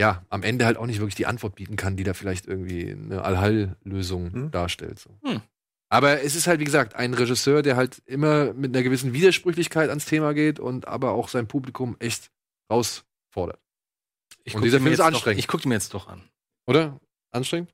ja, 0.00 0.24
am 0.30 0.42
Ende 0.42 0.64
halt 0.66 0.76
auch 0.76 0.86
nicht 0.86 0.98
wirklich 0.98 1.14
die 1.14 1.26
Antwort 1.26 1.54
bieten 1.54 1.76
kann, 1.76 1.96
die 1.96 2.04
da 2.04 2.14
vielleicht 2.14 2.46
irgendwie 2.46 2.90
eine 2.90 3.22
Allheil-Lösung 3.22 4.32
Hm. 4.32 4.50
darstellt. 4.50 4.98
So. 4.98 5.10
Hm. 5.24 5.40
Aber 5.88 6.22
es 6.22 6.34
ist 6.34 6.46
halt, 6.46 6.58
wie 6.60 6.64
gesagt, 6.64 6.96
ein 6.96 7.12
Regisseur, 7.12 7.62
der 7.62 7.76
halt 7.76 8.02
immer 8.06 8.54
mit 8.54 8.74
einer 8.74 8.82
gewissen 8.82 9.12
Widersprüchlichkeit 9.12 9.90
ans 9.90 10.06
Thema 10.06 10.32
geht 10.32 10.58
und 10.58 10.88
aber 10.88 11.12
auch 11.12 11.28
sein 11.28 11.46
Publikum 11.46 11.96
echt 11.98 12.30
herausfordert. 12.70 13.60
Ich 14.44 14.54
Und 14.54 14.64
dieser 14.64 14.78
die 14.78 14.84
Film 14.84 14.94
ist 14.94 15.00
anstrengend. 15.00 15.38
Doch, 15.38 15.38
ich 15.38 15.48
gucke 15.48 15.68
mir 15.68 15.74
jetzt 15.74 15.92
doch 15.92 16.08
an. 16.08 16.22
Oder? 16.66 16.98
Anstrengend? 17.30 17.72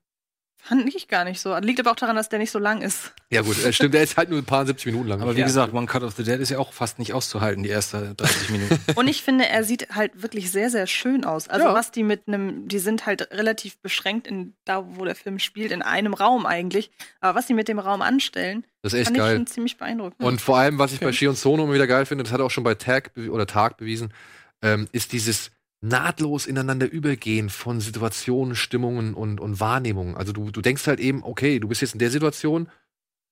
Fand 0.61 0.93
ich 0.93 1.07
gar 1.07 1.23
nicht 1.23 1.39
so. 1.39 1.57
Liegt 1.57 1.79
aber 1.79 1.91
auch 1.91 1.95
daran, 1.95 2.15
dass 2.15 2.29
der 2.29 2.37
nicht 2.37 2.51
so 2.51 2.59
lang 2.59 2.81
ist. 2.81 3.13
Ja, 3.31 3.41
gut, 3.41 3.63
äh, 3.63 3.71
stimmt, 3.73 3.93
der 3.93 4.03
ist 4.03 4.17
halt 4.17 4.29
nur 4.29 4.37
ein 4.39 4.45
paar 4.45 4.65
70 4.65 4.87
Minuten 4.87 5.07
lang. 5.07 5.21
Aber 5.21 5.35
wie 5.35 5.39
Ja. 5.39 5.45
gesagt, 5.45 5.73
One 5.73 5.87
Cut 5.87 6.03
of 6.03 6.13
the 6.15 6.23
Dead 6.23 6.39
ist 6.39 6.49
ja 6.49 6.59
auch 6.59 6.73
fast 6.73 6.99
nicht 6.99 7.13
auszuhalten, 7.13 7.63
die 7.63 7.69
ersten 7.69 8.15
30 8.17 8.49
Minuten. 8.49 8.77
Und 8.95 9.07
ich 9.07 9.23
finde, 9.23 9.47
er 9.47 9.63
sieht 9.63 9.89
halt 9.95 10.21
wirklich 10.21 10.51
sehr, 10.51 10.69
sehr 10.69 10.85
schön 10.85 11.23
aus. 11.25 11.47
Also 11.47 11.67
Ja. 11.67 11.73
was 11.73 11.91
die 11.91 12.03
mit 12.03 12.27
einem, 12.27 12.67
die 12.67 12.79
sind 12.79 13.05
halt 13.05 13.31
relativ 13.31 13.77
beschränkt 13.79 14.27
in 14.27 14.53
da, 14.65 14.85
wo 14.95 15.05
der 15.05 15.15
Film 15.15 15.39
spielt, 15.39 15.71
in 15.71 15.81
einem 15.81 16.13
Raum 16.13 16.45
eigentlich. 16.45 16.91
Aber 17.21 17.39
was 17.39 17.47
die 17.47 17.53
mit 17.53 17.67
dem 17.67 17.79
Raum 17.79 18.01
anstellen, 18.01 18.65
das 18.81 18.93
ist 18.93 18.99
echt 18.99 19.05
fand 19.07 19.17
ich 19.17 19.23
geil. 19.23 19.35
schon 19.37 19.47
ziemlich 19.47 19.77
beeindruckend. 19.77 20.21
Und 20.21 20.41
vor 20.41 20.57
allem, 20.57 20.77
was 20.77 20.91
ich 20.93 20.99
bei 20.99 21.11
Shion 21.13 21.35
Sono 21.35 21.63
immer 21.63 21.73
wieder 21.73 21.87
geil 21.87 22.05
finde, 22.05 22.23
das 22.25 22.33
hat 22.33 22.41
er 22.41 22.45
auch 22.45 22.51
schon 22.51 22.63
bei 22.63 22.75
Tag 22.75 23.11
oder 23.31 23.47
Tag 23.47 23.77
bewiesen, 23.77 24.13
ähm, 24.61 24.87
ist 24.91 25.13
dieses 25.13 25.51
nahtlos 25.81 26.45
ineinander 26.45 26.91
übergehen 26.91 27.49
von 27.49 27.79
Situationen, 27.79 28.55
Stimmungen 28.55 29.13
und, 29.13 29.39
und 29.39 29.59
Wahrnehmungen. 29.59 30.15
Also 30.15 30.33
du, 30.33 30.51
du 30.51 30.61
denkst 30.61 30.87
halt 30.87 30.99
eben, 30.99 31.23
okay, 31.23 31.59
du 31.59 31.67
bist 31.67 31.81
jetzt 31.81 31.93
in 31.93 31.99
der 31.99 32.11
Situation 32.11 32.69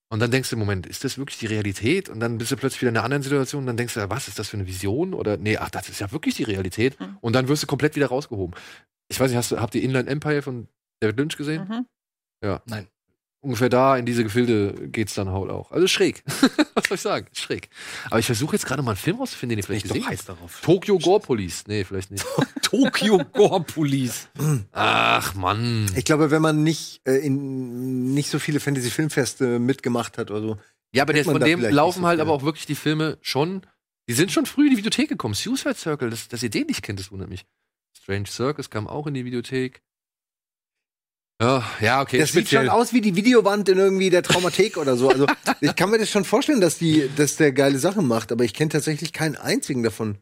und 0.09 0.21
dann 0.21 0.31
denkst 0.31 0.49
du, 0.49 0.57
Moment, 0.57 0.87
ist 0.87 1.03
das 1.03 1.17
wirklich 1.17 1.37
die 1.37 1.47
Realität? 1.47 2.07
Und 2.07 2.21
dann 2.21 2.37
bist 2.37 2.51
du 2.51 2.55
plötzlich 2.55 2.81
wieder 2.81 2.89
in 2.89 2.97
einer 2.97 3.03
anderen 3.03 3.23
Situation 3.23 3.63
und 3.63 3.67
dann 3.67 3.77
denkst 3.77 3.95
du, 3.95 4.09
was 4.09 4.29
ist 4.29 4.39
das 4.39 4.47
für 4.47 4.57
eine 4.57 4.67
Vision? 4.67 5.13
Oder 5.13 5.35
nee, 5.35 5.57
ach, 5.57 5.69
das 5.69 5.89
ist 5.89 5.99
ja 5.99 6.11
wirklich 6.11 6.35
die 6.35 6.43
Realität. 6.43 6.97
Mhm. 6.99 7.17
Und 7.19 7.33
dann 7.33 7.49
wirst 7.49 7.63
du 7.63 7.67
komplett 7.67 7.95
wieder 7.97 8.07
rausgehoben. 8.07 8.55
Ich 9.09 9.19
weiß 9.19 9.29
nicht, 9.29 9.37
hast 9.37 9.51
du, 9.51 9.59
habt 9.59 9.75
ihr 9.75 9.83
Inland 9.83 10.07
Empire 10.07 10.41
von 10.41 10.69
David 11.01 11.17
Lynch 11.17 11.35
gesehen? 11.37 11.67
mhm. 11.67 11.85
Ungefähr 13.41 13.69
da 13.69 13.97
in 13.97 14.05
diese 14.05 14.23
Gefilde 14.23 14.89
geht's 14.89 15.13
dann 15.13 15.29
halt 15.29 15.49
auch. 15.49 15.71
Also 15.71 15.87
schräg. 15.87 16.23
Was 16.75 16.87
soll 16.87 16.95
ich 16.95 17.01
sagen? 17.01 17.27
Schräg. 17.33 17.69
Aber 18.09 18.19
ich 18.19 18.25
versuche 18.25 18.55
jetzt 18.55 18.65
gerade 18.65 18.81
mal 18.81 18.91
einen 18.91 18.97
Film 18.97 19.17
rauszufinden, 19.17 19.55
den 19.55 19.59
ihr 19.59 19.65
vielleicht 19.65 19.85
ich 19.85 19.91
gesehen 19.91 20.07
heiß 20.07 20.19
habt. 20.19 20.29
darauf. 20.29 20.61
Tokyo 20.61 20.97
Gore 20.97 21.19
Police. 21.19 21.63
Nee, 21.67 21.83
vielleicht 21.83 22.11
nicht. 22.11 22.25
Tokyo 22.61 23.23
Gore 23.33 23.63
Police. 23.63 24.29
Ach, 24.71 25.35
Mann. 25.35 25.89
Ich 25.95 26.05
glaube, 26.05 26.31
wenn 26.31 26.41
man 26.41 26.63
nicht 26.63 27.01
äh, 27.05 27.17
in 27.17 28.13
nicht 28.13 28.29
so 28.29 28.39
viele 28.39 28.59
Fantasy-Filmfeste 28.59 29.59
mitgemacht 29.59 30.17
hat 30.17 30.31
oder 30.31 30.41
so. 30.41 30.57
Ja, 30.93 31.03
aber 31.03 31.13
man 31.13 31.23
von 31.23 31.41
dem 31.41 31.61
laufen 31.61 32.01
so 32.01 32.07
halt 32.07 32.19
aber 32.19 32.31
auch 32.31 32.43
wirklich 32.43 32.65
die 32.65 32.75
Filme 32.75 33.17
schon. 33.21 33.61
Die 34.09 34.13
sind 34.13 34.31
schon 34.31 34.45
früh 34.45 34.65
in 34.65 34.71
die 34.71 34.77
Videothek 34.77 35.09
gekommen. 35.09 35.33
Suicide 35.33 35.75
Circle, 35.75 36.09
das, 36.09 36.27
dass 36.29 36.41
ihr 36.41 36.49
den 36.49 36.67
nicht 36.67 36.81
kennt, 36.81 36.99
das 36.99 37.11
wundert 37.11 37.29
mich. 37.29 37.45
Strange 37.93 38.27
Circus 38.27 38.69
kam 38.69 38.87
auch 38.87 39.05
in 39.07 39.13
die 39.13 39.25
Videothek. 39.25 39.81
Ja, 41.41 41.63
ja, 41.81 42.01
okay. 42.01 42.17
Das 42.17 42.31
sieht 42.31 42.49
schon 42.49 42.67
aus 42.69 42.93
wie 42.93 43.01
die 43.01 43.15
Videowand 43.15 43.69
in 43.69 43.77
irgendwie 43.77 44.09
der 44.09 44.23
Traumathek 44.23 44.77
oder 44.77 44.95
so. 44.97 45.09
Also 45.09 45.27
ich 45.61 45.75
kann 45.75 45.89
mir 45.91 45.99
das 45.99 46.09
schon 46.09 46.25
vorstellen, 46.25 46.61
dass 46.61 46.77
die, 46.79 47.09
dass 47.15 47.35
der 47.35 47.51
geile 47.51 47.77
Sachen 47.77 48.07
macht, 48.07 48.31
aber 48.31 48.43
ich 48.43 48.53
kenne 48.55 48.69
tatsächlich 48.69 49.13
keinen 49.13 49.35
einzigen 49.35 49.83
davon. 49.83 50.17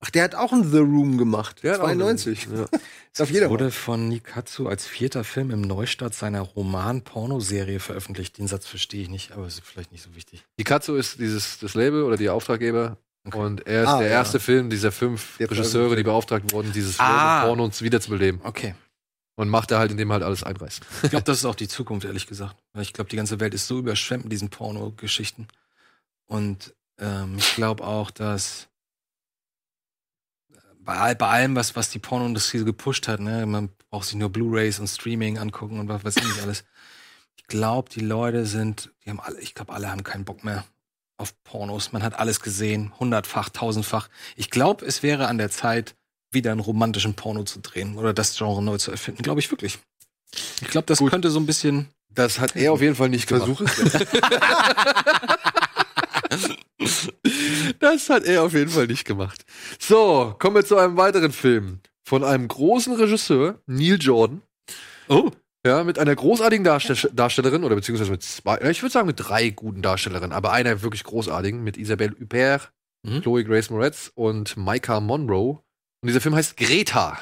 Ach, 0.00 0.10
der 0.10 0.24
hat 0.24 0.34
auch 0.34 0.52
ein 0.52 0.70
The 0.70 0.78
Room 0.78 1.16
gemacht. 1.18 1.62
Der 1.62 1.74
hat 1.74 1.80
auch 1.80 1.84
92. 1.86 2.48
Ja. 2.54 2.64
Ist 3.12 3.22
auf 3.22 3.30
jeder. 3.30 3.48
Wurde 3.48 3.70
von 3.70 4.08
Nikatsu 4.08 4.68
als 4.68 4.86
vierter 4.86 5.24
Film 5.24 5.50
im 5.50 5.60
Neustart 5.62 6.14
seiner 6.14 6.40
Roman-Pornoserie 6.40 7.80
veröffentlicht. 7.80 8.38
Den 8.38 8.46
Satz 8.48 8.66
verstehe 8.66 9.02
ich 9.02 9.08
nicht, 9.08 9.32
aber 9.32 9.46
ist 9.46 9.62
vielleicht 9.64 9.92
nicht 9.92 10.02
so 10.02 10.14
wichtig. 10.14 10.44
Pikachu 10.56 10.94
ist 10.96 11.20
dieses 11.20 11.58
das 11.58 11.74
Label 11.74 12.02
oder 12.02 12.16
die 12.16 12.28
Auftraggeber. 12.28 12.98
Okay. 13.26 13.38
Und 13.38 13.66
er 13.66 13.82
ist 13.84 13.88
Ah, 13.88 13.98
der 14.00 14.08
ja. 14.08 14.14
erste 14.14 14.40
Film 14.40 14.68
dieser 14.68 14.92
fünf 14.92 15.38
Der 15.38 15.50
Regisseure, 15.50 15.96
die 15.96 16.02
beauftragt 16.02 16.52
wurden, 16.52 16.72
dieses 16.72 17.00
Ah. 17.00 17.46
Porno 17.46 17.64
uns 17.64 17.80
wiederzubeleben. 17.80 18.40
Okay. 18.44 18.74
Und 19.36 19.48
macht 19.48 19.72
er 19.72 19.78
halt, 19.78 19.90
indem 19.90 20.10
er 20.10 20.14
halt 20.14 20.22
alles 20.22 20.44
einreißt. 20.44 20.82
Ich 21.02 21.10
glaube, 21.10 21.24
das 21.24 21.38
ist 21.38 21.44
auch 21.44 21.56
die 21.56 21.68
Zukunft, 21.68 22.06
ehrlich 22.06 22.26
gesagt. 22.26 22.56
Weil 22.72 22.82
ich 22.82 22.92
glaube, 22.92 23.10
die 23.10 23.16
ganze 23.16 23.40
Welt 23.40 23.54
ist 23.54 23.66
so 23.66 23.78
überschwemmt 23.78 24.24
mit 24.24 24.32
diesen 24.32 24.48
Porno-Geschichten. 24.48 25.48
Und 26.26 26.74
ähm, 26.98 27.36
ich 27.38 27.54
glaube 27.54 27.84
auch, 27.84 28.10
dass 28.10 28.68
bei, 30.84 30.96
all, 30.96 31.16
bei 31.16 31.28
allem, 31.28 31.56
was, 31.56 31.74
was 31.76 31.90
die 31.90 31.98
Pornoindustrie 31.98 32.58
so 32.58 32.64
gepusht 32.64 33.08
hat, 33.08 33.20
ne, 33.20 33.46
man 33.46 33.70
braucht 33.90 34.06
sich 34.06 34.16
nur 34.16 34.30
Blu-Rays 34.30 34.78
und 34.78 34.88
Streaming 34.88 35.38
angucken 35.38 35.80
und 35.80 35.88
was 35.88 36.04
weiß 36.04 36.16
ich 36.16 36.24
nicht 36.24 36.42
alles. 36.42 36.64
Ich 37.36 37.46
glaube, 37.46 37.90
die 37.90 38.00
Leute 38.00 38.46
sind, 38.46 38.92
die 39.04 39.10
haben 39.10 39.20
alle, 39.20 39.40
ich 39.40 39.54
glaube, 39.54 39.72
alle 39.72 39.90
haben 39.90 40.04
keinen 40.04 40.24
Bock 40.24 40.44
mehr 40.44 40.64
auf 41.16 41.34
Pornos. 41.44 41.92
Man 41.92 42.02
hat 42.02 42.18
alles 42.18 42.40
gesehen, 42.40 42.92
hundertfach, 42.98 43.48
tausendfach. 43.48 44.08
Ich 44.36 44.50
glaube, 44.50 44.84
es 44.84 45.02
wäre 45.02 45.28
an 45.28 45.38
der 45.38 45.50
Zeit, 45.50 45.94
wieder 46.34 46.50
einen 46.52 46.60
romantischen 46.60 47.14
Porno 47.14 47.44
zu 47.44 47.60
drehen 47.60 47.96
oder 47.96 48.12
das 48.12 48.36
Genre 48.36 48.62
neu 48.62 48.78
zu 48.78 48.90
erfinden. 48.90 49.22
Glaube 49.22 49.40
ich 49.40 49.50
wirklich. 49.50 49.78
Ich 50.60 50.68
glaube, 50.68 50.86
das 50.86 50.98
könnte 50.98 51.30
so 51.30 51.38
ein 51.38 51.46
bisschen 51.46 51.88
Das 52.10 52.38
hat 52.40 52.56
er 52.56 52.72
auf 52.72 52.80
jeden 52.80 52.96
Fall 52.96 53.08
nicht 53.08 53.28
gemacht. 53.28 53.46
Versuch 53.46 53.60
es. 53.60 54.06
Das 57.80 58.10
hat 58.10 58.24
er 58.24 58.42
auf 58.42 58.52
jeden 58.52 58.70
Fall 58.70 58.86
nicht 58.86 59.04
gemacht. 59.04 59.44
So, 59.78 60.34
kommen 60.38 60.56
wir 60.56 60.64
zu 60.64 60.76
einem 60.76 60.96
weiteren 60.96 61.32
Film 61.32 61.80
von 62.02 62.24
einem 62.24 62.48
großen 62.48 62.94
Regisseur, 62.94 63.60
Neil 63.66 63.98
Jordan. 64.00 64.42
Oh. 65.08 65.30
Ja, 65.66 65.82
mit 65.84 65.98
einer 65.98 66.14
großartigen 66.14 66.64
Darstell 66.64 67.10
Darstellerin, 67.12 67.64
oder 67.64 67.74
beziehungsweise 67.74 68.10
mit 68.10 68.22
zwei, 68.22 68.60
ich 68.70 68.82
würde 68.82 68.92
sagen 68.92 69.06
mit 69.06 69.16
drei 69.18 69.50
guten 69.50 69.80
Darstellerinnen, 69.80 70.32
aber 70.32 70.52
einer 70.52 70.82
wirklich 70.82 71.04
großartigen, 71.04 71.62
mit 71.62 71.76
Isabelle 71.76 72.14
Huppert, 72.20 72.70
Mhm. 73.04 73.20
Chloe 73.20 73.44
Grace 73.44 73.68
Moretz 73.70 74.10
und 74.14 74.56
Micah 74.56 74.98
Monroe. 74.98 75.58
Und 76.04 76.08
dieser 76.08 76.20
Film 76.20 76.34
heißt 76.34 76.58
Greta. 76.58 77.18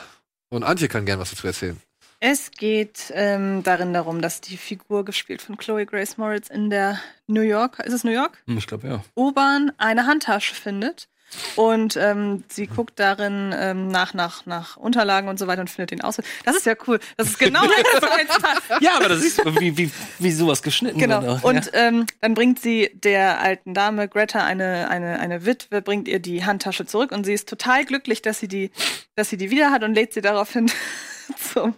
Und 0.49 0.65
Antje 0.65 0.89
kann 0.89 1.07
gern 1.07 1.21
was 1.21 1.31
dazu 1.31 1.47
erzählen. 1.47 1.81
Es 2.19 2.51
geht 2.51 3.13
ähm, 3.15 3.63
darin 3.63 3.93
darum, 3.95 4.21
dass 4.21 4.41
die 4.41 4.57
Figur, 4.57 5.05
gespielt 5.05 5.41
von 5.41 5.57
Chloe 5.57 5.87
Grace 5.87 6.19
Moritz, 6.19 6.49
in 6.51 6.69
der 6.69 7.01
New 7.29 7.43
York, 7.43 7.79
ist 7.79 7.93
es 7.93 8.03
New 8.03 8.11
York? 8.11 8.43
Hm, 8.49 8.59
Ich 8.59 8.67
glaube, 8.67 8.89
ja. 8.89 9.05
U-Bahn 9.17 9.71
eine 9.79 10.07
Handtasche 10.09 10.57
findet. 10.57 11.09
Und 11.57 11.97
ähm, 11.97 12.45
sie 12.49 12.67
guckt 12.67 12.99
darin 12.99 13.55
ähm, 13.57 13.89
nach, 13.89 14.15
nach, 14.15 14.47
nach 14.47 14.77
Unterlagen 14.77 15.29
und 15.29 15.39
so 15.39 15.47
weiter 15.47 15.61
und 15.61 15.71
findet 15.71 15.91
den 15.91 16.01
aus. 16.03 16.17
Das 16.45 16.57
ist 16.57 16.67
ja 16.67 16.75
cool. 16.87 17.01
Das 17.17 17.29
ist 17.29 17.39
genau 17.39 17.63
das, 17.93 18.03
was 18.03 18.19
jetzt 18.19 18.43
passt. 18.43 18.83
Ja, 18.83 18.97
aber 18.97 19.09
das 19.09 19.25
ist 19.25 19.43
wie, 19.61 19.77
wie, 19.77 19.91
wie 20.19 20.33
sowas 20.33 20.63
geschnitten 20.63 20.99
Genau. 20.99 21.27
auch, 21.27 21.43
Und 21.43 21.67
ja. 21.67 21.73
ähm, 21.75 22.07
dann 22.21 22.35
bringt 22.35 22.61
sie 22.61 22.91
der 22.95 23.41
alten 23.41 23.75
Dame 23.75 24.09
Greta 24.09 24.45
eine, 24.45 24.89
eine, 24.91 25.21
eine 25.21 25.47
Witwe, 25.47 25.83
bringt 25.83 26.09
ihr 26.09 26.19
die 26.21 26.45
Handtasche 26.45 26.87
zurück 26.87 27.13
und 27.13 27.25
sie 27.25 27.33
ist 27.33 27.49
total 27.49 27.85
glücklich, 27.85 28.23
dass 28.23 28.39
sie 28.39 28.49
die, 28.49 28.71
dass 29.15 29.31
sie 29.31 29.37
die 29.37 29.51
wieder 29.51 29.71
hat 29.71 29.85
und 29.85 29.95
lädt 29.95 30.13
sie 30.13 30.21
daraufhin 30.21 30.71
zum, 31.53 31.75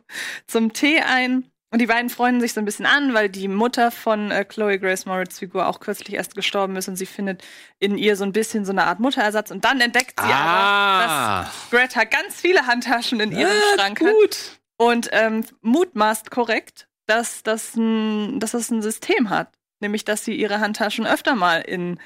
zum 0.47 0.73
Tee 0.73 1.01
ein. 1.01 1.45
Und 1.75 1.81
die 1.81 1.87
beiden 1.89 2.09
freunden 2.09 2.41
sich 2.41 2.53
so 2.53 2.61
ein 2.61 2.64
bisschen 2.64 2.87
an, 2.87 3.14
weil 3.14 3.29
die 3.29 3.49
Mutter 3.49 3.91
von 3.91 4.31
äh, 4.31 4.45
Chloe 4.45 4.79
Grace 4.79 5.07
Moritz 5.07 5.41
Figur 5.41 5.66
auch 5.66 5.81
kürzlich 5.81 6.14
erst 6.14 6.37
gestorben 6.37 6.77
ist 6.77 6.87
und 6.87 6.95
sie 6.95 7.05
findet 7.05 7.43
in 7.81 7.99
ihr 7.99 8.14
so 8.14 8.22
ein 8.22 8.31
bisschen 8.31 8.64
so 8.64 8.70
eine 8.70 8.85
Art 8.85 9.01
Mutterersatz. 9.01 9.51
Und 9.51 9.64
dann 9.64 9.81
entdeckt 9.81 10.20
sie 10.20 10.25
aber, 10.25 10.35
ah, 10.37 11.43
dass 11.43 11.70
Greta 11.70 12.05
ganz 12.05 12.41
viele 12.41 12.68
Handtaschen 12.68 13.18
in 13.18 13.33
ihrem 13.33 13.51
Ja, 13.51 13.75
Schrank 13.77 14.01
hat 14.01 14.07
gut. 14.12 14.61
und 14.77 15.09
ähm, 15.11 15.45
mutmaßt 15.62 16.31
korrekt, 16.31 16.87
dass 17.07 17.43
das, 17.43 17.75
ein, 17.75 18.39
dass 18.39 18.53
das 18.53 18.70
ein 18.70 18.81
System 18.81 19.29
hat. 19.29 19.49
Nämlich, 19.81 20.05
dass 20.05 20.25
sie 20.25 20.35
ihre 20.37 20.61
Handtaschen 20.61 21.09
öfter 21.09 21.35
mal 21.35 21.57
in 21.61 21.99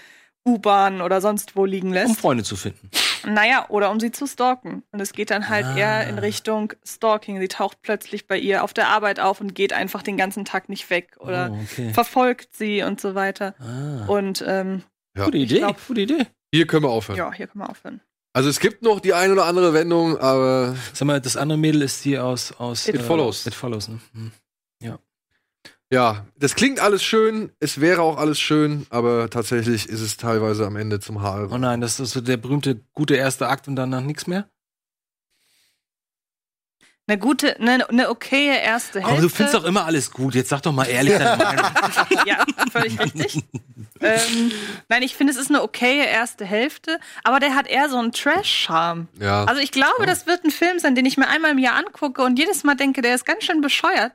U-Bahn 0.47 1.03
oder 1.03 1.21
sonst 1.21 1.57
wo 1.57 1.67
liegen 1.67 1.89
Um 1.89 1.93
lässt. 1.93 2.19
Freunde 2.19 2.43
zu 2.43 2.57
finden. 2.57 2.91
Naja, 3.27 3.67
oder 3.69 3.91
um 3.91 4.01
sie 4.01 4.11
zu 4.13 4.27
stalken. 4.27 4.83
Und 4.93 5.01
es 5.01 5.13
geht 5.13 5.31
dann 5.31 5.49
halt 5.49 5.65
Ah. 5.67 5.77
eher 5.77 6.09
in 6.09 6.19
Richtung 6.19 6.73
Stalking. 6.85 7.39
Sie 7.41 7.49
taucht 7.49 7.79
plötzlich 7.83 8.27
bei 8.27 8.39
ihr 8.39 8.63
auf 8.65 8.73
der 8.73 8.89
Arbeit 8.89 9.21
auf 9.21 9.41
und 9.41 9.55
geht 9.55 9.73
einfach 9.73 10.03
den 10.03 10.17
ganzen 10.17 10.45
Tag 10.45 10.69
nicht 10.69 10.89
weg 10.91 11.17
oder 11.21 11.51
oh, 11.53 11.59
okay. 11.63 11.93
verfolgt 11.93 12.55
sie 12.57 12.83
und 12.83 13.01
so 13.01 13.15
weiter. 13.15 13.55
Ah. 13.59 14.07
Und 14.07 14.45
ähm, 14.47 14.83
Ja. 15.17 15.25
Gute 15.25 15.39
Idee, 15.39 15.59
glaub- 15.59 15.87
gute 15.87 16.01
Idee. 16.03 16.27
Hier 16.53 16.67
können 16.67 16.85
wir 16.85 16.91
aufhören. 16.91 17.19
ja, 17.19 17.33
hier 17.33 17.47
können 17.47 17.65
wir 17.65 17.71
aufhören. 17.71 18.01
Also 18.35 18.49
es 18.51 18.61
gibt 18.61 18.83
noch 18.83 19.01
die 19.01 19.15
ein 19.15 19.33
oder 19.33 19.47
andere 19.47 19.73
Wendung, 19.75 20.17
aber 20.19 20.77
Sag 20.93 21.07
mal, 21.07 21.21
das 21.21 21.37
andere 21.37 21.59
Mädel 21.59 21.83
ist 21.83 22.05
die 22.05 22.19
aus, 22.19 22.53
aus 22.53 22.87
It 22.87 23.01
Follows. 23.03 23.47
It 23.47 23.55
Follows, 23.55 23.89
ne? 23.89 23.99
Hm. 24.15 24.33
Ja, 25.91 26.27
das 26.37 26.55
klingt 26.55 26.81
alles 26.81 27.03
schön, 27.03 27.51
es 27.61 27.81
wäre 27.81 28.03
auch 28.03 28.19
alles 28.19 28.39
schön, 28.39 28.87
aber 28.91 29.31
tatsächlich 29.31 29.89
ist 29.89 30.01
es 30.01 30.17
teilweise 30.17 30.67
am 30.67 30.77
Ende 30.77 31.01
zum 31.01 31.23
Haar. 31.23 31.51
Oh 31.51 31.59
nein, 31.59 31.81
das 31.81 31.99
ist 31.99 32.13
so 32.13 32.21
der 32.21 32.37
berühmte 32.37 32.81
gute 32.93 33.17
erste 33.17 33.49
Akt 33.49 33.69
und 33.69 33.77
danach 33.77 34.03
nichts 34.03 34.27
mehr? 34.27 34.49
Eine 37.09 37.17
gute, 37.17 37.59
eine, 37.59 37.89
eine 37.89 38.11
okaye 38.11 38.61
erste 38.61 38.99
Hälfte. 38.99 39.13
Aber 39.15 39.23
du 39.23 39.31
findest 39.31 39.55
doch 39.55 39.65
immer 39.65 39.87
alles 39.87 40.11
gut. 40.11 40.35
Jetzt 40.35 40.51
sag 40.51 40.61
doch 40.61 40.73
mal 40.73 40.85
ehrlich 40.85 41.15
deine 41.17 41.43
Meinung. 41.43 41.65
ja, 42.27 42.45
völlig 42.71 43.01
richtig. 43.01 43.43
ähm, 44.03 44.53
nein, 44.91 45.03
ich 45.03 45.17
finde, 45.17 45.33
es 45.33 45.39
ist 45.39 45.49
eine 45.49 45.63
okaye 45.63 46.05
erste 46.05 46.45
Hälfte, 46.45 47.01
aber 47.25 47.41
der 47.41 47.55
hat 47.55 47.67
eher 47.67 47.89
so 47.89 47.97
einen 47.97 48.13
Trash-Charme. 48.13 49.09
Ja. 49.19 49.45
Also 49.45 49.63
ich 49.63 49.73
glaube, 49.73 50.05
das 50.05 50.27
wird 50.27 50.45
ein 50.45 50.51
Film 50.51 50.79
sein, 50.81 50.95
den 50.95 51.07
ich 51.07 51.17
mir 51.17 51.29
einmal 51.29 51.53
im 51.53 51.59
Jahr 51.59 51.77
angucke 51.77 52.21
und 52.21 52.39
jedes 52.39 52.63
Mal 52.63 52.75
denke, 52.75 53.01
der 53.01 53.15
ist 53.15 53.25
ganz 53.25 53.43
schön 53.43 53.63
bescheuert. 53.63 54.13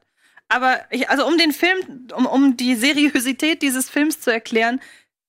Aber 0.54 0.80
ich, 0.91 1.10
also 1.10 1.26
um 1.26 1.38
den 1.38 1.51
Film, 1.51 2.08
um, 2.16 2.26
um 2.26 2.58
die 2.58 2.76
Seriosität 2.76 3.62
dieses 3.62 3.89
Films 3.89 4.20
zu 4.22 4.32
erklären, 4.32 4.80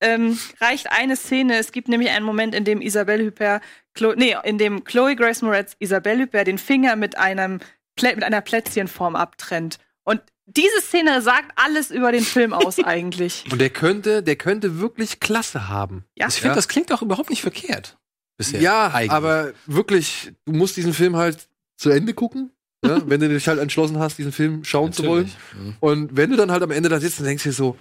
ähm, 0.01 0.39
reicht 0.61 0.91
eine 0.93 1.16
Szene. 1.16 1.57
Es 1.59 1.72
gibt 1.72 1.89
nämlich 1.89 2.11
einen 2.11 2.27
Moment, 2.27 2.55
in 2.55 2.64
dem 2.64 2.81
Isabelle 2.83 3.25
Huppert, 3.27 3.62
Chlo 3.95 4.12
nee, 4.16 4.37
in 4.45 4.59
dem 4.59 4.85
Chloe 4.85 5.16
Grace 5.16 5.41
Moretz 5.43 5.77
Isabelle 5.79 6.22
Huppert 6.25 6.47
den 6.47 6.59
Finger 6.59 6.97
mit 6.97 7.16
einem 7.16 7.61
Plä 7.97 8.14
mit 8.14 8.25
einer 8.25 8.41
Plätzchenform 8.41 9.16
abtrennt. 9.16 9.79
Und 10.03 10.20
diese 10.47 10.81
Szene 10.83 11.22
sagt 11.22 11.53
alles 11.57 11.91
über 11.91 12.12
den 12.12 12.25
Film 12.25 12.53
aus 12.53 12.79
eigentlich. 12.85 13.45
Und 13.51 13.61
der 13.61 13.70
könnte, 13.70 14.22
der 14.22 14.37
könnte 14.37 14.79
wirklich 14.79 15.20
Klasse 15.20 15.68
haben. 15.68 16.05
Ja. 16.16 16.27
Ich 16.29 16.35
finde, 16.35 16.49
Ja. 16.49 16.55
das 16.57 16.68
klingt 16.68 16.93
auch 16.93 17.01
überhaupt 17.03 17.31
nicht 17.31 17.41
verkehrt. 17.43 17.97
Bisher. 18.37 18.61
Ja, 18.61 18.89
Eigentlich. 18.89 19.12
aber 19.12 19.53
wirklich, 19.66 20.33
du 20.45 20.53
musst 20.53 20.77
diesen 20.77 20.93
Film 20.93 21.14
halt 21.16 21.49
zu 21.77 21.91
Ende 21.91 22.14
gucken, 22.14 22.51
ja, 22.85 23.03
wenn 23.09 23.20
du 23.20 23.28
dich 23.28 23.49
halt 23.49 23.59
entschlossen 23.59 23.99
hast, 23.99 24.18
diesen 24.18 24.32
Film 24.32 24.64
schauen 24.64 24.93
zu 24.93 25.05
wollen. 25.05 25.24
Natürlich. 25.55 25.64
Mhm. 25.66 25.76
Und 25.80 26.16
wenn 26.16 26.30
du 26.30 26.37
dann 26.37 26.51
halt 26.51 26.62
am 26.62 26.70
Ende 26.70 26.89
da 26.89 27.01
sitzt 27.01 27.18
und 27.20 27.26
denkst 27.26 27.43
dir 27.45 27.53
so, 27.53 27.76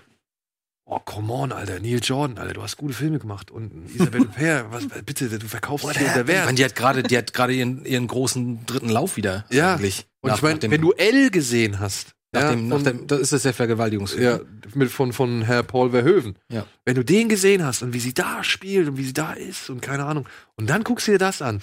oh, 0.86 1.00
come 1.06 1.32
on, 1.32 1.52
Alter, 1.52 1.80
Neil 1.80 2.00
Jordan, 2.02 2.38
Alter, 2.38 2.54
du 2.54 2.62
hast 2.64 2.78
gute 2.78 2.94
Filme 2.94 3.20
gemacht. 3.20 3.52
Und 3.52 3.90
Isabelle 3.94 4.26
Huppert, 4.30 4.66
was, 4.72 4.88
bitte, 5.06 5.28
du 5.40 5.48
verkaufst 5.48 5.90
dich 5.90 5.98
unter 6.02 6.22
Ich 6.22 6.28
Wert. 6.28 6.46
meine, 6.46 6.56
die 6.58 6.66
hat 6.66 6.76
gerade, 6.76 7.04
die 7.04 7.18
hat 7.18 7.34
gerade 7.34 7.54
ihren, 7.54 7.86
ihren 7.86 8.08
großen 8.08 8.66
dritten 8.66 8.90
Lauf 8.90 9.16
wieder. 9.18 9.46
Ja. 9.50 9.76
Eigentlich. 9.76 10.06
Und 10.22 10.30
Nach- 10.30 10.38
ich 10.38 10.42
meine, 10.44 10.62
wenn 10.64 10.82
du 10.82 10.92
L 10.94 11.30
gesehen 11.32 11.80
hast, 11.80 12.14
nach 12.32 12.42
ja, 12.42 12.52
dem, 12.52 12.68
nach 12.68 12.78
von- 12.78 12.84
dem, 12.86 13.08
das 13.08 13.20
ist 13.20 13.32
das 13.32 13.44
der 13.44 13.54
Vergewaltigungsfilm. 13.54 14.24
ja, 14.24 14.40
mit, 14.74 14.90
von, 14.90 15.14
von 15.14 15.44
Herr 15.44 15.62
Paul 15.64 15.92
Verhoeven. 15.92 16.36
Ja. 16.50 16.66
Wenn 16.84 16.96
du 16.96 17.04
den 17.06 17.30
gesehen 17.30 17.64
hast 17.64 17.84
und 17.84 17.94
wie 17.94 18.00
sie 18.00 18.14
da 18.16 18.44
spielt 18.44 18.88
und 18.88 18.98
wie 18.98 19.06
sie 19.06 19.14
da 19.14 19.34
ist 19.34 19.70
und 19.70 19.82
keine 19.82 20.06
Ahnung. 20.06 20.28
Und 20.56 20.68
dann 20.70 20.84
guckst 20.84 21.08
du 21.08 21.12
dir 21.12 21.20
das 21.20 21.42
an. 21.44 21.62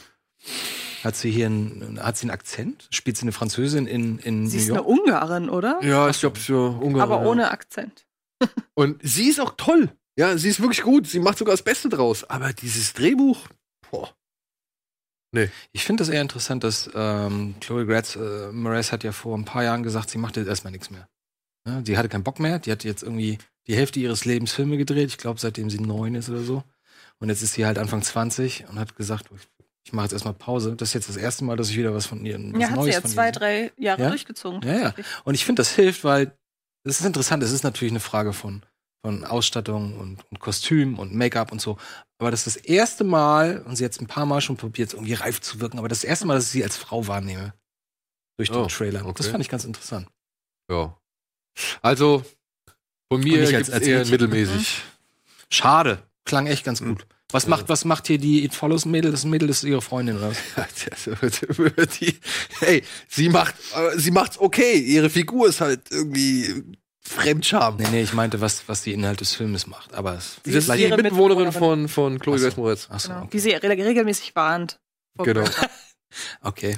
Hat 1.05 1.16
sie 1.16 1.30
hier 1.30 1.46
einen, 1.46 1.98
hat 2.03 2.16
sie 2.16 2.24
einen 2.24 2.30
Akzent? 2.30 2.88
Spielt 2.90 3.16
sie 3.16 3.22
eine 3.22 3.32
Französin 3.32 3.86
in, 3.86 4.18
in 4.18 4.46
Sie 4.48 4.57
New 4.57 4.62
ist 4.62 4.70
eine 4.70 4.78
York? 4.78 4.88
Ungarin, 4.88 5.48
oder? 5.48 5.80
Ja, 5.82 6.09
ich 6.09 6.20
glaube, 6.20 6.38
für 6.38 6.78
Ungarn. 6.80 7.03
Aber 7.03 7.22
ja. 7.22 7.28
ohne 7.28 7.51
Akzent. 7.51 8.07
Und 8.74 9.01
sie 9.03 9.28
ist 9.28 9.40
auch 9.40 9.55
toll. 9.57 9.90
Ja, 10.16 10.36
sie 10.36 10.48
ist 10.48 10.61
wirklich 10.61 10.82
gut. 10.82 11.07
Sie 11.07 11.20
macht 11.20 11.38
sogar 11.38 11.53
das 11.53 11.62
Beste 11.62 11.88
draus. 11.88 12.24
Aber 12.24 12.53
dieses 12.53 12.92
Drehbuch, 12.92 13.48
boah. 13.90 14.14
Ich 15.72 15.84
finde 15.84 16.03
das 16.03 16.09
eher 16.09 16.22
interessant, 16.22 16.64
dass 16.64 16.90
ähm, 16.92 17.55
Chloe 17.61 17.86
Grace 17.86 18.16
äh, 18.16 18.51
Moretz 18.51 18.90
hat 18.90 19.05
ja 19.05 19.12
vor 19.12 19.38
ein 19.38 19.44
paar 19.44 19.62
Jahren 19.62 19.84
gesagt, 19.84 20.11
sie 20.11 20.18
macht 20.18 20.36
jetzt 20.36 20.48
erstmal 20.48 20.72
nichts 20.72 20.90
mehr. 20.90 21.09
Ja, 21.66 21.80
die 21.80 21.96
hatte 21.96 22.09
keinen 22.09 22.24
Bock 22.24 22.40
mehr. 22.40 22.59
Die 22.59 22.72
hat 22.72 22.82
jetzt 22.82 23.03
irgendwie 23.03 23.38
die 23.68 23.76
Hälfte 23.76 24.01
ihres 24.01 24.24
Lebens 24.24 24.53
Filme 24.53 24.76
gedreht. 24.76 25.09
Ich 25.11 25.18
glaube, 25.18 25.38
seitdem 25.38 25.70
sie 25.70 25.78
neun 25.78 26.16
ist 26.16 26.28
oder 26.28 26.42
so. 26.42 26.64
Und 27.20 27.28
jetzt 27.28 27.42
ist 27.42 27.53
sie 27.53 27.64
halt 27.64 27.78
Anfang 27.78 28.03
20 28.03 28.66
und 28.68 28.78
hat 28.78 28.96
gesagt, 28.96 29.30
ich, 29.91 29.95
mache 29.95 30.07
jetzt 30.07 30.12
erstmal 30.12 30.34
Pause. 30.34 30.76
Das 30.76 30.91
ist 30.91 30.95
jetzt 30.95 31.09
das 31.09 31.16
erste 31.16 31.45
Mal, 31.45 31.57
dass 31.57 31.68
ich 31.70 31.76
wieder 31.76 31.93
was 31.95 32.07
von 32.07 32.24
ihr 32.24 32.38
was 32.38 32.61
Ja, 32.62 32.70
hat 32.70 32.82
sie 32.84 32.91
ja 32.91 33.03
zwei, 33.03 33.30
drei 33.30 33.72
Jahre 33.76 34.03
Ja? 34.03 34.09
durchgezogen. 34.09 34.62
Ja, 34.62 34.78
ja. 34.78 34.95
Und 35.24 35.34
ich 35.34 35.45
finde, 35.45 35.61
das 35.61 35.72
hilft, 35.74 36.05
weil 36.05 36.36
es 36.84 37.01
ist 37.01 37.07
interessant. 37.07 37.43
Es 37.43 37.51
ist 37.53 37.62
natürlich 37.64 37.93
eine 37.93 38.01
Frage 38.01 38.32
von, 38.32 38.62
von 39.05 39.24
Ausstattung 39.24 39.99
und, 39.99 40.24
und 40.30 40.41
Kostüm 40.41 40.99
und 40.99 41.14
Make-up 41.14 41.53
und 41.53 41.61
so. 41.61 41.76
Aber 42.20 42.30
das 42.30 42.47
ist 42.47 42.57
das 42.57 42.64
erste 42.64 43.05
Mal, 43.05 43.62
und 43.62 43.76
sie 43.76 43.84
hat 43.84 43.93
es 43.93 44.01
ein 44.01 44.07
paar 44.07 44.26
Mal 44.26 44.41
schon 44.41 44.57
probiert, 44.57 44.93
irgendwie 44.95 45.14
reif 45.14 45.41
zu 45.41 45.61
wirken, 45.61 45.78
aber 45.78 45.88
das 45.88 46.05
erste 46.05 46.26
Mal, 46.26 46.34
dass 46.34 46.45
ich 46.47 46.51
sie 46.51 46.64
als 46.64 46.76
Frau 46.76 47.07
wahrnehme. 47.07 47.55
Durch 48.38 48.51
den 48.51 48.59
Oh, 48.62 48.66
Trailer. 48.66 49.05
okay. 49.05 49.14
Das 49.18 49.26
fand 49.28 49.43
ich 49.43 49.49
ganz 49.51 49.64
interessant. 49.64 50.09
Ja. 50.70 50.97
Also, 51.82 52.24
von 53.12 53.20
mir 53.22 53.43
als- 53.57 53.70
als 53.70 53.86
eher 53.86 54.07
mittelmäßig. 54.07 54.82
Schade. 55.51 56.03
Klang 56.24 56.47
echt 56.47 56.64
ganz 56.64 56.80
gut. 56.80 57.07
Was 57.33 57.47
macht, 57.47 57.68
was 57.68 57.85
macht 57.85 58.07
hier 58.07 58.18
die 58.18 58.45
It 58.45 58.55
Follows 58.55 58.85
Mädel? 58.85 59.11
Das 59.11 59.24
Mädel 59.24 59.49
ist 59.49 59.62
ihre 59.64 59.83
Freundin, 59.83 60.16
oder 60.16 60.31
was? 60.31 60.39
die, 62.01 62.18
hey, 62.61 62.83
sie 63.09 63.28
macht, 63.28 63.55
äh, 63.76 63.99
sie 63.99 64.11
macht's 64.11 64.39
okay. 64.39 64.78
Ihre 64.78 65.11
Figur 65.11 65.49
ist 65.49 65.61
halt 65.61 65.83
irgendwie 65.91 66.64
Fremdscham. 67.03 67.76
Nee, 67.76 67.89
nee, 67.91 68.03
ich 68.03 68.12
meinte, 68.12 68.41
was, 68.41 68.68
was 68.68 68.83
die 68.83 68.93
Inhalt 68.93 69.20
des 69.20 69.35
Filmes 69.35 69.66
macht. 69.66 69.95
Aber 69.95 70.14
es 70.14 70.37
Das 70.45 70.55
ist 70.55 70.72
die 70.72 70.83
ihre 70.83 70.97
Mitbewohnerin 70.97 71.53
von, 71.53 71.89
von 71.89 72.18
Chloe. 72.18 72.39
Grace 72.39 72.57
Moretz. 72.57 72.89
Ach 72.91 73.01
so, 73.01 73.09
Genau. 73.09 73.20
okay. 73.22 73.31
Die 73.33 73.39
sie 73.41 73.51
re 73.51 73.68
regelmäßig 73.68 74.35
warnt. 74.37 74.78
Genau. 75.18 75.45
Okay. 76.43 76.76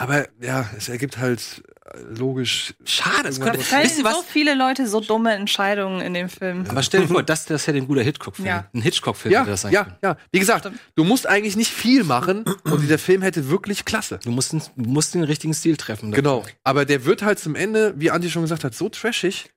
Aber 0.00 0.26
ja, 0.40 0.64
es 0.76 0.88
ergibt 0.88 1.18
halt 1.18 1.62
äh, 1.92 1.98
logisch. 2.16 2.72
Schade. 2.84 3.28
Es 3.28 3.40
könnte, 3.40 3.58
Fällen 3.58 3.90
ihr 3.98 4.04
was? 4.04 4.14
so 4.14 4.22
viele 4.22 4.54
Leute 4.54 4.86
so 4.86 5.00
dumme 5.00 5.32
Entscheidungen 5.34 6.00
in 6.00 6.14
dem 6.14 6.28
Film. 6.28 6.64
Aber 6.68 6.84
stell 6.84 7.00
dir 7.02 7.08
vor, 7.08 7.22
das, 7.24 7.46
das 7.46 7.66
hätte 7.66 7.78
ein 7.78 7.88
guter 7.88 8.02
Hitchcock-Film. 8.02 8.46
Ja. 8.46 8.68
Ein 8.72 8.80
Hitchcock-Film 8.82 9.32
Ja, 9.32 9.40
hätte 9.40 9.50
das 9.50 9.62
sein 9.62 9.72
ja, 9.72 9.84
können. 9.84 9.96
ja. 10.04 10.16
Wie 10.30 10.38
gesagt, 10.38 10.60
Stimmt. 10.66 10.78
du 10.94 11.02
musst 11.02 11.26
eigentlich 11.26 11.56
nicht 11.56 11.72
viel 11.72 12.04
machen 12.04 12.44
und 12.64 12.80
dieser 12.80 12.98
Film 12.98 13.22
hätte 13.22 13.50
wirklich 13.50 13.84
klasse. 13.84 14.20
Du 14.22 14.30
musst, 14.30 14.52
den- 14.52 14.62
du 14.76 14.88
musst 14.88 15.14
den 15.14 15.24
richtigen 15.24 15.52
Stil 15.52 15.76
treffen. 15.76 16.12
Genau. 16.12 16.44
Aber 16.62 16.84
der 16.84 17.04
wird 17.04 17.22
halt 17.22 17.40
zum 17.40 17.56
Ende, 17.56 17.94
wie 17.96 18.12
Andi 18.12 18.30
schon 18.30 18.42
gesagt 18.42 18.62
hat, 18.62 18.74
so 18.76 18.88
trashig. 18.88 19.50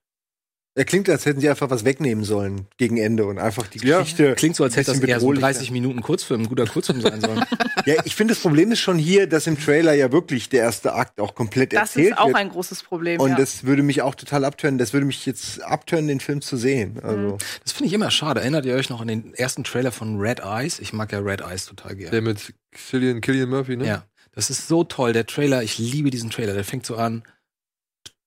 Er 0.73 0.85
klingt, 0.85 1.09
als 1.09 1.25
hätten 1.25 1.41
sie 1.41 1.49
einfach 1.49 1.69
was 1.69 1.83
wegnehmen 1.83 2.23
sollen 2.23 2.65
gegen 2.77 2.95
Ende 2.95 3.25
und 3.25 3.39
einfach 3.39 3.67
die 3.67 3.85
Ja. 3.85 3.99
Geschichte. 3.99 4.35
Klingt 4.35 4.55
so, 4.55 4.63
als 4.63 4.77
hätte 4.77 4.91
das 4.91 5.01
eher 5.01 5.19
so 5.19 5.27
ein 5.27 5.35
bedrohlicher. 5.35 5.41
30 5.59 5.71
Minuten 5.71 6.01
Kurzfilm, 6.01 6.41
ein 6.43 6.47
guter 6.47 6.65
Kurzfilm 6.65 7.01
sein 7.01 7.19
sollen. 7.19 7.43
Ja, 7.87 7.95
ich 8.05 8.15
finde, 8.15 8.35
das 8.35 8.41
Problem 8.43 8.71
ist 8.71 8.79
schon 8.79 8.99
hier, 8.99 9.25
dass 9.27 9.47
im 9.47 9.59
Trailer 9.59 9.93
ja 9.93 10.11
wirklich 10.11 10.49
der 10.49 10.61
erste 10.61 10.93
Akt 10.93 11.19
auch 11.19 11.33
komplett 11.33 11.73
Das 11.73 11.95
erzählt 11.95 12.11
ist 12.11 12.17
auch 12.19 12.27
wird. 12.27 12.35
ein 12.37 12.49
großes 12.49 12.83
Problem. 12.83 13.19
und 13.19 13.31
ja. 13.31 13.35
das 13.35 13.63
würde 13.63 13.81
mich 13.81 14.03
auch 14.03 14.13
total 14.13 14.45
abtören. 14.45 14.77
Das 14.77 14.93
würde 14.93 15.07
mich 15.07 15.25
jetzt 15.25 15.63
abtören, 15.63 16.07
den 16.07 16.19
Film 16.19 16.41
zu 16.41 16.57
sehen. 16.57 16.99
Also, 17.01 17.37
Das 17.63 17.73
finde 17.73 17.87
ich 17.87 17.93
immer 17.93 18.11
schade. 18.11 18.39
Erinnert 18.41 18.65
ihr 18.67 18.75
euch 18.75 18.89
noch 18.91 19.01
an 19.01 19.07
den 19.07 19.33
ersten 19.33 19.63
Trailer 19.63 19.91
von 19.91 20.19
Red 20.19 20.41
Eyes? 20.41 20.77
Ich 20.79 20.93
mag 20.93 21.11
ja 21.11 21.19
Red 21.19 21.41
Eyes 21.41 21.65
total 21.65 21.95
gerne. 21.95 22.11
Der 22.11 22.21
mit 22.21 22.53
Cillian, 22.75 23.19
Killian 23.19 23.49
Murphy, 23.49 23.75
ne? 23.77 23.87
Ja, 23.87 24.05
das 24.31 24.51
ist 24.51 24.67
so 24.67 24.83
toll. 24.83 25.11
Der 25.11 25.25
Trailer, 25.25 25.63
ich 25.63 25.79
liebe 25.79 26.11
diesen 26.11 26.29
Trailer. 26.29 26.53
Der 26.53 26.63
fängt 26.63 26.85
so 26.85 26.95
an. 26.97 27.23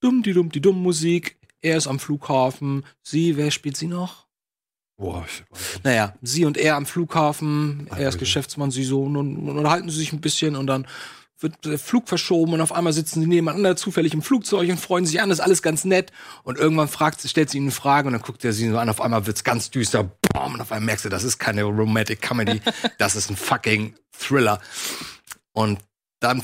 Dumm, 0.00 0.22
die 0.24 0.32
dumm, 0.32 0.50
die 0.50 0.60
dumm 0.60 0.82
Musik. 0.82 1.36
Er 1.64 1.78
ist 1.78 1.86
am 1.86 1.98
Flughafen. 1.98 2.84
Sie, 3.02 3.36
wer 3.38 3.50
spielt 3.50 3.76
sie 3.76 3.86
noch? 3.86 4.26
Boah, 4.96 5.24
ich 5.26 5.42
weiß 5.50 5.72
nicht. 5.74 5.84
Naja, 5.84 6.14
sie 6.22 6.44
und 6.44 6.56
er 6.58 6.76
am 6.76 6.84
Flughafen. 6.86 7.86
Er 7.90 7.96
ist 8.00 8.04
Alter. 8.04 8.18
Geschäftsmann, 8.18 8.70
sie 8.70 8.84
so. 8.84 9.02
Und, 9.02 9.16
und 9.16 9.48
unterhalten 9.48 9.88
sie 9.88 9.96
sich 9.98 10.12
ein 10.12 10.20
bisschen 10.20 10.56
und 10.56 10.66
dann 10.66 10.86
wird 11.40 11.64
der 11.64 11.78
Flug 11.78 12.08
verschoben 12.08 12.52
und 12.52 12.60
auf 12.60 12.70
einmal 12.72 12.92
sitzen 12.92 13.20
sie 13.22 13.26
nebeneinander 13.26 13.76
zufällig 13.76 14.12
im 14.14 14.22
Flugzeug 14.22 14.68
und 14.70 14.78
freuen 14.78 15.04
sich 15.06 15.20
an, 15.20 15.30
ist 15.30 15.40
alles 15.40 15.62
ganz 15.62 15.84
nett. 15.84 16.12
Und 16.42 16.58
irgendwann 16.58 16.86
fragt, 16.88 17.20
sie- 17.22 17.28
stellt 17.28 17.48
sie 17.50 17.56
ihn 17.58 17.64
eine 17.64 17.72
Frage 17.72 18.06
und 18.06 18.12
dann 18.12 18.22
guckt 18.22 18.44
er 18.44 18.52
sie 18.52 18.68
so 18.70 18.78
an, 18.78 18.88
auf 18.90 19.00
einmal 19.00 19.26
wird's 19.26 19.42
ganz 19.42 19.70
düster. 19.70 20.04
Bam, 20.32 20.54
und 20.54 20.60
auf 20.60 20.70
einmal 20.70 20.86
merkst 20.86 21.06
du, 21.06 21.08
das 21.08 21.24
ist 21.24 21.38
keine 21.38 21.64
Romantic 21.64 22.20
Comedy, 22.22 22.60
das 22.98 23.16
ist 23.16 23.30
ein 23.30 23.36
fucking 23.36 23.94
Thriller. 24.16 24.60
Und 25.52 25.80
dann, 26.20 26.42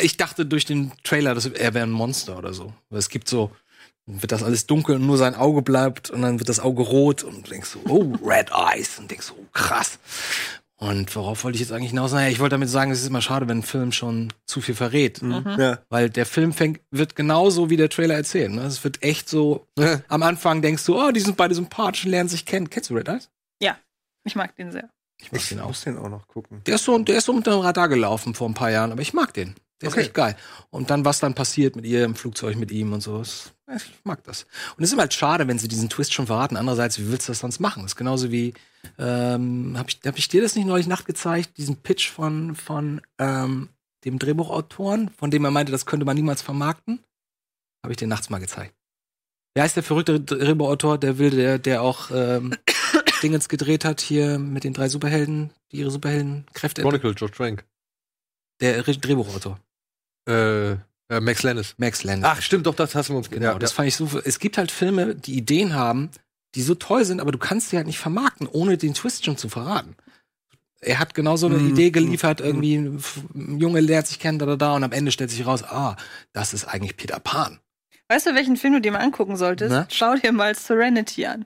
ich 0.00 0.16
dachte 0.16 0.46
durch 0.46 0.64
den 0.64 0.92
Trailer, 1.02 1.34
dass 1.34 1.46
er 1.46 1.74
wäre 1.74 1.84
ein 1.86 1.90
Monster 1.90 2.38
oder 2.38 2.52
so. 2.54 2.72
Weil 2.88 2.98
Es 3.00 3.08
gibt 3.08 3.28
so, 3.28 3.50
wird 4.22 4.32
das 4.32 4.42
alles 4.42 4.66
dunkel 4.66 4.96
und 4.96 5.06
nur 5.06 5.16
sein 5.18 5.34
Auge 5.34 5.62
bleibt 5.62 6.10
und 6.10 6.22
dann 6.22 6.38
wird 6.38 6.48
das 6.48 6.60
Auge 6.60 6.82
rot 6.82 7.22
und 7.22 7.46
du 7.46 7.50
denkst 7.50 7.70
so, 7.70 7.80
oh, 7.88 8.14
Red 8.24 8.50
Eyes 8.52 8.98
und 8.98 9.10
denkst 9.10 9.26
so, 9.26 9.34
oh, 9.38 9.46
krass. 9.52 9.98
Und 10.76 11.14
worauf 11.14 11.44
wollte 11.44 11.56
ich 11.56 11.60
jetzt 11.60 11.72
eigentlich 11.72 11.90
hinaus? 11.90 12.12
Naja, 12.12 12.30
ich 12.30 12.40
wollte 12.40 12.54
damit 12.54 12.70
sagen, 12.70 12.90
es 12.90 13.02
ist 13.02 13.06
immer 13.08 13.20
schade, 13.20 13.46
wenn 13.48 13.58
ein 13.58 13.62
Film 13.62 13.92
schon 13.92 14.32
zu 14.46 14.62
viel 14.62 14.74
verrät. 14.74 15.20
ja. 15.20 15.78
Weil 15.90 16.08
der 16.08 16.24
Film 16.24 16.54
fängt, 16.54 16.80
wird 16.90 17.16
genauso 17.16 17.68
wie 17.68 17.76
der 17.76 17.90
Trailer 17.90 18.14
erzählen. 18.14 18.54
Ne? 18.54 18.62
Es 18.62 18.82
wird 18.82 19.02
echt 19.02 19.28
so, 19.28 19.66
am 20.08 20.22
Anfang 20.22 20.62
denkst 20.62 20.84
du, 20.86 20.98
oh, 20.98 21.10
die 21.10 21.20
sind 21.20 21.36
beide 21.36 21.54
sympathisch 21.54 22.06
und 22.06 22.12
lernen 22.12 22.30
sich 22.30 22.46
kennen. 22.46 22.70
Kennst 22.70 22.88
du 22.90 22.94
Red 22.94 23.08
Eyes? 23.08 23.28
ich 24.24 24.36
mag 24.36 24.54
den 24.56 24.70
sehr. 24.70 24.90
Ich 25.20 25.32
mag 25.32 25.40
Ich 25.40 25.48
den 25.48 25.60
auch. 25.60 25.68
muss 25.68 25.82
den 25.82 25.96
auch 25.98 26.08
noch 26.10 26.28
gucken. 26.28 26.60
Der 26.66 26.74
ist 26.76 26.84
so, 26.84 26.98
der 26.98 27.16
ist 27.18 27.24
so 27.24 27.32
unter 27.32 27.52
dem 27.52 27.60
Radar 27.60 27.88
gelaufen 27.88 28.34
vor 28.34 28.48
ein 28.48 28.54
paar 28.54 28.70
Jahren, 28.70 28.92
aber 28.92 29.00
ich 29.02 29.14
mag 29.14 29.32
den. 29.34 29.54
Der 29.80 29.88
Okay. 29.88 30.00
ist 30.00 30.06
echt 30.06 30.14
geil. 30.14 30.36
Und 30.70 30.90
dann, 30.90 31.04
was 31.04 31.20
dann 31.20 31.34
passiert 31.34 31.74
mit 31.76 31.86
ihr 31.86 32.04
im 32.04 32.14
Flugzeug 32.14 32.56
mit 32.56 32.70
ihm 32.70 32.92
und 32.92 33.00
so, 33.02 33.22
ich 33.22 33.92
mag 34.04 34.22
das. 34.24 34.42
Und 34.76 34.82
es 34.84 34.90
ist 34.90 34.92
immer 34.92 35.02
halt 35.02 35.14
schade, 35.14 35.48
wenn 35.48 35.58
sie 35.58 35.68
diesen 35.68 35.88
Twist 35.88 36.12
schon 36.12 36.26
verraten. 36.26 36.56
Andererseits, 36.56 36.98
wie 36.98 37.10
willst 37.10 37.28
du 37.28 37.32
das 37.32 37.38
sonst 37.38 37.60
machen? 37.60 37.82
Das 37.82 37.92
ist 37.92 37.96
genauso 37.96 38.30
wie, 38.30 38.52
ähm, 38.98 39.74
habe 39.78 39.88
ich, 39.88 40.00
hab 40.04 40.18
ich 40.18 40.28
dir 40.28 40.42
das 40.42 40.54
nicht 40.56 40.66
neulich 40.66 40.86
Nacht 40.86 41.06
gezeigt, 41.06 41.56
diesen 41.56 41.76
Pitch 41.76 42.10
von, 42.10 42.54
von 42.56 43.00
ähm, 43.18 43.70
dem 44.04 44.18
Drehbuchautoren, 44.18 45.08
von 45.10 45.30
dem 45.30 45.44
er 45.44 45.50
meinte, 45.50 45.72
das 45.72 45.86
könnte 45.86 46.04
man 46.04 46.16
niemals 46.16 46.42
vermarkten? 46.42 47.00
Habe 47.82 47.92
ich 47.92 47.96
dir 47.98 48.08
nachts 48.08 48.28
mal 48.28 48.38
gezeigt. 48.38 48.74
Wer 49.54 49.62
heißt 49.64 49.76
der 49.76 49.82
verrückte 49.82 50.20
Drehbuchautor, 50.20 50.98
der 50.98 51.18
will, 51.18 51.30
der, 51.30 51.58
der 51.58 51.82
auch 51.82 52.10
ähm, 52.12 52.54
Dingens 53.22 53.48
gedreht 53.48 53.84
hat 53.84 54.00
hier 54.00 54.38
mit 54.38 54.64
den 54.64 54.74
drei 54.74 54.88
Superhelden, 54.88 55.50
die 55.72 55.78
ihre 55.78 55.90
Superheldenkräfte 55.90 56.82
Chronicle, 56.82 57.14
George 57.14 57.36
Trank. 57.36 57.64
der 58.60 58.86
Re- 58.86 58.96
Drehbuchautor. 58.96 59.58
Äh, 60.28 60.72
äh, 60.72 61.20
Max 61.20 61.42
Landis. 61.42 61.74
Max 61.78 62.04
Landis. 62.04 62.24
Ach, 62.28 62.40
stimmt, 62.40 62.66
doch, 62.66 62.74
das 62.74 62.94
hast 62.94 63.08
du 63.08 63.16
uns 63.16 63.30
genau. 63.30 63.58
das 63.58 63.72
fand 63.72 63.88
ich 63.88 63.96
so. 63.96 64.08
Es 64.24 64.38
gibt 64.38 64.58
halt 64.58 64.70
Filme, 64.70 65.14
die 65.14 65.36
Ideen 65.36 65.74
haben, 65.74 66.10
die 66.54 66.62
so 66.62 66.74
toll 66.74 67.04
sind, 67.04 67.20
aber 67.20 67.32
du 67.32 67.38
kannst 67.38 67.70
sie 67.70 67.76
halt 67.76 67.86
nicht 67.86 67.98
vermarkten, 67.98 68.46
ohne 68.46 68.76
den 68.78 68.94
Twist 68.94 69.24
schon 69.24 69.36
zu 69.36 69.48
verraten. 69.48 69.96
Er 70.82 70.98
hat 70.98 71.14
genau 71.14 71.36
so 71.36 71.46
eine 71.46 71.58
Mhm. 71.58 71.70
Idee 71.70 71.90
geliefert, 71.90 72.40
irgendwie 72.40 72.76
ein 72.76 73.58
Junge 73.58 73.80
lernt 73.80 74.06
sich 74.06 74.18
kennen, 74.18 74.38
da, 74.38 74.46
da, 74.46 74.56
da, 74.56 74.74
und 74.74 74.82
am 74.84 74.92
Ende 74.92 75.12
stellt 75.12 75.30
sich 75.30 75.44
raus, 75.44 75.62
ah, 75.62 75.96
das 76.32 76.54
ist 76.54 76.64
eigentlich 76.64 76.96
Peter 76.96 77.20
Pan. 77.20 77.60
Weißt 78.08 78.26
du, 78.26 78.34
welchen 78.34 78.56
Film 78.56 78.74
du 78.74 78.80
dir 78.80 78.90
mal 78.90 78.98
angucken 79.00 79.36
solltest? 79.36 79.70
Na? 79.70 79.86
Schau 79.90 80.14
dir 80.14 80.32
mal 80.32 80.54
Serenity 80.56 81.26
an. 81.26 81.44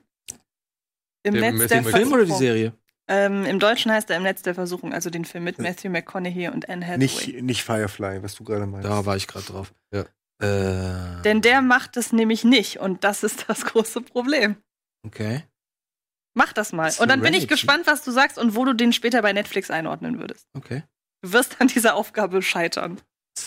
Im 1.25 1.35
Den 1.35 1.57
Netz 1.57 1.69
der. 1.69 1.83
Film 1.83 2.13
oder 2.13 2.25
die. 2.27 2.33
Serie? 2.33 2.75
Ähm, 3.09 3.45
Im 3.45 3.59
Deutschen 3.59 3.93
heißt 3.93 4.09
er 4.11 4.17
Im 4.17 4.23
Netz 4.23 4.43
der 4.43 4.55
Versuchung, 4.55 4.95
also 4.95 5.11
den 5.11 5.25
Film 5.27 5.45
mit 5.45 5.59
Matthew 5.59 5.91
McConaughey 5.91 6.49
und 6.49 6.69
Anne 6.71 6.85
Hathaway. 6.87 6.99
Nicht, 7.05 7.43
nicht 7.43 7.63
Firefly, 7.65 8.23
was 8.23 8.35
du 8.35 8.45
gerade 8.45 8.67
meinst. 8.67 8.89
Da 8.89 9.05
war 9.05 9.17
ich 9.17 9.27
gerade 9.27 9.45
drauf. 9.45 9.75
Ja. 9.93 10.05
Äh, 10.43 11.23
Denn 11.23 11.43
der 11.43 11.61
macht 11.63 11.97
es 11.97 12.13
nämlich 12.13 12.45
nicht 12.45 12.79
und 12.81 13.05
das 13.05 13.23
ist 13.23 13.45
das 13.49 13.65
große 13.67 14.01
Problem. 14.01 14.57
okay. 15.07 15.43
Mach 16.37 16.53
das 16.53 16.73
mal. 16.73 16.91
Und 16.99 17.09
dann 17.09 17.21
bin 17.21 17.33
ich 17.33 17.47
gespannt, 17.47 17.87
was 17.87 18.03
du 18.03 18.11
sagst 18.11 18.39
und 18.39 18.57
wo 18.57 18.65
du 18.65 18.73
den 18.73 18.93
später 18.93 19.23
bei 19.23 19.33
Netflix 19.33 19.71
einordnen 19.71 20.19
würdest. 20.19 20.49
Okay. 20.55 20.83
Du 21.23 21.33
wirst 21.33 21.61
an 21.61 21.69
dieser 21.69 21.95
Aufgabe 21.95 22.43
scheitern. 22.43 23.01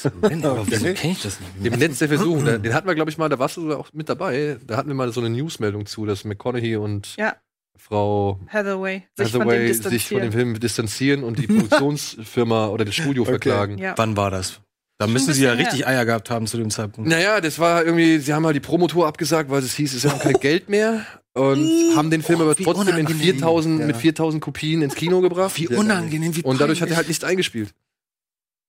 aber 0.06 0.62
Okay. 0.62 0.66
wieso 0.68 0.94
kenne 0.94 1.12
ich 1.12 1.22
das 1.22 1.38
nicht? 1.42 1.66
Dem 1.66 1.74
Netz 1.80 2.00
der 2.00 2.08
Versuchung, 2.08 2.46
da- 2.46 2.58
den 2.58 2.74
hatten 2.74 2.88
wir, 2.88 2.96
glaube 2.96 3.12
ich, 3.12 3.18
mal, 3.18 3.28
da 3.28 3.40
warst 3.40 3.58
du 3.58 3.76
auch 3.76 3.92
mit 3.92 4.08
dabei. 4.08 4.58
Da 4.66 4.78
hatten 4.78 4.88
wir 4.88 4.96
mal 4.96 5.12
so 5.12 5.20
eine 5.20 5.30
Newsmeldung 5.30 5.86
zu, 5.86 6.06
dass 6.06 6.24
McConaughey 6.24 6.78
und 6.78 7.18
Ja. 7.18 7.36
Frau 7.78 8.40
Hathaway 8.48 9.04
sich 9.16 9.32
von 9.32 9.90
sich 9.90 10.08
von 10.08 10.22
dem 10.22 10.32
Film 10.32 10.60
distanzieren 10.60 11.24
und 11.24 11.40
die 11.40 11.48
Produktionsfirma 11.48 12.68
oder 12.68 12.86
das 12.86 12.96
Studio 12.96 13.24
Okay. 13.28 13.32
verklagen. 13.32 13.78
ja. 13.78 13.94
Wann 13.98 14.18
war 14.18 14.32
das? 14.32 14.62
Da 15.00 15.06
Schon 15.06 15.14
müssen 15.14 15.34
sie 15.34 15.44
ja 15.44 15.52
bisschen 15.52 15.66
richtig 15.68 15.88
Eier 15.88 16.06
gehabt 16.06 16.30
haben 16.32 16.48
zu 16.48 16.58
dem 16.58 16.72
Zeitpunkt. 16.72 17.08
Naja, 17.10 17.40
das 17.40 17.60
war 17.60 17.86
irgendwie, 17.86 18.18
sie 18.18 18.34
haben 18.34 18.46
halt 18.46 18.56
die 18.56 18.60
Promotour 18.62 19.06
abgesagt, 19.08 19.50
weil 19.52 19.62
es 19.62 19.76
hieß, 19.76 19.94
es 19.94 20.06
haben 20.06 20.20
kein 20.20 20.34
Geld 20.40 20.70
mehr 20.70 21.06
und 21.34 21.96
haben 21.96 22.10
den 22.10 22.24
Film 22.24 22.40
Oh, 22.40 22.44
aber 22.44 22.56
trotzdem 22.56 22.88
in 22.98 23.06
unangenehm. 23.06 23.20
4000, 23.36 23.80
Ja. 23.82 23.86
mit 23.86 23.98
4000 23.98 24.42
Kopien 24.44 24.82
ins 24.82 24.96
Kino 24.96 25.22
gebracht. 25.22 25.56
Wie 25.58 25.68
unangenehm, 25.68 26.36
wie 26.36 26.42
Und 26.42 26.60
dadurch 26.60 26.82
hat 26.82 26.90
er 26.90 26.96
halt 26.96 27.10
nicht 27.10 27.24
eingespielt. 27.24 27.76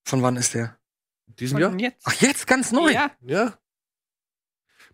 Von 0.04 0.20
wann 0.22 0.36
ist 0.36 0.52
der? 0.52 0.76
Diesem 1.38 1.54
Von 1.54 1.62
Jahr? 1.62 1.80
jetzt. 1.80 2.02
Ach, 2.04 2.14
jetzt 2.20 2.46
ganz 2.46 2.72
neu. 2.72 2.90
Ja. 2.92 3.10
Ja. 3.24 3.54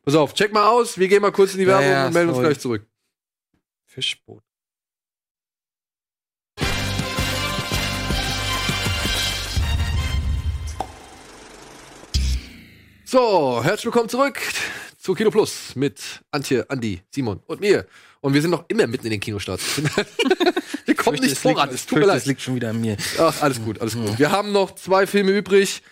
Pass 0.05 0.15
auf, 0.15 0.35
check 0.35 0.53
mal 0.53 0.69
aus, 0.69 0.99
wir 0.99 1.09
gehen 1.09 1.23
mal 1.23 1.33
kurz 1.33 1.55
in 1.55 1.61
die 1.61 1.67
Werbung 1.67 1.89
ja, 1.91 2.07
und 2.07 2.13
melden 2.13 2.31
uns 2.31 2.39
gleich 2.39 2.61
zurück. 2.61 2.87
Fischboot. 3.95 4.43
So, 13.05 13.63
herzlich 13.63 13.85
willkommen 13.85 14.09
zurück 14.09 14.41
zu 14.99 15.15
Kino 15.15 15.31
Plus 15.31 15.77
mit 15.77 16.01
Antje, 16.33 16.69
Andi, 16.69 17.03
Simon 17.15 17.41
und 17.47 17.61
mir. 17.61 17.87
Und 18.21 18.35
wir 18.35 18.43
sind 18.43 18.51
noch 18.51 18.65
immer 18.69 18.87
mitten 18.89 19.07
in 19.07 19.13
den 19.13 19.21
Kinostarts. 19.21 19.81
wir 20.87 20.95
kommen 20.97 21.21
nicht 21.21 21.39
voran, 21.39 21.69
es 21.71 21.87
tut 21.87 21.99
mir 22.01 22.07
Das 22.07 22.17
leid. 22.17 22.27
liegt 22.27 22.41
schon 22.41 22.57
wieder 22.57 22.71
an 22.71 22.81
mir. 22.81 22.97
Ach, 23.19 23.43
alles 23.43 23.63
gut, 23.63 23.81
alles 23.81 23.95
gut. 23.95 24.19
Wir 24.19 24.33
haben 24.33 24.51
noch 24.51 24.75
zwei 24.75 25.07
Filme 25.07 25.31
übrig 25.31 25.83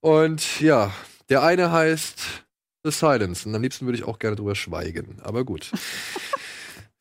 und 0.00 0.60
ja, 0.60 0.92
der 1.28 1.42
eine 1.42 1.72
heißt 1.72 2.20
The 2.84 2.92
Silence 2.92 3.48
und 3.48 3.54
am 3.56 3.62
liebsten 3.62 3.86
würde 3.86 3.98
ich 3.98 4.04
auch 4.04 4.20
gerne 4.20 4.36
drüber 4.36 4.54
schweigen, 4.54 5.18
aber 5.22 5.44
gut. 5.44 5.72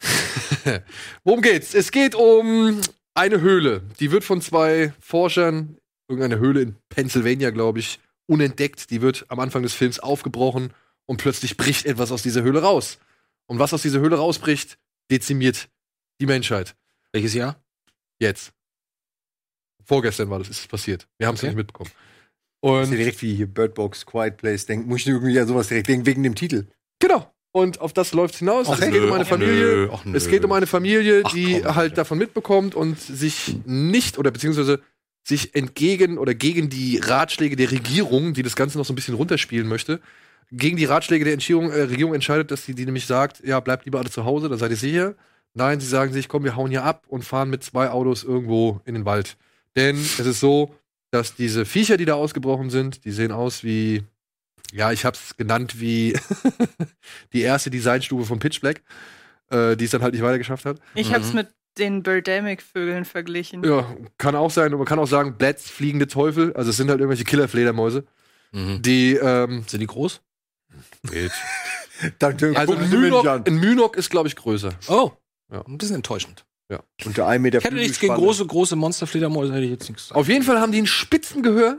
Worum 1.24 1.41
geht's? 1.41 1.74
Es 1.74 1.91
geht 1.91 2.16
um 2.16 2.82
eine 3.14 3.41
Höhle. 3.41 3.82
Die 4.00 4.12
wird 4.12 4.24
von 4.24 4.41
zwei 4.41 4.93
Forschern, 5.00 5.78
irgendeine 6.08 6.39
Höhle 6.39 6.62
in 6.62 6.76
Pennsylvania, 6.89 7.50
glaube 7.50 7.80
ich, 7.80 8.00
unentdeckt. 8.28 8.89
Die 8.91 9.02
wird 9.02 9.26
am 9.30 9.39
Anfang 9.39 9.64
des 9.64 9.74
Films 9.74 10.00
aufgebrochen 10.00 10.74
und 11.06 11.18
plötzlich 11.18 11.58
bricht 11.58 11.86
etwas 11.86 12.12
aus 12.12 12.22
dieser 12.24 12.43
Höhle 12.43 12.62
raus. 12.62 13.00
Und 13.48 13.60
was 13.60 13.74
aus 13.74 13.82
dieser 13.82 14.00
Höhle 14.00 14.18
rausbricht, 14.18 14.78
dezimiert 15.10 15.70
die 16.20 16.26
Menschheit. 16.26 16.76
Welches 17.14 17.34
Jahr? 17.34 17.62
Jetzt. 18.20 18.52
Vorgestern 19.86 20.30
war 20.30 20.39
das, 20.39 20.50
ist 20.50 20.60
es 20.60 20.68
passiert. 20.68 21.08
Wir 21.18 21.28
haben 21.28 21.36
es 21.36 21.41
Okay. 21.41 21.48
nicht 21.48 21.56
mitbekommen. 21.58 21.91
Und 22.60 22.91
direkt 22.91 23.22
wie 23.22 23.36
hier 23.36 23.48
Bird 23.48 23.74
Box, 23.76 24.06
Quiet 24.06 24.36
Place 24.38 24.66
denken. 24.66 24.89
Muss 24.89 25.02
ich 25.02 25.08
irgendwie 25.08 25.39
an 25.39 25.48
sowas 25.48 25.68
direkt 25.70 25.88
denken, 25.88 26.06
wegen 26.06 26.24
dem 26.24 26.36
Titel. 26.36 26.68
genau. 27.00 27.32
Und 27.52 27.82
auf 27.82 27.93
das 27.93 28.14
läuft 28.14 28.36
hinaus. 28.36 28.68
Ach, 28.70 28.80
es 28.80 28.91
geht 28.91 29.02
um 29.02 29.14
eine 29.14 29.26
Familie. 29.26 29.89
ach, 29.91 30.06
Es 30.14 30.28
geht 30.30 30.43
um 30.45 30.52
eine 30.52 30.68
Familie, 30.68 31.22
Ach, 31.26 31.32
die 31.34 31.62
komm, 31.62 31.76
halt 31.76 31.86
bitte. 31.91 31.95
davon 31.95 32.18
mitbekommt 32.18 32.76
und 32.76 33.00
sich 33.00 33.56
nicht 33.66 34.18
oder 34.18 34.32
beziehungsweise 34.32 34.82
sich 35.24 35.56
entgegen 35.56 36.18
oder 36.18 36.34
gegen 36.34 36.70
die 36.70 36.98
Ratschläge 36.98 37.56
der 37.56 37.72
Regierung, 37.72 38.34
die 38.34 38.44
das 38.44 38.56
Ganze 38.56 38.78
noch 38.78 38.86
so 38.86 38.94
ein 38.94 38.95
bisschen 38.95 39.15
runterspielen 39.15 39.68
möchte, 39.68 39.99
gegen 40.52 40.78
die 40.78 40.86
Ratschläge 40.86 41.26
der 41.26 41.34
äh, 41.34 41.82
Regierung 41.84 42.14
entscheidet, 42.14 42.52
dass 42.52 42.65
sie 42.65 42.74
die 42.74 42.86
nämlich 42.86 43.06
sagt, 43.06 43.45
ja, 43.45 43.60
bleibt 43.60 43.86
lieber 43.86 43.99
alle 43.99 44.10
zu 44.10 44.24
Hause, 44.24 44.48
da 44.49 44.57
seid 44.57 44.72
ihr 44.72 44.78
sicher. 44.78 45.15
Nein, 45.53 45.80
sie 45.80 45.88
sagen 45.88 46.14
sich, 46.14 46.30
komm, 46.30 46.44
wir 46.44 46.56
hauen 46.56 46.69
hier 46.69 46.84
ab 46.84 47.06
und 47.07 47.26
fahren 47.26 47.49
mit 47.49 47.64
zwei 47.64 47.90
Autos 47.90 48.24
irgendwo 48.24 48.80
in 48.86 48.94
den 48.94 49.06
Wald. 49.06 49.36
Denn 49.76 49.95
es 49.98 50.19
ist 50.19 50.40
so, 50.40 50.76
dass 51.11 51.36
diese 51.36 51.65
Viecher, 51.65 51.98
die 51.98 52.06
da 52.06 52.14
ausgebrochen 52.14 52.69
sind, 52.69 53.03
die 53.06 53.11
sehen 53.11 53.32
aus 53.32 53.64
wie, 53.64 54.03
ja, 54.73 54.91
ich 54.91 55.05
hab's 55.05 55.35
genannt 55.38 55.79
wie 55.79 56.13
die 57.34 57.41
erste 57.41 57.69
Designstufe 57.69 58.25
von 58.25 58.39
Pitch 58.39 58.61
Black, 58.61 58.81
äh, 59.49 59.75
die 59.75 59.85
es 59.85 59.91
dann 59.91 60.01
halt 60.01 60.13
nicht 60.13 60.23
weitergeschafft 60.23 60.65
hat. 60.65 60.79
Ich 60.95 61.09
Mhm. 61.09 61.13
hab's 61.13 61.34
mit 61.34 61.47
den 61.77 62.01
Birdemic-Vögeln 62.03 63.05
verglichen. 63.05 63.63
Ja, 63.63 63.95
kann 64.17 64.35
auch 64.35 64.49
sein. 64.51 64.73
Und 64.73 64.79
man 64.79 64.88
kann 64.88 64.97
auch 64.99 65.07
sagen, 65.07 65.38
Blätz, 65.38 65.69
fliegende 65.69 66.07
Teufel. 66.07 66.53
Also 66.53 66.71
es 66.71 66.77
sind 66.77 66.89
halt 66.89 66.99
irgendwelche 66.99 67.23
Killerfledermäuse, 67.23 68.05
Mhm. 68.51 68.81
die, 68.81 69.13
ähm, 69.15 69.63
Sind 69.67 69.81
die 69.81 69.88
groß? 69.88 70.21
Dann, 72.19 72.38
dann 72.38 72.55
Also 72.55 72.73
an. 72.73 72.89
Mynok, 72.89 73.25
ein 73.47 73.59
Mynok 73.59 73.95
ist, 73.97 74.09
glaube 74.09 74.27
ich, 74.27 74.35
größer. 74.35 74.73
Oh. 74.88 75.11
Ja. 75.51 75.61
Ein 75.65 75.77
bisschen 75.77 75.95
enttäuschend. 75.97 76.43
Und 77.05 77.15
der 77.15 77.27
1 77.27 77.41
Meter 77.41 77.59
Ich 77.59 77.63
hätte 77.63 77.75
nichts 77.75 77.99
gegen 77.99 78.13
große, 78.15 78.45
große 78.45 78.75
Monsterfledermäuse, 78.75 79.53
hätte 79.53 79.63
ich 79.63 79.71
jetzt 79.71 79.88
nichts 79.88 80.03
gesagt. 80.03 80.17
Auf 80.19 80.27
jeden 80.27 80.43
Fall 80.43 80.59
haben 80.59 80.71
die 80.73 80.81
ein 80.81 80.85
Spitzengehör. 80.88 81.77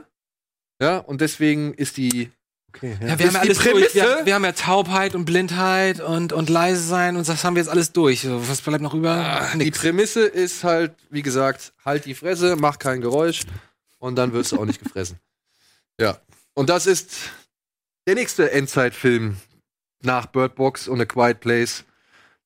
Ja, 0.81 0.97
und 0.97 1.21
deswegen 1.21 1.73
ist 1.75 1.97
die. 1.97 2.31
Okay, 2.71 2.97
Ja, 3.01 3.07
wir 3.07 3.07
Ist 3.07 3.11
haben 3.11 3.19
ja 3.19 3.29
die 3.29 3.37
alles 3.37 3.57
durch. 3.57 3.73
Prämisse- 3.73 3.93
Wir, 3.95 4.25
wir 4.25 4.35
haben 4.35 4.45
ja 4.45 4.51
Taubheit 4.51 5.15
und 5.15 5.25
Blindheit 5.25 5.99
und, 6.01 6.33
und 6.33 6.49
leise 6.49 6.81
sein 6.83 7.17
und 7.17 7.27
das 7.27 7.43
haben 7.43 7.55
wir 7.55 7.61
jetzt 7.63 7.69
alles 7.69 7.91
durch. 7.91 8.21
So, 8.21 8.47
Was 8.49 8.61
bleibt 8.61 8.81
noch 8.83 8.93
über? 8.93 9.11
Ah, 9.11 9.49
Die 9.53 9.57
Nix. 9.65 9.79
Prämisse 9.79 10.21
ist 10.25 10.63
halt, 10.63 10.93
wie 11.09 11.21
gesagt, 11.21 11.73
halt 11.83 12.05
die 12.05 12.13
Fresse, 12.15 12.55
mach 12.57 12.77
kein 12.79 13.01
Geräusch 13.01 13.41
und 13.97 14.15
dann 14.15 14.33
wirst 14.33 14.51
du 14.51 14.59
auch 14.59 14.65
nicht 14.65 14.81
gefressen. 14.83 15.17
Ja. 15.99 16.17
Und 16.53 16.69
das 16.69 16.85
ist 16.87 17.11
der 18.07 18.15
nächste 18.15 18.51
Endzeitfilm 18.51 19.35
nach 20.01 20.27
Bird 20.27 20.55
Box 20.55 20.87
und 20.87 21.01
A 21.01 21.05
Quiet 21.05 21.41
Place, 21.41 21.83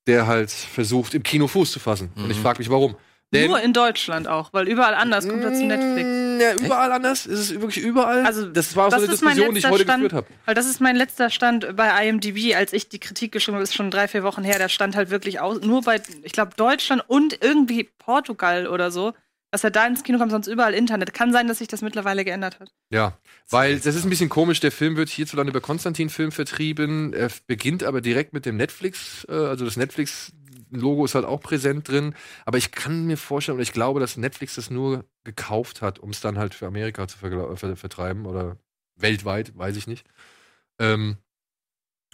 der 0.07 0.25
halt 0.25 0.49
versucht, 0.49 1.13
im 1.13 1.21
Kino 1.21 1.47
Fuß 1.47 1.71
zu 1.71 1.79
fassen. 1.79 2.11
Und 2.15 2.31
ich 2.31 2.37
frage 2.39 2.57
mich, 2.57 2.71
warum. 2.71 2.95
Denn- 3.31 3.49
Nur 3.51 3.61
in 3.61 3.71
Deutschland 3.73 4.27
auch, 4.27 4.51
weil 4.53 4.67
überall 4.67 4.95
anders 4.95 5.27
kommt 5.27 5.43
er 5.43 5.53
zu 5.53 5.63
Netflix. 5.65 6.07
Ja, 6.39 6.53
überall 6.55 6.91
anders. 6.91 7.25
Ist 7.25 7.39
es 7.39 7.61
wirklich 7.61 7.83
überall? 7.83 8.25
Also, 8.25 8.47
das 8.47 8.75
war 8.75 8.87
auch 8.87 8.89
das 8.89 9.01
so 9.01 9.07
eine 9.07 9.11
Diskussion, 9.11 9.53
die 9.53 9.59
ich 9.59 9.67
heute 9.67 9.83
Stand, 9.83 10.03
geführt 10.03 10.13
habe. 10.13 10.27
Weil 10.45 10.55
das 10.55 10.67
ist 10.67 10.81
mein 10.81 10.95
letzter 10.95 11.29
Stand 11.29 11.75
bei 11.75 12.07
IMDb, 12.07 12.55
als 12.55 12.73
ich 12.73 12.89
die 12.89 12.99
Kritik 12.99 13.31
geschrieben 13.31 13.55
habe, 13.55 13.63
ist 13.63 13.75
schon 13.75 13.91
drei, 13.91 14.07
vier 14.07 14.23
Wochen 14.23 14.43
her. 14.43 14.59
Da 14.59 14.69
stand 14.69 14.95
halt 14.95 15.09
wirklich 15.09 15.39
aus, 15.39 15.61
nur 15.61 15.81
bei, 15.81 16.01
ich 16.23 16.33
glaube, 16.33 16.51
Deutschland 16.55 17.03
und 17.07 17.37
irgendwie 17.41 17.89
Portugal 17.97 18.67
oder 18.67 18.91
so, 18.91 19.13
dass 19.53 19.63
er 19.63 19.69
da 19.69 19.85
ins 19.85 20.01
Kino 20.03 20.17
kommt, 20.17 20.31
sonst 20.31 20.47
überall 20.47 20.73
Internet. 20.73 21.13
Kann 21.13 21.31
sein, 21.31 21.47
dass 21.47 21.59
sich 21.59 21.67
das 21.67 21.83
mittlerweile 21.83 22.25
geändert 22.25 22.59
hat. 22.59 22.71
Ja, 22.89 23.19
weil 23.51 23.79
das 23.79 23.93
ist 23.93 24.03
ein 24.03 24.09
bisschen 24.09 24.29
komisch. 24.29 24.59
Der 24.59 24.71
Film 24.71 24.97
wird 24.97 25.09
hierzulande 25.09 25.51
über 25.51 25.61
Konstantin 25.61 26.09
Film 26.09 26.31
vertrieben. 26.31 27.13
Er 27.13 27.29
beginnt 27.45 27.83
aber 27.83 28.01
direkt 28.01 28.33
mit 28.33 28.47
dem 28.47 28.57
Netflix, 28.57 29.27
äh, 29.29 29.33
also 29.33 29.63
das 29.63 29.77
Netflix-Logo 29.77 31.05
ist 31.05 31.13
halt 31.13 31.25
auch 31.25 31.39
präsent 31.39 31.87
drin. 31.87 32.15
Aber 32.45 32.57
ich 32.57 32.71
kann 32.71 33.05
mir 33.05 33.15
vorstellen, 33.15 33.57
oder 33.57 33.61
ich 33.61 33.73
glaube, 33.73 33.99
dass 33.99 34.17
Netflix 34.17 34.55
das 34.55 34.71
nur 34.71 35.05
gekauft 35.23 35.81
hat, 35.81 35.99
um 35.99 36.09
es 36.09 36.21
dann 36.21 36.37
halt 36.37 36.53
für 36.53 36.67
Amerika 36.67 37.07
zu 37.07 37.17
vergla- 37.17 37.55
ver 37.55 37.75
vertreiben 37.75 38.25
oder 38.25 38.57
weltweit, 38.95 39.57
weiß 39.57 39.77
ich 39.77 39.87
nicht. 39.87 40.05
Ähm, 40.79 41.17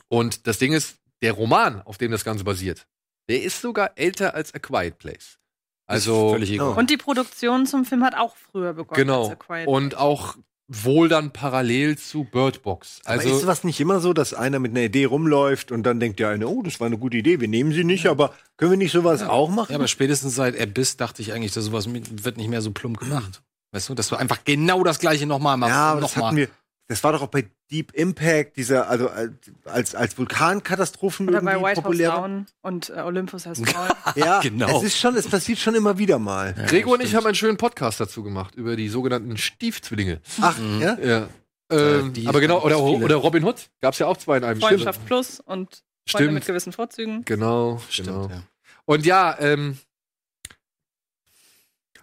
und 0.07 0.48
das 0.48 0.60
Ding 0.60 0.73
ist, 0.73 0.99
der 1.22 1.34
Roman, 1.34 1.81
auf 1.81 1.98
dem 1.98 2.11
das 2.11 2.23
Ganze 2.23 2.44
basiert, 2.44 2.88
der 3.27 3.44
ist 3.44 3.61
sogar 3.61 3.91
älter 3.95 4.34
als 4.34 4.53
A 4.53 4.60
Quiet 4.60 4.98
Place. 4.98 5.40
Also 5.86 6.31
völlig 6.31 6.52
egal. 6.52 6.77
Und 6.77 6.90
die 6.90 6.98
Produktion 6.98 7.65
zum 7.65 7.84
Film 7.84 8.03
hat 8.03 8.15
auch 8.15 8.36
früher 8.36 8.73
begonnen. 8.73 8.95
Genau. 8.95 9.23
als 9.23 9.31
A 9.31 9.36
Quiet 9.36 9.68
Und 9.68 9.95
auch 9.95 10.38
wohl 10.69 11.09
dann 11.09 11.31
parallel 11.31 11.97
zu 11.97 12.23
Bird 12.23 12.61
Box. 12.61 13.01
Also 13.03 13.27
Also 13.27 13.39
ist 13.39 13.47
was 13.47 13.63
nicht 13.63 13.79
immer 13.79 13.99
so, 13.99 14.13
dass 14.13 14.33
einer 14.35 14.59
mit 14.59 14.71
einer 14.71 14.81
Idee 14.81 15.05
rumläuft 15.05 15.71
und 15.71 15.83
dann 15.83 15.99
denkt 15.99 16.19
der 16.19 16.29
eine, 16.29 16.47
oh, 16.47 16.61
das 16.61 16.79
war 16.79 16.87
eine 16.87 16.97
gute 16.97 17.17
Idee, 17.17 17.41
wir 17.41 17.47
nehmen 17.47 17.73
sie 17.73 17.83
nicht, 17.83 18.05
aber 18.05 18.33
können 18.55 18.71
wir 18.71 18.77
nicht 18.77 18.91
sowas 18.91 19.23
auch 19.23 19.49
machen? 19.49 19.71
Ja, 19.71 19.77
aber 19.77 19.87
spätestens 19.87 20.35
seit 20.35 20.59
Abyss 20.59 20.95
dachte 20.95 21.23
ich 21.23 21.33
eigentlich, 21.33 21.53
dass 21.53 21.65
sowas 21.65 21.87
wird 21.91 22.37
nicht 22.37 22.49
mehr 22.49 22.61
so 22.61 22.71
plump 22.71 22.99
gemacht. 22.99 23.41
Weißt 23.71 23.89
du, 23.89 23.95
dass 23.95 24.07
du 24.07 24.15
einfach 24.15 24.43
genau 24.45 24.83
das 24.83 24.99
gleiche 24.99 25.25
nochmal 25.25 25.57
machst. 25.57 25.71
ja, 25.71 25.91
aber 25.91 26.01
das 26.01 26.15
hatten 26.15 26.35
mal. 26.35 26.35
wir. 26.35 26.47
Das 26.90 27.03
war 27.03 27.11
doch 27.14 27.22
auch 27.22 27.28
bei 27.28 27.48
Deep 27.72 27.94
Impact, 27.94 28.57
dieser, 28.57 28.90
also 28.90 29.07
äh, 29.10 29.30
als, 29.66 29.94
als 29.95 30.18
Vulkankatastrophen 30.18 31.30
Oder 31.30 31.41
bei 31.41 31.56
White 31.56 31.68
House 31.78 31.84
populärer. 31.84 32.16
Down 32.22 32.45
und 32.61 32.90
äh, 32.90 33.02
Olympus 33.02 33.45
heißt 33.45 33.66
Frauen. 33.70 33.90
Ja, 34.16 34.40
Genau. 34.44 34.78
Es 34.80 34.84
ist 34.84 34.98
schon, 34.98 35.16
es 35.16 35.28
passiert 35.28 35.60
schon 35.60 35.76
immer 35.76 35.98
wieder 35.99 36.18
mal. 36.20 36.53
Gregor 36.68 36.94
und 36.95 37.03
ich 37.03 37.14
haben 37.16 37.26
einen 37.28 37.36
schönen 37.36 37.57
Podcast 37.57 37.99
dazu 37.99 38.24
gemacht 38.24 38.56
über 38.56 38.76
die 38.76 38.90
sogenannten 38.90 39.38
Stiefzwillinge. 39.38 40.20
Ach, 40.41 40.57
Mhm. 40.57 40.82
ja? 40.82 40.98
Ja. 40.99 41.28
Ähm, 41.72 42.11
die- 42.14 42.28
aber 42.28 42.41
genau, 42.41 42.64
oder, 42.64 42.82
oder 42.82 43.16
Robin 43.18 43.44
Hood. 43.44 43.70
Gab 43.82 43.94
es 43.94 43.99
ja 43.99 44.07
auch 44.07 44.18
zwei 44.18 44.38
in 44.38 44.44
einem. 44.44 44.60
Freundschaft 44.60 45.06
Plus 45.06 45.40
und 45.40 45.68
Freunde 45.68 45.84
Stimmt. 46.07 46.34
mit 46.34 46.45
gewissen 46.48 46.74
Vorzügen. 46.74 47.24
Genau, 47.26 47.80
Stimmt, 47.90 48.07
genau. 48.07 48.28
ja. 48.30 48.41
Und 48.86 49.06
ja, 49.06 49.38
ähm, 49.40 49.78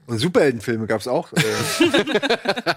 Und 0.07 0.19
Superheldenfilme 0.19 0.87
gab's 0.87 1.09
auch. 1.09 1.33
Äh, 1.33 1.43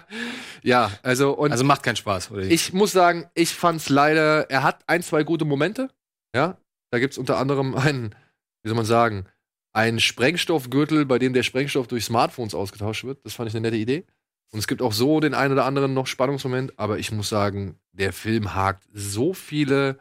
ja, 0.64 0.92
also 1.04 1.34
und 1.34 1.52
Also 1.52 1.64
macht 1.64 1.84
keinen 1.84 1.96
Spaß, 1.96 2.32
oder? 2.32 2.42
ich 2.42 2.74
muss 2.74 2.92
sagen, 2.92 3.30
ich 3.36 3.54
fand's 3.54 3.90
leider, 3.90 4.50
er 4.50 4.64
hat 4.64 4.84
ein, 4.88 5.04
zwei 5.04 5.24
gute 5.24 5.46
Momente. 5.46 5.90
Ja, 6.36 6.58
da 6.92 7.00
gibt's 7.00 7.18
unter 7.18 7.38
anderem 7.38 7.76
einen, 7.76 8.16
wie 8.64 8.70
soll 8.70 8.76
man 8.76 8.86
sagen, 8.86 9.26
einen 9.74 10.00
Sprengstoffgürtel, 10.00 11.06
bei 11.06 11.20
dem 11.20 11.34
der 11.34 11.44
Sprengstoff 11.44 11.88
durch 11.88 12.06
Smartphones 12.06 12.56
ausgetauscht 12.56 13.04
wird. 13.04 13.24
Das 13.26 13.34
fand 13.34 13.50
ich 13.50 13.56
eine 13.56 13.62
nette 13.62 13.78
Idee. 13.78 14.06
Und 14.52 14.60
es 14.60 14.68
gibt 14.68 14.82
auch 14.82 14.94
so 14.94 15.20
den 15.20 15.36
einen 15.36 15.54
oder 15.54 15.66
anderen 15.66 15.94
noch 15.94 16.08
Spannungsmoment, 16.08 16.80
aber 16.80 16.98
ich 16.98 17.12
muss 17.12 17.30
sagen, 17.30 17.80
der 17.92 18.14
Film 18.14 18.56
hakt 18.56 18.88
so 18.92 19.34
viele 19.34 20.00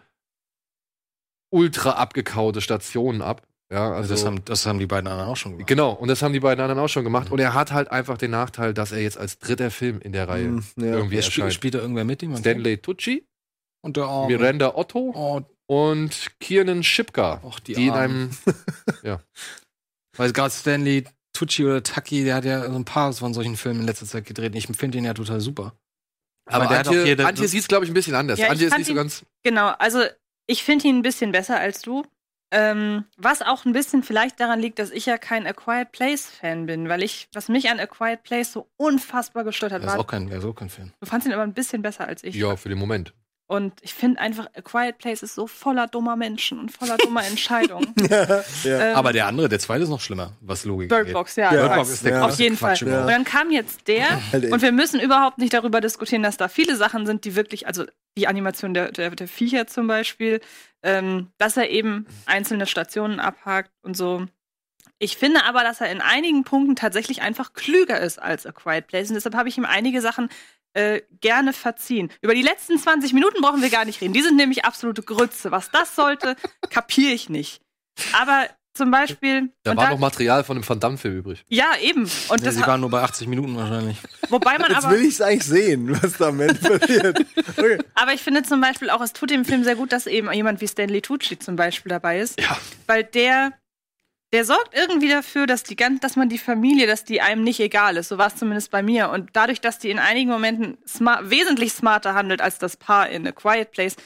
ultra 1.50 1.92
abgekaute 1.92 2.60
Stationen 2.60 3.22
ab. 3.22 3.46
Ja, 3.70 3.92
also 3.92 4.08
das, 4.14 4.24
haben, 4.24 4.42
das 4.46 4.64
haben 4.64 4.78
die 4.78 4.86
beiden 4.86 5.06
anderen 5.08 5.28
auch 5.28 5.36
schon 5.36 5.52
gemacht. 5.52 5.66
Genau, 5.68 5.92
und 5.92 6.08
das 6.08 6.22
haben 6.22 6.32
die 6.32 6.40
beiden 6.40 6.62
anderen 6.62 6.82
auch 6.82 6.88
schon 6.88 7.04
gemacht. 7.04 7.30
Und 7.30 7.38
er 7.38 7.52
hat 7.52 7.70
halt 7.72 7.90
einfach 7.90 8.16
den 8.16 8.30
Nachteil, 8.30 8.72
dass 8.72 8.92
er 8.92 9.00
jetzt 9.02 9.18
als 9.18 9.38
dritter 9.38 9.70
Film 9.70 10.00
in 10.00 10.12
der 10.12 10.26
Reihe 10.26 10.44
Hm, 10.46 10.64
ja. 10.76 10.84
irgendwie 10.84 11.16
spielt, 11.20 11.24
erscheint. 11.38 11.52
spielt 11.54 11.74
da 11.74 11.78
irgendwer 11.80 12.04
mit? 12.04 12.22
Den 12.22 12.30
man 12.30 12.38
Stanley 12.40 12.78
Tucci? 12.78 13.26
Und 13.82 13.96
der 13.98 14.04
Arme. 14.04 14.28
Miranda 14.34 14.74
Otto 14.74 15.12
Oh, 15.14 15.42
und 15.66 16.30
Kiernan 16.40 16.82
Shipka, 16.82 17.42
Och, 17.44 17.60
die 17.60 17.74
die, 17.74 17.86
in 17.88 17.92
einem 17.92 18.30
weil 20.16 20.32
gerade 20.32 20.50
Stanley 20.50 21.04
Tucci 21.34 21.64
oder 21.64 21.82
Taki, 21.82 22.24
der 22.24 22.34
hat 22.36 22.44
ja 22.44 22.68
so 22.68 22.74
ein 22.74 22.84
paar 22.84 23.12
von 23.12 23.34
solchen 23.34 23.56
Filmen 23.56 23.80
in 23.80 23.86
letzter 23.86 24.06
Zeit 24.06 24.24
gedreht. 24.24 24.54
Ich 24.56 24.66
finde 24.66 24.96
den 24.98 25.04
ja 25.04 25.14
total 25.14 25.40
super. 25.40 25.74
aber 26.46 26.66
der 26.66 26.78
hat 26.78 26.88
auch 26.88 26.92
Antje, 26.94 27.24
Antje 27.26 27.48
sieht's 27.48 27.68
glaube 27.68 27.84
ich 27.84 27.90
ein 27.90 27.94
bisschen 27.94 28.14
anders. 28.14 28.38
Ja, 28.38 28.48
Antje 28.48 28.66
ist 28.66 28.76
nicht 28.78 28.86
so 28.86 28.92
ihn- 28.92 28.96
ganz 28.96 29.24
Genau, 29.44 29.68
also 29.78 30.02
ich 30.46 30.64
finde 30.64 30.88
ihn 30.88 30.96
ein 30.96 31.02
bisschen 31.02 31.30
besser 31.32 31.60
als 31.60 31.82
du. 31.82 32.04
Ähm, 32.50 33.04
was 33.16 33.42
auch 33.42 33.64
ein 33.66 33.72
bisschen 33.72 34.02
vielleicht 34.02 34.40
daran 34.40 34.58
liegt, 34.58 34.78
dass 34.78 34.90
ich 34.90 35.06
ja 35.06 35.18
kein 35.18 35.46
A 35.46 35.52
Quiet 35.52 35.92
Place-Fan 35.92 36.66
bin, 36.66 36.88
weil 36.88 37.02
ich, 37.02 37.28
was 37.34 37.48
mich 37.48 37.68
an 37.68 37.78
A 37.78 37.86
Quiet 37.86 38.22
Place 38.22 38.52
so 38.52 38.70
unfassbar 38.76 39.44
gestört 39.44 39.72
hat, 39.72 39.82
ist 39.82 39.88
war, 39.88 39.98
auch 39.98 40.06
kein, 40.06 40.28
das 40.28 40.38
ist 40.38 40.44
auch 40.44 40.54
kein 40.54 40.70
Film. 40.70 40.92
du 41.00 41.06
fandst 41.06 41.26
ihn 41.26 41.34
aber 41.34 41.42
ein 41.42 41.52
bisschen 41.52 41.82
besser 41.82 42.06
als 42.06 42.24
ich. 42.24 42.34
ja 42.34 42.56
für 42.56 42.70
den 42.70 42.78
Moment. 42.78 43.12
Und 43.50 43.72
ich 43.80 43.94
finde 43.94 44.20
einfach, 44.20 44.46
A 44.54 44.60
Quiet 44.60 44.98
Place 44.98 45.22
ist 45.22 45.34
so 45.34 45.46
voller 45.46 45.86
dummer 45.86 46.16
Menschen 46.16 46.58
und 46.58 46.70
voller 46.70 46.98
dummer 46.98 47.24
Entscheidungen. 47.26 47.94
ja. 48.10 48.42
Ähm, 48.64 48.94
Aber 48.94 49.14
der 49.14 49.26
andere, 49.26 49.48
der 49.48 49.58
zweite 49.58 49.84
ist 49.84 49.88
noch 49.88 50.02
schlimmer, 50.02 50.34
was 50.42 50.66
Logik 50.66 50.90
Bird. 50.90 51.14
Box, 51.14 51.36
ja. 51.36 51.54
Ja, 51.54 51.62
Bird 51.62 51.76
Box 51.76 51.88
ist 51.88 52.04
der 52.04 52.12
Ja. 52.12 52.26
Auf 52.26 52.38
jeden 52.38 52.58
Quatsch 52.58 52.84
Fall. 52.84 53.00
Und 53.00 53.08
dann 53.08 53.24
kam 53.24 53.50
jetzt 53.50 53.88
der 53.88 54.06
und 54.32 54.60
wir 54.60 54.72
müssen 54.72 55.00
überhaupt 55.00 55.38
nicht 55.38 55.54
darüber 55.54 55.80
diskutieren, 55.80 56.22
dass 56.22 56.36
da 56.36 56.48
viele 56.48 56.76
Sachen 56.76 57.06
sind, 57.06 57.24
die 57.24 57.36
wirklich, 57.36 57.66
also 57.66 57.86
die 58.18 58.28
Animation 58.28 58.74
der, 58.74 58.92
der, 58.92 59.10
der 59.10 59.28
Viecher 59.28 59.66
zum 59.66 59.86
Beispiel, 59.86 60.40
ähm, 60.82 61.28
dass 61.38 61.56
er 61.56 61.70
eben 61.70 62.06
einzelne 62.26 62.66
Stationen 62.66 63.18
abhakt 63.18 63.70
und 63.82 63.96
so. 63.96 64.26
Ich 64.98 65.16
finde 65.16 65.44
aber, 65.44 65.62
dass 65.62 65.80
er 65.80 65.90
in 65.90 66.02
einigen 66.02 66.44
Punkten 66.44 66.76
tatsächlich 66.76 67.22
einfach 67.22 67.54
klüger 67.54 68.00
ist 68.00 68.20
als 68.20 68.44
A 68.46 68.52
Quiet 68.52 68.88
Place. 68.88 69.08
Und 69.08 69.14
deshalb 69.14 69.36
habe 69.36 69.48
ich 69.48 69.56
ihm 69.56 69.64
einige 69.64 70.00
Sachen 70.02 70.28
äh, 70.78 71.02
gerne 71.20 71.52
verziehen. 71.52 72.10
Über 72.22 72.34
die 72.34 72.42
letzten 72.42 72.78
20 72.78 73.12
Minuten 73.12 73.40
brauchen 73.42 73.62
wir 73.62 73.70
gar 73.70 73.84
nicht 73.84 74.00
reden. 74.00 74.14
Die 74.14 74.22
sind 74.22 74.36
nämlich 74.36 74.64
absolute 74.64 75.02
Grütze. 75.02 75.50
Was 75.50 75.70
das 75.70 75.94
sollte, 75.96 76.36
kapiere 76.70 77.12
ich 77.12 77.28
nicht. 77.28 77.60
Aber 78.12 78.46
zum 78.74 78.92
Beispiel. 78.92 79.50
Da 79.64 79.76
war 79.76 79.90
noch 79.90 79.98
Material 79.98 80.44
von 80.44 80.56
einem 80.56 80.68
Van 80.68 80.78
Damme-Film 80.78 81.16
übrig. 81.18 81.44
ja, 81.48 81.66
eben. 81.82 82.02
Und 82.28 82.38
Nee, 82.40 82.44
das 82.46 82.54
sie 82.54 82.60
waren 82.64 82.80
nur 82.80 82.90
bei 82.90 83.02
80 83.02 83.26
Minuten 83.26 83.56
wahrscheinlich. 83.56 83.96
wobei 84.28 84.56
man 84.56 84.70
Jetzt 84.70 84.84
aber. 84.84 84.94
will 84.94 85.04
ich's 85.04 85.20
eigentlich 85.20 85.44
sehen, 85.44 86.00
was 86.00 86.16
da 86.16 86.28
am 86.28 86.38
Ende 86.40 86.54
passiert. 86.78 87.18
Okay. 87.56 87.78
Aber 87.96 88.12
ich 88.12 88.22
finde 88.22 88.44
zum 88.44 88.60
Beispiel 88.60 88.90
auch, 88.90 89.00
es 89.00 89.12
tut 89.12 89.30
dem 89.30 89.44
Film 89.44 89.64
sehr 89.64 89.74
gut, 89.74 89.90
dass 89.90 90.06
eben 90.06 90.32
jemand 90.32 90.60
wie 90.60 90.68
Stanley 90.68 91.00
Tucci 91.02 91.40
zum 91.40 91.56
Beispiel 91.56 91.90
dabei 91.90 92.20
ist. 92.20 92.40
Ja. 92.40 92.56
Weil 92.86 93.02
der, 93.02 93.52
der 94.32 94.44
sorgt 94.44 94.76
irgendwie 94.76 95.08
dafür, 95.08 95.46
dass 95.46 95.62
die 95.62 95.76
dass 95.76 96.16
man 96.16 96.28
die 96.28 96.38
Familie, 96.38 96.86
dass 96.86 97.04
die 97.04 97.20
einem 97.20 97.42
nicht 97.42 97.60
egal 97.60 97.96
ist. 97.96 98.08
So 98.08 98.18
war 98.18 98.26
es 98.26 98.36
zumindest 98.36 98.70
bei 98.70 98.82
mir. 98.82 99.10
Und 99.10 99.30
dadurch, 99.32 99.60
dass 99.60 99.78
die 99.78 99.90
in 99.90 99.98
einigen 99.98 100.30
Momenten 100.30 100.76
smart, 100.86 101.30
wesentlich 101.30 101.72
smarter 101.72 102.14
handelt 102.14 102.42
als 102.42 102.58
das 102.58 102.76
Paar 102.76 103.08
in 103.08 103.26
A 103.26 103.32
Quiet 103.32 103.70
Place, 103.70 103.96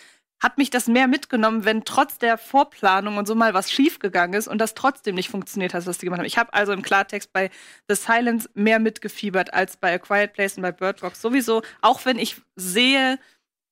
hat 0.40 0.59
mich 0.59 0.70
das 0.70 0.89
mehr 0.89 1.07
mitgenommen, 1.07 1.65
wenn 1.65 1.85
trotz 1.85 2.19
der 2.19 2.36
Vorplanung 2.36 3.16
und 3.16 3.27
so 3.28 3.35
mal 3.35 3.55
was 3.55 3.70
schiefgegangen 3.70 4.35
ist 4.35 4.49
und 4.49 4.59
das 4.59 4.74
trotzdem 4.74 5.15
nicht 5.15 5.28
funktioniert 5.28 5.73
hat, 5.73 5.86
was 5.86 5.99
die 5.99 6.07
gemacht 6.07 6.19
haben. 6.19 6.27
Ich 6.27 6.39
habe 6.39 6.53
also 6.53 6.73
im 6.73 6.82
Klartext 6.82 7.32
bei 7.32 7.51
The 7.89 7.94
Silence 7.94 8.51
mehr 8.55 8.81
mitgefiebert 8.81 9.55
als 9.55 9.77
bei 9.77 9.94
A 9.94 9.99
Quiet 9.99 10.32
Place 10.32 10.57
und 10.57 10.62
bei 10.62 10.73
Bird 10.73 11.01
Box 11.01 11.23
sowieso, 11.23 11.62
auch 11.81 12.05
wenn 12.05 12.19
ich 12.19 12.36
sehe, 12.57 13.20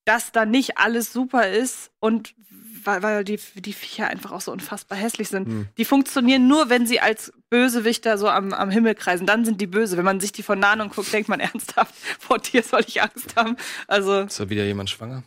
dass 0.05 0.31
da 0.31 0.45
nicht 0.45 0.77
alles 0.77 1.11
super 1.11 1.49
ist 1.49 1.91
und 1.99 2.33
weil, 2.85 3.03
weil 3.03 3.23
die, 3.23 3.39
die 3.55 3.73
Viecher 3.73 4.07
einfach 4.07 4.31
auch 4.31 4.41
so 4.41 4.51
unfassbar 4.51 4.97
hässlich 4.97 5.29
sind. 5.29 5.47
Hm. 5.47 5.67
Die 5.77 5.85
funktionieren 5.85 6.47
nur, 6.47 6.69
wenn 6.69 6.85
sie 6.87 6.99
als 6.99 7.31
Bösewichter 7.49 8.17
so 8.17 8.27
am, 8.29 8.53
am 8.53 8.69
Himmel 8.69 8.95
kreisen. 8.95 9.25
Dann 9.27 9.45
sind 9.45 9.59
die 9.61 9.67
böse. 9.67 9.97
Wenn 9.97 10.05
man 10.05 10.19
sich 10.19 10.31
die 10.31 10.43
von 10.43 10.59
nahen 10.59 10.89
guckt, 10.89 11.11
denkt 11.13 11.29
man 11.29 11.39
ernsthaft, 11.41 11.93
vor 12.19 12.39
dir 12.39 12.63
soll 12.63 12.83
ich 12.87 13.01
Angst 13.01 13.35
haben. 13.35 13.57
Also, 13.87 14.21
Ist 14.21 14.39
da 14.39 14.49
wieder 14.49 14.63
jemand 14.65 14.89
schwanger? 14.89 15.23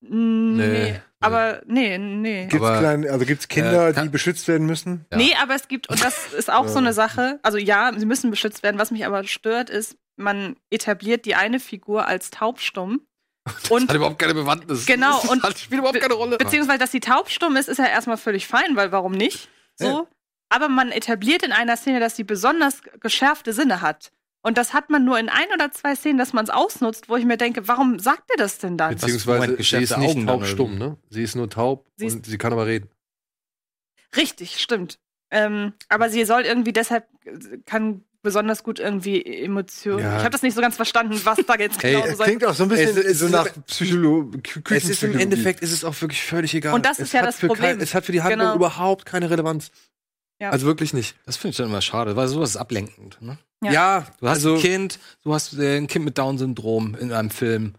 nee. 0.00 0.66
Nee. 0.66 1.00
Aber, 1.20 1.62
nee, 1.66 1.96
nee. 1.98 2.46
Gibt's, 2.46 2.64
Aber- 2.64 2.78
kleine, 2.78 3.10
also 3.10 3.24
gibt's 3.24 3.48
Kinder, 3.48 3.88
Äh, 3.88 4.02
die 4.02 4.08
beschützt 4.10 4.46
werden 4.48 4.66
müssen? 4.66 5.06
Ja. 5.10 5.16
Nee, 5.16 5.34
aber 5.42 5.54
es 5.54 5.66
gibt, 5.66 5.88
und 5.88 6.04
das 6.04 6.32
ist 6.34 6.50
auch 6.50 6.68
so 6.68 6.78
eine 6.78 6.92
Sache, 6.92 7.40
also 7.42 7.56
ja, 7.58 7.90
sie 7.96 8.04
müssen 8.06 8.30
beschützt 8.30 8.62
werden. 8.62 8.78
Was 8.78 8.90
mich 8.90 9.06
aber 9.06 9.24
stört, 9.24 9.70
ist, 9.70 9.96
man 10.16 10.56
etabliert 10.70 11.24
die 11.24 11.34
eine 11.34 11.58
Figur 11.58 12.06
als 12.06 12.30
taubstumm, 12.30 13.00
Und 13.70 13.88
Hat 13.88 13.96
überhaupt 13.96 14.18
keine 14.18 14.34
Bewandtnis. 14.34 14.86
Genau, 14.86 15.20
Das 15.20 15.30
und 15.30 15.42
hat, 15.42 15.58
spielt 15.58 15.80
überhaupt 15.80 16.00
keine 16.00 16.14
Rolle. 16.14 16.38
Beziehungsweise, 16.38 16.78
dass 16.78 16.92
sie 16.92 17.00
taubstumm 17.00 17.56
ist, 17.56 17.68
ist 17.68 17.78
ja 17.78 17.86
erstmal 17.86 18.16
völlig 18.16 18.46
fein, 18.46 18.76
weil 18.76 18.92
warum 18.92 19.12
nicht? 19.12 19.48
So. 19.76 20.08
Aber 20.48 20.68
man 20.68 20.90
etabliert 20.90 21.42
in 21.42 21.52
einer 21.52 21.76
Szene, 21.76 22.00
dass 22.00 22.16
sie 22.16 22.24
besonders 22.24 22.80
geschärfte 23.00 23.52
Sinne 23.52 23.80
hat. 23.80 24.12
Und 24.42 24.58
das 24.58 24.72
hat 24.72 24.90
man 24.90 25.04
nur 25.04 25.18
in 25.18 25.28
ein 25.28 25.46
oder 25.52 25.72
zwei 25.72 25.96
Szenen, 25.96 26.18
dass 26.18 26.32
man 26.32 26.44
es 26.44 26.50
ausnutzt, 26.50 27.08
wo 27.08 27.16
ich 27.16 27.24
mir 27.24 27.36
denke, 27.36 27.66
warum 27.66 27.98
sagt 27.98 28.30
ihr 28.32 28.38
das 28.38 28.58
denn 28.58 28.76
dann? 28.76 28.94
Beziehungsweise, 28.94 29.40
Moment, 29.40 29.64
sie 29.64 29.76
ist 29.78 29.96
nicht 29.98 30.10
Augen 30.10 30.26
taubstumm, 30.26 30.78
ne? 30.78 30.96
Sie 31.10 31.22
ist 31.24 31.34
nur 31.34 31.50
taub 31.50 31.84
Sie 31.96 32.06
und 32.06 32.24
sie 32.24 32.38
kann 32.38 32.52
aber 32.52 32.66
reden. 32.66 32.88
Richtig, 34.16 34.60
stimmt. 34.60 35.00
Ähm, 35.32 35.72
aber 35.88 36.10
sie 36.10 36.24
soll 36.24 36.42
irgendwie 36.42 36.72
deshalb, 36.72 37.08
äh, 37.24 37.58
kann 37.66 38.04
besonders 38.22 38.62
gut 38.62 38.78
irgendwie 38.78 39.24
Emotionen. 39.24 40.00
Ja. 40.00 40.16
Ich 40.16 40.22
habe 40.22 40.30
das 40.30 40.42
nicht 40.42 40.54
so 40.54 40.60
ganz 40.60 40.76
verstanden, 40.76 41.20
was 41.24 41.38
da 41.46 41.54
jetzt 41.56 41.80
Hey, 41.82 41.94
genau 41.94 42.06
Es 42.06 42.16
soll. 42.16 42.26
klingt 42.26 42.44
auch 42.44 42.54
so 42.54 42.62
ein 42.64 42.68
bisschen 42.68 42.96
Es 42.96 43.18
so 43.18 43.28
nach 43.28 43.48
Psycholo 43.66 44.30
Es 44.70 44.84
ist 44.88 45.02
im 45.02 45.18
Endeffekt 45.18 45.60
ist 45.60 45.72
es 45.72 45.84
auch 45.84 46.00
wirklich 46.00 46.22
völlig 46.22 46.54
egal. 46.54 46.74
Und 46.74 46.84
das 46.86 46.98
es 46.98 47.06
ist 47.08 47.12
ja 47.14 47.20
hat 47.20 47.28
das 47.28 47.36
für 47.36 47.48
Problem. 47.48 47.70
Kein, 47.76 47.80
es 47.80 47.94
hat 47.94 48.04
für 48.04 48.12
die 48.12 48.22
Handlung 48.22 48.40
Genau. 48.40 48.54
überhaupt 48.56 49.06
keine 49.06 49.30
Relevanz. 49.30 49.70
Ja. 50.40 50.50
Also 50.50 50.66
wirklich 50.66 50.92
nicht. 50.92 51.16
Das 51.24 51.36
finde 51.36 51.50
ich 51.52 51.56
dann 51.56 51.66
immer 51.68 51.80
schade, 51.80 52.14
weil 52.16 52.28
sowas 52.28 52.50
ist 52.50 52.56
ablenkend. 52.56 53.16
Ne? 53.22 53.38
Ja. 53.64 53.72
Ja, 53.72 54.06
Du 54.20 54.28
hast 54.28 54.34
also 54.36 54.54
ein 54.56 54.60
Kind, 54.60 54.98
du 55.24 55.32
hast 55.32 55.58
äh, 55.58 55.78
ein 55.78 55.86
Kind 55.86 56.04
mit 56.04 56.18
Down-Syndrom 56.18 56.94
in 57.00 57.12
einem 57.12 57.30
Film. 57.30 57.74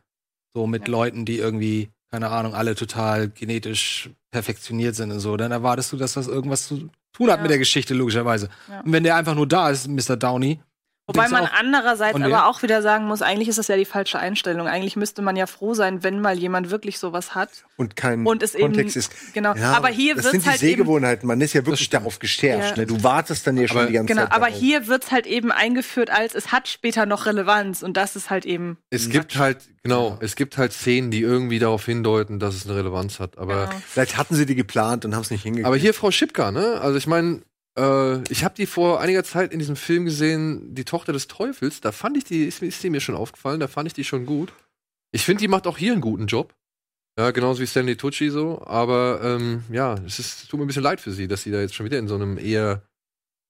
So 0.56 0.66
mit 0.66 0.88
Ja. 0.88 0.92
Leuten, 0.92 1.26
die 1.26 1.38
irgendwie, 1.38 1.90
keine 2.10 2.30
Ahnung, 2.30 2.56
alle 2.56 2.74
total 2.74 3.30
genetisch 3.30 4.10
perfektioniert 4.32 4.96
sind 4.96 5.12
und 5.12 5.20
so. 5.20 5.38
Dann 5.38 5.52
erwartest 5.52 5.92
du, 5.94 5.98
dass 5.98 6.14
das 6.14 6.28
irgendwas 6.28 6.68
zu 6.68 6.90
tun 7.18 7.30
hat 7.32 7.38
Ja. 7.38 7.42
mit 7.42 7.52
der 7.52 7.58
Geschichte, 7.58 7.94
logischerweise. 7.94 8.50
Ja. 8.70 8.82
Und 8.82 8.92
wenn 8.94 9.04
der 9.04 9.16
einfach 9.16 9.36
nur 9.36 9.48
da 9.48 9.70
ist, 9.70 9.88
Mr. 9.88 10.16
Downey. 10.18 10.60
Wobei 11.08 11.30
man 11.30 11.46
auch, 11.46 11.54
andererseits 11.58 12.20
aber 12.22 12.48
auch 12.48 12.62
wieder 12.64 12.82
sagen 12.82 13.06
muss, 13.06 13.22
eigentlich 13.22 13.48
ist 13.48 13.58
das 13.58 13.70
ja 13.70 13.78
die 13.78 13.86
falsche 13.86 14.20
Einstellung. 14.20 14.68
Eigentlich 14.68 14.98
müsste 14.98 15.22
man 15.22 15.38
ja 15.38 15.48
froh 15.48 15.74
sein, 15.74 16.04
wenn 16.04 16.20
mal 16.20 16.38
jemand 16.38 16.70
wirklich 16.70 17.00
sowas 17.00 17.34
hat. 17.34 17.50
und 17.78 17.96
kein 17.96 18.26
Und 18.26 18.44
es 18.44 18.54
Kontext 18.54 18.98
eben, 18.98 19.00
ist. 19.06 19.34
genau. 19.34 19.56
Ja, 19.56 19.72
aber 19.78 19.88
hier 19.88 20.16
das 20.16 20.32
sind 20.32 20.44
die 20.44 20.50
halt 20.50 20.62
eben, 20.62 20.70
Sehgewohnheiten. 20.72 21.26
Man 21.26 21.40
ist 21.40 21.54
ja 21.54 21.66
wirklich 21.66 21.90
darauf 21.90 22.20
gestärkt. 22.20 22.72
Ja. 22.72 22.76
Ne? 22.76 22.86
Du 22.88 23.04
wartest 23.04 23.48
dann 23.48 23.56
ja 23.56 23.68
schon 23.70 23.78
Aber- 23.78 23.88
die 23.88 23.94
ganze 23.94 24.08
genau, 24.14 24.24
Zeit. 24.26 24.34
aber 24.34 24.48
darauf. 24.48 24.60
hier 24.60 24.88
wird's 24.88 25.10
halt 25.12 25.28
eben 25.28 25.52
eingeführt 25.54 26.10
als, 26.10 26.36
es 26.36 26.52
hat 26.52 26.68
später 26.68 27.06
noch 27.06 27.26
Relevanz 27.26 27.84
und 27.84 27.96
das 27.96 28.18
ist 28.18 28.30
halt 28.30 28.46
eben. 28.46 28.78
es 28.90 29.10
gibt 29.10 29.38
halt, 29.38 29.60
genau, 29.84 30.18
es 30.22 30.36
gibt 30.36 30.58
halt 30.58 30.74
Szenen, 30.74 31.10
die 31.10 31.22
irgendwie 31.22 31.60
darauf 31.60 31.86
hindeuten, 31.86 32.40
dass 32.40 32.54
es 32.54 32.66
eine 32.68 32.76
Relevanz 32.76 33.22
hat. 33.22 33.38
Aber, 33.38 33.68
Genau. 33.68 33.82
Vielleicht 33.88 34.18
hatten 34.18 34.36
sie 34.36 34.46
die 34.46 34.56
geplant 34.56 35.06
und 35.06 35.16
haben 35.16 35.22
es 35.22 35.32
nicht 35.32 35.44
hingekriegt. 35.44 35.68
aber 35.68 35.78
hier 35.78 35.94
Frau 35.94 36.12
Schipka, 36.12 36.52
ne? 36.52 36.82
Also 36.82 36.98
ich 36.98 37.08
meine, 37.08 37.42
äh, 37.78 38.24
ich 38.32 38.44
habe 38.44 38.56
die 38.56 38.66
vor 38.66 39.00
einiger 39.00 39.24
Zeit 39.24 39.52
in 39.54 39.60
diesem 39.60 39.76
Film 39.76 40.06
gesehen, 40.06 40.74
die 40.76 40.86
Tochter 40.86 41.14
des 41.14 41.28
Teufels. 41.28 41.80
Da 41.82 41.92
fand 41.92 42.18
ich 42.18 42.24
die, 42.24 42.46
ist, 42.46 42.62
ist 42.62 42.84
die 42.84 42.90
mir 42.90 43.02
schon 43.02 43.16
aufgefallen, 43.16 43.60
da 43.60 43.68
fand 43.68 43.88
ich 43.88 43.94
die 43.94 44.04
schon 44.04 44.26
gut. 44.26 44.52
Ich 45.12 45.24
finde, 45.24 45.42
die 45.42 45.48
macht 45.48 45.68
auch 45.68 45.78
hier 45.78 45.94
einen 45.94 46.02
guten 46.02 46.28
Job. 46.28 46.54
Ja, 47.20 47.32
genauso 47.32 47.62
wie 47.62 47.68
Stanley 47.68 47.96
Tucci 47.96 48.30
so. 48.30 48.62
Aber 48.66 49.22
ähm, 49.24 49.64
ja, 49.72 49.96
es 50.06 50.20
ist, 50.20 50.50
tut 50.50 50.60
mir 50.60 50.66
ein 50.66 50.68
bisschen 50.68 50.84
leid 50.84 51.00
für 51.02 51.12
sie, 51.12 51.28
dass 51.28 51.42
sie 51.44 51.52
da 51.52 51.60
jetzt 51.62 51.74
schon 51.76 51.86
wieder 51.86 51.98
in 51.98 52.08
so 52.08 52.16
einem 52.16 52.38
eher 52.38 52.84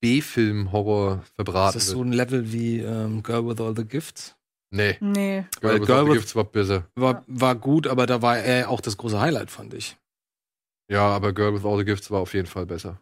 B-Film-Horror 0.00 1.22
Ist 1.24 1.34
verbraten 1.34 1.74
das 1.78 1.86
wird. 1.88 1.96
so 1.96 2.02
ein 2.02 2.12
Level 2.12 2.52
wie 2.52 2.78
ähm, 2.80 3.22
Girl 3.22 3.46
with 3.46 3.60
All 3.60 3.74
the 3.76 3.84
Gifts? 3.84 4.34
nee, 4.70 4.96
Nee. 5.00 5.44
Girl 5.60 5.80
with 5.80 5.86
Girl 5.86 5.98
All 5.98 6.04
the 6.04 6.10
with- 6.12 6.16
Gifts 6.20 6.36
war 6.36 6.44
besser. 6.44 6.86
War, 6.94 7.24
war 7.26 7.54
gut, 7.56 7.86
aber 7.86 8.06
da 8.06 8.22
war 8.22 8.38
er 8.38 8.70
auch 8.70 8.80
das 8.80 8.96
große 8.96 9.20
Highlight, 9.20 9.50
fand 9.50 9.74
ich. 9.74 9.96
Ja, 10.90 11.02
aber 11.08 11.32
Girl 11.34 11.52
with 11.54 11.64
All 11.64 11.76
the 11.78 11.84
Gifts 11.84 12.10
war 12.10 12.20
auf 12.20 12.32
jeden 12.34 12.46
Fall 12.46 12.64
besser. 12.66 13.00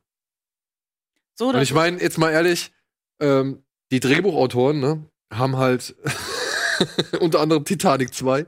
So 1.39 1.49
Und 1.49 1.61
ich 1.61 1.73
meine, 1.75 2.01
jetzt 2.01 2.19
mal 2.19 2.31
ehrlich, 2.33 2.73
ähm, 3.21 3.63
die 3.93 4.01
Drehbuchautoren, 4.01 4.81
ne, 4.81 5.05
haben 5.33 5.57
halt 5.57 5.95
unter 7.21 7.41
anderem 7.41 7.65
Titanic 7.65 8.13
2 8.15 8.47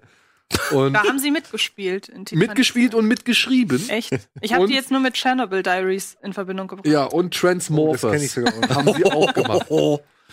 und 0.71 0.95
Da 0.95 1.05
haben 1.05 1.19
sie 1.19 1.31
mitgespielt. 1.31 2.09
In 2.09 2.25
Titanic. 2.25 2.49
mitgespielt 2.49 2.95
und 2.95 3.07
mitgeschrieben. 3.07 3.87
Echt? 3.91 4.11
Ich 4.41 4.55
habe 4.55 4.67
die 4.67 4.75
jetzt 4.75 4.91
nur 4.91 5.01
mit 5.01 5.15
Chernobyl 5.15 5.63
Diaries 5.63 6.17
in 6.23 6.33
Verbindung 6.33 6.69
gebracht. 6.69 6.87
Ja, 6.87 7.05
und 7.05 7.27
oh, 7.27 7.29
das 7.29 7.39
Transmorphers 7.41 8.13
kenne 8.13 8.25
ich 8.25 8.33
sogar. 8.33 8.55
haben 8.75 8.95
sie 8.95 9.05
auch 9.05 9.33
gemacht. 9.35 9.67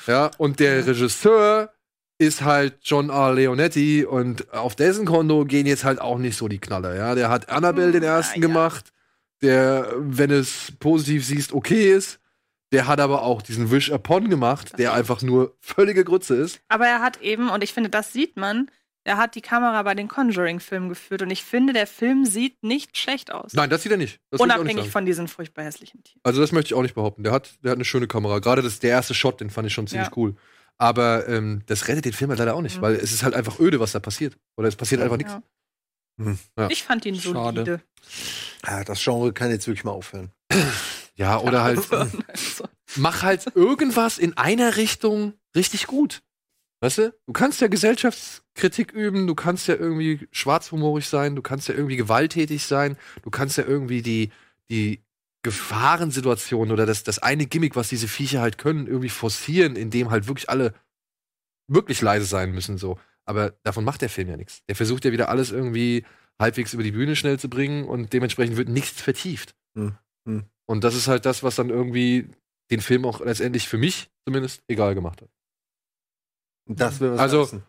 Ja, 0.07 0.31
und 0.37 0.59
der 0.61 0.87
Regisseur 0.87 1.73
ist 2.17 2.43
halt 2.43 2.77
John 2.83 3.09
R. 3.09 3.33
Leonetti 3.33 4.05
und 4.05 4.53
auf 4.53 4.75
dessen 4.75 5.05
Konto 5.05 5.43
gehen 5.43 5.65
jetzt 5.65 5.83
halt 5.83 5.99
auch 5.99 6.17
nicht 6.17 6.37
so 6.37 6.47
die 6.47 6.59
Knaller, 6.59 6.95
ja. 6.95 7.13
Der 7.15 7.29
hat 7.29 7.49
Annabelle 7.49 7.91
den 7.91 8.03
Hm, 8.03 8.09
ersten 8.09 8.41
ja. 8.41 8.47
gemacht, 8.47 8.93
der, 9.41 9.93
wenn 9.97 10.31
es 10.31 10.71
positiv 10.79 11.25
siehst, 11.25 11.51
okay 11.51 11.91
ist. 11.91 12.19
Der 12.71 12.87
hat 12.87 12.99
aber 12.99 13.21
auch 13.23 13.41
diesen 13.41 13.71
Wish 13.71 13.91
Upon 13.91 14.29
gemacht, 14.29 14.73
der 14.77 14.93
einfach 14.93 15.21
nur 15.21 15.55
völlige 15.61 16.03
Grütze 16.03 16.35
ist. 16.35 16.59
Aber 16.67 16.87
er 16.87 17.01
hat 17.01 17.21
eben, 17.21 17.49
und 17.49 17.63
ich 17.63 17.73
finde, 17.73 17.89
das 17.89 18.11
sieht 18.11 18.37
man, 18.37 18.69
er 19.03 19.17
hat 19.17 19.35
die 19.35 19.41
Kamera 19.41 19.83
bei 19.83 19.93
den 19.93 20.07
Conjuring-Filmen 20.07 20.89
geführt. 20.89 21.21
Und 21.21 21.29
ich 21.29 21.43
finde, 21.43 21.73
der 21.73 21.85
Film 21.85 22.25
sieht 22.25 22.63
nicht 22.63 22.97
schlecht 22.97 23.31
aus. 23.31 23.53
Nein, 23.53 23.69
das 23.69 23.83
sieht 23.83 23.91
er 23.91 23.99
nicht. 23.99 24.19
Das 24.31 24.39
nicht 24.39 24.43
Unabhängig 24.45 24.77
sagen. 24.77 24.91
von 24.91 25.05
diesen 25.05 25.27
furchtbar 25.27 25.63
hässlichen 25.63 26.03
Tieren. 26.03 26.19
Also 26.23 26.41
das 26.41 26.51
möchte 26.51 26.69
ich 26.69 26.73
auch 26.73 26.81
nicht 26.81 26.95
behaupten. 26.95 27.21
Der 27.23 27.31
hat, 27.31 27.53
der 27.63 27.71
hat 27.71 27.77
eine 27.77 27.85
schöne 27.85 28.07
Kamera. 28.07 28.39
Gerade 28.39 28.63
das, 28.63 28.79
der 28.79 28.89
erste 28.89 29.13
Shot, 29.13 29.41
den 29.41 29.51
fand 29.51 29.67
ich 29.67 29.73
schon 29.73 29.85
ziemlich 29.85 30.07
Ja. 30.07 30.13
cool. 30.17 30.35
Aber 30.77 31.27
ähm, 31.29 31.61
das 31.67 31.87
rettet 31.87 32.05
den 32.05 32.13
Film 32.13 32.31
halt 32.31 32.39
leider 32.39 32.55
auch 32.55 32.61
nicht, 32.61 32.77
Mhm. 32.77 32.81
weil 32.81 32.95
es 32.95 33.11
ist 33.13 33.21
halt 33.23 33.35
einfach 33.35 33.59
öde, 33.59 33.79
was 33.79 33.91
da 33.91 33.99
passiert. 33.99 34.37
Oder 34.57 34.67
es 34.67 34.75
passiert 34.75 35.01
einfach 35.01 35.17
nichts. 35.17 35.33
Ja. 35.33 35.43
Hm. 36.25 36.39
Ja. 36.57 36.69
Ich 36.71 36.83
fand 36.83 37.05
ihn 37.05 37.15
Schade. 37.15 37.33
solide. 37.35 37.81
Ja, 38.65 38.83
das 38.83 39.03
Genre 39.03 39.31
kann 39.33 39.51
jetzt 39.51 39.67
wirklich 39.67 39.83
mal 39.83 39.91
aufhören. 39.91 40.31
Ja, 41.17 41.39
oder 41.39 41.63
halt, 41.63 41.79
Also, 41.91 42.67
mach 42.97 43.23
halt 43.23 43.55
irgendwas 43.55 44.17
in 44.17 44.37
einer 44.37 44.75
Richtung 44.75 45.33
richtig 45.55 45.87
gut. 45.87 46.21
Weißt 46.81 46.97
du? 46.99 47.13
Du 47.25 47.33
kannst 47.33 47.61
ja 47.61 47.67
Gesellschaftskritik 47.67 48.91
üben, 48.91 49.27
du 49.27 49.35
kannst 49.35 49.67
ja 49.67 49.75
irgendwie 49.75 50.27
schwarzhumorig 50.31 51.07
sein, 51.07 51.35
du 51.35 51.41
kannst 51.41 51.67
ja 51.67 51.73
irgendwie 51.73 51.95
gewalttätig 51.95 52.65
sein, 52.65 52.97
du 53.23 53.29
kannst 53.29 53.57
ja 53.57 53.65
irgendwie 53.65 54.01
die, 54.01 54.31
die 54.69 55.01
Gefahrensituation 55.41 56.71
oder 56.71 56.85
das, 56.85 57.03
das 57.03 57.19
eine 57.19 57.45
Gimmick, 57.45 57.75
was 57.75 57.89
diese 57.89 58.07
Viecher 58.07 58.41
halt 58.41 58.57
können, 58.57 58.87
irgendwie 58.87 59.09
forcieren, 59.09 59.75
indem 59.75 60.11
halt 60.11 60.27
wirklich 60.27 60.49
alle 60.49 60.73
wirklich 61.67 62.01
leise 62.01 62.25
sein 62.25 62.51
müssen, 62.51 62.77
so. 62.77 62.99
Aber 63.25 63.51
davon 63.63 63.85
macht 63.85 64.01
der 64.01 64.09
Film 64.09 64.29
ja 64.29 64.37
nichts. 64.37 64.63
Der 64.67 64.75
versucht 64.75 65.05
ja 65.05 65.11
wieder 65.11 65.29
alles 65.29 65.51
irgendwie 65.51 66.05
halbwegs 66.39 66.73
über 66.73 66.83
die 66.83 66.91
Bühne 66.91 67.15
schnell 67.15 67.39
zu 67.39 67.49
bringen 67.49 67.85
und 67.85 68.13
dementsprechend 68.13 68.57
wird 68.57 68.69
nichts 68.69 69.01
vertieft. 69.01 69.55
Hm, 69.75 69.97
hm. 70.27 70.43
Und 70.67 70.83
das 70.83 70.95
ist 70.95 71.07
halt 71.07 71.25
das, 71.25 71.43
was 71.43 71.55
dann 71.55 71.69
irgendwie 71.69 72.29
den 72.71 72.81
Film 72.81 73.05
auch 73.05 73.19
letztendlich 73.19 73.67
für 73.69 73.77
mich 73.77 74.09
zumindest 74.25 74.63
egal 74.67 74.95
gemacht 74.95 75.21
hat. 75.21 75.29
Das 76.67 76.99
will 76.99 77.11
was 77.11 77.19
Also- 77.19 77.43
heißen. 77.43 77.63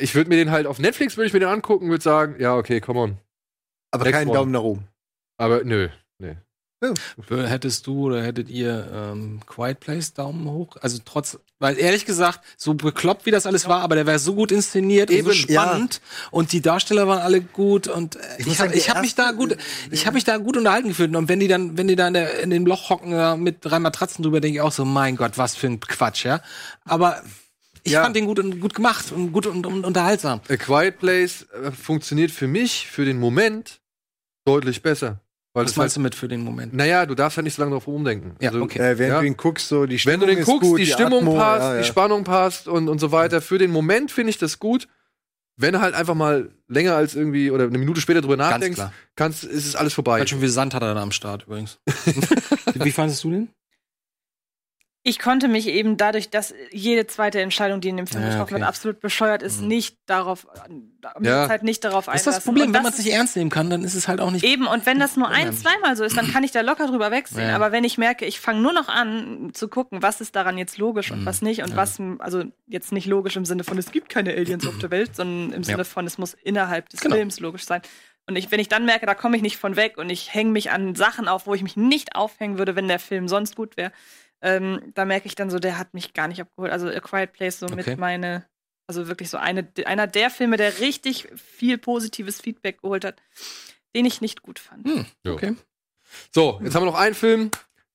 Ich 0.00 0.14
würde 0.14 0.28
mir 0.30 0.36
den 0.36 0.52
halt 0.52 0.66
auf 0.66 0.78
Netflix 0.78 1.16
würde 1.16 1.26
ich 1.26 1.32
mir 1.32 1.40
den 1.40 1.48
angucken, 1.48 1.88
würde 1.90 2.04
sagen, 2.04 2.36
ja, 2.40 2.54
okay, 2.56 2.80
come 2.80 3.00
on. 3.00 3.18
Aber 3.90 4.04
next 4.04 4.16
keinen 4.18 4.28
one. 4.28 4.38
Daumen 4.38 4.52
nach 4.52 4.62
oben. 4.62 4.88
Aber 5.38 5.64
nö. 5.64 5.88
Hättest 7.28 7.86
du 7.88 8.06
oder 8.06 8.22
hättet 8.22 8.48
ihr 8.48 8.88
ähm, 8.94 9.40
Quiet 9.46 9.80
Place 9.80 10.14
Daumen 10.14 10.46
hoch? 10.48 10.76
Also 10.80 10.98
trotz, 11.04 11.38
weil 11.58 11.76
ehrlich 11.76 12.04
gesagt, 12.06 12.40
so 12.56 12.74
bekloppt 12.74 13.26
wie 13.26 13.32
das 13.32 13.46
alles 13.46 13.66
war, 13.66 13.80
aber 13.80 13.96
der 13.96 14.06
war 14.06 14.18
so 14.20 14.34
gut 14.34 14.52
inszeniert 14.52 15.10
Eben, 15.10 15.26
und 15.26 15.32
so 15.34 15.38
spannend 15.40 16.00
und 16.30 16.52
die 16.52 16.60
Darsteller 16.60 17.08
waren 17.08 17.18
alle 17.18 17.40
gut 17.40 17.88
und 17.88 18.14
äh, 18.14 18.20
Ich 18.38 18.40
ich, 18.40 18.46
muss 18.46 18.60
hab- 18.60 18.88
habe 18.88 19.00
mich 19.00 19.16
da 19.16 19.32
gut, 19.32 19.56
ich 19.90 20.06
habe 20.06 20.14
mich 20.14 20.22
da 20.24 20.36
gut 20.36 20.56
unterhalten 20.56 20.88
gefühlt 20.88 21.14
und 21.16 21.28
wenn 21.28 21.40
die 21.40 21.48
dann, 21.48 21.76
wenn 21.76 21.88
die 21.88 21.96
da 21.96 22.06
in, 22.06 22.14
der, 22.14 22.38
in 22.40 22.50
dem 22.50 22.64
Loch 22.64 22.90
hocken 22.90 23.12
äh, 23.12 23.36
mit 23.36 23.64
drei 23.64 23.80
Matratzen 23.80 24.22
drüber, 24.22 24.40
denke 24.40 24.58
ich 24.58 24.62
auch 24.62 24.70
so, 24.72 24.84
mein 24.84 25.16
Gott, 25.16 25.36
was 25.36 25.56
für 25.56 25.66
ein 25.66 25.80
Quatsch, 25.80 26.24
ja. 26.24 26.40
Aber 26.84 27.20
ich 27.82 27.92
Ja. 27.92 28.02
fand 28.04 28.14
den 28.14 28.26
gut 28.26 28.38
und 28.38 28.60
gut 28.60 28.74
gemacht 28.74 29.10
und 29.10 29.32
gut 29.32 29.46
und, 29.46 29.66
und 29.66 29.84
unterhaltsam. 29.84 30.42
A 30.48 30.56
Quiet 30.56 30.98
Place 31.00 31.44
äh, 31.60 31.72
funktioniert 31.72 32.30
für 32.30 32.46
mich 32.46 32.86
für 32.86 33.04
den 33.04 33.18
Moment 33.18 33.80
deutlich 34.44 34.80
besser. 34.82 35.20
Weil 35.58 35.64
Was 35.64 35.72
das 35.72 35.76
meinst 35.76 35.96
halt, 35.96 35.96
du 35.96 36.00
mit 36.04 36.14
für 36.14 36.28
den 36.28 36.42
Moment? 36.42 36.72
naja, 36.74 37.04
du 37.04 37.14
darfst 37.14 37.36
halt 37.36 37.44
nicht 37.44 37.54
so 37.54 37.62
lange 37.62 37.72
drauf 37.74 37.86
rumdenken. 37.86 38.36
Ja, 38.40 38.52
okay. 38.54 38.78
Äh, 38.78 38.98
während 38.98 39.14
Ja. 39.14 39.20
du 39.20 39.26
ihn 39.26 39.36
guckst, 39.36 39.68
so 39.68 39.86
die 39.86 39.92
Wenn 39.94 39.98
Stimmung 39.98 40.20
du 40.20 40.26
den 40.34 40.44
guckst, 40.44 40.60
gut, 40.70 40.78
die 40.80 40.86
Stimmung 40.86 41.18
Atmo, 41.20 41.34
passt, 41.36 41.62
ja, 41.62 41.74
ja. 41.74 41.80
die 41.80 41.86
Spannung 41.86 42.24
passt 42.24 42.68
und, 42.68 42.88
und 42.88 42.98
so 43.00 43.12
weiter. 43.12 43.40
Für 43.40 43.58
den 43.58 43.70
Moment 43.70 44.10
finde 44.10 44.30
ich 44.30 44.38
das 44.38 44.58
gut. 44.58 44.88
Wenn 45.60 45.72
du 45.72 45.80
halt 45.80 45.94
einfach 45.94 46.14
mal 46.14 46.50
länger 46.68 46.94
als 46.94 47.16
irgendwie 47.16 47.50
oder 47.50 47.64
eine 47.64 47.78
Minute 47.78 48.00
später 48.00 48.20
drüber 48.20 48.36
nachdenkst, 48.36 48.80
kannst, 49.16 49.42
ist 49.42 49.66
es 49.66 49.74
alles 49.74 49.92
vorbei. 49.92 50.18
Ganz 50.18 50.30
schön 50.30 50.38
viel 50.38 50.48
Sand 50.48 50.72
hat 50.72 50.82
er 50.82 50.94
da 50.94 51.02
am 51.02 51.10
Start 51.10 51.44
übrigens. 51.48 51.80
wie 52.74 52.92
fandest 52.92 53.24
du 53.24 53.30
den? 53.30 53.48
Ich 55.08 55.18
konnte 55.18 55.48
mich 55.48 55.66
eben 55.68 55.96
dadurch, 55.96 56.30
dass 56.30 56.54
jede 56.70 57.06
zweite 57.06 57.40
Entscheidung, 57.40 57.80
die 57.80 57.88
in 57.88 57.96
dem 57.96 58.06
Film 58.06 58.22
Ja, 58.22 58.28
getroffen 58.30 58.54
okay. 58.54 58.60
wird, 58.60 58.68
absolut 58.68 59.00
bescheuert 59.00 59.42
ist, 59.42 59.60
nicht 59.62 59.96
darauf, 60.06 60.46
Ja. 61.20 61.48
halt 61.48 61.62
nicht 61.62 61.84
darauf 61.84 62.06
Das 62.06 62.16
ist 62.16 62.26
einlassen. 62.26 62.32
das 62.38 62.44
Problem, 62.44 62.62
Und 62.68 62.68
wenn 62.68 62.72
das 62.74 62.82
man 62.82 62.92
es 62.92 62.98
nicht 63.04 63.12
ernst 63.14 63.36
nehmen 63.36 63.50
kann, 63.50 63.70
dann 63.70 63.82
ist 63.84 63.94
es 63.94 64.08
halt 64.08 64.20
auch 64.20 64.30
nicht. 64.30 64.44
Eben, 64.44 64.66
und 64.66 64.84
wenn 64.86 64.98
das 64.98 65.16
nur 65.16 65.28
ein, 65.28 65.52
zweimal 65.52 65.96
so 65.96 66.04
ist, 66.04 66.16
dann 66.16 66.30
kann 66.30 66.44
ich 66.44 66.50
da 66.52 66.60
locker 66.60 66.86
drüber 66.86 67.10
wegsehen. 67.10 67.48
Ja. 67.48 67.54
Aber 67.56 67.72
wenn 67.72 67.84
ich 67.84 67.98
merke, 67.98 68.24
ich 68.26 68.40
fange 68.40 68.60
nur 68.60 68.72
noch 68.72 68.88
an 68.88 69.50
zu 69.54 69.68
gucken, 69.68 70.02
was 70.02 70.20
ist 70.20 70.36
daran 70.36 70.58
jetzt 70.58 70.78
logisch 70.78 71.10
und 71.10 71.22
Mhm. 71.22 71.26
was 71.26 71.42
nicht 71.42 71.62
und 71.62 71.74
was, 71.76 71.98
also 72.18 72.44
jetzt 72.66 72.92
nicht 72.92 73.06
logisch 73.06 73.36
im 73.36 73.44
Sinne 73.44 73.64
von, 73.64 73.78
es 73.78 73.90
gibt 73.90 74.08
keine 74.08 74.32
Aliens 74.32 74.66
auf 74.66 74.78
der 74.78 74.90
Welt, 74.90 75.16
sondern 75.16 75.52
im 75.56 75.64
Sinne 75.64 75.84
von, 75.84 76.06
es 76.06 76.18
muss 76.18 76.34
innerhalb 76.34 76.88
des 76.90 77.00
Genau. 77.00 77.16
Films 77.16 77.40
logisch 77.40 77.64
sein. 77.64 77.80
Und 78.26 78.36
ich, 78.36 78.50
wenn 78.50 78.60
ich 78.60 78.68
dann 78.68 78.84
merke, 78.84 79.06
da 79.06 79.14
komme 79.14 79.36
ich 79.36 79.42
nicht 79.42 79.56
von 79.56 79.76
weg 79.76 79.96
und 79.96 80.10
ich 80.10 80.34
hänge 80.34 80.50
mich 80.50 80.70
an 80.70 80.94
Sachen 80.94 81.28
auf, 81.28 81.46
wo 81.46 81.54
ich 81.54 81.62
mich 81.62 81.76
nicht 81.78 82.14
aufhängen 82.14 82.58
würde, 82.58 82.76
wenn 82.76 82.86
der 82.86 82.98
Film 82.98 83.26
sonst 83.26 83.56
gut 83.56 83.78
wäre, 83.78 83.90
ähm, 84.42 84.92
da 84.94 85.04
merke 85.04 85.26
ich 85.26 85.34
dann 85.34 85.50
so, 85.50 85.58
der 85.58 85.78
hat 85.78 85.94
mich 85.94 86.12
gar 86.14 86.28
nicht 86.28 86.40
abgeholt. 86.40 86.72
Also 86.72 86.88
A 86.88 87.00
Quiet 87.00 87.32
Place 87.32 87.58
so 87.58 87.66
Okay. 87.66 87.74
mit 87.76 87.98
meine 87.98 88.46
Also 88.86 89.06
wirklich 89.08 89.28
so 89.30 89.36
eine, 89.36 89.68
einer 89.84 90.06
der 90.06 90.30
Filme, 90.30 90.56
der 90.56 90.80
richtig 90.80 91.28
viel 91.36 91.76
positives 91.78 92.40
Feedback 92.40 92.80
geholt 92.80 93.04
hat, 93.04 93.20
den 93.94 94.06
ich 94.06 94.20
nicht 94.20 94.42
gut 94.42 94.58
fand. 94.58 94.86
Hm, 94.86 95.06
okay. 95.26 95.56
So, 96.32 96.58
jetzt 96.62 96.74
haben 96.74 96.82
wir 96.84 96.90
noch 96.90 96.98
einen 96.98 97.14
Film, 97.14 97.50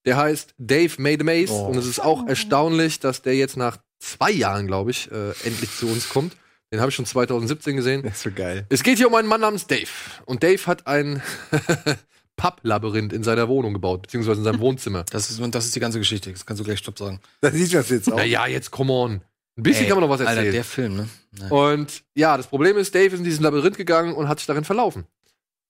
der 0.05 0.17
heißt 0.17 0.53
Dave 0.59 1.01
Made 1.01 1.21
a 1.21 1.23
Maze. 1.23 1.51
Oh. 1.53 1.65
Und 1.67 1.77
es 1.77 1.87
ist 1.87 1.99
auch 1.99 2.27
erstaunlich, 2.27 2.99
dass 2.99 3.21
der 3.23 3.35
jetzt 3.35 3.57
nach 3.57 3.77
zwei 3.99 4.29
Jahren, 4.29 4.67
glaube 4.67 4.91
ich, 4.91 5.09
äh, 5.11 5.31
endlich 5.45 5.71
zu 5.75 5.87
uns 5.87 6.09
kommt. 6.09 6.35
Den 6.71 6.79
habe 6.79 6.89
ich 6.89 6.95
schon 6.95 7.05
2017 7.05 7.75
gesehen. 7.75 8.03
Das 8.03 8.13
ist 8.13 8.23
so 8.23 8.31
geil. 8.31 8.65
Es 8.69 8.83
geht 8.83 8.97
hier 8.97 9.07
um 9.07 9.15
einen 9.15 9.27
Mann 9.27 9.41
namens 9.41 9.65
Dave. 9.65 9.87
Und 10.25 10.43
Dave 10.43 10.63
hat 10.67 10.85
ein 10.87 11.21
Papplabyrinth 12.35 13.13
in 13.13 13.23
seiner 13.23 13.47
Wohnung 13.47 13.73
gebaut, 13.73 14.03
beziehungsweise 14.03 14.39
in 14.39 14.43
seinem 14.43 14.59
Wohnzimmer. 14.59 15.05
Das 15.11 15.29
ist, 15.29 15.39
und 15.39 15.53
das 15.55 15.65
ist 15.65 15.75
die 15.75 15.79
ganze 15.79 15.99
Geschichte. 15.99 16.31
Das 16.31 16.45
kannst 16.45 16.59
du 16.59 16.63
gleich 16.63 16.79
Stopp 16.79 16.97
sagen. 16.97 17.19
Da 17.41 17.51
siehst 17.51 17.73
du 17.73 17.77
das 17.77 17.89
jetzt 17.89 18.11
auch. 18.11 18.17
Naja, 18.17 18.47
jetzt 18.47 18.71
come 18.71 18.91
on. 18.91 19.21
Ein 19.55 19.63
bisschen 19.63 19.83
Ey, 19.83 19.89
kann 19.89 19.99
man 19.99 20.09
noch 20.09 20.13
was 20.13 20.21
Alter, 20.21 20.41
erzählen. 20.41 20.53
der 20.53 20.63
Film, 20.63 20.95
ne? 20.95 21.09
Ja. 21.39 21.47
Und 21.49 22.03
ja, 22.15 22.37
das 22.37 22.47
Problem 22.47 22.75
ist, 22.77 22.95
Dave 22.95 23.07
ist 23.07 23.19
in 23.19 23.23
dieses 23.23 23.39
Labyrinth 23.39 23.77
gegangen 23.77 24.15
und 24.15 24.27
hat 24.27 24.39
sich 24.39 24.47
darin 24.47 24.63
verlaufen. 24.63 25.05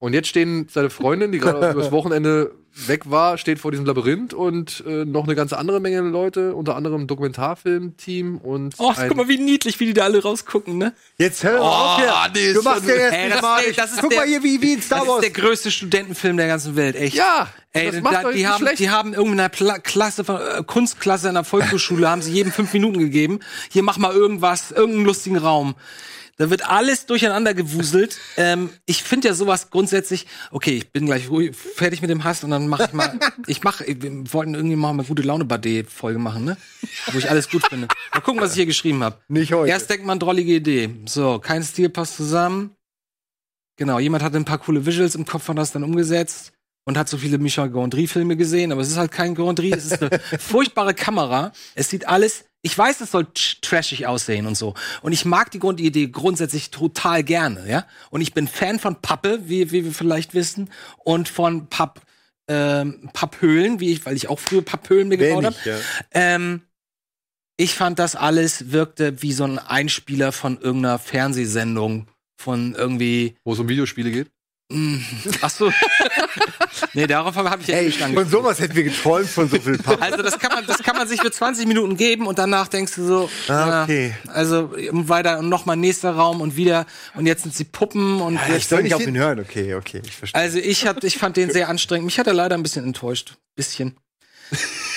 Und 0.03 0.11
jetzt 0.11 0.27
stehen 0.27 0.67
seine 0.69 0.89
Freundin, 0.89 1.31
die 1.31 1.39
gerade 1.39 1.71
übers 1.71 1.89
Wochenende 1.93 2.51
weg 2.75 3.03
war, 3.09 3.38
steht 3.38 3.57
vor 3.59 3.71
diesem 3.71 3.85
Labyrinth 3.85 4.34
und 4.34 4.84
äh, 4.85 5.05
noch 5.05 5.23
eine 5.23 5.34
ganze 5.34 5.57
andere 5.57 5.80
Menge 5.80 6.01
Leute, 6.01 6.55
unter 6.55 6.75
anderem 6.75 7.07
Dokumentarfilmteam 7.07 8.38
und 8.39 8.75
Oh, 8.80 8.91
ein- 8.97 9.07
guck 9.07 9.15
mal, 9.15 9.27
wie 9.30 9.38
niedlich, 9.38 9.80
wie 9.80 9.85
die 9.85 9.93
da 9.93 10.03
alle 10.03 10.21
rausgucken, 10.21 10.77
ne? 10.77 10.91
Jetzt 11.17 11.45
hör 11.45 11.61
auf 11.61 11.97
hier. 12.01 12.13
nee, 12.34 12.51
du 12.51 12.61
machst 12.63 12.85
ja 12.85 12.95
jetzt 12.95 13.13
Ey, 13.13 13.23
nicht 13.25 13.35
das- 13.35 13.41
mal. 13.41 13.61
ey, 13.63 13.71
das 13.73 13.91
ist 13.93 14.01
Guck 14.01 14.09
der- 14.09 14.19
mal 14.19 14.27
hier, 14.27 14.43
wie, 14.43 14.61
wie 14.61 14.73
in 14.73 14.81
Star 14.81 14.99
Das 14.99 15.07
Wars. 15.07 15.23
ist 15.23 15.35
der 15.35 15.41
größte 15.43 15.71
Studentenfilm 15.71 16.35
der 16.35 16.47
ganzen 16.47 16.75
Welt, 16.75 16.97
echt. 16.97 17.15
Ja, 17.15 17.47
Ey, 17.71 17.85
das 17.85 17.95
da, 17.95 18.01
macht 18.01 18.25
euch 18.25 18.35
die, 18.35 18.45
haben, 18.47 18.59
schlecht. 18.61 18.80
die 18.80 18.89
haben 18.89 19.13
irgendwie 19.13 19.34
in 19.35 19.39
einer 19.39 19.47
Pla 19.49 19.80
Klasse 19.80 20.25
von, 20.25 20.35
äh, 20.35 20.63
Kunstklasse 20.65 21.30
in 21.30 21.35
der 21.35 21.45
Volkshochschule 21.45 22.09
haben 22.09 22.21
sie 22.21 22.34
jedem 22.34 22.51
fünf 22.51 22.73
Minuten 22.73 22.99
gegeben. 22.99 23.39
Hier 23.71 23.84
mach 23.84 23.97
mal 23.97 24.11
irgendwas, 24.13 24.71
irgendeinen 24.71 25.05
lustigen 25.05 25.38
Raum. 25.38 25.75
Da 26.38 26.49
wird 26.49 26.68
alles 26.68 27.05
durcheinander 27.05 27.53
gewuselt. 27.53 28.19
Ähm, 28.35 28.72
ich 28.88 29.03
finde 29.03 29.27
ja 29.27 29.34
sowas 29.35 29.69
grundsätzlich, 29.69 30.26
okay, 30.49 30.72
ich 30.72 30.91
bin 30.91 31.05
gleich 31.05 31.30
ruhig, 31.30 31.55
fertig 31.55 32.01
mit 32.01 32.10
dem 32.10 32.23
Hass 32.23 32.43
und 32.43 32.49
dann 32.49 32.68
mache 32.68 32.85
ich 32.85 32.93
mal, 32.93 33.19
ich 33.47 33.64
mache, 33.64 33.85
wir 33.85 34.34
wollten 34.34 34.55
irgendwie 34.55 34.76
mal 34.76 34.89
eine 34.89 35.03
gute 35.03 35.22
Laune 35.22 35.47
Folge 35.88 36.18
machen, 36.18 36.43
ne? 36.43 36.57
Wo 37.11 37.18
ich 37.19 37.30
alles 37.30 37.49
gut 37.49 37.64
finde. 37.68 37.88
Mal 38.11 38.22
gucken, 38.22 38.41
was 38.41 38.51
ich 38.51 38.55
hier 38.55 38.65
geschrieben 38.65 39.03
habe. 39.03 39.19
Nicht 39.27 39.53
heute. 39.53 39.69
Erst 39.69 39.89
denkt 39.89 40.05
man, 40.05 40.19
drollige 40.19 40.55
Idee. 40.55 40.89
So, 41.05 41.38
kein 41.38 41.61
Stil 41.64 41.89
passt 41.89 42.18
zusammen. 42.18 42.76
Genau, 43.77 43.99
jemand 43.99 44.23
hatte 44.23 44.38
ein 44.38 44.45
paar 44.45 44.60
coole 44.60 44.85
Visuals 44.85 45.15
im 45.15 45.26
Kopf, 45.26 45.47
hat 45.47 45.57
das 45.57 45.72
dann 45.72 45.84
umgesetzt 45.84 46.53
und 46.85 46.97
hat 46.97 47.10
so 47.10 47.18
viele 47.18 47.38
Michel 47.38 47.69
Gondry-Filme 47.69 48.35
gesehen, 48.35 48.72
aber 48.72 48.81
es 48.81 48.89
ist 48.89 48.97
halt 48.97 49.11
kein 49.11 49.35
Gondry, 49.35 49.72
es 49.72 49.85
ist 49.85 50.01
eine 50.01 50.19
furchtbare 50.39 50.93
Kamera. 50.93 51.51
Es 51.76 51.89
sieht 51.89 52.07
alles, 52.07 52.45
ich 52.65 52.77
weiß, 52.77 53.02
es 53.02 53.11
soll 53.11 53.27
trashig 53.61 54.07
aussehen 54.07 54.48
und 54.48 54.56
so. 54.56 54.73
Und 55.02 55.11
ich 55.11 55.26
mag 55.26 55.52
die 55.52 55.60
Grundidee 55.60 56.07
grundsätzlich 56.07 56.72
total 56.72 57.22
gerne, 57.23 57.69
ja. 57.69 57.85
Und 58.10 58.22
ich 58.22 58.34
bin 58.34 58.48
Fan 58.48 58.80
von 58.80 59.02
Pappe, 59.02 59.41
wie, 59.45 59.72
wie 59.72 59.84
wir 59.84 59.94
vielleicht 59.94 60.34
wissen, 60.34 60.72
und 61.03 61.27
von 61.27 61.68
Papp, 61.68 62.02
ähm, 62.48 63.10
Papphöhlen, 63.11 63.81
wie 63.81 63.91
ich, 63.91 64.06
weil 64.06 64.15
ich 64.15 64.30
auch 64.30 64.40
früher 64.40 64.61
Papphöhlen 64.61 65.10
mir 65.10 65.18
gebaut 65.18 65.44
habe. 65.44 65.56
ja. 65.65 65.77
Ähm, 66.11 66.61
ich 67.57 67.76
fand 67.76 67.99
das 67.99 68.15
alles 68.15 68.72
wirkte 68.72 69.22
wie 69.22 69.34
so 69.34 69.44
ein 69.44 69.60
Einspieler 69.60 70.31
von 70.31 70.60
irgendeiner 70.60 70.99
Fernsehsendung 70.99 72.07
von 72.38 72.73
irgendwie. 72.76 73.35
Wo 73.44 73.53
es 73.53 73.60
um 73.60 73.69
Videospiele 73.69 74.10
geht. 74.10 74.31
Mm, 74.69 74.98
ach 75.41 75.49
so. 75.49 75.72
nee, 76.93 77.07
darauf 77.07 77.35
habe 77.35 77.61
ich 77.61 77.73
Ey, 77.73 77.85
nicht 77.85 77.97
von 77.97 78.05
angefangen. 78.07 78.30
sowas 78.30 78.60
hätten 78.60 78.76
wir 78.76 78.84
geträumt 78.84 79.27
von 79.30 79.49
so 79.49 79.60
viel 79.60 79.77
Papp. 79.77 80.01
Also 80.01 80.22
das 80.22 80.39
kann 80.39 80.51
man, 80.53 80.65
das 80.65 80.80
kann 80.84 80.95
man 80.95 81.07
sich 81.07 81.22
für 81.22 81.31
20 81.31 81.68
Minuten 81.68 81.97
geben 81.97 82.27
und 82.27 82.39
danach 82.39 82.68
denkst 82.68 82.95
du 82.95 83.05
so, 83.05 83.30
Ah, 83.47 83.51
ja, 83.69 83.84
okay. 83.84 84.14
also 84.27 84.72
um 84.91 85.10
weiter 85.10 85.39
und 85.39 85.49
nochmal 85.49 85.76
nächster 85.77 86.11
Raum 86.11 86.41
und 86.41 86.55
wieder 86.55 86.85
und 87.15 87.26
jetzt 87.26 87.43
sind 87.43 87.53
sie 87.55 87.64
Puppen 87.65 88.22
und 88.22 88.35
Ja, 88.35 88.41
jetzt 88.47 88.57
ich 88.57 88.68
soll 88.68 88.84
nicht 88.84 88.93
auf 88.95 89.05
ihn 89.05 89.18
hören. 89.18 89.39
Okay, 89.39 89.76
okay, 89.76 90.01
ich 90.05 90.15
verstehe. 90.15 90.39
Also 90.41 90.60
ich 90.60 90.88
hab, 90.88 91.03
ich 91.03 91.18
fand 91.18 91.38
den 91.38 91.51
sehr 91.51 91.69
anstrengend. 91.69 92.05
Mich 92.05 92.19
hat 92.19 92.27
er 92.27 92.34
leider 92.34 92.55
ein 92.55 92.64
bisschen 92.64 92.85
enttäuscht, 92.85 93.35
bisschen. 93.55 93.97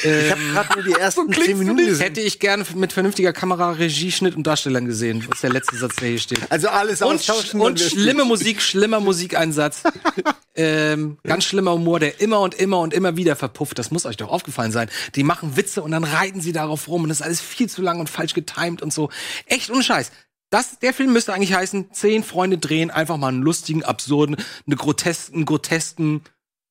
Ich 0.02 0.30
habe 0.30 0.40
gerade 0.52 0.74
nur 0.74 0.84
die 0.84 0.92
ersten 1.00 1.32
zehn 1.32 1.58
Minuten 1.58 1.78
gesehen. 1.86 2.02
Hätte 2.02 2.20
ich 2.20 2.38
gerne 2.38 2.64
mit 2.74 2.92
vernünftiger 2.92 3.32
Kamera, 3.32 3.72
Regie, 3.72 4.12
Schnitt 4.12 4.36
und 4.36 4.46
Darstellern 4.46 4.84
gesehen. 4.84 5.24
Das 5.26 5.38
ist 5.38 5.42
der 5.42 5.50
letzte 5.50 5.76
Satz, 5.76 5.96
der 5.96 6.08
hier 6.08 6.18
steht. 6.18 6.40
Also 6.50 6.68
alles 6.68 7.00
Und, 7.02 7.14
austauschen. 7.14 7.60
und 7.60 7.80
schlimme 7.80 8.24
Musik, 8.24 8.60
schlimmer 8.60 9.00
Musikeinsatz. 9.00 9.82
ähm, 10.54 11.18
ganz 11.24 11.44
schlimmer 11.44 11.72
Humor, 11.72 11.98
der 12.00 12.20
immer 12.20 12.40
und 12.40 12.54
immer 12.54 12.80
und 12.80 12.92
immer 12.92 13.16
wieder 13.16 13.36
verpufft. 13.36 13.78
Das 13.78 13.90
muss 13.90 14.04
euch 14.06 14.16
doch 14.18 14.28
aufgefallen 14.28 14.72
sein. 14.72 14.90
Die 15.14 15.22
machen 15.22 15.56
Witze 15.56 15.82
und 15.82 15.92
dann 15.92 16.04
reiten 16.04 16.40
sie 16.40 16.52
darauf 16.52 16.88
rum 16.88 17.02
und 17.04 17.08
das 17.08 17.20
ist 17.20 17.26
alles 17.26 17.40
viel 17.40 17.68
zu 17.68 17.80
lang 17.82 17.98
und 18.00 18.10
falsch 18.10 18.34
getimed 18.34 18.82
und 18.82 18.92
so. 18.92 19.10
Echt 19.46 19.70
ohne 19.70 19.82
Scheiß. 19.82 20.10
Das, 20.50 20.78
der 20.78 20.94
Film 20.94 21.12
müsste 21.12 21.32
eigentlich 21.34 21.54
heißen, 21.54 21.92
zehn 21.92 22.22
Freunde 22.22 22.58
drehen 22.58 22.90
einfach 22.90 23.16
mal 23.16 23.28
einen 23.28 23.42
lustigen, 23.42 23.82
absurden, 23.82 24.36
eine 24.66 24.76
grotesken, 24.76 25.44
grotesken 25.44 26.22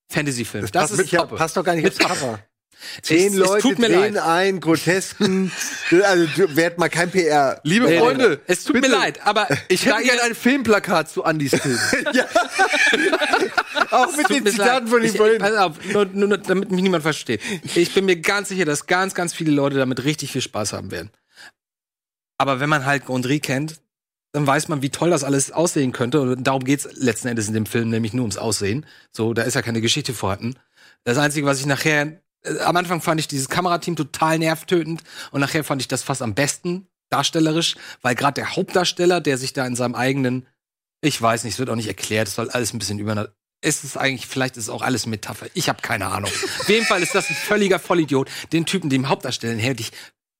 Fantasy-Film. 0.09 0.63
Das, 0.71 0.89
passt, 0.89 0.99
ist 0.99 1.11
ja, 1.11 1.21
top. 1.25 1.37
passt 1.37 1.57
doch 1.57 1.63
gar 1.63 1.75
nicht 1.75 1.85
aufs 1.87 1.97
Mit- 1.97 2.07
Cover. 2.07 2.39
Zehn 3.01 3.33
es 3.33 3.39
Leute 3.39 3.61
tut 3.61 3.79
mir 3.79 3.87
drehen 3.87 4.13
leid. 4.15 4.23
einen 4.23 4.59
grotesken. 4.59 5.51
also 6.03 6.27
du- 6.35 6.55
werd 6.55 6.77
mal 6.77 6.89
kein 6.89 7.09
PR. 7.11 7.59
Liebe 7.63 7.85
Nee, 7.85 7.91
nee, 7.93 7.99
Freunde, 7.99 8.29
nee. 8.29 8.37
es 8.47 8.63
tut 8.63 8.75
bitte. 8.75 8.89
mir 8.89 8.95
leid, 8.95 9.25
aber 9.25 9.47
Ich 9.69 9.85
hätte 9.85 10.03
gerne 10.03 10.21
ein 10.23 10.35
Filmplakat 10.35 11.09
zu 11.09 11.23
Andys 11.23 11.51
Film. 11.61 11.77
Auch 13.91 14.15
mit 14.17 14.29
den 14.29 14.45
Zitaten 14.45 14.85
leid. 14.85 14.89
von 14.89 14.99
ihm 15.03 15.05
ich, 15.09 15.17
vorhin. 15.17 15.39
Pass 15.39 15.55
auf, 15.55 15.73
nur, 15.91 16.05
nur, 16.05 16.27
nur, 16.29 16.37
damit 16.37 16.71
mich 16.71 16.81
niemand 16.81 17.03
versteht. 17.03 17.41
Ich 17.75 17.93
bin 17.93 18.05
mir 18.05 18.17
ganz 18.17 18.49
sicher, 18.49 18.65
dass 18.65 18.87
ganz, 18.87 19.13
ganz 19.13 19.33
viele 19.33 19.51
Leute 19.51 19.77
damit 19.77 20.03
richtig 20.03 20.31
viel 20.31 20.41
Spaß 20.41 20.73
haben 20.73 20.91
werden. 20.91 21.11
Aber 22.37 22.59
wenn 22.59 22.69
man 22.69 22.85
halt 22.85 23.05
Gondry 23.05 23.39
kennt, 23.39 23.79
dann 24.33 24.45
weiß 24.45 24.67
man, 24.67 24.81
wie 24.81 24.89
toll 24.89 25.09
das 25.09 25.23
alles 25.23 25.51
aussehen 25.51 25.93
könnte. 25.93 26.19
Und 26.19 26.43
darum 26.43 26.63
geht's 26.65 26.87
letzten 26.95 27.29
Endes 27.29 27.47
in 27.47 27.53
dem 27.53 27.65
Film, 27.65 27.89
nämlich 27.89 28.13
nur 28.13 28.23
ums 28.23 28.37
Aussehen. 28.37 28.85
So, 29.13 29.33
da 29.33 29.43
ist 29.43 29.53
ja 29.53 29.61
keine 29.61 29.79
Geschichte 29.79 30.13
vorhanden. 30.13 30.55
Das 31.05 31.17
Einzige, 31.17 31.45
was 31.47 31.59
ich 31.61 31.65
nachher, 31.65 32.19
äh, 32.45 32.59
am 32.59 32.75
Anfang 32.77 33.01
fand 33.01 33.19
ich 33.19 33.27
dieses 33.27 33.49
Kamerateam 33.49 33.95
total 33.95 34.39
nervtötend 34.39 35.03
und 35.31 35.41
nachher 35.41 35.63
fand 35.63 35.81
ich 35.81 35.87
das 35.87 36.03
fast 36.03 36.21
am 36.21 36.33
besten 36.33 36.87
darstellerisch, 37.09 37.75
weil 38.01 38.15
gerade 38.15 38.35
der 38.35 38.55
Hauptdarsteller, 38.55 39.21
der 39.21 39.37
sich 39.37 39.53
da 39.53 39.65
in 39.65 39.75
seinem 39.75 39.95
eigenen, 39.95 40.47
ich 41.01 41.21
weiß 41.21 41.43
nicht, 41.43 41.53
es 41.53 41.59
wird 41.59 41.69
auch 41.69 41.75
nicht 41.75 41.87
erklärt, 41.87 42.27
es 42.27 42.35
soll 42.35 42.49
alles 42.49 42.73
ein 42.73 42.79
bisschen 42.79 42.99
über 42.99 43.29
ist 43.61 43.83
es 43.83 43.97
eigentlich, 43.97 44.27
vielleicht 44.27 44.57
ist 44.57 44.65
es 44.65 44.69
auch 44.69 44.83
alles 44.83 45.07
Metapher. 45.07 45.47
Ich 45.55 45.69
habe 45.69 45.81
keine 45.81 46.07
Ahnung. 46.07 46.29
Auf 46.59 46.69
jeden 46.69 46.85
Fall 46.85 47.01
ist 47.01 47.15
das 47.15 47.29
ein 47.29 47.35
völliger 47.35 47.79
Vollidiot. 47.79 48.29
Den 48.51 48.65
Typen, 48.65 48.91
dem 48.91 49.09
Hauptdarstellen, 49.09 49.57
hätte 49.57 49.81
ich 49.81 49.91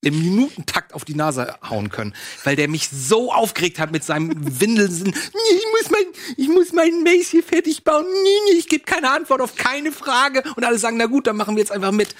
im 0.06 0.20
Minutentakt 0.20 0.94
auf 0.94 1.04
die 1.04 1.16
Nase 1.16 1.56
hauen 1.68 1.90
können, 1.90 2.14
weil 2.44 2.56
der 2.56 2.68
mich 2.68 2.90
so 2.90 3.34
aufgeregt 3.34 3.80
hat 3.80 3.92
mit 3.92 4.04
seinem 4.04 4.32
Windelsen. 4.62 5.08
Ich 5.08 5.66
muss 5.72 5.92
mein, 5.92 6.06
ich 6.38 6.48
muss 6.48 6.74
meinen 6.74 7.04
Mace 7.04 7.30
hier 7.32 7.44
fertig 7.44 7.84
bauen. 7.84 8.06
Ich 8.54 8.68
gebe 8.68 8.84
keine 8.84 9.10
Antwort 9.10 9.42
auf 9.42 9.56
keine 9.56 9.92
Frage. 9.92 10.44
Und 10.56 10.64
alle 10.64 10.78
sagen, 10.78 10.98
na 10.98 11.08
gut, 11.08 11.28
dann 11.28 11.36
machen 11.36 11.56
wir 11.56 11.62
jetzt 11.62 11.72
einfach 11.72 11.92
mit. 11.92 12.16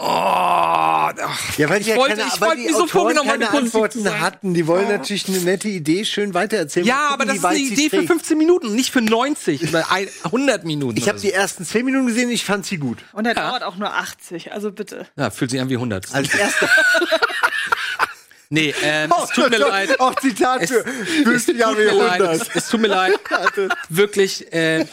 Oh, 0.00 0.04
ach, 0.04 1.58
Ja, 1.58 1.68
weil 1.68 1.80
ich 1.80 1.86
die 1.86 1.90
ja 1.90 1.96
wollte, 1.96 2.16
keine, 2.16 2.28
ich 2.32 2.40
weil 2.40 2.48
wollte 2.50 2.62
die 2.62 2.68
mir 2.68 2.74
so 2.74 2.86
vorgenommen, 2.86 3.28
keine 3.28 3.50
Antworten 3.50 4.02
sein. 4.04 4.20
hatten. 4.20 4.54
Die 4.54 4.66
wollen 4.68 4.86
natürlich 4.88 5.26
eine 5.28 5.38
nette 5.40 5.66
Idee 5.68 6.04
schön 6.04 6.34
weitererzählen. 6.34 6.86
Ja, 6.86 6.94
Mal 6.94 7.06
aber 7.14 7.24
gucken, 7.24 7.28
das 7.28 7.36
ist 7.38 7.44
eine 7.44 7.58
Idee 7.58 7.90
für 7.90 7.96
trägt. 7.96 8.08
15 8.08 8.38
Minuten, 8.38 8.74
nicht 8.76 8.92
für 8.92 9.00
90 9.02 9.68
oder 9.68 9.90
ein- 9.90 10.08
100 10.22 10.64
Minuten. 10.64 10.96
Ich 10.96 11.08
habe 11.08 11.18
oder 11.18 11.22
die 11.26 11.32
ersten 11.32 11.64
zehn 11.64 11.84
Minuten 11.84 12.06
gesehen, 12.06 12.30
ich 12.30 12.44
fand 12.44 12.64
sie 12.64 12.76
gut. 12.78 12.98
Und 13.12 13.26
er 13.26 13.34
dauert 13.34 13.64
auch 13.64 13.74
nur 13.76 13.92
80, 13.92 14.52
also 14.52 14.70
bitte. 14.70 15.06
so. 15.16 15.22
Ja, 15.22 15.30
fühlt 15.30 15.50
sich 15.50 15.60
an 15.60 15.68
wie 15.68 15.74
100. 15.74 16.14
Als 16.14 16.32
erste. 16.38 16.68
Nee, 18.50 18.74
ähm, 18.82 19.12
es 19.24 19.30
tut 19.30 19.50
mir 19.50 19.58
leid. 19.68 20.00
Auch 20.00 20.14
Zitat 20.14 20.62
Es, 20.62 20.70
für 20.70 20.84
es, 20.86 21.22
50 21.24 21.58
Jahre 21.58 21.74
tut 21.74 21.84
mir 21.84 21.92
leid. 21.92 22.20
Jahrhundert. 22.20 22.48
Es, 22.48 22.56
es 22.56 22.68
tut 22.68 22.80
mir 22.80 22.88
leid. 22.88 23.12
Wirklich, 23.88 24.52
äh, 24.52 24.86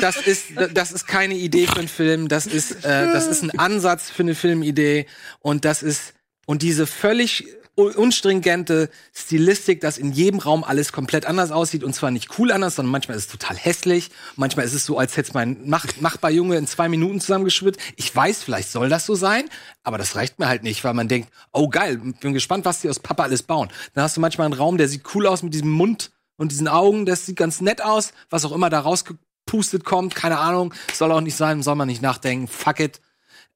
das 0.00 0.16
ist, 0.18 0.46
das 0.72 0.92
ist 0.92 1.06
keine 1.06 1.34
Idee 1.34 1.66
für 1.66 1.78
einen 1.78 1.88
Film. 1.88 2.28
Das 2.28 2.46
ist, 2.46 2.84
äh, 2.84 3.12
das 3.12 3.26
ist 3.26 3.42
ein 3.42 3.58
Ansatz 3.58 4.10
für 4.10 4.22
eine 4.22 4.34
Filmidee. 4.34 5.06
Und 5.40 5.64
das 5.64 5.82
ist, 5.82 6.14
und 6.46 6.62
diese 6.62 6.86
völlig 6.86 7.46
unstringente 7.78 8.90
Stilistik, 9.14 9.80
dass 9.80 9.98
in 9.98 10.12
jedem 10.12 10.40
Raum 10.40 10.64
alles 10.64 10.92
komplett 10.92 11.26
anders 11.26 11.52
aussieht 11.52 11.84
und 11.84 11.94
zwar 11.94 12.10
nicht 12.10 12.38
cool 12.38 12.50
anders, 12.50 12.74
sondern 12.74 12.90
manchmal 12.90 13.16
ist 13.16 13.26
es 13.26 13.30
total 13.30 13.56
hässlich. 13.56 14.10
Manchmal 14.36 14.66
ist 14.66 14.74
es 14.74 14.84
so, 14.84 14.98
als 14.98 15.16
hätte 15.16 15.32
mein 15.34 15.58
Mach 15.64 15.86
Machbar-Junge 16.00 16.56
in 16.56 16.66
zwei 16.66 16.88
Minuten 16.88 17.20
zusammengeschwitzt. 17.20 17.80
Ich 17.96 18.14
weiß, 18.14 18.42
vielleicht 18.42 18.70
soll 18.70 18.88
das 18.88 19.06
so 19.06 19.14
sein, 19.14 19.48
aber 19.84 19.96
das 19.96 20.16
reicht 20.16 20.38
mir 20.38 20.48
halt 20.48 20.64
nicht, 20.64 20.82
weil 20.82 20.94
man 20.94 21.08
denkt, 21.08 21.30
oh 21.52 21.68
geil, 21.68 22.00
bin 22.20 22.34
gespannt, 22.34 22.64
was 22.64 22.80
die 22.80 22.88
aus 22.88 22.98
Papa 22.98 23.22
alles 23.22 23.44
bauen. 23.44 23.68
Dann 23.94 24.02
hast 24.02 24.16
du 24.16 24.20
manchmal 24.20 24.46
einen 24.46 24.54
Raum, 24.54 24.76
der 24.76 24.88
sieht 24.88 25.02
cool 25.14 25.26
aus 25.26 25.42
mit 25.44 25.54
diesem 25.54 25.70
Mund 25.70 26.10
und 26.36 26.50
diesen 26.50 26.68
Augen, 26.68 27.06
das 27.06 27.26
sieht 27.26 27.36
ganz 27.36 27.60
nett 27.60 27.80
aus, 27.82 28.12
was 28.28 28.44
auch 28.44 28.52
immer 28.52 28.70
da 28.70 28.80
rausgepustet 28.80 29.84
kommt, 29.84 30.16
keine 30.16 30.38
Ahnung, 30.38 30.74
soll 30.92 31.12
auch 31.12 31.20
nicht 31.20 31.36
sein, 31.36 31.62
soll 31.62 31.76
man 31.76 31.88
nicht 31.88 32.02
nachdenken, 32.02 32.48
fuck 32.48 32.80
it. 32.80 33.00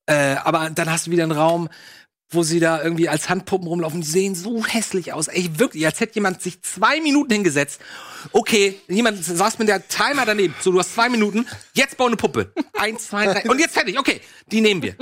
Äh, 0.06 0.36
aber 0.42 0.70
dann 0.70 0.90
hast 0.90 1.06
du 1.06 1.10
wieder 1.12 1.22
einen 1.22 1.32
Raum, 1.32 1.68
wo 2.32 2.42
sie 2.42 2.60
da 2.60 2.82
irgendwie 2.82 3.08
als 3.08 3.28
Handpuppen 3.28 3.68
rumlaufen, 3.68 4.00
die 4.00 4.06
sehen 4.06 4.34
so 4.34 4.64
hässlich 4.64 5.12
aus. 5.12 5.28
Ey, 5.28 5.58
wirklich, 5.58 5.86
als 5.86 6.00
hätte 6.00 6.14
jemand 6.14 6.42
sich 6.42 6.62
zwei 6.62 7.00
Minuten 7.00 7.32
hingesetzt. 7.32 7.80
Okay, 8.32 8.80
jemand 8.88 9.24
saß 9.24 9.58
mit 9.58 9.68
der 9.68 9.86
Timer 9.88 10.24
daneben. 10.26 10.54
So, 10.60 10.72
du 10.72 10.78
hast 10.78 10.94
zwei 10.94 11.08
Minuten, 11.08 11.46
jetzt 11.74 11.96
bau 11.96 12.06
eine 12.06 12.16
Puppe. 12.16 12.52
Eins, 12.74 13.08
zwei, 13.08 13.26
drei. 13.26 13.48
Und 13.48 13.58
jetzt 13.58 13.74
fertig, 13.74 13.98
okay, 13.98 14.20
die 14.46 14.60
nehmen 14.60 14.82
wir. 14.82 14.96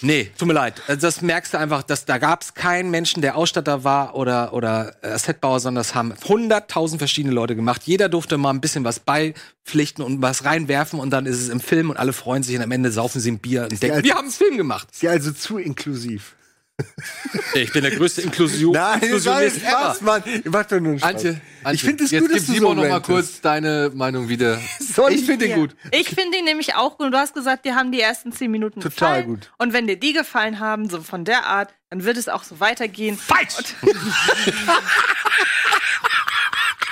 Nee, 0.00 0.30
tut 0.38 0.48
mir 0.48 0.54
leid. 0.54 0.80
Also 0.86 1.06
Das 1.06 1.22
merkst 1.22 1.54
du 1.54 1.58
einfach, 1.58 1.82
dass 1.82 2.04
da 2.04 2.18
gab 2.18 2.42
es 2.42 2.54
keinen 2.54 2.90
Menschen, 2.90 3.22
der 3.22 3.36
Ausstatter 3.36 3.84
war 3.84 4.14
oder, 4.14 4.52
oder 4.52 4.94
äh, 5.02 5.18
Setbauer, 5.18 5.60
sondern 5.60 5.80
das 5.82 5.94
haben 5.94 6.14
hunderttausend 6.28 7.00
verschiedene 7.00 7.34
Leute 7.34 7.56
gemacht. 7.56 7.82
Jeder 7.84 8.08
durfte 8.08 8.38
mal 8.38 8.50
ein 8.50 8.60
bisschen 8.60 8.84
was 8.84 9.00
beipflichten 9.00 10.04
und 10.04 10.22
was 10.22 10.44
reinwerfen 10.44 11.00
und 11.00 11.10
dann 11.10 11.26
ist 11.26 11.40
es 11.40 11.48
im 11.48 11.60
Film 11.60 11.90
und 11.90 11.96
alle 11.96 12.12
freuen 12.12 12.42
sich 12.42 12.56
und 12.56 12.62
am 12.62 12.70
Ende 12.70 12.90
saufen 12.92 13.20
sie 13.20 13.32
ein 13.32 13.38
Bier 13.38 13.64
und 13.70 13.82
denken, 13.82 14.04
wir 14.04 14.14
haben 14.14 14.26
einen 14.26 14.30
Film 14.30 14.56
gemacht. 14.56 14.88
Ist 14.92 15.02
ja 15.02 15.10
also 15.10 15.32
zu 15.32 15.58
inklusiv. 15.58 16.34
Ich 17.54 17.72
bin 17.72 17.82
der 17.82 17.90
größte 17.96 18.22
Inklusion 18.22 18.72
Nein, 18.72 19.00
das 19.00 19.24
war 19.26 19.42
Inklusionist 19.42 19.60
Spaß, 19.66 20.00
Mann. 20.02 20.22
Ihr 20.44 20.50
macht 20.50 20.70
doch 20.70 20.78
nur 20.80 20.90
einen 20.90 20.98
Spaß. 21.00 21.10
Antje, 21.10 21.40
Antje, 21.64 21.74
ich 21.74 21.82
finde 21.82 22.04
es 22.04 22.10
gut, 22.10 22.30
dass 22.34 22.46
du 22.46 22.52
Simon 22.52 22.76
so 22.76 22.82
noch 22.82 22.88
mal 22.88 23.00
kurz 23.02 23.40
deine 23.40 23.90
Meinung 23.94 24.28
wieder. 24.28 24.60
Soll 24.78 25.12
ich 25.12 25.24
finde 25.24 25.46
ich- 25.46 25.52
den 25.52 25.60
gut. 25.60 25.76
Ich 25.90 26.08
finde 26.08 26.38
ihn 26.38 26.44
nämlich 26.44 26.74
auch 26.76 26.96
gut. 26.98 27.06
Und 27.06 27.12
du 27.12 27.18
hast 27.18 27.34
gesagt, 27.34 27.64
dir 27.64 27.74
haben 27.74 27.90
die 27.90 28.00
ersten 28.00 28.32
zehn 28.32 28.50
Minuten 28.50 28.80
Total 28.80 29.22
gefallen. 29.22 29.26
gut. 29.26 29.50
Und 29.58 29.72
wenn 29.72 29.86
dir 29.88 29.96
die 29.98 30.12
gefallen 30.12 30.60
haben, 30.60 30.88
so 30.88 31.02
von 31.02 31.24
der 31.24 31.46
Art, 31.46 31.74
dann 31.90 32.04
wird 32.04 32.16
es 32.16 32.28
auch 32.28 32.44
so 32.44 32.60
weitergehen. 32.60 33.18
Falsch! 33.18 33.54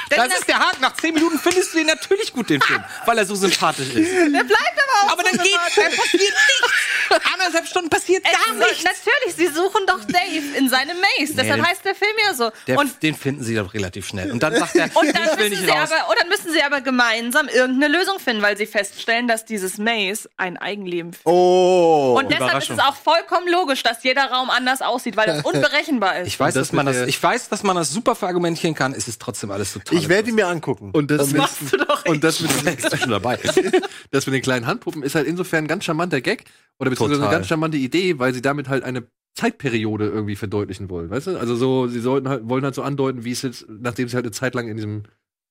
Das 0.09 0.29
ist 0.39 0.47
der 0.47 0.59
Haken. 0.61 0.81
Nach 0.83 0.95
zehn 0.95 1.15
Minuten 1.15 1.37
findest 1.39 1.75
du 1.75 1.79
ihn 1.81 1.87
natürlich 1.87 2.33
gut, 2.33 2.49
den 2.49 2.61
Film, 2.63 2.83
weil 3.07 3.19
er 3.19 3.27
so 3.27 3.35
sympathisch 3.35 3.89
ist. 3.89 4.13
Der 4.13 4.29
bleibt 4.45 4.53
aber 4.55 5.09
auch 5.09 5.13
Aber 5.13 5.23
so 5.25 5.29
dann 5.37 5.39
geht, 5.45 5.53
sympathisch. 5.53 5.75
dann 5.75 5.97
passiert 5.97 6.23
nichts. 6.23 6.86
Anderthalb 7.33 7.67
Stunden 7.67 7.91
passiert 7.91 8.25
Es 8.25 8.33
gar 8.33 8.55
nichts. 8.55 8.85
Natürlich, 8.85 9.37
sie 9.37 9.47
suchen 9.49 9.83
doch 9.87 10.05
Dave 10.05 10.57
in 10.57 10.69
seine 10.69 10.95
Maze. 10.95 11.35
Deshalb 11.35 11.57
den- 11.57 11.67
heißt 11.67 11.85
der 11.85 11.95
Film 11.95 12.13
ja 12.27 12.35
so. 12.35 12.51
Der, 12.67 12.79
und 12.79 13.03
den 13.03 13.15
finden 13.15 13.43
sie 13.45 13.55
doch 13.55 13.73
relativ 13.75 14.07
schnell. 14.07 14.31
Und 14.33 14.43
dann 14.43 14.55
sagt 14.57 14.75
er, 14.77 14.85
und 14.97 15.15
dann, 15.15 15.25
ich 15.25 15.39
will 15.39 15.49
müssen 15.49 15.51
nicht 15.51 15.65
sie 15.65 15.71
raus. 15.71 15.91
aber, 15.93 16.11
und 16.11 16.21
dann 16.21 16.29
müssen 16.29 16.53
sie 16.53 16.63
aber 16.63 16.81
gemeinsam 16.81 17.49
irgendeine 17.49 17.97
Lösung 17.97 18.19
finden, 18.19 18.43
weil 18.43 18.57
sie 18.57 18.67
feststellen, 18.67 19.29
dass 19.29 19.45
dieses 19.45 19.79
Maze 19.79 20.29
ein 20.37 20.57
Eigenleben 20.57 21.13
führt. 21.13 21.27
Oh. 21.27 22.17
Und 22.19 22.31
deshalb 22.31 22.59
ist 22.63 22.71
es 22.71 22.79
auch 22.79 22.97
vollkommen 22.97 23.49
logisch, 23.49 23.83
dass 23.83 24.03
jeder 24.03 24.31
Raum 24.31 24.51
anders 24.51 24.83
aussieht, 24.83 25.17
weil 25.17 25.27
das 25.27 25.43
unberechenbar 25.45 26.21
ist. 26.21 26.29
Ich 26.29 26.41
weiß, 26.41 26.55
das 26.55 26.69
dass 26.69 26.73
man 26.73 26.87
das, 26.87 27.07
ich 27.07 27.23
weiß, 27.23 27.49
dass 27.49 27.63
man 27.63 27.77
das 27.77 27.91
super 27.91 28.15
verargumentieren 28.15 28.75
kann. 28.75 28.93
Es 28.93 29.09
ist 29.09 29.21
trotzdem 29.21 29.51
alles 29.51 29.73
total. 29.73 29.99
ich 29.99 30.09
werde 30.09 30.31
ihn 30.31 30.35
mir 30.35 30.47
angucken. 30.49 30.91
Und 30.93 31.11
das, 31.11 31.29
mit, 31.29 31.37
machst 31.39 31.59
du 31.71 31.77
doch 31.77 32.05
und 32.07 32.23
das 32.25 32.41
mit, 32.41 32.51
du 32.93 32.97
schon 32.97 33.11
dabei? 33.11 33.39
das 34.11 34.27
mit 34.27 34.35
den 34.35 34.43
kleinen 34.43 34.67
Handpuppen 34.67 35.03
ist 35.03 35.15
halt 35.15 35.27
insofern 35.27 35.65
ein 35.65 35.69
ganz 35.69 35.85
charmanter 35.85 36.21
Gag 36.21 36.45
oder 36.79 36.91
beziehungsweise 36.91 37.21
Total. 37.21 37.29
eine 37.35 37.39
ganz 37.41 37.49
charmante 37.49 37.77
Idee, 37.79 38.19
weil 38.19 38.35
sie 38.35 38.43
damit 38.43 38.69
halt 38.69 38.85
eine 38.85 39.05
Zeitperiode 39.35 40.07
irgendwie 40.07 40.37
verdeutlichen 40.37 40.89
wollen, 40.89 41.11
weißt 41.11 41.27
du? 41.29 41.39
Also 41.39 41.57
so, 41.57 41.89
sie 41.89 42.01
sollten 42.01 42.29
halt, 42.29 42.49
wollen 42.49 42.65
halt 42.65 42.75
so 42.75 42.83
andeuten, 42.83 43.25
wie 43.25 43.33
es 43.33 43.43
jetzt, 43.43 43.67
nachdem 43.69 44.09
sie 44.09 44.15
halt 44.17 44.25
eine 44.25 44.33
Zeit 44.33 44.55
lang 44.55 44.69
in 44.69 44.77
diesem 44.77 45.03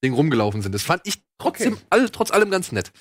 Ding 0.03 0.13
rumgelaufen 0.13 0.61
sind. 0.61 0.73
Das 0.73 0.81
fand 0.83 1.01
ich 1.05 1.21
trotzdem, 1.37 1.77
all, 1.89 2.09
trotz 2.09 2.31
allem 2.31 2.49
ganz 2.49 2.71
nett. 2.71 2.91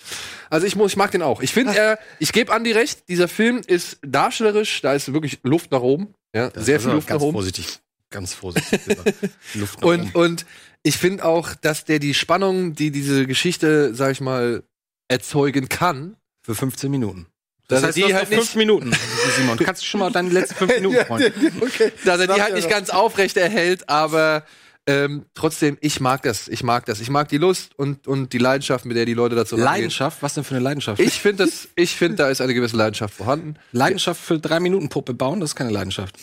Also 0.50 0.66
ich 0.66 0.76
muss, 0.76 0.92
ich 0.92 0.96
mag 0.96 1.10
den 1.10 1.22
auch. 1.22 1.40
Ich 1.42 1.52
finde, 1.52 1.74
er, 1.76 1.98
ich 2.18 2.32
gebe 2.32 2.52
Andi 2.52 2.72
recht, 2.72 3.08
dieser 3.08 3.28
Film 3.28 3.60
ist 3.66 3.98
darstellerisch, 4.02 4.80
da 4.82 4.92
ist 4.94 5.12
wirklich 5.12 5.40
Luft 5.42 5.70
nach 5.72 5.80
oben. 5.80 6.14
Ja, 6.34 6.50
sehr 6.54 6.80
viel 6.80 6.90
Luft 6.90 7.08
nach 7.08 7.14
ganz 7.14 7.22
oben. 7.22 7.32
vorsichtig. 7.32 7.80
Ganz 8.10 8.34
vorsichtig. 8.34 8.80
Luft 9.54 9.80
nach 9.80 9.88
Und, 9.88 10.00
oben. 10.00 10.12
und 10.14 10.46
ich 10.82 10.96
finde 10.98 11.24
auch, 11.24 11.54
dass 11.54 11.84
der 11.84 11.98
die 11.98 12.14
Spannung, 12.14 12.74
die 12.74 12.90
diese 12.90 13.26
Geschichte, 13.26 13.94
sag 13.94 14.12
ich 14.12 14.20
mal, 14.20 14.62
erzeugen 15.08 15.68
kann, 15.68 16.16
Für 16.42 16.54
15 16.54 16.90
Minuten. 16.90 17.26
Das 17.68 17.82
er 17.82 17.88
heißt, 17.88 17.96
die 17.96 18.14
halt 18.14 18.30
nicht, 18.30 18.38
fünf 18.38 18.54
Minuten, 18.56 18.92
Simon. 19.36 19.56
Kannst 19.58 19.82
du 19.82 19.86
schon 19.86 20.00
mal 20.00 20.10
deine 20.10 20.30
letzten 20.30 20.54
fünf 20.54 20.74
Minuten 20.80 21.04
freuen? 21.06 21.32
okay. 21.60 21.92
dass 22.04 22.20
er 22.20 22.26
die 22.26 22.32
halt 22.40 22.50
ja 22.50 22.56
nicht 22.56 22.68
ganz 22.68 22.90
aufrecht 22.90 23.36
erhält, 23.36 23.88
aber 23.88 24.44
ähm, 24.86 25.24
trotzdem, 25.34 25.78
ich 25.80 26.00
mag 26.00 26.22
das. 26.22 26.48
Ich 26.48 26.62
mag 26.62 26.84
das. 26.84 27.00
Ich 27.00 27.08
mag 27.08 27.28
die 27.28 27.38
Lust 27.38 27.70
und, 27.78 28.06
und 28.06 28.34
die 28.34 28.38
Leidenschaft, 28.38 28.84
mit 28.84 28.96
der 28.96 29.06
die 29.06 29.14
Leute 29.14 29.34
dazu 29.34 29.54
rangehen. 29.54 29.72
Leidenschaft? 29.72 30.22
Was 30.22 30.34
denn 30.34 30.44
für 30.44 30.54
eine 30.54 30.62
Leidenschaft? 30.62 31.00
Ich 31.00 31.14
finde 31.14 31.44
das, 31.44 31.68
ich 31.74 31.96
finde, 31.96 32.16
da 32.16 32.28
ist 32.28 32.42
eine 32.42 32.52
gewisse 32.52 32.76
Leidenschaft 32.76 33.14
vorhanden. 33.14 33.56
Leidenschaft 33.72 34.20
für 34.20 34.38
drei 34.38 34.60
Minuten 34.60 34.90
Puppe 34.90 35.14
bauen, 35.14 35.40
das 35.40 35.50
ist 35.50 35.56
keine 35.56 35.70
Leidenschaft. 35.70 36.16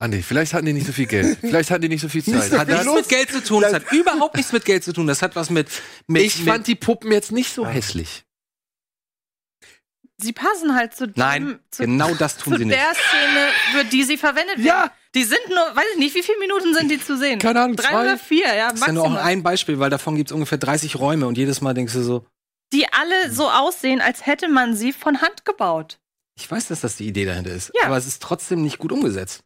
Andi, 0.00 0.22
vielleicht 0.22 0.52
hatten 0.52 0.66
die 0.66 0.74
nicht 0.74 0.86
so 0.86 0.92
viel 0.92 1.06
Geld. 1.06 1.38
Vielleicht 1.40 1.70
hatten 1.70 1.82
die 1.82 1.88
nicht 1.88 2.02
so 2.02 2.08
viel 2.08 2.22
Zeit. 2.22 2.52
Hat 2.52 2.68
nichts 2.68 2.84
mit 2.86 3.08
Geld 3.08 3.30
zu 3.30 3.42
tun. 3.42 3.62
Das 3.62 3.72
hat 3.72 3.90
überhaupt 3.92 4.36
nichts 4.36 4.52
mit 4.52 4.64
Geld 4.64 4.84
zu 4.84 4.92
tun. 4.92 5.06
Das 5.06 5.22
hat 5.22 5.34
was 5.34 5.50
mit. 5.50 5.68
mit 6.06 6.22
ich 6.22 6.44
fand 6.44 6.66
die 6.66 6.76
Puppen 6.76 7.10
jetzt 7.10 7.32
nicht 7.32 7.52
so 7.52 7.66
hässlich. 7.66 8.24
Sie 10.20 10.32
passen 10.32 10.74
halt 10.74 10.94
zu 10.94 11.06
dem, 11.06 11.14
Nein, 11.16 11.58
zu, 11.70 11.84
genau 11.84 12.12
das 12.14 12.36
tun 12.38 12.54
zu 12.54 12.58
sie 12.58 12.64
nicht. 12.64 12.76
der 12.78 12.92
Szene, 12.94 13.48
für 13.72 13.84
die 13.84 14.02
sie 14.02 14.16
verwendet 14.16 14.56
werden. 14.58 14.66
Ja. 14.66 14.92
Die 15.14 15.22
sind 15.24 15.40
nur, 15.48 15.56
weiß 15.76 15.84
ich 15.94 15.98
nicht, 15.98 16.14
wie 16.16 16.22
viele 16.22 16.38
Minuten 16.40 16.74
sind 16.74 16.90
die 16.90 17.00
zu 17.00 17.16
sehen? 17.16 17.38
Keine 17.38 17.60
Ahnung, 17.62 17.76
Drei 17.76 17.88
zwei? 17.90 18.02
oder 18.02 18.18
vier, 18.18 18.52
ja, 18.54 18.70
Das 18.70 18.80
ist 18.80 18.86
ja 18.86 18.92
nur 18.92 19.04
auch 19.04 19.08
maximal. 19.10 19.32
ein 19.32 19.42
Beispiel, 19.42 19.78
weil 19.78 19.90
davon 19.90 20.16
gibt 20.16 20.30
es 20.30 20.34
ungefähr 20.34 20.58
30 20.58 20.98
Räume 20.98 21.26
und 21.26 21.38
jedes 21.38 21.60
Mal 21.60 21.72
denkst 21.72 21.92
du 21.94 22.02
so, 22.02 22.26
die 22.72 22.92
alle 22.92 23.30
so 23.32 23.48
aussehen, 23.48 24.00
als 24.00 24.26
hätte 24.26 24.48
man 24.48 24.74
sie 24.76 24.92
von 24.92 25.22
Hand 25.22 25.44
gebaut. 25.44 25.98
ich 26.38 26.50
weiß, 26.50 26.68
dass 26.68 26.80
das 26.82 26.96
die 26.96 27.06
Idee 27.06 27.24
dahinter 27.24 27.50
ist, 27.52 27.72
Ja. 27.80 27.86
aber 27.86 27.96
es 27.96 28.06
ist 28.06 28.20
trotzdem 28.22 28.62
nicht 28.62 28.78
gut 28.78 28.92
umgesetzt. 28.92 29.40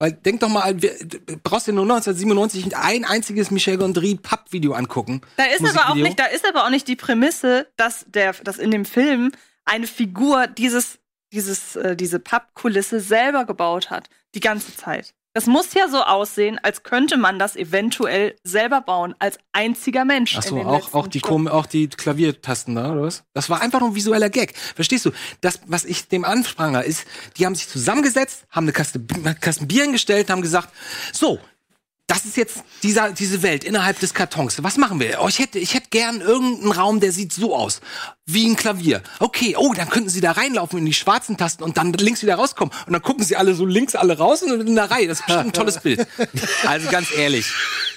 Weil 0.00 0.12
denk 0.12 0.40
doch 0.40 0.48
mal, 0.48 0.80
wir, 0.82 0.92
du 1.04 1.18
brauchst 1.42 1.66
dir 1.68 1.72
nur 1.72 1.84
1997 1.84 2.76
ein 2.76 3.04
einziges 3.04 3.50
Michel 3.50 3.76
Gondry 3.78 4.16
Papp-Video 4.16 4.72
angucken. 4.72 5.20
Da 5.36 5.44
ist 5.44 5.64
aber 5.64 5.90
auch 5.90 5.94
nicht, 5.94 6.18
da 6.18 6.26
ist 6.26 6.46
aber 6.48 6.64
auch 6.64 6.70
nicht 6.70 6.88
die 6.88 6.96
Prämisse, 6.96 7.68
dass 7.76 8.04
der, 8.08 8.32
dass 8.32 8.58
in 8.58 8.70
dem 8.72 8.84
Film 8.86 9.30
eine 9.64 9.86
Figur 9.86 10.46
dieses, 10.46 10.98
dieses, 11.32 11.76
äh, 11.76 11.96
diese 11.96 12.18
Pappkulisse 12.18 13.00
selber 13.00 13.44
gebaut 13.44 13.90
hat. 13.90 14.08
Die 14.34 14.40
ganze 14.40 14.76
Zeit. 14.76 15.14
Das 15.36 15.46
muss 15.46 15.74
ja 15.74 15.88
so 15.88 16.00
aussehen, 16.00 16.60
als 16.62 16.84
könnte 16.84 17.16
man 17.16 17.40
das 17.40 17.56
eventuell 17.56 18.36
selber 18.44 18.80
bauen, 18.80 19.16
als 19.18 19.38
einziger 19.52 20.04
Mensch. 20.04 20.36
Ach 20.38 20.44
so, 20.44 20.50
in 20.50 20.58
den 20.58 20.66
auch, 20.68 20.94
auch 20.94 21.08
die. 21.08 21.18
Kom 21.18 21.48
auch 21.48 21.66
die 21.66 21.88
Klaviertasten 21.88 22.76
da, 22.76 22.92
oder 22.92 23.02
was? 23.02 23.24
Das 23.32 23.50
war 23.50 23.60
einfach 23.60 23.80
nur 23.80 23.90
ein 23.90 23.94
visueller 23.96 24.30
Gag. 24.30 24.56
Verstehst 24.56 25.06
du? 25.06 25.10
Das, 25.40 25.58
was 25.66 25.84
ich 25.84 26.06
dem 26.06 26.24
anspranger, 26.24 26.84
ist, 26.84 27.04
die 27.36 27.46
haben 27.46 27.56
sich 27.56 27.68
zusammengesetzt, 27.68 28.46
haben 28.48 28.64
eine 28.64 28.72
Kaste, 28.72 29.00
Kasten 29.40 29.66
Bier 29.66 29.82
hingestellt, 29.82 30.30
haben 30.30 30.40
gesagt, 30.40 30.68
so, 31.12 31.40
das 32.06 32.26
ist 32.26 32.36
jetzt 32.36 32.58
dieser, 32.82 33.12
diese 33.12 33.42
Welt 33.42 33.64
innerhalb 33.64 33.98
des 33.98 34.12
Kartons. 34.12 34.62
Was 34.62 34.76
machen 34.76 35.00
wir? 35.00 35.20
Oh, 35.22 35.28
ich 35.28 35.38
hätte, 35.38 35.58
ich 35.58 35.72
hätte 35.72 35.88
gern 35.88 36.20
irgendeinen 36.20 36.72
Raum, 36.72 37.00
der 37.00 37.12
sieht 37.12 37.32
so 37.32 37.56
aus. 37.56 37.80
Wie 38.26 38.46
ein 38.46 38.56
Klavier. 38.56 39.02
Okay, 39.20 39.56
oh, 39.58 39.72
dann 39.74 39.88
könnten 39.88 40.10
sie 40.10 40.20
da 40.20 40.32
reinlaufen 40.32 40.78
in 40.78 40.84
die 40.84 40.92
schwarzen 40.92 41.38
Tasten 41.38 41.62
und 41.62 41.78
dann 41.78 41.94
links 41.94 42.22
wieder 42.22 42.34
rauskommen. 42.34 42.74
Und 42.86 42.92
dann 42.92 43.00
gucken 43.00 43.24
sie 43.24 43.36
alle 43.36 43.54
so 43.54 43.64
links 43.64 43.94
alle 43.94 44.18
raus 44.18 44.42
und 44.42 44.60
in 44.60 44.74
der 44.74 44.90
Reihe. 44.90 45.08
Das 45.08 45.20
ist 45.20 45.26
bestimmt 45.26 45.46
ein 45.48 45.52
tolles 45.52 45.80
Bild. 45.80 46.06
Also 46.66 46.90
ganz 46.90 47.08
ehrlich, 47.14 47.46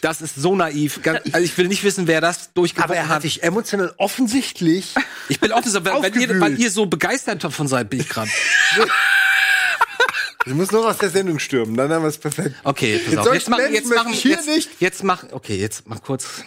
das 0.02 0.22
ist 0.22 0.36
so 0.36 0.56
naiv. 0.56 1.02
Ganz, 1.02 1.22
also 1.32 1.44
ich 1.44 1.58
will 1.58 1.68
nicht 1.68 1.84
wissen, 1.84 2.08
wer 2.08 2.22
das 2.22 2.54
durchgebracht 2.54 2.90
Aber 2.90 2.98
er 2.98 3.08
hat 3.08 3.22
sich 3.22 3.44
emotional 3.44 3.94
offensichtlich. 3.98 4.94
ich 5.30 5.40
bin 5.40 5.52
offen, 5.52 5.74
weil, 5.74 6.04
weil, 6.04 6.18
ihr, 6.18 6.42
weil 6.42 6.60
ihr 6.60 6.72
so 6.72 6.86
begeistert 6.86 7.44
davon 7.44 7.68
seid, 7.68 7.90
bin 7.90 8.02
ich 8.02 8.10
gerade. 8.10 8.30
Du 10.48 10.56
musst 10.56 10.72
noch 10.72 10.86
aus 10.86 10.98
der 10.98 11.10
Sendung 11.10 11.40
stürmen, 11.40 11.76
dann 11.76 11.92
haben 11.92 12.04
wir 12.04 12.10
es 12.10 12.18
perfekt. 12.18 12.56
Okay, 12.64 13.00
pass 13.00 13.28
auf. 13.28 13.34
Jetzt 13.34 13.50
machen, 13.50 13.64
Menschen 13.64 13.76
jetzt 13.76 13.96
machen, 13.96 14.14
hier 14.14 14.32
jetzt, 14.32 14.48
nicht. 14.48 14.70
jetzt 14.80 15.04
mach, 15.04 15.24
okay, 15.32 15.56
jetzt 15.56 15.88
mach 15.88 16.02
kurz. 16.02 16.44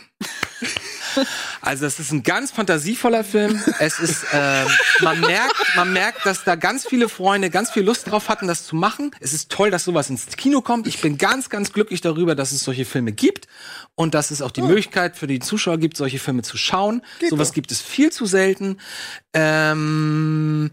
Also 1.60 1.86
es 1.86 1.98
ist 1.98 2.12
ein 2.12 2.22
ganz 2.22 2.52
fantasievoller 2.52 3.24
Film. 3.24 3.60
Es 3.80 3.98
ist, 3.98 4.26
ähm, 4.32 4.68
man 5.00 5.20
merkt, 5.20 5.56
man 5.74 5.92
merkt, 5.92 6.24
dass 6.24 6.44
da 6.44 6.54
ganz 6.54 6.86
viele 6.86 7.08
Freunde 7.08 7.50
ganz 7.50 7.70
viel 7.70 7.82
Lust 7.82 8.08
drauf 8.08 8.28
hatten, 8.28 8.46
das 8.46 8.64
zu 8.64 8.76
machen. 8.76 9.10
Es 9.18 9.32
ist 9.32 9.50
toll, 9.50 9.70
dass 9.70 9.84
sowas 9.84 10.08
ins 10.08 10.26
Kino 10.36 10.60
kommt. 10.60 10.86
Ich 10.86 11.00
bin 11.00 11.18
ganz, 11.18 11.48
ganz 11.50 11.72
glücklich 11.72 12.00
darüber, 12.00 12.34
dass 12.34 12.52
es 12.52 12.62
solche 12.62 12.84
Filme 12.84 13.12
gibt 13.12 13.48
und 13.96 14.14
dass 14.14 14.30
es 14.30 14.40
auch 14.40 14.52
die 14.52 14.62
Möglichkeit 14.62 15.16
für 15.16 15.26
die 15.26 15.40
Zuschauer 15.40 15.78
gibt, 15.78 15.96
solche 15.96 16.18
Filme 16.20 16.42
zu 16.42 16.56
schauen. 16.56 17.02
sowas 17.28 17.48
doch. 17.48 17.54
gibt 17.54 17.72
es 17.72 17.82
viel 17.82 18.12
zu 18.12 18.26
selten. 18.26 18.78
Ähm, 19.34 20.70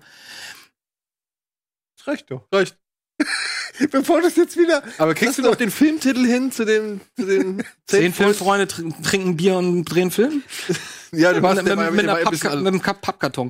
Reicht 2.05 2.31
doch. 2.31 2.47
Reicht. 2.51 2.77
Bevor 3.91 4.21
das 4.21 4.35
jetzt 4.35 4.57
wieder. 4.57 4.83
Aber 4.97 5.13
kriegst 5.13 5.37
du 5.37 5.41
noch 5.43 5.55
den 5.55 5.71
Filmtitel 5.71 6.25
hin 6.25 6.51
zu 6.51 6.65
dem, 6.65 7.01
zu 7.15 7.25
den 7.25 7.63
zehn? 7.87 8.13
Filmfreunde 8.13 8.65
tr- 8.65 9.03
trinken 9.03 9.37
Bier 9.37 9.55
und 9.57 9.85
drehen 9.85 10.11
Film? 10.11 10.41
Ja, 11.13 11.31
du 11.31 11.41
warst 11.41 11.63
mit, 11.63 11.73
mit, 11.73 11.91
mit, 11.93 11.99
einer 12.09 12.17
Pappka- 12.19 12.57
mit 12.57 12.67
einem 12.67 12.81
Pappkarton. 12.81 13.49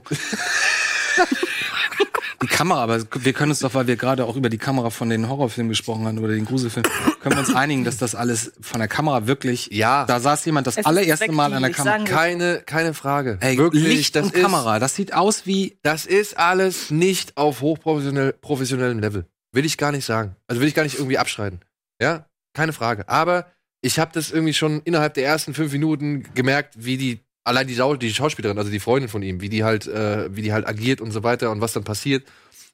die 2.43 2.47
Kamera, 2.47 2.83
aber 2.83 2.99
wir 3.19 3.33
können 3.33 3.49
uns 3.49 3.59
doch, 3.61 3.73
weil 3.73 3.87
wir 3.87 3.95
gerade 3.95 4.25
auch 4.25 4.35
über 4.35 4.49
die 4.49 4.59
Kamera 4.59 4.91
von 4.91 5.09
den 5.09 5.27
Horrorfilmen 5.27 5.69
gesprochen 5.69 6.05
haben, 6.05 6.19
über 6.19 6.27
den 6.27 6.45
Gruselfilm, 6.45 6.85
können 7.19 7.33
wir 7.35 7.39
uns 7.39 7.55
einigen, 7.55 7.83
dass 7.83 7.97
das 7.97 8.13
alles 8.13 8.53
von 8.61 8.77
der 8.79 8.87
Kamera 8.87 9.25
wirklich, 9.25 9.69
Ja. 9.71 10.05
da 10.05 10.19
saß 10.19 10.45
jemand 10.45 10.67
das 10.67 10.77
Es 10.77 10.85
allererste 10.85 11.31
Mal 11.31 11.51
an 11.51 11.63
der 11.63 11.71
Kamera. 11.71 12.03
Keine, 12.03 12.61
keine 12.63 12.93
Frage. 12.93 13.39
Ey, 13.41 13.57
Wirklich, 13.57 13.83
Licht 13.83 14.15
das 14.15 14.27
und 14.27 14.35
ist, 14.35 14.41
Kamera, 14.43 14.77
das 14.77 14.93
sieht 14.93 15.13
aus 15.15 15.47
wie, 15.47 15.79
Das 15.81 16.05
ist 16.05 16.37
alles 16.37 16.91
nicht 16.91 17.37
auf 17.37 17.61
hochprofessionell 17.61 18.33
professionellem 18.33 18.99
Level. 18.99 19.25
Will 19.57 19.65
ich 19.65 19.77
gar 19.79 19.91
nicht 19.91 20.05
sagen. 20.05 20.35
Also 20.45 20.61
will 20.61 20.67
ich 20.67 20.75
gar 20.75 20.83
nicht 20.83 20.97
irgendwie 20.99 21.17
abschreiten. 21.17 21.61
Ja, 21.99 22.29
keine 22.53 22.73
Frage. 22.73 23.09
Aber 23.09 23.51
ich 23.81 23.97
habe 23.97 24.11
das 24.13 24.29
irgendwie 24.31 24.53
schon 24.53 24.81
innerhalb 24.83 25.15
der 25.15 25.25
ersten 25.25 25.55
fünf 25.55 25.71
Minuten 25.71 26.31
gemerkt, 26.35 26.75
wie 26.77 26.95
die 26.97 27.19
allein 27.43 27.65
die, 27.65 27.75
Schau- 27.75 27.95
die 27.95 28.13
Schauspielerin, 28.13 28.57
also 28.59 28.69
die 28.69 28.79
Freundin 28.79 29.09
von 29.09 29.23
ihm, 29.23 29.41
wie 29.41 29.49
die 29.49 29.63
halt, 29.63 29.87
äh, 29.87 30.35
wie 30.35 30.43
die 30.43 30.53
halt 30.53 30.67
agiert 30.67 31.01
und 31.01 31.11
so 31.11 31.23
weiter 31.23 31.49
und 31.49 31.59
was 31.61 31.73
dann 31.73 31.83
passiert. 31.83 32.23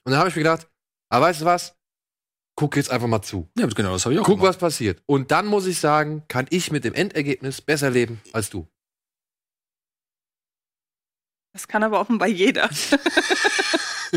Und 0.03 0.11
dann 0.11 0.17
habe 0.19 0.27
ich 0.29 0.35
mir 0.35 0.41
gedacht, 0.43 0.67
aber 1.09 1.27
weißt 1.27 1.41
du 1.41 1.45
was? 1.45 1.75
Guck 2.55 2.75
jetzt 2.75 2.91
einfach 2.91 3.07
mal 3.07 3.21
zu. 3.21 3.49
ja, 3.57 3.65
genau, 3.67 3.93
das 3.93 4.03
habe 4.05 4.13
ich 4.15 4.19
auch 4.19 4.25
Guck, 4.25 4.39
gemacht. 4.39 4.49
was 4.49 4.57
passiert. 4.57 5.01
Und 5.05 5.31
dann 5.31 5.45
muss 5.47 5.65
ich 5.65 5.79
sagen, 5.79 6.23
kann 6.27 6.47
ich 6.49 6.69
mit 6.71 6.83
dem 6.83 6.93
Endergebnis 6.93 7.61
besser 7.61 7.89
leben 7.91 8.21
als 8.33 8.49
du. 8.49 8.67
Das 11.53 11.67
kann 11.67 11.83
aber 11.83 11.99
offenbar 11.99 12.27
jeder. 12.27 12.67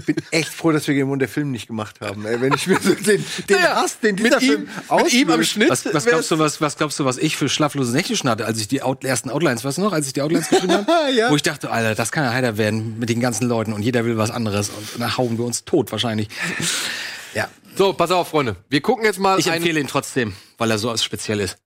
bin 0.06 0.16
echt 0.30 0.48
froh, 0.48 0.72
dass 0.72 0.86
wir 0.88 0.94
Game 0.94 1.18
der 1.18 1.28
Film 1.28 1.50
nicht 1.50 1.66
gemacht 1.66 2.00
haben. 2.00 2.24
Ey, 2.26 2.40
wenn 2.40 2.54
ich 2.54 2.66
mir 2.66 2.78
so 2.80 2.94
den, 2.94 3.24
den 3.48 3.56
Naja, 3.60 3.76
Hass, 3.76 4.00
den 4.00 4.16
dieser 4.16 4.36
mit 4.36 4.42
ihm, 4.42 4.48
Film 4.48 4.60
mit 5.02 5.12
ihm 5.12 5.28
am 5.28 5.34
auslöst. 5.34 5.50
Schnitt. 5.52 5.68
Was, 5.70 5.84
was 5.92 6.06
glaubst 6.06 6.30
du, 6.30 6.38
was, 6.38 6.60
was 6.62 6.76
glaubst 6.78 6.98
du, 6.98 7.04
was 7.04 7.18
ich 7.18 7.36
für 7.36 7.48
schlaflose 7.50 7.92
Nächte 7.92 8.16
schon 8.16 8.30
hatte, 8.30 8.46
als 8.46 8.58
ich 8.58 8.68
die 8.68 8.80
Out, 8.82 9.04
ersten 9.04 9.28
Outlines, 9.30 9.64
weißt 9.64 9.76
du 9.78 9.82
noch, 9.82 9.92
als 9.92 10.06
ich 10.06 10.14
die 10.14 10.22
Outlines 10.22 10.48
geschrieben 10.48 10.72
habe? 10.86 11.12
Ja. 11.12 11.30
Wo 11.30 11.36
ich 11.36 11.42
dachte, 11.42 11.70
Alter, 11.70 11.94
das 11.94 12.10
kann 12.10 12.24
ja 12.24 12.32
heiter 12.32 12.56
werden 12.56 12.98
mit 12.98 13.10
den 13.10 13.20
ganzen 13.20 13.46
Leuten 13.48 13.74
und 13.74 13.82
jeder 13.82 14.04
will 14.06 14.16
was 14.16 14.30
anderes 14.30 14.70
und 14.70 14.98
dann 15.00 15.16
hauen 15.18 15.36
wir 15.36 15.44
uns 15.44 15.64
tot 15.64 15.92
wahrscheinlich. 15.92 16.28
Ja, 17.34 17.48
So, 17.76 17.92
pass 17.92 18.10
auf, 18.10 18.28
Freunde. 18.28 18.56
Wir 18.70 18.80
gucken 18.80 19.04
jetzt 19.04 19.18
mal 19.18 19.38
ich 19.38 19.46
einen- 19.48 19.56
empfehle 19.56 19.78
ihn 19.80 19.88
trotzdem, 19.88 20.34
weil 20.56 20.70
er 20.70 20.78
so 20.78 20.96
speziell 20.96 21.40
ist. 21.40 21.58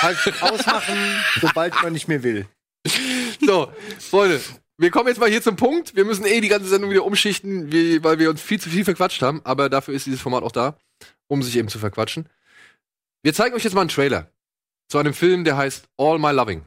halt 0.00 0.16
ausmachen, 0.40 0.96
sobald 1.42 1.74
man 1.82 1.92
nicht 1.92 2.08
mehr 2.08 2.22
will. 2.22 2.46
So, 3.46 3.72
Freunde, 4.00 4.40
wir 4.76 4.90
kommen 4.90 5.06
jetzt 5.06 5.20
mal 5.20 5.30
hier 5.30 5.40
zum 5.40 5.54
Punkt. 5.54 5.94
Wir 5.94 6.04
müssen 6.04 6.26
eh 6.26 6.40
die 6.40 6.48
ganze 6.48 6.68
Sendung 6.68 6.90
wieder 6.90 7.04
umschichten, 7.04 7.70
wie, 7.70 8.02
weil 8.02 8.18
wir 8.18 8.28
uns 8.28 8.42
viel 8.42 8.60
zu 8.60 8.68
viel 8.68 8.84
verquatscht 8.84 9.22
haben. 9.22 9.40
Aber 9.44 9.68
dafür 9.68 9.94
ist 9.94 10.04
dieses 10.04 10.20
Format 10.20 10.42
auch 10.42 10.50
da, 10.50 10.76
um 11.28 11.44
sich 11.44 11.56
eben 11.56 11.68
zu 11.68 11.78
verquatschen. 11.78 12.28
Wir 13.22 13.34
zeigen 13.34 13.54
euch 13.54 13.62
jetzt 13.62 13.74
mal 13.74 13.82
einen 13.82 13.90
Trailer 13.90 14.32
zu 14.88 14.98
einem 14.98 15.14
Film, 15.14 15.44
der 15.44 15.56
heißt 15.56 15.88
All 15.96 16.18
My 16.18 16.32
Loving. 16.32 16.64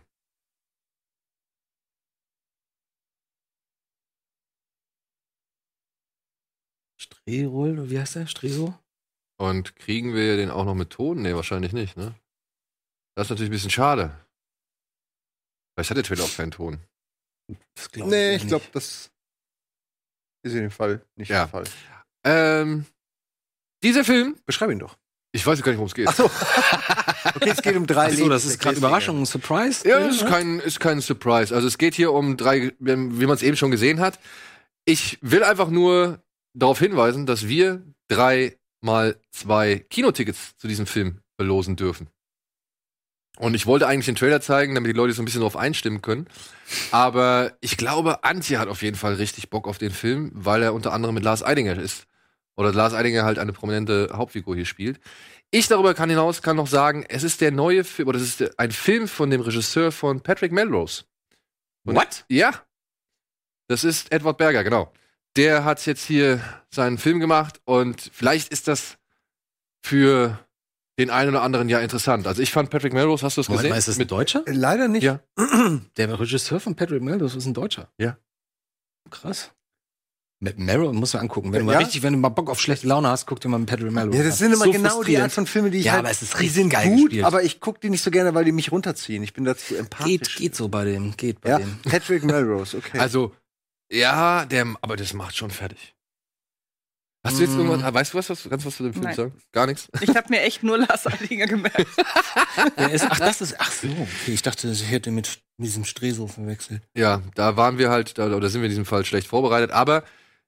Strehroll, 6.95 7.89
wie 7.89 7.99
heißt 7.99 8.15
der? 8.15 8.27
Streso? 8.27 8.73
Und 9.37 9.75
kriegen 9.75 10.13
wir 10.13 10.37
den 10.37 10.49
auch 10.49 10.63
noch 10.63 10.75
mit 10.75 10.91
Ton? 10.91 11.21
Nee, 11.21 11.35
wahrscheinlich 11.35 11.73
nicht, 11.73 11.97
ne? 11.97 12.15
Das 13.15 13.27
ist 13.27 13.31
natürlich 13.31 13.49
ein 13.49 13.51
bisschen 13.51 13.69
schade. 13.69 14.17
Vielleicht 15.79 15.91
hat 15.91 15.97
der 15.97 16.03
Trailer 16.03 16.23
auch 16.25 16.35
keinen 16.35 16.51
Ton. 16.51 16.79
Das 17.75 17.89
glaub 17.91 18.09
Nee, 18.09 18.33
nicht. 18.33 18.43
ich 18.43 18.47
glaube, 18.49 18.65
das 18.73 19.09
ist 20.43 20.53
in 20.53 20.61
dem 20.61 20.71
Fall 20.71 21.01
nicht 21.15 21.29
Ja. 21.29 21.45
der 21.45 21.47
Fall. 21.47 21.63
Ähm, 22.25 22.85
dieser 23.81 24.03
Film, 24.03 24.35
Beschreib 24.45 24.71
ihn 24.71 24.79
doch. 24.79 24.97
ich 25.31 25.45
weiß 25.45 25.61
gar 25.63 25.71
nicht, 25.71 25.77
worum 25.77 25.87
es 25.87 25.95
geht. 25.95 26.07
Ach 26.07 26.15
so. 26.15 26.29
Okay, 27.35 27.49
es 27.49 27.61
geht 27.61 27.75
um 27.75 27.85
drei 27.85 28.07
Ach 28.07 28.11
so, 28.13 28.29
das 28.29 28.45
ist 28.45 28.59
gerade. 28.59 28.77
Überraschung, 28.77 29.21
ein 29.21 29.25
Surprise. 29.25 29.87
Ja, 29.87 29.99
das 29.99 30.15
ist 30.15 30.27
kein, 30.27 30.59
ist 30.59 30.79
kein 30.79 31.01
Surprise. 31.01 31.53
Also 31.53 31.67
es 31.67 31.77
geht 31.77 31.93
hier 31.93 32.13
um 32.13 32.37
drei, 32.37 32.71
wie 32.79 32.95
man 33.25 33.35
es 33.35 33.43
eben 33.43 33.57
schon 33.57 33.71
gesehen 33.71 33.99
hat. 33.99 34.19
Ich 34.85 35.17
will 35.21 35.43
einfach 35.43 35.69
nur 35.69 36.23
darauf 36.53 36.79
hinweisen, 36.79 37.25
dass 37.25 37.47
wir 37.47 37.83
drei 38.07 38.57
mal 38.81 39.19
zwei 39.31 39.79
Kinotickets 39.89 40.55
zu 40.57 40.67
diesem 40.69 40.87
Film 40.87 41.19
belosen 41.37 41.75
dürfen. 41.75 42.09
Und 43.39 43.53
ich 43.53 43.65
wollte 43.65 43.87
eigentlich 43.87 44.05
den 44.05 44.15
Trailer 44.17 44.41
zeigen, 44.41 44.75
damit 44.75 44.89
die 44.89 44.97
Leute 44.97 45.13
so 45.13 45.21
ein 45.21 45.25
bisschen 45.25 45.39
darauf 45.39 45.55
einstimmen 45.55 46.01
können. 46.01 46.27
Aber 46.91 47.53
ich 47.61 47.77
glaube, 47.77 48.25
Antje 48.25 48.59
hat 48.59 48.67
auf 48.67 48.81
jeden 48.81 48.97
Fall 48.97 49.13
richtig 49.13 49.49
Bock 49.49 49.65
auf 49.65 49.77
den 49.77 49.91
Film, 49.91 50.31
weil 50.35 50.61
er 50.61 50.73
unter 50.73 50.91
anderem 50.91 51.15
mit 51.15 51.23
Lars 51.23 51.41
Eidinger 51.41 51.77
ist. 51.79 52.05
Oder 52.57 52.73
Lars 52.73 52.93
Eidinger 52.93 53.23
halt 53.23 53.39
eine 53.39 53.53
prominente 53.53 54.09
Hauptfigur 54.13 54.57
hier 54.57 54.65
spielt. 54.65 54.99
Ich 55.51 55.69
darüber 55.69 55.93
kann 55.93 56.09
hinaus 56.09 56.41
kann 56.41 56.57
noch 56.57 56.67
sagen, 56.67 57.05
es 57.07 57.23
ist 57.23 57.39
der 57.39 57.51
neue 57.51 57.85
Film, 57.85 58.09
oder 58.09 58.17
es 58.19 58.41
ist 58.41 58.59
ein 58.59 58.71
Film 58.71 59.07
von 59.07 59.29
dem 59.29 59.39
Regisseur 59.39 59.93
von 59.93 60.19
Patrick 60.19 60.51
Melrose. 60.51 61.05
Und- 61.85 61.95
What? 61.95 62.25
Ja. 62.27 62.51
Das 63.69 63.85
ist 63.85 64.11
Edward 64.11 64.37
Berger, 64.37 64.65
genau. 64.65 64.91
Der 65.37 65.63
hat 65.63 65.85
jetzt 65.85 66.05
hier 66.05 66.41
seinen 66.69 66.97
Film 66.97 67.21
gemacht 67.21 67.61
und 67.63 68.11
vielleicht 68.13 68.49
ist 68.51 68.67
das 68.67 68.97
für 69.81 70.37
den 70.99 71.09
einen 71.09 71.29
oder 71.31 71.41
anderen 71.41 71.67
ja 71.69 71.79
interessant. 71.79 72.27
Also 72.27 72.41
ich 72.43 72.51
fand 72.51 72.69
Patrick 72.69 72.93
Melrose, 72.93 73.25
hast 73.25 73.37
du 73.37 73.41
es 73.41 73.47
gesehen? 73.47 73.69
mal, 73.71 73.77
ist 73.77 73.87
das 73.87 73.95
ein 73.95 73.99
Mit- 73.99 74.11
Deutscher? 74.11 74.43
Leider 74.45 74.87
nicht. 74.87 75.03
Ja. 75.03 75.21
Der 75.97 76.19
Regisseur 76.19 76.59
von 76.59 76.75
Patrick 76.75 77.01
Melrose 77.01 77.37
ist 77.37 77.45
ein 77.47 77.53
Deutscher. 77.55 77.91
Ja. 77.97 78.17
Krass. 79.09 79.51
Mit 80.41 80.57
Melrose 80.57 80.93
muss 80.93 81.13
man 81.13 81.23
angucken. 81.23 81.51
Wenn 81.51 81.59
du 81.59 81.65
mal 81.65 81.73
Ja. 81.73 81.79
richtig, 81.79 82.01
wenn 82.01 82.13
du 82.13 82.19
mal 82.19 82.29
Bock 82.29 82.49
auf 82.49 82.61
schlechte 82.61 82.87
Laune 82.87 83.09
hast, 83.09 83.25
guck 83.25 83.41
dir 83.41 83.49
mal 83.49 83.59
Patrick 83.65 83.91
Melrose 83.91 84.17
Ja, 84.17 84.23
das 84.23 84.37
sind 84.37 84.53
immer 84.53 84.65
So 84.65 84.71
genau 84.71 85.03
die. 85.03 85.17
Art 85.17 85.31
von 85.33 85.45
Filme, 85.45 85.69
die 85.69 85.79
ich 85.79 85.85
Ja, 85.85 85.93
halt, 85.93 85.99
aber 85.99 86.11
es 86.11 86.21
ist 86.21 86.39
die 86.39 86.47
sind 86.47 86.69
geil 86.69 86.87
gut, 86.87 87.05
gespielt. 87.09 87.25
aber 87.25 87.43
ich 87.43 87.59
gucke 87.59 87.79
die 87.81 87.89
nicht 87.89 88.01
so 88.03 88.09
gerne, 88.11 88.33
weil 88.35 88.45
die 88.45 88.53
mich 88.53 88.71
runterziehen. 88.71 89.21
Ich 89.23 89.33
bin 89.33 89.43
dazu 89.43 89.75
empathisch. 89.75 90.07
Geht, 90.07 90.35
geht 90.37 90.55
so 90.55 90.69
bei 90.69 90.85
dem, 90.85 91.15
geht 91.17 91.41
bei 91.41 91.49
Ja, 91.49 91.57
dem. 91.59 91.79
Patrick 91.81 92.23
Melrose, 92.23 92.77
okay. 92.77 92.99
Also, 92.99 93.33
ja, 93.91 94.45
der, 94.45 94.65
aber 94.81 94.95
das 94.95 95.13
macht 95.13 95.35
schon 95.35 95.49
fertig. 95.49 95.93
Hast 97.29 97.37
du 97.39 97.43
jetzt 97.43 97.53
Mm. 97.55 97.59
irgendwas, 97.59 97.83
ah, 97.83 97.93
weißt 97.93 98.13
du 98.13 98.17
was, 98.17 98.29
was, 98.29 98.43
kannst 98.49 98.65
du 98.65 98.67
was 98.69 98.75
zu 98.77 98.83
dem 98.83 98.93
Film 98.93 99.05
Nein. 99.05 99.15
sagen? 99.15 99.33
Gar 99.51 99.67
nichts? 99.67 99.87
Ich 100.01 100.09
habe 100.15 100.27
mir 100.29 100.41
echt 100.41 100.63
nur 100.63 100.77
Lars 100.79 101.05
Eidinger 101.05 101.45
gemerkt. 101.45 101.77
Ist, 102.91 103.05
ach, 103.09 103.19
das 103.19 103.41
ist, 103.41 103.55
ach 103.59 103.71
so. 103.71 103.87
Okay, 103.87 104.33
ich 104.33 104.41
dachte, 104.41 104.67
ich 104.69 104.89
hätte 104.89 105.11
mit 105.11 105.39
diesem 105.57 105.85
Streso 105.85 106.27
verwechselt. 106.27 106.81
Ja, 106.95 107.21
da 107.35 107.55
waren 107.55 107.77
wir 107.77 107.89
halt, 107.89 108.17
da, 108.17 108.27
oder 108.35 108.49
sind 108.49 108.61
wir 108.61 108.65
in 108.65 108.71
diesem 108.71 108.85
Fall 108.85 109.05
schlecht 109.05 109.27
vorbereitet, 109.27 109.71
aber 109.71 110.03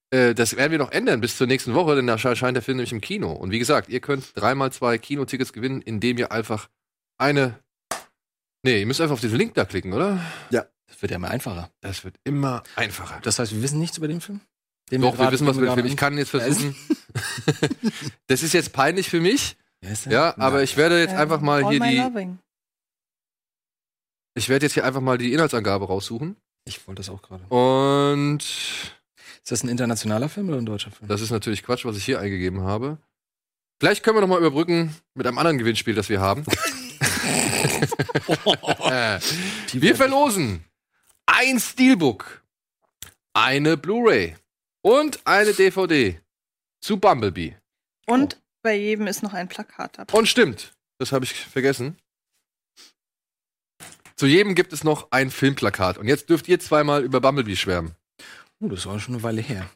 äh, 0.10 0.34
das 0.34 0.56
werden 0.58 0.72
wir 0.72 0.80
noch 0.80 0.92
ändern 0.92 1.22
bis 1.22 1.38
zur 1.38 1.48
nächsten 1.48 1.74
Woche, 1.74 1.96
denn 1.96 2.08
da 2.08 2.16
sche- 2.16 2.30
erscheint 2.30 2.56
der 2.56 2.64
Film 2.64 2.78
nämlich 2.78 2.92
im 2.92 3.02
Kino. 3.02 3.32
Und 3.32 3.52
wie 3.52 3.60
gesagt, 3.60 3.90
ihr 3.90 4.00
könnt 4.02 4.36
dreimal 4.36 4.72
zwei 4.72 4.98
Kinotickets 4.98 5.54
gewinnen, 5.54 5.82
indem 5.82 6.18
ihr 6.18 6.32
einfach 6.32 6.68
eine. 7.18 7.60
Nee, 8.64 8.80
ihr 8.82 8.86
müsst 8.86 9.02
einfach 9.02 9.14
auf 9.14 9.22
diesen 9.22 9.38
Link 9.38 9.54
da 9.56 9.66
klicken, 9.66 9.94
oder? 9.94 10.20
Das 10.52 11.02
wird 11.02 11.12
ja 11.12 11.16
immer 11.18 11.30
einfacher. 11.32 11.72
Das 11.82 12.04
wird 12.04 12.16
immer 12.26 12.64
einfacher. 12.76 13.20
Das 13.24 13.40
heißt, 13.40 13.54
wir 13.54 13.62
wissen 13.64 13.80
nichts 13.80 13.98
über 13.98 14.08
den 14.08 14.22
Film? 14.22 14.42
Den 14.92 15.02
Doch, 15.02 15.18
wir 15.18 15.32
wissen, 15.32 15.48
was 15.48 15.56
den 15.56 15.62
wir 15.62 15.68
gerade 15.68 15.82
Film. 15.82 15.92
Ich 15.92 15.98
kann 15.98 16.18
jetzt 16.18 16.30
versuchen. 16.30 16.76
das 18.28 18.44
ist 18.44 18.54
jetzt 18.54 18.74
peinlich 18.74 19.10
für 19.10 19.22
mich, 19.22 19.56
ja, 20.10 20.38
aber 20.38 20.64
ich 20.64 20.78
werde 20.78 21.00
jetzt 21.00 21.14
Ähm, 21.14 21.20
einfach 21.20 21.42
mal 21.42 21.64
All 21.64 21.72
hier 21.72 21.80
die. 21.80 21.98
Loving. 21.98 22.40
Ich 24.34 24.50
werde 24.50 24.66
jetzt 24.66 24.74
hier 24.74 24.86
einfach 24.86 25.02
mal 25.02 25.18
die 25.18 25.34
Inhaltsangabe 25.34 25.86
raussuchen. 25.88 26.36
Ich 26.66 26.88
wollte 26.88 27.00
das 27.00 27.10
auch 27.10 27.22
gerade. 27.22 27.44
Und 27.46 28.40
Ist 28.40 29.52
das 29.52 29.64
ein 29.64 29.70
internationaler 29.70 30.30
Film 30.30 30.50
oder 30.50 30.58
ein 30.58 30.66
deutscher 30.66 30.92
Film? 30.92 31.08
Das 31.08 31.22
ist 31.22 31.32
natürlich 31.32 31.64
Quatsch, 31.64 31.86
was 31.86 31.98
ich 31.98 32.06
hier 32.06 32.20
eingegeben 32.20 32.62
habe. 32.62 32.98
Vielleicht 33.80 34.04
können 34.04 34.18
wir 34.18 34.22
noch 34.22 34.28
mal 34.28 34.40
überbrücken 34.40 34.96
mit 35.16 35.26
einem 35.26 35.40
anderen 35.40 35.58
Gewinnspiel, 35.58 35.96
das 35.96 36.08
wir 36.10 36.22
haben. 36.22 36.44
äh, 38.90 39.20
wir 39.74 39.96
verlosen 39.96 40.64
ein 41.26 41.60
Steelbook, 41.60 42.44
eine 43.34 43.78
Blu-ray 43.78 44.36
und 44.82 45.20
eine 45.26 45.54
DVD 45.54 46.20
zu 46.82 46.98
Bumblebee. 46.98 47.56
Und 48.08 48.42
bei 48.62 48.76
jedem 48.76 49.08
ist 49.08 49.24
noch 49.24 49.34
ein 49.34 49.48
Plakat 49.48 49.98
dabei. 49.98 50.18
Und 50.18 50.28
stimmt, 50.28 50.74
das 51.00 51.12
habe 51.12 51.26
ich 51.26 51.34
vergessen. 51.34 51.98
Zu 54.16 54.28
jedem 54.28 54.54
gibt 54.54 54.72
es 54.74 54.84
noch 54.84 55.08
ein 55.12 55.32
Filmplakat. 55.32 55.98
Und 55.98 56.08
jetzt 56.08 56.30
dürft 56.30 56.48
ihr 56.48 56.60
zweimal 56.60 57.04
über 57.04 57.20
Bumblebee 57.22 57.56
schwärmen. 57.56 57.96
Oh, 58.60 58.68
das 58.68 58.86
war 58.86 59.00
schon 59.00 59.16
eine 59.16 59.24
Weile 59.24 59.42
her. 59.42 59.68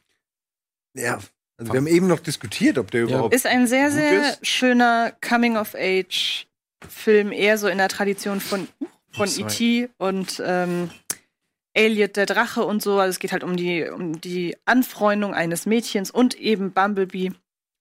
ja. 0.94 1.20
Also 1.58 1.72
wir 1.72 1.78
haben 1.78 1.88
eben 1.88 2.08
noch 2.08 2.20
diskutiert, 2.20 2.78
ob 2.78 2.92
der 2.92 3.04
überhaupt. 3.04 3.34
Ist 3.34 3.48
ein 3.48 3.66
sehr, 3.66 3.90
sehr 3.90 4.38
schöner 4.42 5.14
Coming-of-Age-Film, 5.22 7.32
eher 7.32 7.58
so 7.58 7.70
in 7.70 7.78
der 7.78 7.88
Tradition 7.88 8.42
von, 8.42 8.68
von. 9.12 9.30
E.T. 9.30 9.88
und 9.98 10.44
ähm, 10.46 10.90
Elliot 11.76 12.16
der 12.16 12.26
Drache 12.26 12.64
und 12.64 12.82
so. 12.82 13.00
Also 13.00 13.12
es 13.12 13.20
geht 13.20 13.32
halt 13.32 13.44
um 13.44 13.56
die, 13.56 13.88
um 13.88 14.20
die 14.20 14.58
Anfreundung 14.66 15.34
eines 15.34 15.66
Mädchens 15.66 16.10
und 16.10 16.36
eben 16.36 16.72
Bumblebee. 16.72 17.34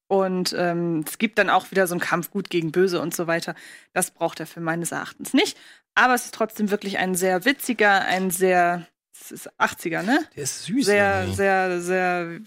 Und 0.07 0.55
ähm, 0.57 1.05
es 1.07 1.19
gibt 1.19 1.39
dann 1.39 1.49
auch 1.49 1.71
wieder 1.71 1.87
so 1.87 1.95
einen 1.95 2.01
Kampf 2.01 2.31
gut 2.31 2.51
gegen 2.51 2.73
böse 2.73 3.01
und 3.01 3.15
so 3.15 3.27
weiter. 3.27 3.55
Das 3.95 4.11
braucht 4.11 4.39
der 4.39 4.47
Film 4.47 4.65
meines 4.65 4.93
Erachtens 4.93 5.33
nicht. 5.33 5.57
Aber 5.95 6.15
es 6.15 6.27
ist 6.27 6.35
trotzdem 6.35 6.71
wirklich 6.71 6.99
ein 6.99 7.15
sehr 7.15 7.45
witziger, 7.45 8.03
ein 8.03 8.31
sehr, 8.31 8.87
es 9.19 9.31
ist 9.31 9.61
80er, 9.61 10.03
ne? 10.03 10.25
Der 10.37 10.43
ist 10.43 10.65
süß. 10.65 10.85
sehr, 10.85 11.21
irgendwie. 11.21 11.37
sehr, 11.37 11.81
sehr. 11.81 12.41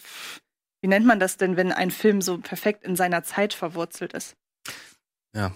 Wie 0.81 0.87
nennt 0.87 1.05
man 1.05 1.19
das 1.19 1.37
denn, 1.37 1.57
wenn 1.57 1.71
ein 1.71 1.91
Film 1.91 2.21
so 2.21 2.37
perfekt 2.37 2.83
in 2.83 2.95
seiner 2.95 3.23
Zeit 3.23 3.53
verwurzelt 3.53 4.13
ist? 4.13 4.35
Ja. 5.35 5.51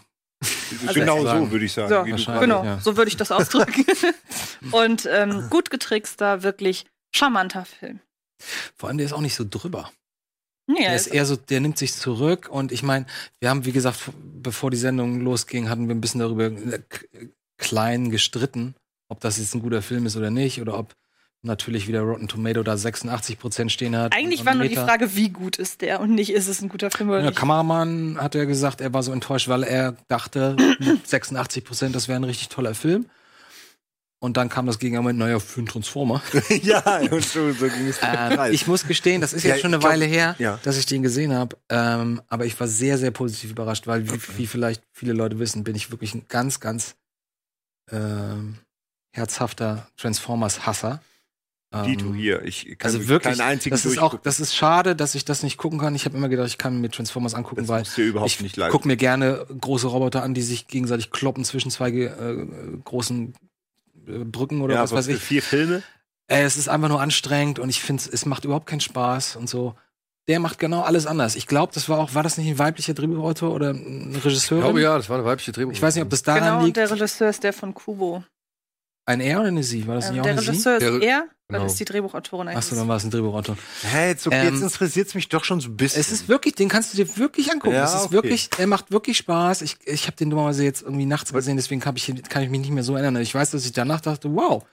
Genau 0.93 1.23
sagen. 1.23 1.45
so, 1.45 1.51
würde 1.51 1.65
ich 1.65 1.73
sagen. 1.73 2.17
So, 2.17 2.39
Genau, 2.39 2.63
ja. 2.63 2.79
so 2.79 2.97
würde 2.97 3.09
ich 3.09 3.17
das 3.17 3.31
ausdrücken. 3.31 3.85
Und 4.71 5.07
ähm, 5.11 5.47
gut 5.49 5.69
getrickster, 5.69 6.43
wirklich 6.43 6.85
charmanter 7.15 7.65
Film. 7.65 7.99
Vor 8.75 8.89
allem, 8.89 8.97
der 8.97 9.05
ist 9.05 9.13
auch 9.13 9.21
nicht 9.21 9.35
so 9.35 9.45
drüber. 9.47 9.91
Nee, 10.67 10.79
Der 10.81 10.89
er 10.89 10.95
ist 10.95 11.07
eher 11.07 11.25
so, 11.25 11.35
der 11.35 11.59
nimmt 11.59 11.77
sich 11.77 11.93
zurück 11.93 12.47
und 12.49 12.71
ich 12.71 12.81
meine, 12.83 13.05
wir 13.39 13.49
haben, 13.49 13.65
wie 13.65 13.71
gesagt, 13.71 14.11
bevor 14.41 14.71
die 14.71 14.77
Sendung 14.77 15.19
losging, 15.21 15.69
hatten 15.69 15.87
wir 15.87 15.95
ein 15.95 16.01
bisschen 16.01 16.21
darüber 16.21 16.45
äh, 16.45 16.81
klein 17.57 18.09
gestritten, 18.09 18.75
ob 19.09 19.19
das 19.19 19.37
jetzt 19.37 19.53
ein 19.53 19.61
guter 19.61 19.81
Film 19.81 20.05
ist 20.05 20.15
oder 20.15 20.29
nicht 20.31 20.61
oder 20.61 20.77
ob 20.77 20.93
natürlich 21.43 21.87
wieder 21.87 22.01
Rotten 22.01 22.27
Tomato 22.27 22.61
da 22.63 22.77
86 22.77 23.39
Prozent 23.39 23.71
stehen 23.71 23.95
hat. 23.95 24.13
eigentlich 24.13 24.45
war 24.45 24.53
nur 24.55 24.67
die. 24.67 24.75
Frage, 24.75 25.15
wie 25.15 25.29
gut 25.29 25.57
ist 25.57 25.81
der 25.81 25.99
und 25.99 26.13
nicht, 26.13 26.31
ist 26.31 26.47
es 26.47 26.61
ein 26.61 26.69
guter 26.69 26.91
Film 26.91 27.09
oder 27.09 27.19
Der 27.21 27.29
nicht. 27.31 27.39
Kameramann 27.39 28.17
hat 28.19 28.35
ja 28.35 28.45
gesagt, 28.45 28.79
er 28.81 28.93
war 28.93 29.01
so 29.03 29.11
enttäuscht, 29.11 29.47
weil 29.47 29.63
er 29.63 29.93
dachte, 30.07 30.55
mit 30.79 31.07
86 31.07 31.63
Prozent, 31.63 31.95
das 31.95 32.07
wäre 32.07 32.19
ein 32.19 32.23
richtig 32.23 32.49
toller 32.49 32.75
Film. 32.75 33.05
Und 34.23 34.37
dann 34.37 34.49
kam 34.49 34.67
das 34.67 34.77
Gegenargument, 34.77 35.17
naja, 35.17 35.39
für 35.39 35.61
einen 35.61 35.65
Transformer. 35.67 36.21
ja, 36.61 36.99
und 37.09 37.25
so, 37.25 37.51
so 37.53 37.67
ging 37.67 37.87
es. 37.87 37.97
Ähm, 38.03 38.51
ich 38.51 38.67
muss 38.67 38.85
gestehen, 38.85 39.19
das 39.19 39.33
ist 39.33 39.43
Ja, 39.43 39.53
jetzt 39.55 39.61
schon 39.61 39.73
eine 39.73 39.79
glaub- 39.79 39.91
Weile 39.93 40.05
her, 40.05 40.35
ja. 40.37 40.59
dass 40.61 40.77
ich 40.77 40.85
den 40.85 41.01
gesehen 41.01 41.33
habe. 41.33 41.57
Ähm, 41.69 42.21
aber 42.27 42.45
ich 42.45 42.59
war 42.59 42.67
sehr, 42.67 42.99
sehr 42.99 43.09
positiv 43.09 43.49
überrascht, 43.49 43.87
weil, 43.87 44.07
wie, 44.11 44.19
wie 44.37 44.45
vielleicht 44.45 44.83
viele 44.91 45.13
Leute 45.13 45.39
wissen, 45.39 45.63
bin 45.63 45.75
ich 45.75 45.89
wirklich 45.89 46.13
ein 46.13 46.25
ganz, 46.27 46.59
ganz 46.59 46.93
ähm, 47.91 48.59
herzhafter 49.11 49.87
Transformers-Hasser. 49.97 51.01
Dito 51.85 52.07
Ähm, 52.07 52.13
hier. 52.15 52.41
Ich 52.43 52.65
kann 52.77 52.91
Also 52.93 53.07
wirklich 53.07 53.37
keinen 53.37 53.47
einzigen 53.47 53.73
das 53.73 53.85
ist 53.85 53.97
auch, 53.97 54.19
das 54.21 54.41
ist 54.41 54.53
schade, 54.53 54.93
dass 54.95 55.15
ich 55.15 55.23
das 55.23 55.41
nicht 55.41 55.57
gucken 55.57 55.79
kann. 55.79 55.95
Ich 55.95 56.03
habe 56.03 56.17
immer 56.17 56.27
gedacht, 56.27 56.47
ich 56.47 56.57
kann 56.57 56.81
mir 56.81 56.89
Transformers 56.89 57.33
angucken, 57.33 57.61
Das 57.61 57.69
weil 57.69 57.83
du 57.95 58.01
überhaupt 58.01 58.29
ich 58.31 58.41
nicht 58.41 58.57
leiden. 58.57 58.71
guck 58.73 58.85
mir 58.85 58.97
gerne 58.97 59.45
große 59.59 59.87
Roboter 59.87 60.21
an, 60.23 60.33
die 60.33 60.41
sich 60.41 60.67
gegenseitig 60.67 61.11
kloppen 61.11 61.45
zwischen 61.45 61.71
zwei 61.71 61.89
äh, 61.91 62.45
großen 62.83 63.33
äh, 64.07 64.11
Brücken 64.25 64.61
oder 64.61 64.75
ja, 64.75 64.81
was 64.81 64.91
weiß 64.91 65.07
ich. 65.07 65.17
vier 65.21 65.41
Filme. 65.41 65.81
Äh, 66.27 66.43
es 66.43 66.57
ist 66.57 66.67
einfach 66.67 66.89
nur 66.89 66.99
anstrengend 67.01 67.57
und 67.59 67.69
ich 67.69 67.81
finde, 67.81 68.03
es 68.11 68.25
macht 68.25 68.43
überhaupt 68.43 68.65
keinen 68.67 68.81
Spaß 68.81 69.37
und 69.37 69.47
so. 69.49 69.75
Der 70.27 70.39
macht 70.39 70.59
genau 70.59 70.81
alles 70.81 71.07
anders. 71.07 71.35
Ich 71.35 71.47
glaube, 71.47 71.73
das 71.73 71.89
war 71.89 71.97
auch, 71.99 72.13
war 72.13 72.21
das 72.23 72.37
nicht 72.37 72.47
ein 72.47 72.59
weiblicher 72.59 72.93
Drehbuchautor 72.93 73.51
oder 73.53 73.71
ein 73.71 74.13
Regisseur? 74.23 74.59
Ich 74.59 74.63
glaube 74.63 74.81
ja, 74.81 74.95
das 74.97 75.09
war 75.09 75.17
eine 75.17 75.25
weibliche 75.25 75.51
Drehbuch. 75.51 75.71
Ich 75.71 75.81
weiß 75.81 75.95
nicht, 75.95 76.03
ob 76.03 76.09
das 76.09 76.21
daran 76.21 76.43
Genau, 76.43 76.59
und 76.59 76.65
liegt. 76.65 76.77
der 76.77 76.91
Regisseur 76.91 77.29
ist 77.29 77.43
der 77.43 77.53
von 77.53 77.73
Kubo. 77.73 78.23
Ein 79.11 79.21
Er 79.21 79.39
oder 79.39 79.47
eine 79.49 79.63
Sie? 79.63 79.87
War 79.87 79.95
das 79.95 80.07
Ähm, 80.07 80.11
nicht 80.13 80.19
auch 80.21 80.23
der 80.23 80.31
eine 80.33 80.41
Sie? 80.41 80.47
Regisseur 80.49 80.77
ist 80.77 80.81
Der- 80.83 81.01
er, 81.01 81.27
genau. 81.47 81.63
das 81.63 81.71
ist 81.73 81.79
die 81.79 81.85
Drehbuchautorin 81.85 82.47
eigentlich. 82.47 82.57
Achso, 82.57 82.75
dann 82.75 82.87
war 82.87 82.97
es 82.97 83.03
ein 83.03 83.11
Drehbuchautor. 83.11 83.57
Hä, 83.83 84.07
jetzt, 84.09 84.27
okay, 84.27 84.47
Ähm, 84.47 84.53
jetzt 84.53 84.63
interessiert 84.63 85.07
es 85.07 85.15
mich 85.15 85.29
doch 85.29 85.43
schon 85.43 85.59
so 85.61 85.69
ein 85.69 85.77
bisschen. 85.77 85.99
Es 86.01 86.11
ist 86.11 86.27
wirklich, 86.27 86.55
den 86.55 86.69
kannst 86.69 86.93
du 86.93 86.97
dir 86.97 87.17
wirklich 87.17 87.51
angucken. 87.51 87.75
Ja, 87.75 87.85
es 87.85 87.93
ist 87.93 88.05
okay. 88.05 88.13
wirklich, 88.13 88.49
er 88.57 88.67
macht 88.67 88.91
wirklich 88.91 89.17
Spaß. 89.17 89.61
Ich, 89.61 89.77
ich 89.85 90.07
habe 90.07 90.17
den 90.17 90.29
dummerweise 90.29 90.63
jetzt 90.63 90.81
irgendwie 90.81 91.05
nachts 91.05 91.31
gesehen, 91.33 91.57
deswegen 91.57 91.81
kann 91.81 91.95
ich, 91.95 92.07
kann 92.29 92.43
ich 92.43 92.49
mich 92.49 92.61
nicht 92.61 92.71
mehr 92.71 92.83
so 92.83 92.95
erinnern. 92.95 93.21
Ich 93.21 93.33
weiß, 93.35 93.51
dass 93.51 93.65
ich 93.65 93.71
danach 93.73 94.01
dachte, 94.01 94.33
wow, 94.33 94.63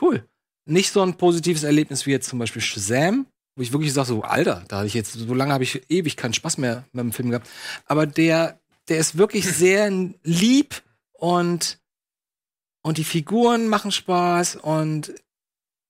cool. 0.00 0.24
Nicht 0.66 0.92
so 0.92 1.00
ein 1.02 1.14
positives 1.16 1.62
Erlebnis 1.62 2.04
wie 2.06 2.10
jetzt 2.10 2.28
zum 2.28 2.38
Beispiel 2.38 2.60
Shazam, 2.60 3.26
wo 3.56 3.62
ich 3.62 3.72
wirklich 3.72 3.92
sage, 3.92 4.08
so, 4.08 4.22
Alter, 4.22 4.62
da 4.68 4.78
hatte 4.78 4.86
ich 4.86 4.94
jetzt, 4.94 5.14
so 5.14 5.34
lange 5.34 5.52
habe 5.52 5.64
ich 5.64 5.82
ewig 5.88 6.16
keinen 6.16 6.34
Spaß 6.34 6.58
mehr 6.58 6.84
mit 6.92 7.02
dem 7.02 7.12
Film 7.12 7.30
gehabt. 7.30 7.48
Aber 7.86 8.06
der, 8.06 8.60
der 8.88 8.98
ist 8.98 9.16
wirklich 9.18 9.46
sehr 9.46 9.90
lieb 10.22 10.82
und, 11.12 11.78
und 12.82 12.98
die 12.98 13.04
Figuren 13.04 13.68
machen 13.68 13.92
Spaß 13.92 14.56
und 14.56 15.12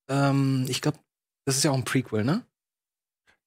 ähm, 0.09 0.67
ich 0.69 0.81
glaube, 0.81 0.99
das 1.45 1.57
ist 1.57 1.65
ja 1.65 1.71
auch 1.71 1.77
ein 1.77 1.85
Prequel, 1.85 2.25
ne? 2.25 2.43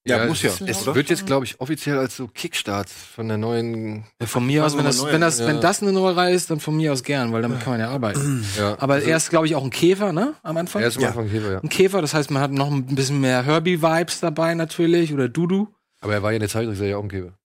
Ja, 0.04 0.26
muss 0.26 0.42
ja, 0.42 0.50
Es, 0.66 0.84
wird 0.84 1.10
jetzt, 1.10 1.26
glaube 1.26 1.44
ich, 1.44 1.60
offiziell 1.60 1.96
als 1.96 2.16
so 2.16 2.26
Kickstart 2.26 2.88
von 2.90 3.28
der 3.28 3.36
neuen. 3.38 4.04
Ja, 4.20 4.26
von 4.26 4.44
mir 4.44 4.66
aus, 4.66 4.76
wenn 4.76 4.84
das, 4.84 5.04
wenn 5.04 5.20
das, 5.20 5.38
Ja. 5.38 5.46
wenn 5.46 5.60
das 5.60 5.80
eine 5.80 5.92
neue 5.92 6.16
Reihe 6.16 6.34
ist, 6.34 6.50
dann 6.50 6.58
von 6.58 6.76
mir 6.76 6.92
aus 6.92 7.04
gern, 7.04 7.32
weil 7.32 7.40
damit 7.40 7.60
kann 7.60 7.74
man 7.74 7.80
ja 7.80 7.88
arbeiten. 7.90 8.44
Ja. 8.58 8.76
Aber 8.80 9.00
er 9.00 9.16
ist, 9.16 9.30
glaube 9.30 9.46
ich, 9.46 9.54
auch 9.54 9.62
ein 9.62 9.70
Käfer, 9.70 10.12
ne? 10.12 10.34
Am 10.42 10.56
Anfang. 10.56 10.82
er 10.82 10.88
ist 10.88 10.96
am 10.96 11.02
Ja. 11.04 11.08
Anfang 11.10 11.30
Käfer, 11.30 11.52
ja. 11.52 11.60
ein 11.60 11.68
Käfer, 11.68 12.00
das 12.02 12.14
heißt, 12.14 12.32
man 12.32 12.42
hat 12.42 12.50
noch 12.50 12.68
ein 12.68 12.84
bisschen 12.86 13.20
mehr 13.20 13.44
Herbie-Vibes 13.44 14.18
dabei 14.18 14.54
natürlich 14.54 15.14
oder 15.14 15.28
Dudu. 15.28 15.68
Aber 16.00 16.14
er 16.14 16.22
war 16.24 16.32
ja 16.32 16.36
in 16.36 16.40
der 16.40 16.48
Zeichentrickserie 16.48 16.98
auch 16.98 17.04
ein 17.04 17.08
Käfer. 17.08 17.38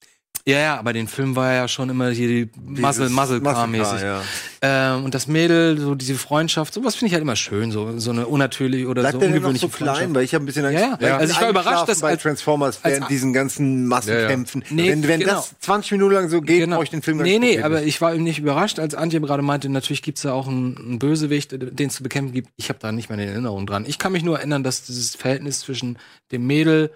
Ja, 0.48 0.60
ja, 0.60 0.78
aber 0.80 0.94
den 0.94 1.10
Film 1.10 1.36
war 1.36 1.54
ja 1.54 1.68
schon 1.68 1.90
immer 1.90 2.10
hier 2.10 2.28
die 2.30 2.50
Muzzle, 2.58 3.10
Muzzle 3.10 3.42
Car 3.42 3.68
mäßig. 3.68 4.02
Ja. 4.02 4.22
Ähm, 4.62 5.04
und 5.04 5.14
das 5.14 5.28
Mädel, 5.28 5.78
so 5.78 5.94
diese 5.94 6.16
Freundschaft, 6.16 6.74
sowas 6.74 6.96
finde 6.96 7.08
ich 7.08 7.14
halt 7.14 7.22
immer 7.22 7.36
schön, 7.36 7.72
so, 7.74 8.00
so 8.00 8.12
eine 8.12 8.28
unnatürliche 8.28 8.88
oder 8.88 9.02
Bleibt 9.02 9.16
so 9.16 9.20
noch 9.20 9.28
ungewöhnliche 9.28 9.66
so 9.66 9.68
klein? 9.68 9.88
Freundschaft. 9.90 10.16
Weil 10.16 10.24
ich 10.24 10.34
habe 10.34 10.44
ein 10.44 10.48
bisschen 10.48 10.64
Ja, 10.64 10.72
ja. 10.72 10.98
weil 11.02 11.12
Also 11.12 11.34
ich 11.34 11.42
war 11.42 11.50
überrascht, 11.50 11.90
dass 11.90 12.00
bei 12.00 12.12
als- 12.12 12.22
Transformers 12.24 12.80
als- 12.82 12.94
während 12.96 13.10
diesen 13.12 13.34
ganzen 13.34 13.88
Massenkämpfen. 13.88 14.64
Ja, 14.70 14.84
ja. 14.86 14.92
wenn 14.94 15.06
wenn 15.08 15.20
Nee, 15.20 15.26
das 15.26 15.54
20 15.60 15.92
Minuten 15.92 16.14
lang 16.14 16.30
so 16.30 16.40
geht, 16.40 16.70
brauche 16.70 16.84
ich 16.86 16.90
den 16.92 17.02
Film 17.02 17.18
gar 17.18 17.26
Genau. 17.26 17.40
Nee, 17.40 17.46
nicht 17.46 17.50
nee, 17.58 17.62
gucken. 17.62 17.76
aber 17.76 17.84
ich 17.84 18.00
war 18.00 18.14
eben 18.16 18.24
nicht 18.24 18.40
überrascht, 18.40 18.80
als 18.80 18.96
Antje 18.96 19.20
gerade 19.20 19.42
meinte, 19.44 19.68
natürlich 19.68 20.02
gibt's 20.02 20.22
da 20.22 20.32
auch 20.32 20.48
einen, 20.48 20.78
einen 20.78 21.00
Bösewicht, 21.00 21.52
den 21.52 21.90
es 21.90 21.96
zu 21.96 22.04
bekämpfen 22.04 22.32
gibt. 22.34 22.50
Ich 22.56 22.70
habe 22.70 22.80
da 22.82 22.94
nicht 22.94 23.10
mehr 23.10 23.18
eine 23.20 23.30
Erinnerung 23.30 23.68
dran. 23.68 23.84
Ich 23.86 24.00
kann 24.00 24.14
mich 24.14 24.24
nur 24.24 24.38
erinnern, 24.38 24.64
dass 24.64 24.84
dieses 24.86 25.14
Verhältnis 25.16 25.60
zwischen 25.60 25.98
dem 26.32 26.48
Mädel 26.48 26.90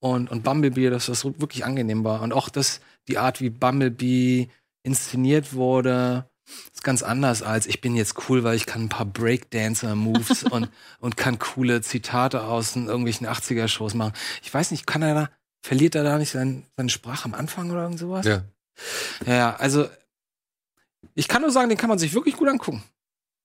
und, 0.00 0.30
und 0.30 0.42
Bumblebee, 0.42 0.90
dass 0.90 1.06
das 1.06 1.24
wirklich 1.24 1.64
angenehm 1.64 2.04
war. 2.04 2.22
Und 2.22 2.32
auch 2.32 2.48
dass 2.48 2.80
die 3.08 3.18
Art, 3.18 3.40
wie 3.40 3.50
Bumblebee 3.50 4.48
inszeniert 4.82 5.52
wurde, 5.54 6.28
ist 6.72 6.84
ganz 6.84 7.02
anders 7.02 7.42
als 7.42 7.66
ich 7.66 7.80
bin 7.80 7.96
jetzt 7.96 8.28
cool, 8.28 8.44
weil 8.44 8.56
ich 8.56 8.66
kann 8.66 8.82
ein 8.82 8.88
paar 8.88 9.06
Breakdancer-Moves 9.06 10.44
und, 10.50 10.70
und 11.00 11.16
kann 11.16 11.38
coole 11.38 11.80
Zitate 11.80 12.44
aus 12.44 12.76
irgendwelchen 12.76 13.26
80er-Shows 13.26 13.94
machen. 13.94 14.12
Ich 14.42 14.52
weiß 14.52 14.70
nicht, 14.70 14.86
kann 14.86 15.02
er 15.02 15.14
da, 15.14 15.30
verliert 15.62 15.94
er 15.94 16.04
da 16.04 16.18
nicht 16.18 16.30
sein, 16.30 16.64
seine 16.76 16.90
Sprache 16.90 17.24
am 17.24 17.34
Anfang 17.34 17.70
oder 17.70 17.82
irgend 17.82 17.98
sowas? 17.98 18.26
Ja. 18.26 18.44
Ja, 19.26 19.56
also 19.56 19.88
ich 21.14 21.28
kann 21.28 21.42
nur 21.42 21.50
sagen, 21.50 21.68
den 21.68 21.78
kann 21.78 21.88
man 21.88 21.98
sich 21.98 22.14
wirklich 22.14 22.36
gut 22.36 22.48
angucken. 22.48 22.84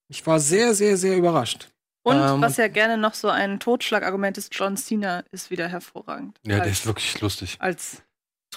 Ich 0.10 0.26
war 0.28 0.40
sehr, 0.40 0.74
sehr, 0.74 0.98
sehr 0.98 1.18
überrascht. 1.18 1.72
Und 2.04 2.18
Ähm, 2.18 2.42
was 2.42 2.58
ja 2.58 2.68
gerne 2.68 2.98
noch 2.98 3.14
so 3.14 3.30
ein 3.30 3.60
Totschlagargument 3.60 4.38
ist, 4.38 4.54
John 4.56 4.76
Cena 4.76 5.24
ist 5.32 5.52
wieder 5.52 5.68
hervorragend. 5.68 6.40
Ja, 6.46 6.56
der 6.56 6.64
als, 6.64 6.72
ist 6.72 6.86
wirklich 6.86 7.22
lustig. 7.22 7.58
als 7.60 8.02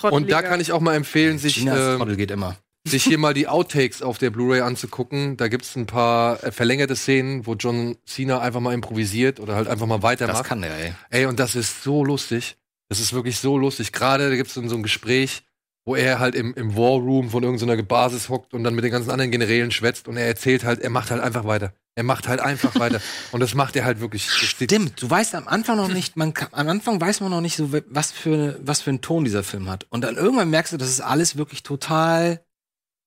Und 0.03 0.31
da 0.31 0.43
kann 0.43 0.61
ich 0.61 0.73
auch 0.73 0.81
mal 0.81 0.95
empfehlen, 0.95 1.39
sich, 1.39 1.63
Trottel 1.65 2.19
immer. 2.31 2.57
sich 2.87 3.05
hier 3.05 3.19
mal 3.19 3.35
die 3.35 3.49
Outtakes 3.49 4.03
auf 4.03 4.19
der 4.19 4.31
Blu-ray 4.31 4.61
anzugucken. 4.61 5.37
Da 5.37 5.49
gibt's 5.49 5.77
ein 5.77 5.87
paar 5.87 6.43
äh, 6.43 6.53
verlängerte 6.53 6.97
Szenen, 6.97 7.47
wo 7.47 7.55
John 7.55 7.97
Cena 8.07 8.41
einfach 8.41 8.61
mal 8.61 8.75
improvisiert 8.75 9.41
oder 9.41 9.55
halt 9.55 9.69
einfach 9.69 9.87
mal 9.87 10.03
weitermacht. 10.03 10.41
Das 10.41 10.47
kann 10.47 10.63
der, 10.63 10.77
ey. 10.77 10.95
Ey, 11.11 11.27
und 11.27 11.39
das 11.39 11.55
ist 11.55 11.83
so 11.83 12.05
lustig. 12.05 12.57
Das 12.89 13.01
ist 13.01 13.13
wirklich 13.13 13.39
so 13.39 13.57
lustig. 13.57 13.93
Gerade 13.93 14.29
da 14.29 14.37
gibt's 14.37 14.55
dann 14.55 14.69
so 14.69 14.77
ein 14.77 14.83
Gespräch, 14.83 15.43
wo 15.85 15.95
er 15.95 16.19
halt 16.19 16.35
im, 16.35 16.55
im 16.55 16.77
War 16.77 16.99
Room 16.99 17.31
von 17.31 17.43
irgendeiner 17.43 17.83
Basis 17.83 18.29
hockt 18.29 18.55
und 18.55 18.65
dann 18.65 18.75
mit 18.75 18.85
den 18.85 18.93
ganzen 18.93 19.11
anderen 19.11 19.31
Generälen 19.31 19.71
schwätzt 19.71 20.09
und 20.09 20.17
er 20.17 20.27
erzählt 20.27 20.65
halt, 20.65 20.81
er 20.81 20.91
macht 20.91 21.11
halt 21.11 21.23
einfach 21.23 21.45
weiter. 21.45 21.73
Er 21.97 22.03
macht 22.03 22.27
halt 22.27 22.41
einfach 22.41 22.75
weiter. 22.81 23.01
Und 23.31 23.39
das 23.39 23.55
macht 23.55 23.77
er 23.77 23.85
halt 23.85 24.01
wirklich. 24.01 24.29
Stimmt, 24.29 25.01
du 25.01 25.09
weißt 25.09 25.37
am 25.37 25.47
Anfang 25.47 25.77
noch 25.77 25.87
nicht, 25.87 26.17
man 26.17 26.35
kann, 26.35 26.49
am 26.51 26.69
Anfang 26.69 27.01
weiß 27.01 27.21
man 27.21 27.31
noch 27.31 27.41
nicht 27.41 27.55
so, 27.55 27.73
was 27.87 28.11
für, 28.11 28.59
was 28.61 28.81
für 28.81 28.91
einen 28.91 29.01
Ton 29.01 29.25
dieser 29.25 29.45
Film 29.45 29.71
hat. 29.71 29.87
Und 29.91 30.03
dann 30.03 30.17
irgendwann 30.17 30.51
merkst 30.51 30.73
du, 30.73 30.77
das 30.77 30.89
ist 30.89 31.01
alles 31.01 31.37
wirklich 31.37 31.63
total 31.63 32.45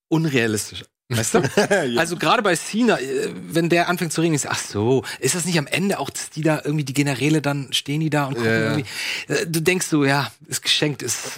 unrealistisch. 0.08 0.84
Weißt 1.08 1.34
du? 1.34 1.42
Also 1.98 2.16
gerade 2.16 2.42
bei 2.42 2.54
Cena, 2.54 2.98
äh, 3.00 3.30
wenn 3.34 3.68
der 3.68 3.88
anfängt 3.88 4.12
zu 4.12 4.20
reden, 4.20 4.34
ist 4.34 4.46
ach 4.48 4.58
so, 4.58 5.04
ist 5.20 5.34
das 5.34 5.44
nicht 5.46 5.58
am 5.58 5.66
Ende 5.66 5.98
auch, 5.98 6.10
dass 6.10 6.28
die 6.30 6.42
da 6.42 6.60
irgendwie 6.62 6.84
die 6.84 6.92
Generäle 6.92 7.40
dann 7.40 7.72
stehen 7.72 8.00
die 8.00 8.10
da 8.10 8.26
und 8.26 8.34
gucken 8.34 8.50
Ja, 8.50 8.58
ja. 8.58 8.64
irgendwie. 8.76 8.84
Äh, 9.32 9.46
Du 9.46 9.60
denkst 9.60 9.86
so, 9.86 10.04
ja, 10.04 10.30
ist 10.46 10.62
geschenkt, 10.62 11.02
ist 11.02 11.32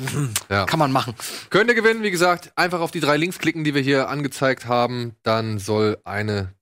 Ja. 0.48 0.66
kann 0.66 0.78
man 0.78 0.90
machen. 0.92 1.14
Könnt 1.50 1.68
ihr 1.70 1.76
gewinnen, 1.76 2.02
wie 2.02 2.10
gesagt, 2.10 2.52
einfach 2.56 2.80
auf 2.80 2.90
die 2.90 3.00
drei 3.00 3.16
Links 3.16 3.38
klicken, 3.38 3.62
die 3.64 3.74
wir 3.74 3.82
hier 3.82 4.08
angezeigt 4.08 4.66
haben. 4.66 5.14
Dann 5.22 5.58
soll 5.60 5.98
eine, 6.04 6.52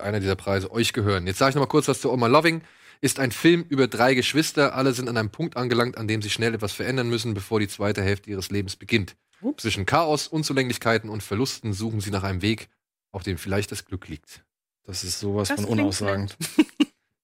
einer 0.00 0.18
dieser 0.20 0.36
Preise 0.36 0.70
euch 0.72 0.92
gehören. 0.92 1.26
Jetzt 1.28 1.38
sage 1.38 1.50
ich 1.50 1.54
noch 1.54 1.62
mal 1.62 1.66
kurz 1.68 1.86
was 1.88 2.00
zu 2.00 2.10
Oma 2.12 2.26
Loving. 2.26 2.62
Ist 3.00 3.20
ein 3.20 3.32
Film 3.32 3.64
über 3.68 3.86
drei 3.86 4.14
Geschwister. 4.14 4.74
Alle 4.74 4.92
sind 4.92 5.08
an 5.08 5.16
einem 5.16 5.30
Punkt 5.30 5.56
angelangt, 5.56 5.96
an 5.98 6.08
dem 6.08 6.22
sie 6.22 6.30
schnell 6.30 6.54
etwas 6.54 6.72
verändern 6.72 7.08
müssen, 7.08 7.34
bevor 7.34 7.60
die 7.60 7.68
zweite 7.68 8.02
Hälfte 8.02 8.30
ihres 8.30 8.50
Lebens 8.50 8.76
beginnt. 8.76 9.16
Zwischen 9.56 9.86
Chaos, 9.86 10.26
Unzulänglichkeiten 10.26 11.08
und 11.10 11.22
Verlusten 11.22 11.72
suchen 11.72 12.00
sie 12.00 12.10
nach 12.10 12.24
einem 12.24 12.42
Weg, 12.42 12.68
auf 13.12 13.22
dem 13.22 13.38
vielleicht 13.38 13.70
das 13.70 13.84
Glück 13.84 14.08
liegt. 14.08 14.44
Das 14.82 15.04
ist 15.04 15.20
sowas 15.20 15.48
Das 15.48 15.60
von 15.60 15.70
unaussagend. 15.70 16.36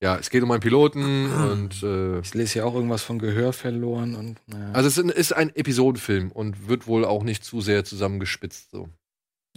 Ja, 0.01 0.17
es 0.17 0.29
geht 0.29 0.43
um 0.43 0.51
einen 0.51 0.59
Piloten 0.59 1.31
und 1.31 1.81
äh, 1.81 2.19
Ich 2.19 2.33
lese 2.33 2.59
ja 2.59 2.65
auch 2.65 2.75
irgendwas 2.75 3.01
von 3.01 3.17
Gehör 3.17 3.53
verloren 3.53 4.15
und 4.15 4.39
naja. 4.45 4.71
also 4.73 4.87
es 4.87 4.97
ist 4.97 5.31
ein 5.31 5.55
Episodenfilm 5.55 6.31
und 6.31 6.67
wird 6.67 6.85
wohl 6.85 7.05
auch 7.05 7.23
nicht 7.23 7.43
zu 7.45 7.61
sehr 7.61 7.85
zusammengespitzt 7.85 8.71
so. 8.71 8.89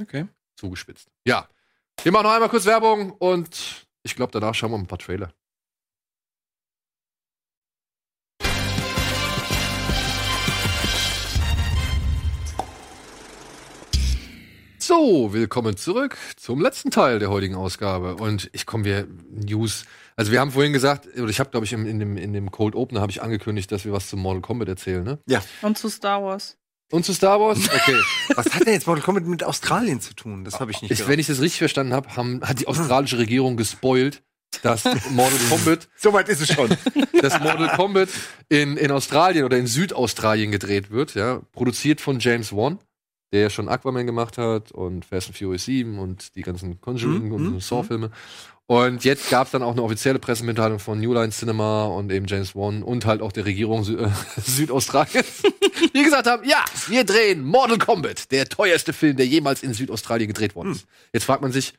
okay. 0.01 0.27
zugespitzt. 0.55 1.09
Ja. 1.27 1.49
Wir 2.03 2.13
machen 2.13 2.23
noch 2.23 2.33
einmal 2.33 2.49
kurz 2.49 2.67
Werbung 2.67 3.11
und 3.11 3.89
ich 4.05 4.15
glaube, 4.15 4.31
danach 4.33 4.55
schauen 4.55 4.71
wir 4.71 4.79
ein 4.79 4.87
paar 4.87 5.01
Trailer. 5.01 5.35
So, 14.89 15.35
willkommen 15.35 15.77
zurück 15.77 16.17
zum 16.39 16.63
letzten 16.63 16.91
Teil 16.91 17.19
der 17.19 17.29
heutigen 17.29 17.55
Ausgabe. 17.55 18.17
Und 18.17 18.49
ich 18.55 18.65
komme 18.65 18.85
wir 18.85 19.07
News. 19.29 19.85
Also 20.17 20.33
wir 20.33 20.41
haben 20.41 20.51
vorhin 20.51 20.73
gesagt, 20.73 21.07
oder 21.15 21.29
ich 21.29 21.41
habe, 21.41 21.51
glaube 21.51 21.67
ich, 21.67 21.75
in, 21.75 21.85
in, 21.85 21.99
dem, 21.99 22.17
in 22.17 22.33
dem 22.33 22.51
Cold 22.51 22.75
Opener 22.75 23.03
habe 23.03 23.13
ich 23.13 23.21
angekündigt, 23.21 23.71
dass 23.71 23.85
wir 23.85 23.93
was 23.93 24.09
zum 24.09 24.21
Mortal 24.21 24.41
Kombat 24.41 24.67
erzählen, 24.67 25.05
ne? 25.05 25.19
Und 25.61 25.77
zu 25.77 25.91
Star 25.91 26.23
Wars. 26.23 26.57
Und 26.91 27.05
zu 27.05 27.13
Star 27.13 27.39
Wars? 27.39 27.59
Okay. 27.71 28.01
Was 28.35 28.47
hat 28.47 28.65
denn 28.65 28.73
jetzt 28.73 28.87
Mortal 28.87 29.05
Kombat 29.05 29.25
mit 29.25 29.45
Australien 29.45 30.01
zu 30.01 30.15
tun? 30.15 30.47
Das 30.47 30.59
habe 30.59 30.71
ich 30.71 30.81
nicht 30.81 30.91
Ich, 30.91 31.07
wenn 31.07 31.19
ich 31.19 31.27
das 31.27 31.43
richtig 31.43 31.59
verstanden 31.59 31.93
habe, 31.93 32.09
hat 32.41 32.59
die 32.59 32.67
australische 32.67 33.19
Regierung 33.19 33.59
gespoilt, 33.59 34.23
dass 34.63 34.85
Mortal 35.11 35.39
Kombat, 35.51 35.89
Soweit 35.99 36.31
ist 36.31 36.41
es 36.41 36.55
schon. 36.55 36.71
dass 37.21 37.39
Mortal 37.41 37.77
Kombat 37.77 38.09
in, 38.49 38.79
in 38.79 38.91
Australien 38.91 39.45
oder 39.45 39.59
in 39.59 39.67
Südaustralien 39.67 40.51
gedreht 40.51 40.91
wird, 40.91 41.15
ja, 41.15 41.43
produziert 41.53 42.01
von 42.01 42.21
James 42.21 42.55
Wan, 42.55 42.79
der 43.33 43.41
ja 43.43 43.51
schon 43.51 43.69
Aquaman 43.69 44.07
gemacht 44.07 44.39
hat 44.39 44.73
und 44.73 45.05
Fast 45.05 45.29
and 45.29 45.37
Furious 45.37 45.65
7 45.65 45.99
und 45.99 46.35
die 46.35 46.43
ganzen 46.43 46.81
Conjuring 46.81 47.27
Mhm, 47.27 47.33
und 47.33 47.53
mhm, 47.55 47.61
Saw-Filme. 47.61 48.11
Und 48.67 49.03
jetzt 49.05 49.31
gab 49.31 49.47
es 49.47 49.53
dann 49.53 49.63
auch 49.63 49.73
eine 49.73 49.83
offizielle 49.83 50.19
Pressemitteilung 50.19 50.79
von 50.79 51.01
New 51.01 51.15
Line 51.15 51.31
Cinema 51.31 51.87
und 51.87 52.13
eben 52.13 52.27
James 52.27 52.55
Wan 52.55 52.83
und 52.83 53.07
halt 53.07 53.23
auch 53.23 53.33
der 53.33 53.47
Regierung 53.47 53.83
Sü 53.83 53.97
äh, 53.97 54.11
Südaustraliens, 54.41 55.43
die 55.95 56.03
gesagt 56.03 56.27
haben, 56.27 56.47
ja, 56.47 56.63
wir 56.89 57.05
drehen 57.05 57.43
Mortal 57.45 57.79
Kombat, 57.79 58.31
der 58.31 58.47
teuerste 58.47 58.93
Film, 58.93 59.17
der 59.17 59.27
jemals 59.27 59.63
in 59.63 59.73
Südaustralien 59.73 60.29
gedreht 60.29 60.55
worden 60.55 60.73
ist. 60.73 60.87
Jetzt 61.15 61.25
fragt 61.25 61.41
man 61.41 61.51
sich, 61.53 61.75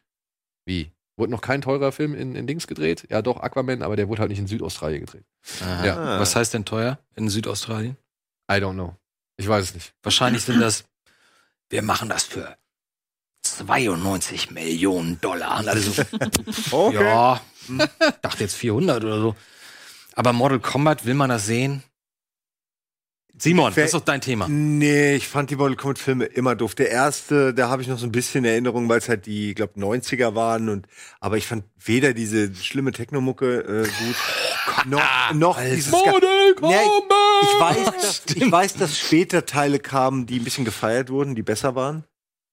wie? 0.65 0.89
Wurde 1.15 1.31
noch 1.31 1.41
kein 1.41 1.61
teurer 1.61 1.91
Film 1.91 2.15
in, 2.15 2.33
in 2.33 2.47
Dings 2.47 2.65
gedreht? 2.65 3.05
Ja, 3.09 3.21
doch, 3.21 3.41
Aquaman, 3.41 3.83
aber 3.83 3.95
der 3.95 4.07
wurde 4.07 4.21
halt 4.21 4.29
nicht 4.29 4.39
in 4.39 4.47
Südaustralien 4.47 5.01
gedreht. 5.05 5.25
Aha. 5.61 5.85
Ja. 5.85 6.19
Was 6.19 6.35
heißt 6.35 6.53
denn 6.53 6.65
teuer 6.65 6.97
in 7.15 7.29
Südaustralien? 7.29 7.97
I 8.49 8.55
don't 8.55 8.73
know. 8.73 8.95
Ich 9.37 9.47
weiß 9.47 9.63
es 9.65 9.73
nicht. 9.75 9.93
Wahrscheinlich 10.01 10.43
sind 10.43 10.59
das, 10.59 10.85
wir 11.69 11.81
machen 11.81 12.09
das 12.09 12.23
für 12.23 12.57
92 13.43 14.51
Millionen 14.51 15.19
Dollar. 15.21 15.59
Und 15.59 15.67
alle 15.69 15.79
so, 15.79 15.93
Okay. 16.71 17.03
ja, 17.03 17.41
hm, 17.67 17.81
dachte 18.21 18.43
jetzt 18.43 18.55
400 18.55 19.03
oder 19.03 19.19
so. 19.19 19.35
Aber 20.15 20.33
Mortal 20.33 20.59
Kombat, 20.59 21.05
will 21.05 21.13
man 21.13 21.29
das 21.29 21.45
sehen? 21.45 21.83
Simon, 23.41 23.73
das 23.73 23.85
ist 23.85 23.93
doch 23.93 24.01
dein 24.01 24.19
Thema. 24.19 24.47
Nee, 24.49 25.15
ich 25.15 25.29
fand 25.29 25.49
die 25.49 25.55
Mortal 25.55 25.77
Kombat 25.77 25.97
Filme 25.99 26.25
immer 26.25 26.55
doof. 26.55 26.75
Der 26.75 26.89
erste, 26.89 27.53
da 27.53 27.69
habe 27.69 27.81
ich 27.81 27.87
noch 27.87 27.97
so 27.97 28.05
ein 28.05 28.11
bisschen 28.11 28.43
Erinnerung, 28.43 28.89
weil 28.89 28.97
es 28.97 29.07
halt 29.07 29.27
die, 29.27 29.55
glaub 29.55 29.77
90er 29.77 30.35
waren 30.35 30.67
und 30.67 30.87
aber 31.21 31.37
ich 31.37 31.47
fand 31.47 31.63
weder 31.77 32.13
diese 32.13 32.53
schlimme 32.53 32.91
Technomucke 32.91 33.59
äh, 33.59 33.83
gut 33.83 34.15
noch 34.87 35.01
noch 35.33 35.61
dieses 35.61 35.89
Mortal 35.91 36.19
Nee, 36.21 36.53
Kombat! 36.55 37.17
Ich 37.41 37.59
weiß, 37.59 37.85
dass, 37.85 38.23
ich 38.35 38.51
weiß, 38.51 38.73
dass 38.75 38.97
später 38.97 39.45
Teile 39.45 39.79
kamen, 39.79 40.25
die 40.25 40.39
ein 40.39 40.43
bisschen 40.43 40.65
gefeiert 40.65 41.09
wurden, 41.09 41.35
die 41.35 41.43
besser 41.43 41.75
waren. 41.75 42.03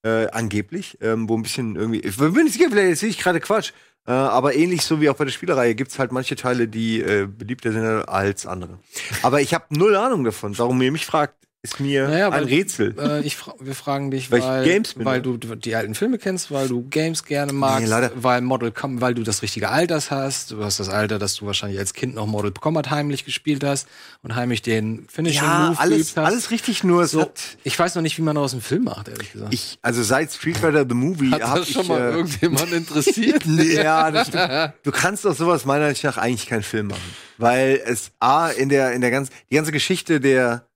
Äh, 0.05 0.29
angeblich, 0.29 0.99
ähm, 1.01 1.29
wo 1.29 1.37
ein 1.37 1.43
bisschen 1.43 1.75
irgendwie. 1.75 2.01
Ich 2.01 2.17
bin 2.17 2.33
nicht 2.33 2.53
sicher, 2.53 2.71
vielleicht 2.71 3.01
sehe 3.01 3.09
ich 3.09 3.19
gerade 3.19 3.41
Quatsch. 3.41 3.73
Äh, 4.07 4.13
aber 4.13 4.55
ähnlich 4.55 4.83
so 4.83 5.01
wie 5.01 5.09
auch 5.11 5.17
bei 5.17 5.25
der 5.25 5.33
Spielerei 5.33 5.73
gibt's 5.73 5.99
halt 5.99 6.13
manche 6.13 6.37
Teile, 6.37 6.69
die 6.69 7.01
äh, 7.01 7.27
beliebter 7.27 7.73
sind 7.73 7.85
als 7.85 8.47
andere. 8.47 8.79
Aber 9.23 9.41
ich 9.41 9.53
habe 9.53 9.65
null 9.71 9.97
Ahnung 9.97 10.23
davon. 10.23 10.57
Warum 10.59 10.81
ihr 10.81 10.93
mich 10.93 11.07
fragt, 11.07 11.46
ist 11.73 11.81
mir 11.81 12.09
Naja, 12.09 12.27
ein 12.29 12.33
weil- 12.33 12.45
Rätsel. 12.45 12.95
Äh, 12.99 13.21
ich 13.23 13.37
fra 13.37 13.55
wir 13.61 13.75
fragen 13.75 14.11
dich, 14.11 14.31
Weil 14.31 14.43
weil, 14.43 14.65
Games 14.65 14.95
bin, 14.95 15.05
weil 15.05 15.21
du 15.23 15.37
die 15.37 15.75
alten 15.75 15.95
Filme 15.95 16.19
kennst, 16.19 16.51
weil 16.51 16.69
du 16.69 16.87
Games 16.89 17.25
gerne 17.25 17.53
magst, 17.53 17.89
leider. 17.89 18.11
weil 18.15 18.41
Mortal 18.41 18.71
Kombat, 18.73 19.01
weil 19.03 19.15
du 19.15 19.23
das 19.23 19.43
richtige 19.43 19.69
Alters 19.71 20.11
hast. 20.11 20.53
Du 20.53 20.63
hast 20.65 20.79
das 20.81 20.89
Alter, 20.89 21.19
dass 21.19 21.35
du 21.37 21.47
wahrscheinlich 21.47 21.79
als 21.79 21.93
Kind 21.95 22.15
noch 22.15 22.27
Mortal 22.27 22.53
Kombat 22.53 22.91
heimlich 22.91 23.25
gespielt 23.25 23.65
hast 23.65 23.89
und 24.23 24.35
heimlich 24.37 24.63
den 24.63 25.07
Finishing 25.11 25.43
Ja, 25.43 25.69
Move 25.71 25.79
alles, 25.81 26.17
hast. 26.17 26.27
alles 26.27 26.51
richtig, 26.51 26.85
nur 26.85 27.07
so, 27.07 27.23
hat. 27.23 27.41
ich 27.65 27.79
weiß 27.79 27.95
noch 27.95 28.03
nicht, 28.03 28.17
wie 28.19 28.23
man 28.23 28.35
daraus 28.37 28.53
einen 28.53 28.63
Film 28.63 28.85
macht, 28.85 29.09
ehrlich 29.09 29.33
gesagt. 29.33 29.53
Ich, 29.53 29.79
also 29.83 30.03
seit 30.03 30.33
Street 30.33 30.57
Fighter 30.57 30.87
The 30.89 30.95
Movie 30.95 31.31
Hat 31.33 31.43
hab 31.43 31.57
das 31.59 31.71
schon 31.71 31.83
ich, 31.83 31.89
mal 31.89 32.01
äh, 32.01 32.15
irgendjemand 32.15 32.73
interessiert? 32.73 33.45
ja, 33.47 34.11
das 34.11 34.29
stimmt. 34.29 34.47
Du 34.85 34.93
kannst 34.93 35.27
aus 35.27 35.39
sowas 35.39 35.65
meiner 35.65 35.87
Ansicht 35.87 36.05
nach 36.05 36.17
eigentlich 36.19 36.47
keinen 36.47 36.63
Film 36.63 36.87
machen. 36.89 37.01
Weil 37.39 37.81
es 37.85 38.13
A, 38.21 38.49
in 38.51 38.69
der, 38.69 38.93
in 38.93 39.01
der 39.01 39.11
ganzen, 39.11 39.33
die 39.51 39.57
ganze 39.57 39.73
Geschichte 39.73 40.21
der, 40.21 40.67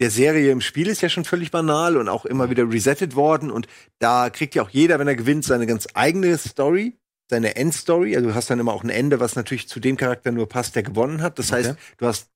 der 0.00 0.10
Serie 0.10 0.52
im 0.52 0.60
Spiel 0.60 0.88
ist 0.88 1.00
ja 1.00 1.08
schon 1.08 1.24
völlig 1.24 1.50
banal 1.50 1.96
und 1.96 2.08
auch 2.08 2.24
immer 2.24 2.50
wieder 2.50 2.70
resettet 2.70 3.16
worden. 3.16 3.50
Und 3.50 3.66
da 3.98 4.30
kriegt 4.30 4.54
ja 4.54 4.62
auch 4.62 4.70
jeder, 4.70 4.98
wenn 4.98 5.08
er 5.08 5.16
gewinnt, 5.16 5.44
seine 5.44 5.66
ganz 5.66 5.88
eigene 5.94 6.38
Story, 6.38 6.96
seine 7.28 7.56
Endstory. 7.56 8.16
Also 8.16 8.28
du 8.28 8.34
hast 8.34 8.48
dann 8.50 8.60
immer 8.60 8.72
auch 8.72 8.84
ein 8.84 8.90
Ende, 8.90 9.20
was 9.20 9.34
natürlich 9.34 9.68
zu 9.68 9.80
dem 9.80 9.96
Charakter 9.96 10.30
nur 10.30 10.48
passt, 10.48 10.76
der 10.76 10.82
gewonnen 10.82 11.20
hat. 11.20 11.38
Das 11.38 11.52
heißt, 11.52 11.74
du 11.98 12.06
hast 12.06 12.30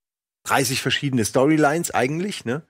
30 0.45 0.83
verschiedene 0.83 1.25
Storylines 1.25 1.93
eigentlich, 1.93 2.45
ne? 2.45 2.63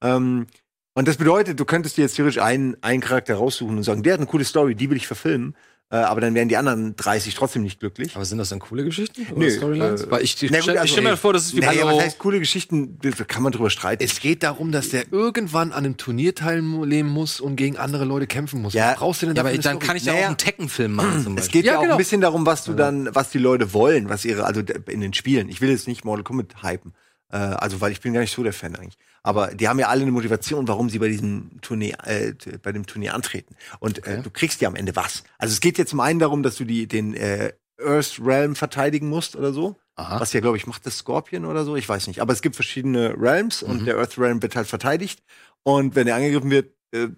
Ähm, 0.00 0.46
und 0.94 1.06
das 1.06 1.16
bedeutet, 1.16 1.60
du 1.60 1.64
könntest 1.64 1.96
dir 1.96 2.02
jetzt 2.02 2.16
theoretisch 2.16 2.42
einen, 2.42 2.76
einen 2.82 3.00
Charakter 3.00 3.36
raussuchen 3.36 3.76
und 3.76 3.84
sagen, 3.84 4.02
der 4.02 4.14
hat 4.14 4.20
eine 4.20 4.26
coole 4.26 4.44
Story, 4.44 4.74
die 4.74 4.90
will 4.90 4.96
ich 4.96 5.06
verfilmen. 5.06 5.54
Äh, 5.90 5.96
aber 5.96 6.20
dann 6.20 6.34
wären 6.34 6.50
die 6.50 6.58
anderen 6.58 6.96
30 6.96 7.34
trotzdem 7.34 7.62
nicht 7.62 7.80
glücklich. 7.80 8.14
Aber 8.14 8.22
sind 8.26 8.36
das 8.36 8.50
dann 8.50 8.58
coole 8.58 8.84
Geschichten? 8.84 9.26
Oder 9.30 9.38
Nö, 9.46 9.50
Storylines? 9.50 10.02
äh, 10.02 10.10
Weil 10.10 10.22
ich, 10.22 10.34
ich, 10.42 10.50
gut, 10.50 10.58
stell, 10.62 10.76
also, 10.76 10.84
ich 10.84 10.90
stell 10.90 11.02
mir 11.02 11.10
ey, 11.12 11.16
vor, 11.16 11.32
das 11.32 11.46
ist 11.46 11.56
wie 11.56 11.60
Naja, 11.60 11.86
Hallo. 11.86 11.96
was 11.96 12.04
heißt 12.04 12.18
coole 12.18 12.40
Geschichten? 12.40 12.98
Da 13.00 13.10
kann 13.24 13.42
man 13.42 13.52
drüber 13.52 13.70
streiten. 13.70 14.04
Es 14.04 14.20
geht 14.20 14.42
darum, 14.42 14.70
dass 14.70 14.90
der 14.90 15.10
irgendwann 15.10 15.72
an 15.72 15.86
einem 15.86 15.96
Turnier 15.96 16.34
teilnehmen 16.34 17.08
muss 17.08 17.40
und 17.40 17.56
gegen 17.56 17.78
andere 17.78 18.04
Leute 18.04 18.26
kämpfen 18.26 18.60
muss. 18.60 18.74
Ja, 18.74 18.90
Was 18.90 18.96
brauchst 18.98 19.22
du 19.22 19.26
denn 19.28 19.36
Ja, 19.36 19.42
aber 19.42 19.56
dann 19.56 19.78
kann 19.78 19.96
ich 19.96 20.04
ja 20.04 20.12
Naja. 20.12 20.24
auch 20.24 20.28
einen 20.28 20.36
Tekken-Film 20.36 20.92
machen 20.92 21.22
zum 21.22 21.32
es 21.38 21.44
Beispiel. 21.44 21.62
geht 21.62 21.66
ja, 21.66 21.72
Ja, 21.72 21.78
auch 21.78 21.82
genau. 21.84 21.94
ein 21.94 21.98
bisschen 21.98 22.20
darum, 22.20 22.44
was 22.44 22.64
du 22.64 22.74
dann, 22.74 23.08
was 23.14 23.30
die 23.30 23.38
Leute 23.38 23.72
wollen, 23.72 24.10
was 24.10 24.26
ihre, 24.26 24.44
also 24.44 24.60
in 24.88 25.00
den 25.00 25.14
Spielen. 25.14 25.48
Ich 25.48 25.62
will 25.62 25.70
jetzt 25.70 25.88
nicht 25.88 26.04
Mortal 26.04 26.22
Kombat 26.22 26.62
hypen. 26.62 26.92
Äh, 27.30 27.36
also, 27.36 27.80
weil 27.80 27.92
ich 27.92 28.00
bin 28.00 28.12
gar 28.12 28.20
nicht 28.20 28.34
so 28.34 28.42
der 28.42 28.52
Fan 28.52 28.74
eigentlich. 28.76 28.98
Aber 29.22 29.48
die 29.54 29.68
haben 29.68 29.78
ja 29.78 29.88
alle 29.88 30.02
eine 30.02 30.12
Motivation, 30.12 30.68
warum 30.68 30.88
sie 30.88 30.98
bei 30.98 31.08
diesem 31.08 31.60
Turnier, 31.60 31.96
äh, 32.04 32.32
bei 32.62 32.72
dem 32.72 32.86
Turnier 32.86 33.14
antreten. 33.14 33.56
Und 33.80 34.06
äh, 34.06 34.22
du 34.22 34.30
kriegst 34.30 34.60
ja 34.60 34.68
am 34.68 34.76
Ende 34.76 34.96
was. 34.96 35.24
Also 35.38 35.52
es 35.52 35.60
geht 35.60 35.78
jetzt 35.78 35.90
zum 35.90 36.00
einen 36.00 36.18
darum, 36.18 36.42
dass 36.42 36.56
du 36.56 36.64
die, 36.64 36.86
den 36.86 37.14
äh, 37.14 37.52
Earth 37.80 38.18
Realm 38.22 38.56
verteidigen 38.56 39.08
musst 39.08 39.36
oder 39.36 39.52
so. 39.52 39.76
Aha. 39.96 40.20
Was 40.20 40.32
ja, 40.32 40.40
glaube 40.40 40.56
ich, 40.56 40.66
macht 40.66 40.86
das 40.86 40.98
Scorpion 40.98 41.44
oder 41.44 41.64
so. 41.64 41.76
Ich 41.76 41.88
weiß 41.88 42.06
nicht. 42.06 42.20
Aber 42.20 42.32
es 42.32 42.42
gibt 42.42 42.54
verschiedene 42.54 43.14
Realms 43.18 43.62
und 43.62 43.84
der 43.84 43.96
Earth 43.96 44.16
Realm 44.18 44.40
wird 44.42 44.54
halt 44.54 44.68
verteidigt. 44.68 45.22
Und 45.64 45.96
wenn 45.96 46.06
er 46.06 46.16
angegriffen 46.16 46.50
wird, 46.50 46.72
äh, 46.92 47.08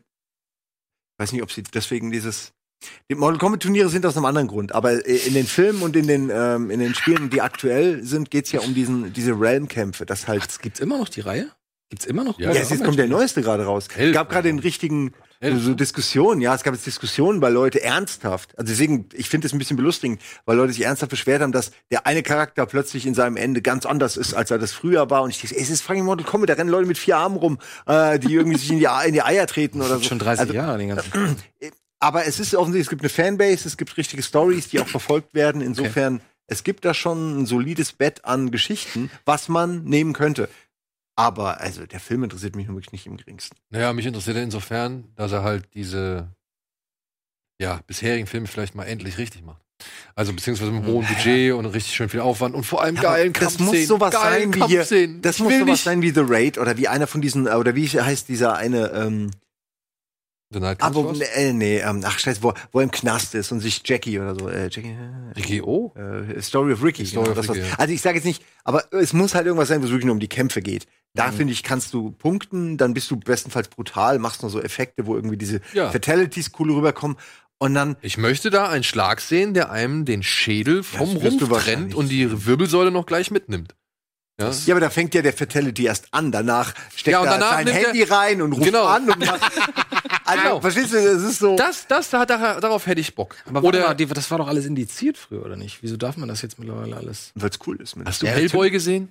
weiß 1.18 1.32
nicht, 1.32 1.42
ob 1.42 1.52
sie 1.52 1.62
deswegen 1.62 2.10
dieses. 2.10 2.52
Die 3.10 3.14
Mortal 3.14 3.38
Kombat 3.38 3.60
Turniere 3.60 3.88
sind 3.88 4.06
aus 4.06 4.16
einem 4.16 4.24
anderen 4.26 4.48
Grund, 4.48 4.74
aber 4.74 5.06
äh, 5.06 5.16
in 5.26 5.34
den 5.34 5.46
Filmen 5.46 5.82
und 5.82 5.96
in 5.96 6.06
den 6.06 6.30
ähm, 6.32 6.70
in 6.70 6.80
den 6.80 6.94
Spielen, 6.94 7.30
die 7.30 7.40
aktuell 7.42 8.02
sind, 8.04 8.30
geht's 8.30 8.52
ja 8.52 8.60
um 8.60 8.74
diesen 8.74 9.12
diese 9.12 9.32
Realm-Kämpfe. 9.38 10.06
Das 10.06 10.28
halt. 10.28 10.42
Ach, 10.48 10.58
gibt's 10.60 10.80
immer 10.80 10.98
noch 10.98 11.08
die 11.08 11.20
Reihe? 11.20 11.50
Gibt's 11.90 12.06
immer 12.06 12.24
noch? 12.24 12.38
Ja, 12.38 12.48
Ja, 12.52 12.54
jetzt 12.56 12.68
Kombat? 12.68 12.86
kommt 12.86 12.98
der 12.98 13.08
neueste 13.08 13.42
gerade 13.42 13.64
raus. 13.64 13.88
Es 13.96 14.12
gab 14.12 14.30
gerade 14.30 14.48
den 14.48 14.60
richtigen 14.60 15.12
so 15.42 15.70
ne? 15.70 15.76
Diskussionen. 15.76 16.40
Ja, 16.42 16.54
es 16.54 16.62
gab 16.62 16.74
jetzt 16.74 16.86
Diskussionen 16.86 17.40
bei 17.40 17.48
Leute 17.48 17.82
ernsthaft. 17.82 18.56
Also 18.58 18.70
deswegen, 18.70 19.08
ich 19.14 19.28
finde 19.30 19.46
es 19.46 19.52
ein 19.54 19.58
bisschen 19.58 19.76
belustigend, 19.78 20.20
weil 20.44 20.56
Leute 20.56 20.72
sich 20.72 20.84
ernsthaft 20.84 21.10
beschwert 21.10 21.40
haben, 21.40 21.50
dass 21.50 21.72
der 21.90 22.06
eine 22.06 22.22
Charakter 22.22 22.66
plötzlich 22.66 23.06
in 23.06 23.14
seinem 23.14 23.36
Ende 23.38 23.62
ganz 23.62 23.86
anders 23.86 24.16
ist, 24.18 24.34
als 24.34 24.50
er 24.50 24.58
das 24.58 24.72
früher 24.72 25.08
war. 25.08 25.22
Und 25.22 25.30
ich 25.30 25.42
ey, 25.42 25.60
es 25.62 25.70
ist 25.70 25.82
fucking 25.82 26.04
Mortal 26.04 26.26
Kombat, 26.26 26.50
da 26.50 26.54
rennen 26.54 26.70
Leute 26.70 26.86
mit 26.86 26.98
vier 26.98 27.16
Armen 27.16 27.36
rum, 27.36 27.58
äh, 27.86 28.18
die 28.18 28.34
irgendwie 28.34 28.58
sich 28.58 28.70
in 28.70 28.78
die, 28.78 28.88
in 29.06 29.14
die 29.14 29.22
Eier 29.22 29.46
treten 29.46 29.80
oder 29.80 29.96
so. 29.96 30.04
Schon 30.04 30.18
30 30.18 30.40
Also, 30.40 30.52
Jahre 30.52 30.76
den 30.78 30.88
ganzen. 30.90 31.10
aber 32.00 32.26
es 32.26 32.40
ist 32.40 32.54
offensichtlich, 32.54 32.86
es 32.86 32.90
gibt 32.90 33.02
eine 33.02 33.08
Fanbase, 33.10 33.68
es 33.68 33.76
gibt 33.76 33.96
richtige 33.96 34.22
Stories, 34.22 34.68
die 34.68 34.80
auch 34.80 34.88
verfolgt 34.98 35.34
werden. 35.34 35.60
Insofern, 35.60 36.20
es 36.46 36.64
gibt 36.64 36.84
da 36.84 36.94
schon 36.94 37.42
ein 37.42 37.46
solides 37.46 37.92
Bett 37.92 38.24
an 38.24 38.50
Geschichten, 38.50 39.10
was 39.24 39.48
man 39.48 39.84
nehmen 39.84 40.12
könnte. 40.12 40.48
Aber 41.16 41.60
also 41.60 41.84
der 41.86 42.00
Film 42.00 42.24
interessiert 42.24 42.56
mich 42.56 42.66
nun 42.66 42.76
wirklich 42.76 42.92
nicht 42.92 43.06
im 43.06 43.16
geringsten. 43.18 43.56
Naja, 43.68 43.92
mich 43.92 44.06
interessiert 44.06 44.36
er 44.36 44.42
insofern, 44.42 45.12
dass 45.16 45.32
er 45.32 45.42
halt 45.42 45.68
diese 45.74 46.28
ja, 47.60 47.80
bisherigen 47.86 48.26
Filme 48.26 48.46
vielleicht 48.46 48.74
mal 48.74 48.84
endlich 48.84 49.18
richtig 49.18 49.44
macht. 49.44 49.60
Also 50.14 50.32
beziehungsweise 50.32 50.70
mit 50.70 50.82
einem 50.82 50.92
hohen 50.92 51.06
Budget 51.06 51.52
und 51.54 51.66
richtig 51.66 51.94
schön 51.94 52.08
viel 52.08 52.20
Aufwand 52.20 52.54
und 52.54 52.64
vor 52.64 52.82
allem 52.82 52.96
Ja, 52.96 53.02
geilen 53.02 53.32
das 53.32 53.40
Kampfszenen. 53.40 53.74
muss 53.74 53.86
sowas 53.88 54.14
sein 54.14 54.54
wie 54.54 54.64
hier-. 54.64 54.80
Das 55.20 55.36
Ich 55.36 55.42
muss 55.42 55.52
sowas 55.54 55.66
nicht- 55.66 55.84
sein 55.84 56.02
wie 56.02 56.10
The 56.10 56.22
Raid 56.24 56.58
oder 56.58 56.76
wie 56.78 56.88
einer 56.88 57.06
von 57.06 57.20
diesen, 57.20 57.46
äh, 57.46 57.50
oder 57.50 57.74
wie 57.74 57.86
heißt 57.88 58.28
dieser 58.28 58.56
eine, 58.56 58.90
ähm, 58.92 59.30
Aber, 60.52 61.02
Comes 61.04 61.18
First. 61.18 61.36
äh, 61.36 61.52
nee, 61.52 61.78
ähm, 61.78 62.00
ach 62.04 62.18
scheiße, 62.18 62.42
wo, 62.42 62.52
wo 62.72 62.80
er 62.80 62.84
im 62.84 62.90
Knast 62.90 63.34
ist 63.36 63.52
und 63.52 63.60
sich 63.60 63.82
Jackie 63.84 64.18
oder 64.18 64.34
so, 64.34 64.48
äh, 64.48 64.64
Jackie, 64.64 64.96
Ricky 65.36 65.62
O? 65.62 65.94
äh, 65.96 66.40
Story 66.42 66.72
of 66.72 66.82
Ricky. 66.82 67.06
Story 67.06 67.30
of 67.30 67.36
das 67.36 67.48
Ricky, 67.50 67.60
ja. 67.60 67.74
Also 67.78 67.94
ich 67.94 68.00
sage 68.02 68.16
jetzt 68.16 68.24
nicht, 68.24 68.42
aber 68.64 68.92
es 68.92 69.12
muss 69.12 69.34
halt 69.34 69.46
irgendwas 69.46 69.68
sein, 69.68 69.80
wo 69.80 69.84
es 69.84 69.90
wirklich 69.90 70.06
nur 70.06 70.14
um 70.14 70.20
die 70.20 70.28
Kämpfe 70.28 70.60
geht. 70.60 70.86
Da 71.14 71.32
finde 71.32 71.52
ich, 71.52 71.62
kannst 71.64 71.92
du 71.92 72.12
punkten, 72.12 72.76
dann 72.76 72.94
bist 72.94 73.10
du 73.10 73.16
bestenfalls 73.16 73.68
brutal, 73.68 74.18
machst 74.20 74.42
nur 74.42 74.50
so 74.50 74.60
Effekte, 74.60 75.06
wo 75.06 75.16
irgendwie 75.16 75.36
diese 75.36 75.60
Ja. 75.72 75.90
Fatalities 75.90 76.52
cool 76.58 76.72
rüberkommen 76.72 77.16
und 77.58 77.74
dann 77.74 77.96
Ich 78.00 78.16
möchte 78.16 78.50
da 78.50 78.68
einen 78.68 78.84
Schlag 78.84 79.20
sehen, 79.20 79.52
der 79.54 79.70
einem 79.70 80.04
den 80.04 80.22
Schädel 80.22 80.82
vom 80.82 81.16
Rumpf 81.16 81.48
trennt 81.64 81.94
und 81.94 82.08
die 82.10 82.46
Wirbelsäule 82.46 82.90
noch 82.90 83.06
gleich 83.06 83.30
mitnimmt. 83.30 83.74
Ja? 84.40 84.50
Ja, 84.66 84.74
aber 84.74 84.80
da 84.80 84.90
fängt 84.90 85.14
ja 85.14 85.22
der 85.22 85.32
Fatality 85.32 85.84
erst 85.84 86.08
an. 86.12 86.32
Danach 86.32 86.74
steckt 86.96 87.12
Ja, 87.12 87.24
er 87.24 87.38
sein 87.38 87.66
Handy 87.66 88.02
rein 88.04 88.40
und 88.42 88.52
ruft 88.52 88.64
Genau. 88.64 88.86
an. 88.86 89.08
Und 89.10 89.18
macht, 89.18 89.40
also, 90.24 90.42
Genau. 90.42 90.60
verstehst 90.60 90.92
du, 90.92 90.96
das 90.96 91.22
ist 91.22 91.38
so. 91.38 91.56
Das, 91.56 91.86
das, 91.86 92.10
da, 92.10 92.24
da, 92.24 92.60
darauf 92.60 92.86
hätte 92.86 93.00
ich 93.00 93.14
Bock. 93.14 93.36
Aber 93.46 93.62
Oder 93.62 93.94
die, 93.94 94.06
das 94.06 94.30
war 94.30 94.38
doch 94.38 94.48
alles 94.48 94.64
indiziert 94.66 95.18
früher, 95.18 95.44
oder 95.44 95.56
nicht? 95.56 95.82
Wieso 95.82 95.96
darf 95.96 96.16
man 96.16 96.28
das 96.28 96.42
jetzt 96.42 96.58
mittlerweile 96.58 96.96
alles? 96.96 97.32
Weil 97.34 97.50
es 97.50 97.58
cool 97.66 97.80
ist. 97.80 97.96
Mit. 97.96 98.06
hast 98.06 98.22
du 98.22 98.26
ja, 98.26 98.32
Hellboy 98.32 98.70
gesehen? 98.70 99.10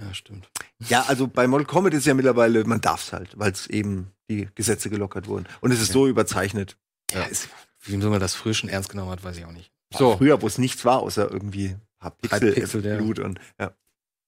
Ja, 0.00 0.12
stimmt. 0.12 0.48
Ja, 0.88 1.04
also 1.08 1.26
bei 1.26 1.46
Mortal 1.46 1.66
Kombat 1.66 1.94
ist 1.94 2.06
ja 2.06 2.12
mittlerweile, 2.12 2.64
man 2.64 2.80
darf's 2.82 3.12
halt, 3.12 3.30
weil 3.38 3.52
es 3.52 3.66
eben 3.66 4.12
die 4.28 4.48
Gesetze 4.54 4.90
gelockert 4.90 5.26
wurden. 5.26 5.46
Und 5.60 5.72
es 5.72 5.80
ist 5.80 5.92
so 5.92 6.06
überzeichnet. 6.06 6.76
Ja, 7.12 7.22
ist, 7.22 7.48
wie 7.82 7.96
man 7.96 8.20
das 8.20 8.34
früher 8.34 8.52
schon 8.52 8.68
ernst 8.68 8.90
genommen 8.90 9.10
hat, 9.10 9.24
weiß 9.24 9.38
ich 9.38 9.44
auch 9.46 9.52
nicht. 9.52 9.70
So, 9.94 10.16
Früher, 10.16 10.42
wo 10.42 10.46
es 10.46 10.58
nichts 10.58 10.84
war, 10.84 10.98
außer 11.00 11.30
irgendwie 11.30 11.68
ein 11.68 11.80
paar 11.98 12.10
Pixel, 12.10 12.52
Pixel, 12.52 12.84
ja. 12.84 12.96
Blut 12.96 13.20
und 13.20 13.38
ja. 13.58 13.72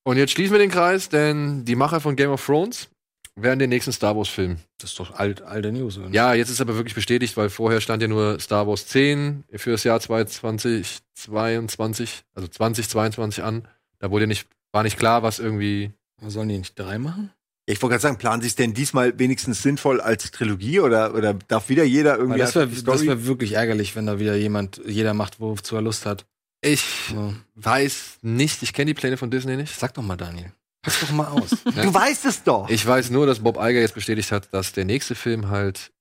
Und 0.09 0.17
jetzt 0.17 0.33
schließen 0.33 0.53
wir 0.53 0.59
den 0.59 0.71
Kreis, 0.71 1.11
denn 1.11 1.67
die 1.67 1.77
Macher 1.77 2.01
von 2.01 2.17
Game 2.17 2.31
of 2.31 2.43
Thrones 2.43 2.89
werden 3.37 3.59
den 3.59 3.69
nächsten 3.69 3.93
Star 3.93 4.17
Wars 4.17 4.31
Film. 4.31 4.57
Das 4.79 4.93
ist 4.93 4.99
doch 4.99 5.15
alt, 5.15 5.43
alte 5.43 5.71
News. 5.71 5.99
oder? 5.99 6.09
Ja, 6.09 6.33
jetzt 6.33 6.49
ist 6.49 6.63
aber 6.63 6.77
wirklich 6.77 6.95
bestätigt, 6.95 7.37
weil 7.37 7.51
vorher 7.51 7.83
stand 7.83 8.01
ja 8.01 8.09
nur 8.09 8.41
Star 8.41 8.67
Wars 8.67 8.87
10 8.87 9.45
für 9.57 9.73
das 9.73 9.85
Jahr 9.85 10.01
2022, 10.01 12.23
also 12.35 12.49
2022 12.49 13.45
an. 13.45 13.69
Da 13.99 14.11
wurde 14.11 14.27
nicht, 14.27 14.49
war 14.73 14.83
nicht 14.83 14.99
klar, 14.99 15.23
was 15.23 15.41
irgendwie. 15.41 15.91
Sollen 16.27 16.49
die 16.49 16.57
nicht 16.57 16.79
drei 16.79 16.99
machen? 16.99 17.31
Ich 17.67 17.83
wollte 17.83 17.93
gerade 17.93 18.03
sagen, 18.03 18.17
planen 18.17 18.41
Sie 18.41 18.49
es 18.49 18.57
denn 18.57 18.73
diesmal 18.73 19.19
wenigstens 19.19 19.63
sinnvoll 19.63 20.01
als 20.01 20.31
Trilogie 20.31 20.81
oder, 20.81 21.15
oder 21.15 21.35
darf 21.35 21.69
wieder 21.69 21.85
jeder 21.85 22.13
Weil 22.13 22.21
irgendwie 22.21 22.39
das 22.39 22.55
wäre 22.55 23.07
wär 23.07 23.27
wirklich 23.27 23.53
ärgerlich, 23.53 23.95
wenn 23.95 24.07
da 24.07 24.19
wieder 24.19 24.37
jemand, 24.37 24.81
jeder 24.87 25.13
macht, 25.13 25.39
wozu 25.39 25.77
er 25.77 25.83
Lust 25.83 26.07
hat. 26.07 26.25
Ich 26.61 26.85
So. 27.11 27.35
weiß 27.55 28.19
nicht, 28.23 28.63
ich 28.63 28.73
kenne 28.73 28.87
die 28.87 28.95
Pläne 28.95 29.17
von 29.17 29.31
Disney 29.31 29.57
nicht. 29.57 29.75
Sag 29.79 29.95
doch 29.95 30.03
mal, 30.03 30.17
Daniel. 30.17 30.53
Pack's 30.83 31.01
doch 31.01 31.11
mal 31.11 31.27
aus. 31.29 31.51
Du 31.65 31.95
weißt 31.95 32.25
es 32.27 32.43
doch. 32.43 32.69
Ich 32.69 32.85
weiß 32.87 33.11
nur, 33.11 33.27
dass 33.27 33.41
Bob 33.41 33.57
Iger 33.57 33.81
jetzt 33.81 33.95
bestätigt 33.95 34.33
hat, 34.33 34.53
dass 34.53 34.73
der 34.73 34.85
nächste 34.85 35.15
Film 35.15 35.49
halt 35.49 35.93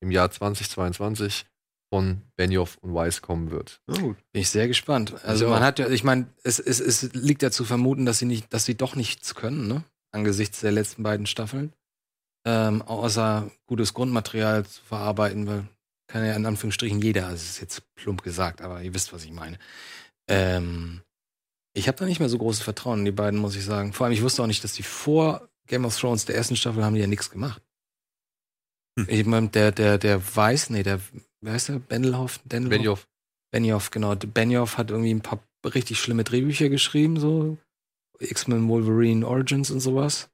im 0.00 0.10
Jahr 0.10 0.30
2022 0.30 1.46
von 1.92 2.22
Benioff 2.36 2.78
und 2.80 2.94
Weiss 2.94 3.22
kommen 3.22 3.50
wird. 3.50 3.80
Gut. 3.86 4.16
Bin 4.32 4.42
ich 4.42 4.50
sehr 4.50 4.68
gespannt. 4.68 5.14
Also 5.24 5.44
Ich 5.46 5.50
man 5.50 5.62
auch. 5.62 5.66
hat 5.66 5.78
ja, 5.78 5.88
ich 5.88 6.02
meine, 6.04 6.26
es, 6.42 6.58
es, 6.58 6.80
es 6.80 7.12
liegt 7.14 7.42
ja 7.42 7.50
zu 7.50 7.64
vermuten, 7.64 8.04
dass 8.06 8.18
sie 8.18 8.26
nicht, 8.26 8.52
dass 8.52 8.64
sie 8.64 8.76
doch 8.76 8.96
nichts 8.96 9.34
können, 9.34 9.68
ne? 9.68 9.84
Angesichts 10.12 10.60
der 10.60 10.72
letzten 10.72 11.02
beiden 11.02 11.26
Staffeln. 11.26 11.72
Ähm, 12.44 12.82
außer 12.82 13.50
gutes 13.66 13.92
Grundmaterial 13.94 14.64
zu 14.66 14.80
verarbeiten, 14.82 15.46
weil 15.46 15.66
kann 16.08 16.24
ja 16.24 16.34
in 16.34 16.46
Anführungsstrichen 16.46 17.00
jeder, 17.02 17.24
also 17.26 17.36
es 17.36 17.50
ist 17.50 17.60
jetzt 17.60 17.82
plump 17.96 18.22
gesagt, 18.22 18.62
aber 18.62 18.80
ihr 18.82 18.94
wisst, 18.94 19.12
was 19.12 19.24
ich 19.24 19.32
meine. 19.32 19.58
Ähm, 20.28 21.02
Ich 21.74 21.88
habe 21.88 21.98
da 21.98 22.06
nicht 22.06 22.20
mehr 22.20 22.28
so 22.28 22.38
großes 22.38 22.62
Vertrauen 22.62 23.00
in 23.00 23.04
die 23.04 23.10
beiden, 23.12 23.38
muss 23.38 23.54
ich 23.54 23.64
sagen. 23.64 23.92
Vor 23.92 24.06
allem, 24.06 24.14
ich 24.14 24.22
wusste 24.22 24.42
auch 24.42 24.46
nicht, 24.46 24.64
dass 24.64 24.72
die 24.72 24.82
vor 24.82 25.48
Game 25.66 25.84
of 25.84 25.98
Thrones 25.98 26.24
der 26.24 26.34
ersten 26.36 26.56
Staffel 26.56 26.84
haben 26.84 26.94
die 26.94 27.00
ja 27.02 27.06
nichts 27.06 27.30
gemacht. 27.30 27.60
Hm. 28.98 29.06
Ich 29.10 29.26
meine, 29.26 29.48
der, 29.48 29.72
der, 29.72 29.98
der 29.98 30.20
weiß, 30.36 30.70
nee, 30.70 30.82
der, 30.82 31.00
wer 31.42 31.52
heißt 31.52 31.68
der? 31.68 31.78
Bendelhoff? 31.78 32.40
Dendelhoff? 32.44 32.78
Benioff. 32.78 33.08
Benioff, 33.50 33.90
genau. 33.90 34.16
Benioff 34.16 34.78
hat 34.78 34.90
irgendwie 34.90 35.12
ein 35.12 35.20
paar 35.20 35.40
richtig 35.64 36.00
schlimme 36.00 36.24
Drehbücher 36.24 36.68
geschrieben, 36.68 37.20
so 37.20 37.58
X-Men 38.18 38.68
Wolverine 38.68 39.26
Origins 39.26 39.70
und 39.70 39.80
sowas. 39.80 40.30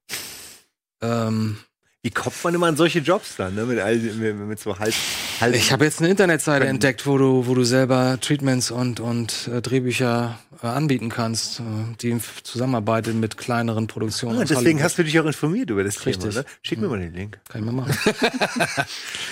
Ähm, 1.00 1.58
Wie 2.02 2.10
kommt 2.10 2.42
man 2.44 2.54
immer 2.54 2.66
an 2.68 2.76
solche 2.76 3.00
Jobs 3.00 3.36
dann, 3.36 3.54
ne? 3.56 3.64
Mit, 3.64 3.80
all, 3.80 3.96
mit, 3.96 4.36
mit 4.36 4.60
so 4.60 4.78
halb. 4.78 4.94
Halb 5.40 5.54
ich 5.54 5.72
habe 5.72 5.84
jetzt 5.84 6.00
eine 6.00 6.08
Internetseite 6.10 6.60
Können- 6.60 6.70
entdeckt, 6.76 7.06
wo 7.06 7.18
du, 7.18 7.46
wo 7.46 7.54
du 7.54 7.64
selber 7.64 8.18
Treatments 8.20 8.70
und, 8.70 9.00
und 9.00 9.48
äh, 9.52 9.62
Drehbücher 9.62 10.38
äh, 10.62 10.66
anbieten 10.66 11.08
kannst, 11.08 11.60
äh, 11.60 11.62
die 12.00 12.16
zusammenarbeiten 12.42 13.20
mit 13.20 13.36
kleineren 13.38 13.86
Produktionen. 13.86 14.36
ah, 14.38 14.40
deswegen 14.42 14.60
Hollywood. 14.64 14.82
hast 14.84 14.98
du 14.98 15.04
dich 15.04 15.18
auch 15.20 15.26
informiert 15.26 15.70
über 15.70 15.84
das 15.84 16.04
Richtig. 16.06 16.30
Thema, 16.30 16.40
ne? 16.40 16.44
Schick 16.62 16.78
mir 16.80 16.88
mal 16.88 16.98
den 17.00 17.14
Link. 17.14 17.40
Kann 17.48 17.60
ich 17.60 17.66
mal 17.70 17.72
machen. 17.72 17.96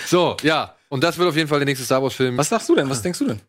So, 0.07 0.37
ja. 0.43 0.75
Und 0.89 1.05
das 1.05 1.19
wird 1.19 1.29
auf 1.29 1.37
jeden 1.37 1.49
Fall 1.49 1.61
der 1.61 1.67
nächste 1.67 1.85
Star 1.85 2.03
Wars-Film. 2.03 2.37
Was 2.37 2.49
sagst 2.49 2.69
du 2.69 2.75
denn? 2.75 2.89
Was 2.91 3.03
denkst 3.03 3.19
du 3.21 3.27
denn? 3.27 3.41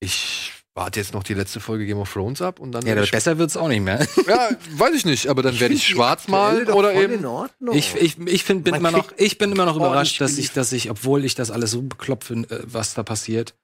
Ich 0.00 0.52
warte 0.74 1.00
jetzt 1.00 1.12
noch 1.12 1.22
die 1.22 1.34
letzte 1.34 1.60
Folge 1.60 1.86
Game 1.86 1.98
of 1.98 2.12
Thrones 2.12 2.40
ab 2.40 2.58
und 2.58 2.72
dann. 2.72 2.86
Ja, 2.86 2.94
besser 2.94 3.38
wird's 3.38 3.56
auch 3.56 3.68
nicht 3.68 3.82
mehr. 3.82 4.06
ja, 4.26 4.50
weiß 4.72 4.94
ich 4.94 5.04
nicht, 5.04 5.28
aber 5.28 5.42
dann 5.42 5.58
werde 5.60 5.74
ich 5.74 5.86
schwarz 5.86 6.28
malen 6.28 6.68
oder 6.70 6.94
eben. 6.94 7.24
Ich, 7.72 7.94
ich, 7.94 8.18
ich 8.18 8.44
find, 8.44 8.64
bin, 8.64 8.74
immer 8.74 8.90
noch, 8.90 9.12
ich 9.16 9.38
bin 9.38 9.52
immer 9.52 9.66
noch 9.66 9.76
überrascht, 9.76 10.20
dass 10.20 10.38
ich, 10.38 10.52
dass 10.52 10.72
ich, 10.72 10.90
obwohl 10.90 11.24
ich 11.24 11.34
das 11.34 11.50
alles 11.50 11.72
so 11.72 11.82
bekloppt 11.82 12.24
finde, 12.24 12.54
äh, 12.54 12.62
was 12.64 12.94
da 12.94 13.02
passiert, 13.02 13.54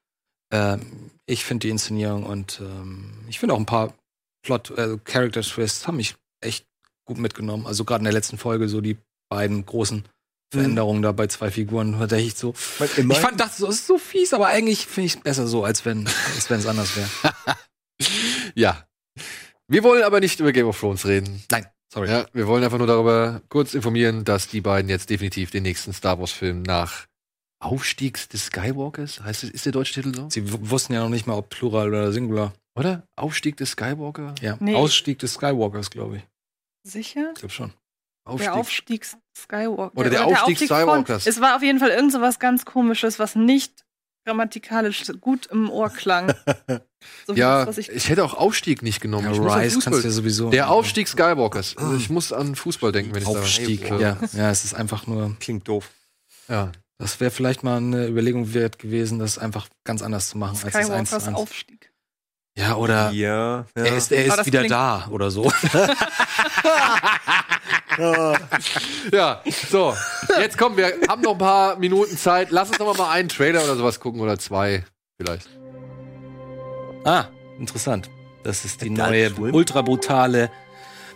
ähm, 0.51 1.11
ich 1.25 1.45
finde 1.45 1.67
die 1.67 1.71
Inszenierung 1.71 2.23
und 2.23 2.59
ähm, 2.61 3.11
ich 3.27 3.39
finde 3.39 3.55
auch 3.55 3.59
ein 3.59 3.65
paar 3.65 3.93
Plot, 4.43 4.71
äh, 4.71 4.97
Character 5.03 5.41
Twists 5.41 5.87
haben 5.87 5.97
mich 5.97 6.15
echt 6.41 6.65
gut 7.05 7.17
mitgenommen. 7.17 7.65
Also 7.65 7.85
gerade 7.85 8.01
in 8.01 8.05
der 8.05 8.13
letzten 8.13 8.37
Folge 8.37 8.69
so 8.69 8.81
die 8.81 8.97
beiden 9.29 9.65
großen 9.65 10.05
Veränderungen 10.51 11.01
da 11.01 11.11
bei 11.11 11.27
zwei 11.27 11.51
Figuren, 11.51 12.07
da 12.07 12.15
ich 12.17 12.35
so. 12.35 12.53
Ich 12.79 13.17
fand 13.19 13.39
das 13.39 13.57
so, 13.57 13.67
ist 13.67 13.85
so 13.85 13.97
fies, 13.97 14.33
aber 14.33 14.47
eigentlich 14.47 14.87
finde 14.87 15.07
ich 15.07 15.15
es 15.15 15.21
besser 15.21 15.47
so, 15.47 15.63
als 15.63 15.85
wenn 15.85 16.07
als 16.07 16.49
es 16.49 16.65
anders 16.65 16.95
wäre. 16.95 17.09
Ja. 18.55 18.87
Wir 19.67 19.83
wollen 19.83 20.03
aber 20.03 20.19
nicht 20.21 20.39
über 20.39 20.51
Game 20.51 20.67
of 20.67 20.79
Thrones 20.79 21.05
reden. 21.05 21.43
Nein, 21.51 21.67
sorry. 21.93 22.09
Ja, 22.09 22.25
wir 22.33 22.47
wollen 22.47 22.63
einfach 22.63 22.77
nur 22.77 22.87
darüber 22.87 23.41
kurz 23.49 23.73
informieren, 23.73 24.23
dass 24.23 24.47
die 24.47 24.61
beiden 24.61 24.89
jetzt 24.89 25.09
definitiv 25.09 25.51
den 25.51 25.63
nächsten 25.63 25.93
Star 25.93 26.17
Wars-Film 26.17 26.63
nach 26.63 27.05
Aufstiegs 27.61 28.29
des 28.29 28.45
Skywalkers, 28.45 29.21
heißt 29.21 29.43
es, 29.43 29.49
ist 29.49 29.65
der 29.65 29.73
deutsche 29.73 29.93
Titel 29.95 30.15
so? 30.15 30.29
Sie 30.29 30.43
wussten 30.69 30.93
ja 30.93 31.01
noch 31.01 31.09
nicht 31.09 31.27
mal, 31.27 31.35
ob 31.35 31.49
Plural 31.49 31.89
oder 31.89 32.11
Singular. 32.13 32.53
Oder? 32.75 33.03
Aufstieg 33.17 33.57
des 33.57 33.71
Skywalker? 33.71 34.33
Ja, 34.41 34.55
Nee. 34.61 34.75
Ausstieg 34.75 35.19
des 35.19 35.33
Skywalkers, 35.33 35.89
glaube 35.89 36.17
ich. 36.17 36.23
Sicher? 36.83 37.31
Ich 37.33 37.39
glaube 37.39 37.53
schon. 37.53 37.73
Der 38.37 38.55
Aufstieg 38.55 39.05
Skywalker. 39.37 39.97
Oder 39.97 40.09
der 40.09 40.25
Aufstieg 40.25 40.57
von- 40.59 40.67
Skywalkers. 40.67 41.27
Es 41.27 41.39
war 41.41 41.55
auf 41.55 41.61
jeden 41.63 41.79
Fall 41.79 41.89
irgend 41.89 42.11
so 42.11 42.21
was 42.21 42.39
ganz 42.39 42.65
komisches, 42.65 43.19
was 43.19 43.35
nicht 43.35 43.85
grammatikalisch 44.25 45.03
gut 45.21 45.47
im 45.47 45.69
Ohr 45.69 45.89
klang. 45.89 46.33
So 47.25 47.33
wie 47.33 47.39
Ja, 47.39 47.59
das, 47.59 47.67
was 47.69 47.77
ich 47.77 47.87
ich 47.89 48.09
hätte 48.09 48.25
auch 48.25 48.33
Aufstieg 48.33 48.81
nicht 48.81 48.99
genommen. 48.99 49.33
Ja, 49.33 49.55
Rise 49.61 49.79
kannst 49.79 50.03
du 50.03 50.05
ja 50.05 50.11
sowieso. 50.11 50.49
der 50.49 50.69
Aufstieg 50.69 51.07
Skywalkers. 51.07 51.77
Also 51.77 51.95
ich 51.95 52.09
muss 52.09 52.33
an 52.33 52.55
Fußball 52.55 52.91
denken, 52.91 53.15
wenn 53.15 53.21
ich 53.21 53.27
Aufstieg. 53.29 53.87
da. 53.87 53.97
Ja, 53.97 54.17
ja, 54.33 54.49
es 54.51 54.65
ist 54.65 54.73
einfach 54.73 55.07
nur. 55.07 55.33
klingt 55.39 55.65
doof. 55.67 55.89
ja. 56.49 56.71
Das 56.97 57.21
wäre 57.21 57.31
vielleicht 57.31 57.63
mal 57.63 57.77
eine 57.77 58.07
Überlegung 58.07 58.53
wert 58.53 58.77
gewesen, 58.79 59.19
das 59.19 59.37
einfach 59.37 59.69
ganz 59.85 60.01
anders 60.01 60.27
zu 60.27 60.37
machen 60.37 60.57
als 60.61 60.73
das 60.73 60.75
1 60.75 61.09
zu 61.09 61.15
Skywalkers 61.15 61.27
1. 61.29 61.37
Aufstieg. 61.37 61.88
Ja, 62.59 62.75
oder 62.75 63.11
Ja. 63.11 63.65
ja. 63.75 63.83
er 63.83 63.95
ist, 63.95 64.11
er 64.11 64.25
ist 64.25 64.45
wieder 64.45 64.63
da 64.67 65.07
oder 65.11 65.31
so. 65.31 65.49
ja, 69.11 69.41
so. 69.69 69.95
Jetzt 70.39 70.57
kommen 70.57 70.77
wir 70.77 70.93
haben 71.07 71.21
noch 71.21 71.33
ein 71.33 71.37
paar 71.37 71.75
Minuten 71.77 72.17
Zeit. 72.17 72.49
Lass 72.51 72.69
uns 72.69 72.79
noch 72.79 72.97
mal 72.97 73.11
einen 73.11 73.29
Trailer 73.29 73.63
oder 73.63 73.75
sowas 73.75 73.99
gucken 73.99 74.21
oder 74.21 74.37
zwei 74.39 74.83
vielleicht. 75.17 75.47
ah, 77.05 77.25
interessant. 77.59 78.09
Das 78.43 78.63
ist 78.65 78.81
die 78.81 78.85
Adult 78.91 78.97
neue 79.09 79.29
Swim? 79.29 79.53
ultra 79.53 79.81
brutale 79.81 80.49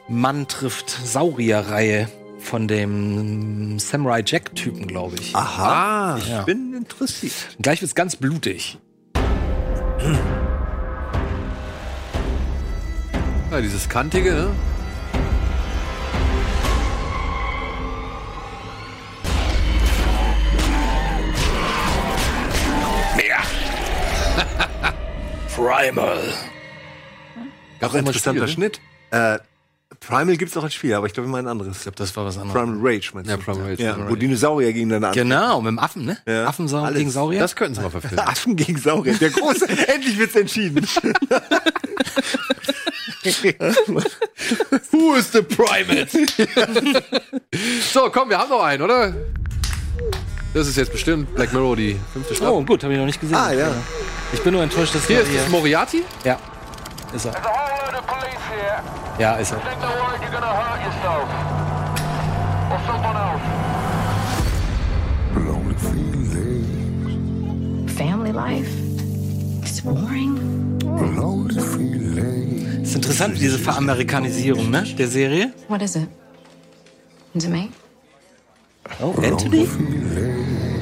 Mann 0.09 0.47
trifft 0.47 0.89
Saurier-Reihe 0.89 2.09
von 2.39 2.67
dem 2.67 3.79
Samurai 3.79 4.21
Jack-Typen, 4.25 4.87
glaube 4.87 5.15
ich. 5.19 5.33
Aha, 5.35 6.17
ich 6.17 6.27
Ja. 6.27 6.41
bin 6.43 6.73
interessiert. 6.73 7.33
Gleich 7.61 7.81
wird's 7.81 7.95
ganz 7.95 8.17
blutig. 8.17 8.77
Ja, 13.53 13.61
dieses 13.61 13.87
kantige, 13.87 14.31
ne? 14.33 14.49
Primal. 25.55 26.17
Gab 27.79 27.91
Auch 27.91 27.93
interessanter 27.93 28.47
Schnitt. 28.47 28.81
Äh, 29.11 29.37
Primal 29.99 30.35
gibt's 30.35 30.57
auch 30.57 30.63
als 30.63 30.73
Spiel, 30.73 30.95
aber 30.95 31.05
ich 31.05 31.13
glaube 31.13 31.29
immer 31.29 31.37
ein 31.37 31.47
anderes. 31.47 31.77
Ich 31.77 31.83
glaube, 31.83 31.97
das 31.97 32.15
war 32.17 32.25
was 32.25 32.39
anderes. 32.39 32.59
Primal 32.59 32.79
Rage, 32.81 33.11
meinst 33.13 33.29
Ja, 33.29 33.37
du? 33.37 33.43
Primal 33.43 33.69
Rage. 33.69 33.83
Ja, 33.83 33.91
Primal 33.91 34.07
wo 34.07 34.13
Rage. 34.13 34.19
Dinosaurier 34.19 34.73
gegeneinander 34.73 35.09
an. 35.09 35.13
Genau, 35.13 35.61
mit 35.61 35.69
dem 35.69 35.77
Affen, 35.79 36.05
ne? 36.05 36.17
Ja. 36.27 36.45
Alles. 36.47 36.97
gegen 36.97 37.11
Saurier. 37.11 37.39
Das 37.39 37.55
könnten 37.55 37.75
sie 37.75 37.81
mal 37.81 37.91
verfilmen. 37.91 38.17
Affen 38.27 38.55
gegen 38.55 38.79
Saurier. 38.79 39.13
Der 39.13 39.29
große, 39.29 39.69
endlich 39.87 40.17
wird's 40.17 40.35
entschieden. 40.35 40.87
Who 44.91 45.15
is 45.15 45.31
the 45.31 45.41
primate? 45.41 46.09
so, 47.91 48.09
komm, 48.09 48.29
wir 48.29 48.37
haben 48.37 48.49
noch 48.49 48.63
einen, 48.63 48.81
oder? 48.81 49.13
Das 50.53 50.67
ist 50.67 50.75
jetzt 50.75 50.91
bestimmt 50.91 51.33
Black 51.33 51.53
Mirror, 51.53 51.75
die 51.75 51.99
fünfte 52.11 52.33
oh, 52.33 52.35
Staffel. 52.35 52.65
gut, 52.65 52.83
habe 52.83 52.93
ich 52.93 52.99
noch 52.99 53.05
nicht 53.05 53.21
gesehen. 53.21 53.35
Ah, 53.35 53.51
ja. 53.51 53.71
Ich 54.33 54.41
bin 54.41 54.53
nur 54.53 54.61
enttäuscht, 54.61 54.93
dass 54.93 55.07
Hier 55.07 55.17
wir 55.17 55.23
ist 55.23 55.45
das 55.45 55.49
Moriarty. 55.49 56.03
Ja, 56.23 56.37
ist 57.13 57.25
er. 57.25 57.33
Ja, 59.17 59.35
ist 59.35 59.51
er. 59.51 59.61
Family 67.95 68.31
life. 68.31 68.69
It's 69.61 69.81
boring. 69.81 70.62
Ist 72.81 72.95
interessant, 72.95 73.39
diese 73.39 73.57
Veramerikanisierung, 73.57 74.69
ne? 74.69 74.83
Der 74.97 75.07
Serie. 75.07 75.53
What 75.67 75.81
is 75.81 75.95
it? 75.95 76.07
Is 77.33 77.45
it 77.45 77.49
me? 77.49 77.69
Oh, 79.01 79.15
Anthony? 79.23 79.67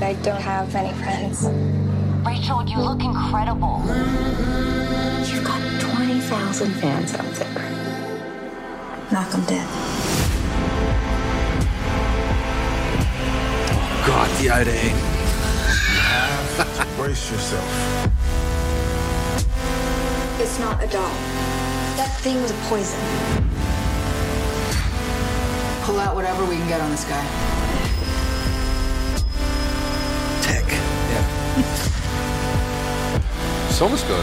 I 0.01 0.15
don't 0.23 0.41
have 0.41 0.73
many 0.73 0.91
friends. 1.03 1.47
Rachel, 2.25 2.63
you 2.67 2.77
look 2.79 3.03
incredible. 3.03 3.81
You've 5.25 5.43
got 5.43 5.61
20,000 5.79 6.73
fans 6.81 7.13
out 7.15 7.33
there. 7.35 7.61
Knock 9.11 9.29
them 9.31 9.43
dead. 9.47 9.67
Gott, 14.05 14.29
die 14.41 14.51
alte, 14.51 14.71
ey. 14.71 14.91
It's 20.41 20.57
not 20.57 20.83
a 20.83 20.87
doll. 20.87 21.13
That 21.97 22.09
thing 22.23 22.41
was 22.41 22.51
poison. 22.67 22.99
Pull 25.83 25.99
out 25.99 26.15
whatever 26.15 26.43
we 26.45 26.55
can 26.55 26.67
get 26.67 26.81
on 26.81 26.89
this 26.89 27.03
guy. 27.03 27.23
Tech. 30.41 30.65
Ja. 31.13 31.21
Somos 33.69 34.03
Girl. 34.07 34.17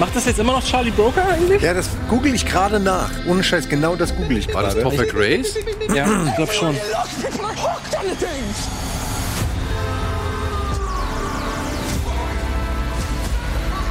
Macht 0.00 0.16
das 0.16 0.24
jetzt 0.24 0.40
immer 0.40 0.54
noch 0.54 0.64
Charlie 0.64 0.90
Broker 0.90 1.24
eigentlich? 1.28 1.62
Ja, 1.62 1.72
das 1.72 1.88
google 2.08 2.34
ich 2.34 2.44
gerade 2.44 2.80
nach. 2.80 3.10
Ohne 3.28 3.44
Scheiß, 3.44 3.68
genau 3.68 3.94
das 3.94 4.12
google 4.16 4.38
ich 4.38 4.52
War 4.52 4.64
das 4.64 4.74
gerade. 4.74 4.88
Perfect 4.88 5.14
Race? 5.14 5.54
Ja, 5.94 6.06
ich 6.26 6.34
glaube 6.34 6.52
schon. 6.52 6.76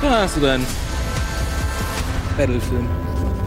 Ja, 0.04 0.22
hast 0.22 0.36
du 0.38 0.42
deinen 0.42 0.66
Battlefilm. 2.38 2.88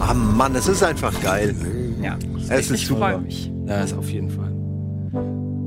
Ah 0.00 0.14
Mann, 0.14 0.54
es 0.54 0.68
ist 0.68 0.82
einfach 0.82 1.12
geil. 1.22 1.54
Ja. 2.02 2.18
Es 2.48 2.70
ist 2.70 2.82
Ich 2.82 2.86
freue 2.88 3.14
super. 3.14 3.18
mich. 3.18 3.50
Ja, 3.66 3.82
ist 3.82 3.94
auf 3.94 4.08
jeden 4.10 4.30
Fall. 4.30 4.52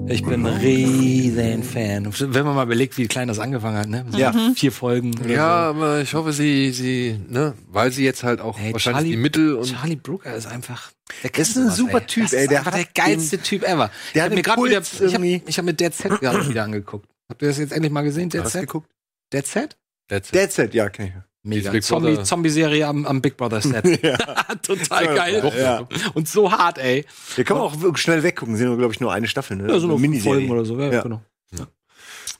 Ich 0.10 0.24
bin 0.24 0.46
ein 0.46 0.54
riesen 0.58 1.64
Fan. 1.64 2.08
Wenn 2.34 2.46
man 2.46 2.56
mal 2.56 2.64
überlegt, 2.64 2.98
wie 2.98 3.08
klein 3.08 3.28
das 3.28 3.40
angefangen 3.40 3.78
hat, 3.78 3.90
ne? 3.90 4.06
So 4.10 4.18
Ja. 4.18 4.34
Vier 4.56 4.72
Folgen. 4.72 5.14
oder 5.20 5.30
Ja, 5.30 5.70
aber 5.70 6.00
ich 6.02 6.14
hoffe, 6.14 6.32
sie, 6.32 6.72
sie, 6.72 7.20
ne, 7.28 7.54
weil 7.68 7.92
sie 7.92 8.06
jetzt 8.06 8.24
halt 8.24 8.40
auch 8.40 8.58
Hey, 8.58 8.72
wahrscheinlich 8.72 9.02
Charlie- 9.04 9.16
die 9.16 9.22
Mittel 9.22 9.50
so. 9.52 9.58
und 9.60 9.66
Charlie 9.76 9.96
Brooker 9.98 10.34
ist 10.34 10.46
einfach. 10.48 10.92
Der 11.24 11.38
ist 11.38 11.58
ein 11.58 11.70
super 11.72 12.06
Typ, 12.08 12.24
das 12.24 12.34
ey. 12.34 12.44
Ist 12.44 12.52
Der 12.52 12.60
einfach 12.60 12.72
hat 12.72 12.80
der 12.96 13.04
geilste 13.06 13.38
Typ 13.40 13.64
ever. 13.64 13.90
Der 13.90 13.90
ich 14.14 14.16
hat 14.16 14.24
habe 14.24 14.30
mir 14.30 14.36
den 14.42 14.44
gerade 14.44 14.64
wieder, 14.64 14.80
ich 14.82 15.14
habe 15.14 15.58
hab 15.58 15.66
mit 15.66 15.80
Dead 15.80 15.94
Set 15.94 16.20
gerade 16.22 16.48
wieder 16.50 16.64
angeguckt. 16.64 17.10
Habt 17.30 17.42
ihr 17.42 17.50
das 17.50 17.58
jetzt 17.58 17.74
endlich 17.74 17.92
mal 17.92 18.04
gesehen, 18.04 18.30
Dead 18.30 18.46
Was 18.46 18.54
Set? 18.54 18.62
geguckt? 18.62 18.90
Dead 19.34 19.46
Set? 19.46 19.76
That's 20.08 20.30
it. 20.30 20.36
Dead 20.36 20.52
Set, 20.52 20.74
ja, 20.74 20.86
okay. 20.86 21.14
Mega. 21.44 21.72
Big 21.72 21.84
Zombie- 21.84 22.10
Brother. 22.12 22.24
Zombie-Serie 22.26 22.86
am, 22.88 23.06
am 23.06 23.22
Big 23.22 23.38
Brother 23.38 23.62
Set. 23.62 23.84
Total 24.64 25.16
geil. 25.16 25.54
Ja. 25.58 25.88
Und 26.14 26.28
so 26.28 26.52
hart, 26.52 26.78
ey. 26.78 27.06
Hier 27.36 27.44
kann 27.46 27.58
man 27.58 27.66
auch 27.68 27.80
wirklich 27.80 28.02
schnell 28.04 28.22
weggucken. 28.24 28.56
Sind 28.58 28.68
nur, 28.68 28.78
glaube 28.78 28.94
ich, 28.94 29.00
nur 29.00 29.14
eine 29.14 29.28
Staffel, 29.28 29.56
ne? 29.58 29.72
Ja, 29.72 29.80
so 29.80 29.88
Eine 29.88 29.98
Miniserie. 29.98 30.40
Folgen 30.48 30.52
oder 30.52 30.66
so. 30.66 30.80
Ja, 30.80 30.92
Ja. 30.92 31.02
genau. 31.02 31.22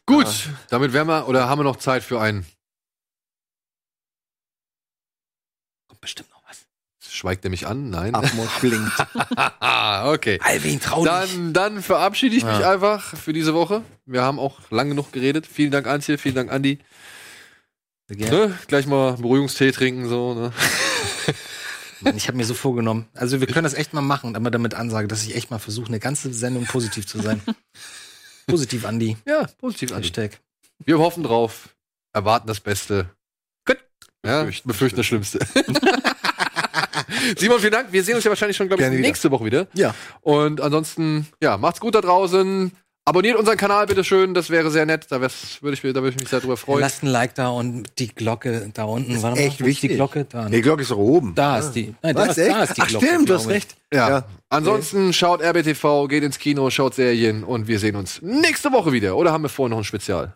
Gut, 0.06 0.50
damit 0.70 0.94
wären 0.94 1.08
wir, 1.08 1.28
oder 1.28 1.50
haben 1.50 1.60
wir 1.60 1.64
noch 1.66 1.76
Zeit 1.76 2.02
für 2.02 2.22
einen? 2.22 2.46
Kommt 5.88 6.02
bestimmt 6.02 6.30
noch 6.32 6.42
was. 6.48 6.66
Schweigt 7.10 7.44
er 7.46 7.50
mich 7.50 7.68
an? 7.68 7.90
Nein. 7.90 8.14
Abmord 8.16 8.50
blinkt. 8.62 8.92
Okay. 9.60 10.40
Alvin, 10.44 10.80
trau 10.80 11.04
dich. 11.04 11.12
Dann, 11.12 11.54
dann 11.54 11.82
verabschiede 11.82 12.36
ich 12.36 12.44
mich 12.46 12.60
Ja. 12.60 12.72
einfach 12.72 13.16
für 13.18 13.34
diese 13.34 13.54
Woche. 13.54 13.82
Wir 14.06 14.22
haben 14.22 14.40
auch 14.40 14.60
lang 14.70 14.90
genug 14.90 15.12
geredet. 15.12 15.46
Vielen 15.48 15.72
Dank, 15.72 15.88
Antje. 15.88 16.18
Vielen 16.18 16.36
Dank, 16.36 16.52
Andi. 16.52 16.80
Gerne. 18.10 18.48
Ne? 18.48 18.60
Gleich 18.68 18.86
mal 18.88 19.14
Beruhigungstee 19.14 19.72
trinken, 19.72 20.08
so, 20.08 20.34
ne? 20.34 20.54
Ich 22.16 22.28
habe 22.28 22.38
mir 22.38 22.46
so 22.46 22.54
vorgenommen. 22.54 23.08
Also 23.16 23.40
wir 23.42 23.48
können 23.48 23.64
das 23.64 23.74
echt 23.74 23.94
mal 23.94 24.02
machen, 24.02 24.36
aber 24.36 24.52
damit 24.52 24.76
ansage, 24.76 25.08
dass 25.08 25.24
ich 25.24 25.36
echt 25.36 25.50
mal 25.52 25.60
versuche, 25.60 25.88
eine 25.88 26.00
ganze 26.00 26.32
Sendung 26.34 26.66
positiv 26.66 27.08
zu 27.08 27.20
sein. 27.20 27.42
positiv, 28.48 28.86
Andi. 28.86 29.18
Ja, 29.26 29.48
positiv, 29.58 29.92
Andi. 29.92 30.08
Hashtag. 30.08 30.40
Wir 30.86 31.00
hoffen 31.00 31.24
drauf, 31.24 31.70
erwarten 32.14 32.48
das 32.48 32.60
Beste. 32.60 33.10
Gut. 33.66 33.80
Ja, 34.24 34.42
Befürchten. 34.44 34.68
befürchten 34.68 34.98
das 34.98 35.06
Schlimmste. 35.08 35.40
Simon, 37.38 37.60
vielen 37.60 37.74
Dank. 37.74 37.92
Wir 37.92 38.04
sehen 38.04 38.16
uns 38.16 38.24
ja 38.24 38.30
wahrscheinlich 38.30 38.56
schon, 38.56 38.68
glaube 38.68 38.82
ich, 38.82 38.86
Gerne 38.86 38.98
wieder. 38.98 39.08
nächste 39.08 39.32
Woche 39.32 39.46
wieder. 39.46 39.68
Ja. 39.74 39.96
Und 40.22 40.62
ansonsten, 40.62 41.28
ja, 41.42 41.58
macht's 41.58 41.80
gut 41.80 41.96
da 41.96 42.02
draußen. 42.02 42.72
Abonniert 43.08 43.38
unseren 43.38 43.56
Kanal 43.56 43.86
bitte 43.86 44.04
schön, 44.04 44.34
das 44.34 44.50
wäre 44.50 44.70
sehr 44.70 44.86
nett. 44.86 45.06
Da, 45.10 45.22
würde 45.22 45.32
ich, 45.74 45.82
mir- 45.84 45.94
da 45.94 46.02
würde 46.02 46.10
ich 46.16 46.20
mich 46.20 46.28
sehr 46.28 46.42
drüber 46.42 46.58
freuen. 46.58 46.82
Lasst 46.82 47.04
ein 47.04 47.08
Like 47.08 47.36
da 47.36 47.48
und 47.48 47.88
die 48.00 48.10
Glocke 48.10 48.70
da 48.74 48.84
unten. 48.84 49.22
Warte 49.24 49.40
echt 49.40 49.62
ist 49.62 49.66
wichtig. 49.66 49.92
Die 49.92 49.96
Glocke 49.96 50.26
da. 50.26 50.50
Die 50.50 50.62
Glocke 50.62 50.82
ist 50.82 50.92
doch 50.92 50.98
oben. 50.98 51.34
Da 51.34 51.58
ist 51.58 51.72
die. 51.72 51.96
Nein, 52.02 52.16
da, 52.16 52.28
Was, 52.28 52.38
ist, 52.38 52.50
da 52.50 52.62
echt? 52.64 52.70
ist 52.72 52.78
die 52.78 52.82
Ach, 52.82 52.88
Glocke. 52.90 53.06
stimmt, 53.08 53.30
du 53.30 53.34
hast 53.36 53.48
recht. 53.48 53.76
Ja. 53.94 54.10
Ja. 54.10 54.26
Ansonsten 54.50 55.14
schaut 55.14 55.42
RBTV, 55.42 56.08
geht 56.10 56.24
ins 56.24 56.38
Kino, 56.38 56.70
schaut 56.70 56.96
Serien 56.96 57.46
und 57.46 57.68
wir 57.70 57.80
sehen 57.80 57.96
uns 57.96 58.22
nächste 58.22 58.74
Woche 58.74 58.92
wieder. 58.92 59.16
Oder 59.16 59.32
haben 59.32 59.42
wir 59.44 59.50
vorher 59.50 59.70
noch 59.70 59.78
ein 59.78 59.84
Spezial? 59.86 60.34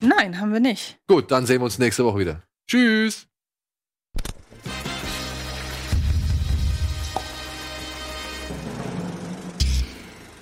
Nein, 0.00 0.40
haben 0.40 0.52
wir 0.52 0.60
nicht. 0.60 0.96
Gut, 1.08 1.30
dann 1.32 1.44
sehen 1.44 1.60
wir 1.60 1.64
uns 1.64 1.78
nächste 1.80 2.04
Woche 2.04 2.20
wieder. 2.20 2.42
Tschüss. 2.68 3.26